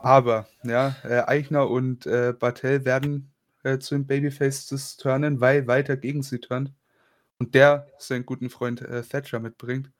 Aber, 0.00 0.46
ja, 0.62 0.94
äh, 1.02 1.22
Eichner 1.26 1.68
und 1.68 2.06
äh, 2.06 2.32
Bartel 2.38 2.84
werden 2.84 3.32
äh, 3.64 3.78
zu 3.78 3.96
den 3.96 4.06
Babyfaces 4.06 4.96
turnen, 4.96 5.40
weil 5.40 5.66
weiter 5.66 5.96
gegen 5.96 6.22
sie 6.22 6.38
turnt. 6.38 6.72
Und 7.38 7.56
der 7.56 7.88
seinen 7.98 8.26
guten 8.26 8.48
Freund 8.48 8.80
äh, 8.80 9.02
Thatcher 9.02 9.40
mitbringt. 9.40 9.90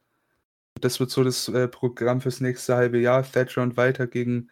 Das 0.81 1.01
wird 1.01 1.10
so 1.10 1.24
das 1.24 1.48
äh, 1.48 1.66
Programm 1.66 2.20
fürs 2.20 2.40
nächste 2.40 2.77
halbe 2.77 3.01
Jahr. 3.01 3.24
Thatcher 3.24 3.62
und 3.62 3.77
weiter 3.77 4.06
gegen, 4.06 4.48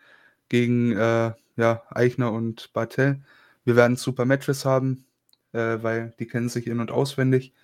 gegen 0.48 0.92
äh, 0.96 1.32
ja, 1.56 1.82
Eichner 1.90 2.32
und 2.32 2.72
Bartel. 2.72 3.22
Wir 3.64 3.76
werden 3.76 3.96
super 3.96 4.24
Matches 4.24 4.64
haben, 4.64 5.06
äh, 5.52 5.78
weil 5.80 6.12
die 6.18 6.26
kennen 6.26 6.48
sich 6.48 6.66
in- 6.66 6.80
und 6.80 6.90
auswendig. 6.90 7.54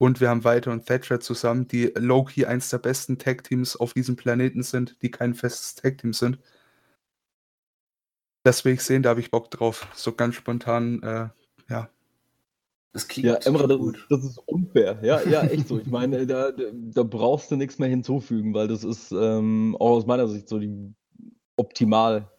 Und 0.00 0.18
wir 0.18 0.30
haben 0.30 0.44
Walter 0.44 0.72
und 0.72 0.86
Thatcher 0.86 1.20
zusammen, 1.20 1.68
die 1.68 1.92
low-key 1.94 2.46
eins 2.46 2.70
der 2.70 2.78
besten 2.78 3.18
Tag-Teams 3.18 3.76
auf 3.76 3.92
diesem 3.92 4.16
Planeten 4.16 4.62
sind, 4.62 4.96
die 5.02 5.10
kein 5.10 5.34
festes 5.34 5.74
Tag-Team 5.74 6.14
sind. 6.14 6.38
Das 8.42 8.64
will 8.64 8.72
ich 8.72 8.80
sehen, 8.80 9.02
da 9.02 9.10
habe 9.10 9.20
ich 9.20 9.30
Bock 9.30 9.50
drauf. 9.50 9.88
So 9.94 10.12
ganz 10.12 10.36
spontan, 10.36 11.02
äh, 11.02 11.28
ja. 11.68 11.90
Das 12.94 13.08
klingt 13.08 13.26
Ja, 13.26 13.34
Emra, 13.44 13.66
das 13.66 13.76
gut. 13.76 13.98
ist, 13.98 14.06
das 14.08 14.24
ist 14.24 14.38
unfair. 14.38 14.98
Ja, 15.02 15.20
ja, 15.28 15.42
echt 15.42 15.68
so. 15.68 15.78
Ich 15.78 15.86
meine, 15.86 16.26
da, 16.26 16.50
da 16.50 17.02
brauchst 17.02 17.50
du 17.50 17.56
nichts 17.56 17.78
mehr 17.78 17.90
hinzufügen, 17.90 18.54
weil 18.54 18.68
das 18.68 18.84
ist 18.84 19.12
ähm, 19.12 19.76
auch 19.78 19.96
aus 19.96 20.06
meiner 20.06 20.28
Sicht 20.28 20.48
so 20.48 20.58
die 20.58 20.94
Optimal. 21.56 22.30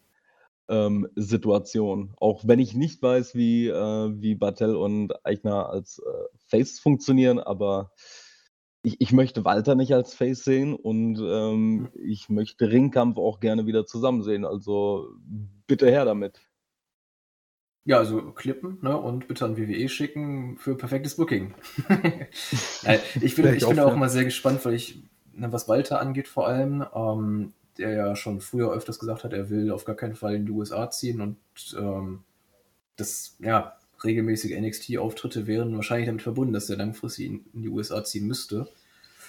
Ähm, 0.68 1.08
Situation. 1.16 2.14
Auch 2.18 2.46
wenn 2.46 2.58
ich 2.58 2.72
nicht 2.74 3.02
weiß, 3.02 3.34
wie, 3.34 3.66
äh, 3.68 4.20
wie 4.20 4.34
Bartel 4.36 4.74
und 4.74 5.12
Eichner 5.26 5.68
als 5.68 5.98
äh, 5.98 6.38
Face 6.52 6.78
funktionieren, 6.78 7.38
aber 7.40 7.92
ich, 8.82 9.00
ich 9.00 9.12
möchte 9.12 9.44
Walter 9.44 9.74
nicht 9.74 9.94
als 9.94 10.14
Face 10.14 10.44
sehen 10.44 10.74
und 10.74 11.18
ähm, 11.18 11.88
ich 11.94 12.28
möchte 12.28 12.70
Ringkampf 12.70 13.16
auch 13.16 13.40
gerne 13.40 13.66
wieder 13.66 13.86
zusammen 13.86 14.22
sehen. 14.22 14.44
Also 14.44 15.08
bitte 15.66 15.90
her 15.90 16.04
damit. 16.04 16.40
Ja, 17.84 17.98
also 17.98 18.20
klippen 18.32 18.78
ne, 18.82 18.96
und 18.96 19.28
bitte 19.28 19.44
an 19.44 19.56
WWE 19.56 19.88
schicken 19.88 20.56
für 20.58 20.76
perfektes 20.76 21.16
Booking. 21.16 21.54
Nein, 21.88 23.00
ich 23.20 23.34
bin, 23.34 23.54
ich 23.54 23.66
bin 23.66 23.80
auch 23.80 23.96
mal 23.96 24.10
sehr 24.10 24.24
gespannt, 24.24 24.64
weil 24.64 24.74
ich, 24.74 25.02
ne, 25.32 25.52
was 25.52 25.68
Walter 25.68 26.00
angeht 26.00 26.28
vor 26.28 26.46
allem, 26.46 26.84
ähm, 26.94 27.54
der 27.78 27.90
ja 27.90 28.14
schon 28.14 28.40
früher 28.40 28.70
öfters 28.70 28.98
gesagt 28.98 29.24
hat, 29.24 29.32
er 29.32 29.48
will 29.48 29.72
auf 29.72 29.84
gar 29.84 29.96
keinen 29.96 30.14
Fall 30.14 30.34
in 30.34 30.46
die 30.46 30.52
USA 30.52 30.90
ziehen 30.90 31.20
und 31.20 31.38
ähm, 31.76 32.22
das, 32.96 33.36
ja, 33.40 33.76
regelmäßige 34.04 34.58
NXT-Auftritte 34.58 35.46
wären 35.46 35.74
wahrscheinlich 35.76 36.06
damit 36.06 36.22
verbunden, 36.22 36.52
dass 36.52 36.70
er 36.70 36.76
langfristig 36.76 37.26
in, 37.26 37.44
in 37.52 37.62
die 37.62 37.68
USA 37.68 38.04
ziehen 38.04 38.26
müsste. 38.26 38.68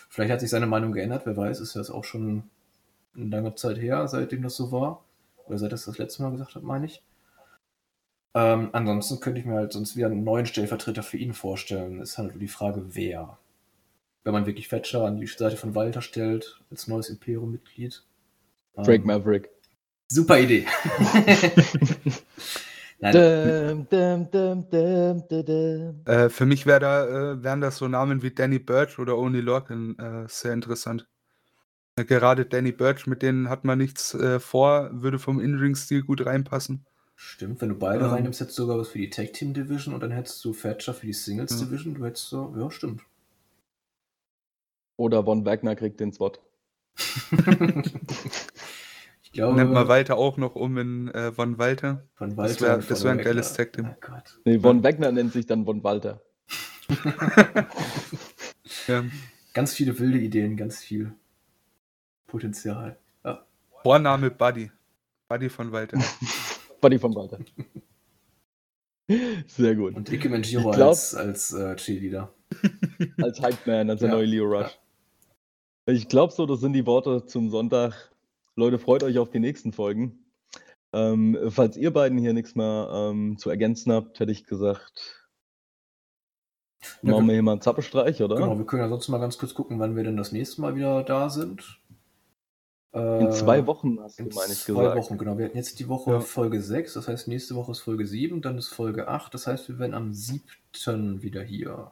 Vielleicht 0.09 0.31
hat 0.31 0.39
sich 0.41 0.49
seine 0.49 0.67
Meinung 0.67 0.91
geändert, 0.91 1.25
wer 1.25 1.35
weiß, 1.35 1.59
ist 1.59 1.75
ja 1.75 1.81
auch 1.93 2.03
schon 2.03 2.43
eine 3.15 3.29
lange 3.29 3.55
Zeit 3.55 3.77
her, 3.79 4.07
seitdem 4.07 4.43
das 4.43 4.55
so 4.55 4.71
war. 4.71 5.03
Oder 5.45 5.57
seit 5.57 5.67
er 5.67 5.71
das 5.71 5.85
das 5.85 5.97
letzte 5.97 6.23
Mal 6.23 6.31
gesagt 6.31 6.55
hat, 6.55 6.63
meine 6.63 6.85
ich. 6.85 7.01
Ähm, 8.35 8.69
ansonsten 8.73 9.19
könnte 9.19 9.39
ich 9.39 9.45
mir 9.45 9.55
halt 9.55 9.73
sonst 9.73 9.95
wieder 9.95 10.07
einen 10.07 10.23
neuen 10.23 10.45
Stellvertreter 10.45 11.03
für 11.03 11.17
ihn 11.17 11.33
vorstellen. 11.33 11.99
Es 11.99 12.11
ist 12.11 12.17
halt 12.17 12.31
nur 12.31 12.39
die 12.39 12.47
Frage, 12.47 12.95
wer. 12.95 13.37
Wenn 14.23 14.33
man 14.33 14.45
wirklich 14.45 14.69
Fetcher 14.69 15.03
an 15.03 15.19
die 15.19 15.27
Seite 15.27 15.57
von 15.57 15.75
Walter 15.75 16.01
stellt, 16.01 16.61
als 16.71 16.87
neues 16.87 17.09
Imperium-Mitglied. 17.09 18.03
Drake 18.75 19.01
Ähm, 19.01 19.07
Maverick. 19.07 19.49
Super 20.07 20.39
Idee. 20.39 20.65
Nein, 23.03 23.13
Dum, 23.15 23.87
dum, 23.89 24.31
dum, 24.31 24.69
dum, 24.71 25.27
dum, 25.27 25.45
dum. 25.45 26.05
Äh, 26.05 26.29
für 26.29 26.45
mich 26.45 26.65
wär 26.65 26.79
da, 26.79 27.33
äh, 27.33 27.43
wären 27.43 27.59
das 27.61 27.77
so 27.77 27.87
Namen 27.87 28.21
wie 28.21 28.31
Danny 28.31 28.59
Birch 28.59 28.97
oder 28.99 29.17
Oni 29.17 29.41
Lorcan 29.41 29.97
äh, 29.99 30.25
sehr 30.29 30.53
interessant. 30.53 31.05
Gerade 31.95 32.45
Danny 32.45 32.71
Birch, 32.71 33.05
mit 33.07 33.21
denen 33.21 33.49
hat 33.49 33.65
man 33.65 33.77
nichts 33.77 34.13
äh, 34.13 34.39
vor, 34.39 34.89
würde 34.93 35.19
vom 35.19 35.39
In-Ring-Stil 35.39 36.03
gut 36.03 36.25
reinpassen. 36.25 36.85
stimmt, 37.15 37.59
wenn 37.59 37.69
du 37.69 37.75
beide 37.75 38.05
Ähm. 38.05 38.11
reinnimmst, 38.11 38.39
hättest 38.39 38.59
du 38.59 38.63
sogar 38.63 38.77
was 38.77 38.89
für 38.89 38.99
die 38.99 39.09
Tag 39.09 39.33
Team 39.33 39.55
Division 39.55 39.95
und 39.95 40.01
dann 40.03 40.11
hättest 40.11 40.45
du 40.45 40.53
Fetcher 40.53 40.93
für 40.93 41.07
die 41.07 41.13
Singles 41.13 41.59
Ja. 41.59 41.65
Division. 41.65 41.95
Du 41.95 42.05
hättest 42.05 42.29
so, 42.29 42.53
ja, 42.55 42.69
stimmt. 42.69 43.01
Oder 44.97 45.23
Von 45.23 45.45
Wagner 45.45 45.75
kriegt 45.75 45.99
den 45.99 46.11
Spot. 46.13 46.31
glaube, 49.33 49.55
Nennt 49.57 49.71
man 49.73 49.87
Walter 49.87 50.17
auch 50.17 50.37
noch 50.37 50.55
um 50.55 50.77
in 50.77 51.07
äh, 51.09 51.31
Von 51.31 51.57
Walter. 51.57 52.07
von 52.15 52.37
Walter. 52.37 52.53
Das 52.53 52.61
wär- 52.61 52.75
und 52.75 52.89
das 52.91 52.99
von 52.99 53.05
wär 53.05 53.11
ein 53.13 53.17
geiles 53.23 53.53
Tag 53.53 53.73
Team. 53.73 53.89
Oh 53.91 53.95
Gott. 53.99 54.39
Nee, 54.45 54.59
Von 54.59 54.83
Wagner 54.83 55.11
nennt 55.11 55.33
sich 55.33 55.45
dann 55.45 55.65
Von 55.65 55.83
Walter. 55.83 56.21
Ja. 58.87 59.03
Ganz 59.53 59.73
viele 59.75 59.97
wilde 59.99 60.17
Ideen, 60.19 60.57
ganz 60.57 60.79
viel 60.79 61.13
Potenzial. 62.27 62.97
Ja. 63.23 63.45
Vorname 63.83 64.31
Buddy. 64.31 64.71
Buddy 65.29 65.49
von 65.49 65.71
Walter. 65.71 65.99
Buddy 66.81 66.99
von 66.99 67.15
Walter. 67.15 67.39
Sehr 69.47 69.75
gut. 69.75 69.95
Und 69.95 70.11
Ike 70.11 70.29
Manjiro 70.29 70.69
Ich 70.71 70.75
glaub- 70.75 70.89
als, 70.89 71.13
als 71.15 71.53
äh, 71.53 71.75
Cheerleader. 71.75 72.33
Als 73.21 73.41
Hype 73.41 73.65
Man, 73.67 73.89
als 73.89 73.99
der 73.99 74.09
Ja, 74.09 74.15
neue 74.15 74.25
Leo 74.25 74.45
Rush. 74.45 74.77
Ich 75.85 76.07
glaube 76.07 76.31
so, 76.33 76.45
das 76.45 76.59
sind 76.61 76.73
die 76.73 76.85
Worte 76.85 77.25
zum 77.25 77.49
Sonntag. 77.49 78.11
Leute, 78.55 78.79
freut 78.79 79.03
euch 79.03 79.17
auf 79.17 79.29
die 79.29 79.39
nächsten 79.39 79.73
Folgen. 79.73 80.19
Ähm, 80.93 81.37
falls 81.49 81.75
ihr 81.75 81.91
beiden 81.91 82.19
hier 82.19 82.33
nichts 82.33 82.53
mehr 82.55 82.89
ähm, 82.93 83.37
zu 83.39 83.49
ergänzen 83.49 83.91
habt, 83.91 84.19
hätte 84.19 84.31
ich 84.31 84.45
gesagt, 84.45 85.27
Ja, 87.01 87.11
machen 87.11 87.25
wir- 87.27 87.33
hier 87.33 87.41
mal 87.43 87.53
einen 87.53 87.61
Zappestreich, 87.61 88.21
oder? 88.21 88.35
Genau, 88.35 88.57
wir 88.57 88.65
können 88.65 88.83
ja 88.83 88.89
sonst 88.89 89.07
mal 89.07 89.17
ganz 89.17 89.37
kurz 89.39 89.53
gucken, 89.55 89.79
wann 89.79 89.95
wir 89.95 90.03
denn 90.03 90.17
das 90.17 90.31
nächste 90.31 90.61
Mal 90.61 90.75
wieder 90.75 91.03
da 91.03 91.29
sind. 91.29 91.79
In 92.93 92.99
Äh, 93.27 93.31
zwei 93.31 93.65
Wochen 93.65 93.99
hast 94.01 94.19
du, 94.19 94.23
In 94.25 94.29
meine 94.35 94.53
ich, 94.53 94.59
zwei 94.59 94.73
gesagt. 94.83 94.97
Wochen, 94.99 95.17
genau. 95.17 95.35
Wir 95.39 95.45
hatten 95.45 95.57
jetzt 95.57 95.79
die 95.79 95.87
Woche 95.87 96.11
Ja. 96.11 96.19
Folge 96.19 96.61
6, 96.61 96.93
das 96.93 97.07
heißt 97.07 97.27
nächste 97.27 97.55
Woche 97.55 97.71
ist 97.71 97.79
Folge 97.79 98.05
7, 98.05 98.43
dann 98.43 98.59
ist 98.59 98.67
Folge 98.67 99.07
8, 99.07 99.33
das 99.33 99.47
heißt 99.47 99.67
wir 99.69 99.79
werden 99.79 99.95
am 99.95 100.13
7. 100.13 101.23
wieder 101.23 101.41
hier. 101.41 101.91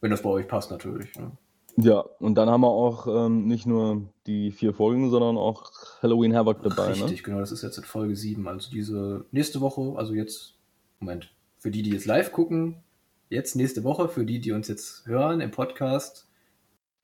Wenn 0.00 0.10
das 0.10 0.22
bei 0.22 0.30
euch 0.30 0.48
passt 0.48 0.70
natürlich. 0.70 1.14
Ne? 1.18 1.32
Ja, 1.80 2.00
und 2.00 2.34
dann 2.34 2.50
haben 2.50 2.62
wir 2.62 2.70
auch 2.70 3.06
ähm, 3.06 3.46
nicht 3.46 3.64
nur 3.64 4.12
die 4.26 4.50
vier 4.50 4.74
Folgen, 4.74 5.10
sondern 5.10 5.36
auch 5.36 5.70
Halloween 6.02 6.34
Havoc 6.34 6.60
dabei, 6.60 6.88
ne? 6.88 7.04
Richtig, 7.04 7.22
genau, 7.22 7.38
das 7.38 7.52
ist 7.52 7.62
jetzt 7.62 7.78
in 7.78 7.84
Folge 7.84 8.16
7. 8.16 8.48
Also 8.48 8.68
diese 8.68 9.26
nächste 9.30 9.60
Woche, 9.60 9.94
also 9.96 10.12
jetzt, 10.12 10.56
Moment, 10.98 11.32
für 11.56 11.70
die, 11.70 11.82
die 11.82 11.90
jetzt 11.90 12.06
live 12.06 12.32
gucken, 12.32 12.82
jetzt 13.30 13.54
nächste 13.54 13.84
Woche, 13.84 14.08
für 14.08 14.24
die, 14.24 14.40
die 14.40 14.50
uns 14.50 14.66
jetzt 14.66 15.06
hören 15.06 15.40
im 15.40 15.52
Podcast, 15.52 16.28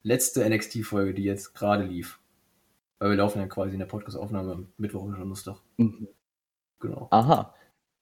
letzte 0.02 0.48
NXT-Folge, 0.48 1.14
die 1.14 1.22
jetzt 1.22 1.54
gerade 1.54 1.84
lief. 1.84 2.18
Weil 2.98 3.10
wir 3.10 3.16
laufen 3.18 3.38
ja 3.38 3.46
quasi 3.46 3.74
in 3.74 3.78
der 3.78 3.86
Podcast-Aufnahme 3.86 4.52
am 4.52 4.72
Mittwoch 4.76 5.04
oder 5.04 5.18
Donnerstag. 5.18 5.58
Mhm. 5.76 6.08
Genau. 6.80 7.06
Aha, 7.12 7.54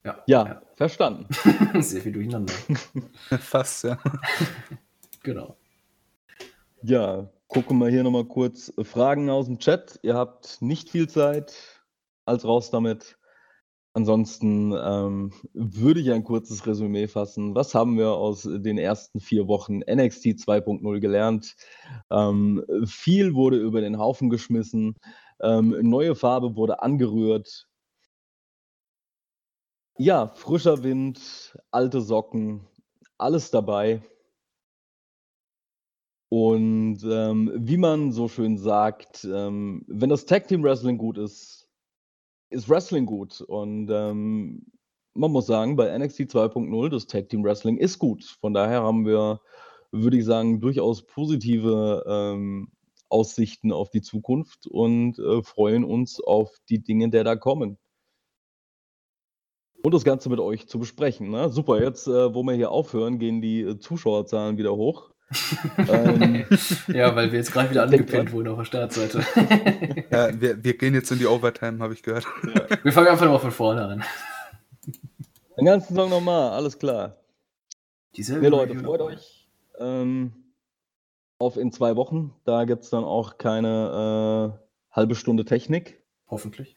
Ja, 0.05 0.23
ja, 0.27 0.63
verstanden. 0.75 1.27
Sehr 1.83 2.01
viel 2.01 2.13
durcheinander. 2.13 2.55
Fast, 3.41 3.85
ja. 3.85 3.99
Genau. 5.23 5.55
Ja, 6.85 7.31
gucken 7.47 7.79
wir 7.79 7.89
hier 7.91 8.03
nochmal 8.03 8.25
kurz 8.25 8.73
Fragen 8.83 9.31
aus 9.31 9.47
dem 9.47 9.59
Chat. 9.61 10.01
Ihr 10.03 10.15
habt 10.15 10.61
nicht 10.61 10.91
viel 10.91 11.09
Zeit, 11.09 11.55
als 12.27 12.45
raus 12.45 12.71
damit. 12.71 13.19
Ansonsten 13.95 14.73
ähm, 14.73 15.33
würde 15.53 16.01
ich 16.01 16.11
ein 16.11 16.25
kurzes 16.25 16.67
Resümee 16.67 17.07
fassen. 17.07 17.55
Was 17.55 17.75
haben 17.75 17.99
wir 17.99 18.13
aus 18.13 18.43
den 18.43 18.79
ersten 18.79 19.21
vier 19.21 19.47
Wochen 19.47 19.79
NXT 19.81 20.39
2.0 20.41 20.99
gelernt? 20.99 21.55
Ähm, 22.11 22.65
viel 22.87 23.35
wurde 23.35 23.59
über 23.59 23.81
den 23.81 23.99
Haufen 23.99 24.29
geschmissen. 24.29 24.97
Ähm, 25.41 25.77
neue 25.83 26.17
Farbe 26.17 26.57
wurde 26.57 26.83
angerührt. 26.83 27.69
Ja, 29.99 30.29
frischer 30.35 30.83
Wind, 30.83 31.57
alte 31.71 32.01
Socken, 32.01 32.67
alles 33.19 33.51
dabei. 33.53 34.03
Und 36.35 37.05
ähm, 37.05 37.53
wie 37.55 37.77
man 37.77 38.11
so 38.11 38.27
schön 38.27 38.57
sagt, 38.57 39.23
ähm, 39.31 39.85
wenn 39.87 40.09
das 40.09 40.25
Tag 40.25 40.49
Team 40.49 40.63
Wrestling 40.63 40.97
gut 40.97 41.19
ist, 41.19 41.69
ist 42.49 42.71
Wrestling 42.71 43.05
gut. 43.05 43.43
Und 43.43 43.91
ähm, 43.91 44.65
man 45.13 45.31
muss 45.31 45.45
sagen, 45.45 45.77
bei 45.77 45.95
NXT 45.99 46.21
2.0, 46.21 46.89
das 46.89 47.07
Tag 47.07 47.29
Team 47.29 47.45
Wrestling 47.45 47.77
ist 47.77 47.99
gut. 47.99 48.25
Von 48.41 48.55
daher 48.55 48.83
haben 48.83 49.05
wir, 49.05 49.43
würde 49.91 50.17
ich 50.17 50.25
sagen, 50.25 50.63
durchaus 50.63 51.03
positive 51.03 52.03
ähm, 52.09 52.73
Aussichten 53.11 53.71
auf 53.71 53.91
die 53.91 54.01
Zukunft 54.01 54.67
und 54.67 55.19
äh, 55.19 55.43
freuen 55.43 55.85
uns 55.85 56.19
auf 56.19 56.57
die 56.71 56.83
Dinge, 56.83 57.11
die 57.11 57.23
da 57.23 57.37
kommen. 57.37 57.77
Und 59.83 59.93
das 59.93 60.05
Ganze 60.05 60.31
mit 60.31 60.41
euch 60.41 60.67
zu 60.67 60.79
besprechen. 60.79 61.29
Ne? 61.29 61.51
Super, 61.51 61.83
jetzt, 61.83 62.07
äh, 62.07 62.35
wo 62.35 62.43
wir 62.43 62.55
hier 62.55 62.71
aufhören, 62.71 63.19
gehen 63.19 63.43
die 63.43 63.61
äh, 63.61 63.79
Zuschauerzahlen 63.79 64.57
wieder 64.57 64.75
hoch. 64.75 65.13
Ähm, 65.79 66.45
Ja, 66.89 67.15
weil 67.15 67.33
wir 67.33 67.39
jetzt 67.39 67.53
gerade 67.53 67.71
wieder 67.71 67.85
angepinnt 67.85 68.33
wurden 68.33 68.49
auf 68.49 68.59
der 68.59 68.65
Startseite. 68.65 69.25
Ja, 70.11 70.41
wir, 70.41 70.63
wir 70.63 70.77
gehen 70.77 70.95
jetzt 70.95 71.11
in 71.11 71.19
die 71.19 71.27
Overtime, 71.27 71.79
habe 71.83 71.95
ich 71.95 72.03
gehört. 72.03 72.27
wir 72.83 72.93
fangen 72.93 73.09
einfach 73.09 73.25
nochmal 73.25 73.41
von 73.41 73.51
vorne 73.51 73.85
an. 73.85 74.05
den 75.57 75.65
ganzen 75.65 75.95
Song 75.95 76.11
nochmal, 76.11 76.51
alles 76.51 76.79
klar. 76.79 77.17
Dieselbe 78.17 78.43
Nee, 78.43 78.49
Leute, 78.49 78.79
freut 78.79 79.01
euch 79.01 79.43
ähm, 79.79 80.33
auf 81.39 81.57
in 81.57 81.73
zwei 81.73 81.97
Wochen. 81.97 82.35
Da 82.45 82.65
gibt 82.65 82.85
es 82.85 82.91
dann 82.91 83.05
auch 83.05 83.39
keine 83.39 84.55
äh, 84.55 84.95
halbe 84.95 85.15
Stunde 85.15 85.45
Technik. 85.45 86.03
Hoffentlich. 86.29 86.77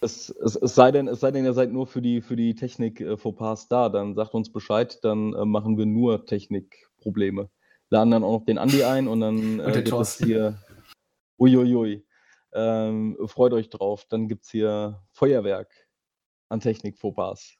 Es, 0.00 0.28
es, 0.28 0.56
es, 0.56 0.74
sei 0.74 0.92
denn, 0.92 1.08
es 1.08 1.20
sei 1.20 1.30
denn, 1.30 1.44
ihr 1.44 1.52
seid 1.52 1.72
nur 1.72 1.86
für 1.86 2.02
die, 2.02 2.20
für 2.20 2.36
die 2.36 2.54
Technik 2.54 3.00
äh, 3.00 3.16
Fauxpas 3.16 3.68
da, 3.68 3.88
dann 3.88 4.14
sagt 4.14 4.34
uns 4.34 4.52
Bescheid, 4.52 4.98
dann 5.02 5.34
äh, 5.34 5.44
machen 5.44 5.78
wir 5.78 5.86
nur 5.86 6.26
Technikprobleme. 6.26 7.48
Laden 7.90 8.10
dann 8.10 8.24
auch 8.24 8.40
noch 8.40 8.46
den 8.46 8.58
Andi 8.58 8.84
ein 8.84 9.08
und 9.08 9.20
dann 9.20 9.60
äh, 9.60 9.72
gibt 9.72 9.86
es 9.86 9.90
Thorsten. 9.90 10.26
hier. 10.26 10.58
Uiuiui. 11.38 12.06
Ähm, 12.52 13.16
freut 13.26 13.52
euch 13.52 13.68
drauf. 13.68 14.06
Dann 14.08 14.28
gibt 14.28 14.44
es 14.44 14.50
hier 14.50 15.02
Feuerwerk 15.12 15.72
an 16.48 16.60
Technik 16.60 16.98
Fauxpas. 16.98 17.56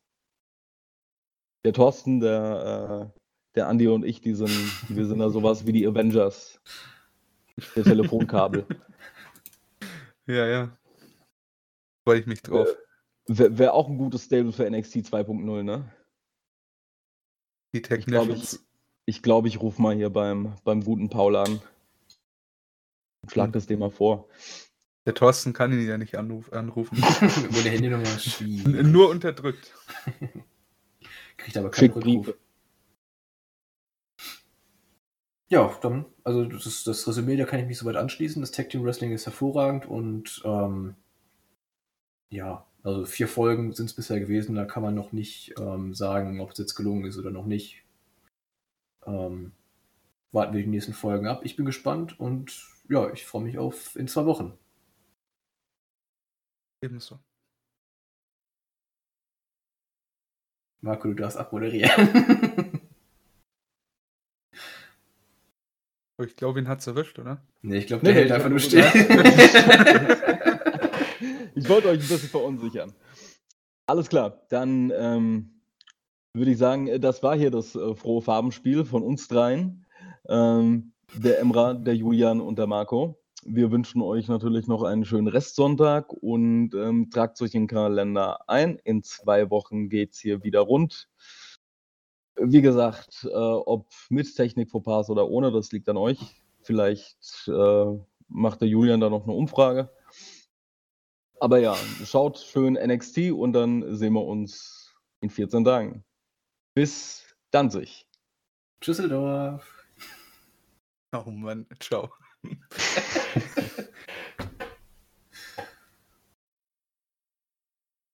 Der 1.64 1.72
Thorsten, 1.72 2.20
der, 2.20 3.12
äh, 3.14 3.20
der 3.54 3.68
Andi 3.68 3.88
und 3.88 4.04
ich, 4.04 4.20
die 4.20 4.34
sind, 4.34 4.50
wir 4.88 5.06
sind 5.06 5.18
da 5.18 5.30
sowas 5.30 5.66
wie 5.66 5.72
die 5.72 5.86
Avengers. 5.86 6.60
Der 7.76 7.84
Telefonkabel. 7.84 8.66
Ja, 10.26 10.46
ja. 10.46 10.78
Freue 12.06 12.20
ich 12.20 12.26
mich 12.26 12.40
drauf. 12.40 12.66
Wäre 13.26 13.58
wär 13.58 13.74
auch 13.74 13.88
ein 13.88 13.98
gutes 13.98 14.24
Stable 14.24 14.52
für 14.52 14.68
NXT 14.70 14.96
2.0, 14.96 15.62
ne? 15.62 15.92
Die 17.74 17.82
Technicians. 17.82 18.63
Ich, 19.06 19.22
glaub, 19.22 19.46
ich 19.46 19.60
rufe 19.60 19.80
mal 19.80 19.94
hier 19.94 20.10
beim, 20.10 20.54
beim 20.64 20.82
guten 20.84 21.10
Paul 21.10 21.36
an. 21.36 21.60
Und 23.22 23.30
schlag 23.30 23.46
Hm. 23.46 23.52
das 23.52 23.68
mal 23.70 23.90
vor. 23.90 24.28
Der 25.06 25.14
Thorsten 25.14 25.52
kann 25.52 25.72
ihn 25.72 25.86
ja 25.86 25.98
nicht 25.98 26.16
anruf, 26.16 26.52
anrufen. 26.52 26.96
Ohne 27.00 27.70
Handynummer 27.70 28.06
schwierig. 28.18 28.82
Nur 28.84 29.10
unterdrückt. 29.10 29.74
Kriegt 31.36 31.56
aber 31.56 31.70
keinen 31.70 31.90
Schick 31.90 31.96
Rückruf. 31.96 32.26
Briefe. 32.26 32.38
Ja, 35.50 35.78
dann, 35.82 36.06
also 36.24 36.44
das, 36.46 36.84
das 36.84 37.06
Resümee, 37.06 37.36
da 37.36 37.44
kann 37.44 37.60
ich 37.60 37.66
mich 37.66 37.78
soweit 37.78 37.96
anschließen. 37.96 38.40
Das 38.40 38.50
Tag 38.50 38.70
Team 38.70 38.82
Wrestling 38.82 39.12
ist 39.12 39.26
hervorragend 39.26 39.86
und 39.86 40.42
ähm, 40.44 40.96
ja, 42.30 42.66
also 42.82 43.04
vier 43.04 43.28
Folgen 43.28 43.72
sind 43.72 43.86
es 43.86 43.94
bisher 43.94 44.20
gewesen, 44.20 44.54
da 44.54 44.64
kann 44.64 44.82
man 44.82 44.94
noch 44.94 45.12
nicht 45.12 45.54
ähm, 45.58 45.94
sagen, 45.94 46.40
ob 46.40 46.50
es 46.52 46.58
jetzt 46.58 46.74
gelungen 46.74 47.04
ist 47.04 47.18
oder 47.18 47.30
noch 47.30 47.46
nicht. 47.46 47.83
Ähm, 49.06 49.52
warten 50.32 50.54
wir 50.54 50.62
die 50.62 50.68
nächsten 50.68 50.92
Folgen 50.94 51.26
ab. 51.26 51.42
Ich 51.44 51.56
bin 51.56 51.64
gespannt 51.64 52.18
und 52.18 52.66
ja, 52.88 53.10
ich 53.12 53.24
freue 53.24 53.44
mich 53.44 53.58
auf 53.58 53.96
in 53.96 54.08
zwei 54.08 54.26
Wochen. 54.26 54.58
Ebenso. 56.82 57.18
Marco, 60.80 61.08
du 61.08 61.14
darfst 61.14 61.38
abmoderieren. 61.38 61.90
Aber 66.18 66.26
ich 66.26 66.36
glaube, 66.36 66.60
ihn 66.60 66.68
hat's 66.68 66.86
erwischt, 66.86 67.18
oder? 67.18 67.42
nee, 67.62 67.78
ich 67.78 67.86
glaube, 67.86 68.04
der 68.04 68.12
nee, 68.12 68.20
hält 68.20 68.32
einfach 68.32 68.50
nur 68.50 68.58
still. 68.58 68.82
ich 71.54 71.66
wollte 71.70 71.88
euch 71.88 72.00
ein 72.00 72.08
bisschen 72.08 72.28
verunsichern. 72.28 72.92
Alles 73.86 74.10
klar, 74.10 74.42
dann 74.50 74.92
ähm, 74.94 75.53
würde 76.34 76.50
ich 76.50 76.58
sagen, 76.58 76.88
äh, 76.88 77.00
das 77.00 77.22
war 77.22 77.36
hier 77.36 77.50
das 77.50 77.74
äh, 77.74 77.94
frohe 77.94 78.20
Farbenspiel 78.20 78.84
von 78.84 79.02
uns 79.02 79.28
dreien. 79.28 79.86
Ähm, 80.28 80.92
der 81.14 81.38
Emra, 81.38 81.74
der 81.74 81.94
Julian 81.94 82.40
und 82.40 82.58
der 82.58 82.66
Marco. 82.66 83.18
Wir 83.46 83.70
wünschen 83.70 84.00
euch 84.02 84.28
natürlich 84.28 84.66
noch 84.66 84.82
einen 84.82 85.04
schönen 85.04 85.28
Restsonntag 85.28 86.12
und 86.12 86.74
ähm, 86.74 87.10
tragt 87.10 87.40
euch 87.42 87.50
den 87.50 87.66
Kalender 87.66 88.48
ein. 88.48 88.78
In 88.84 89.02
zwei 89.02 89.50
Wochen 89.50 89.88
geht's 89.90 90.18
hier 90.18 90.42
wieder 90.42 90.60
rund. 90.60 91.08
Wie 92.36 92.62
gesagt, 92.62 93.28
äh, 93.30 93.36
ob 93.36 93.86
mit 94.08 94.34
Technik 94.34 94.70
Fauxpas 94.70 95.10
oder 95.10 95.28
ohne, 95.28 95.52
das 95.52 95.70
liegt 95.72 95.88
an 95.88 95.98
euch. 95.98 96.18
Vielleicht 96.62 97.48
äh, 97.48 97.98
macht 98.28 98.62
der 98.62 98.68
Julian 98.68 99.00
da 99.00 99.10
noch 99.10 99.24
eine 99.24 99.34
Umfrage. 99.34 99.90
Aber 101.38 101.58
ja, 101.58 101.76
schaut 102.04 102.38
schön 102.38 102.74
NXT 102.74 103.32
und 103.32 103.52
dann 103.52 103.94
sehen 103.94 104.14
wir 104.14 104.24
uns 104.24 104.96
in 105.20 105.28
14 105.28 105.64
Tagen. 105.64 106.04
Bis 106.74 107.24
Danzig. 107.52 108.04
Düsseldorf. 108.84 109.84
Oh 111.12 111.30
Mann, 111.30 111.66
ciao. 111.78 112.10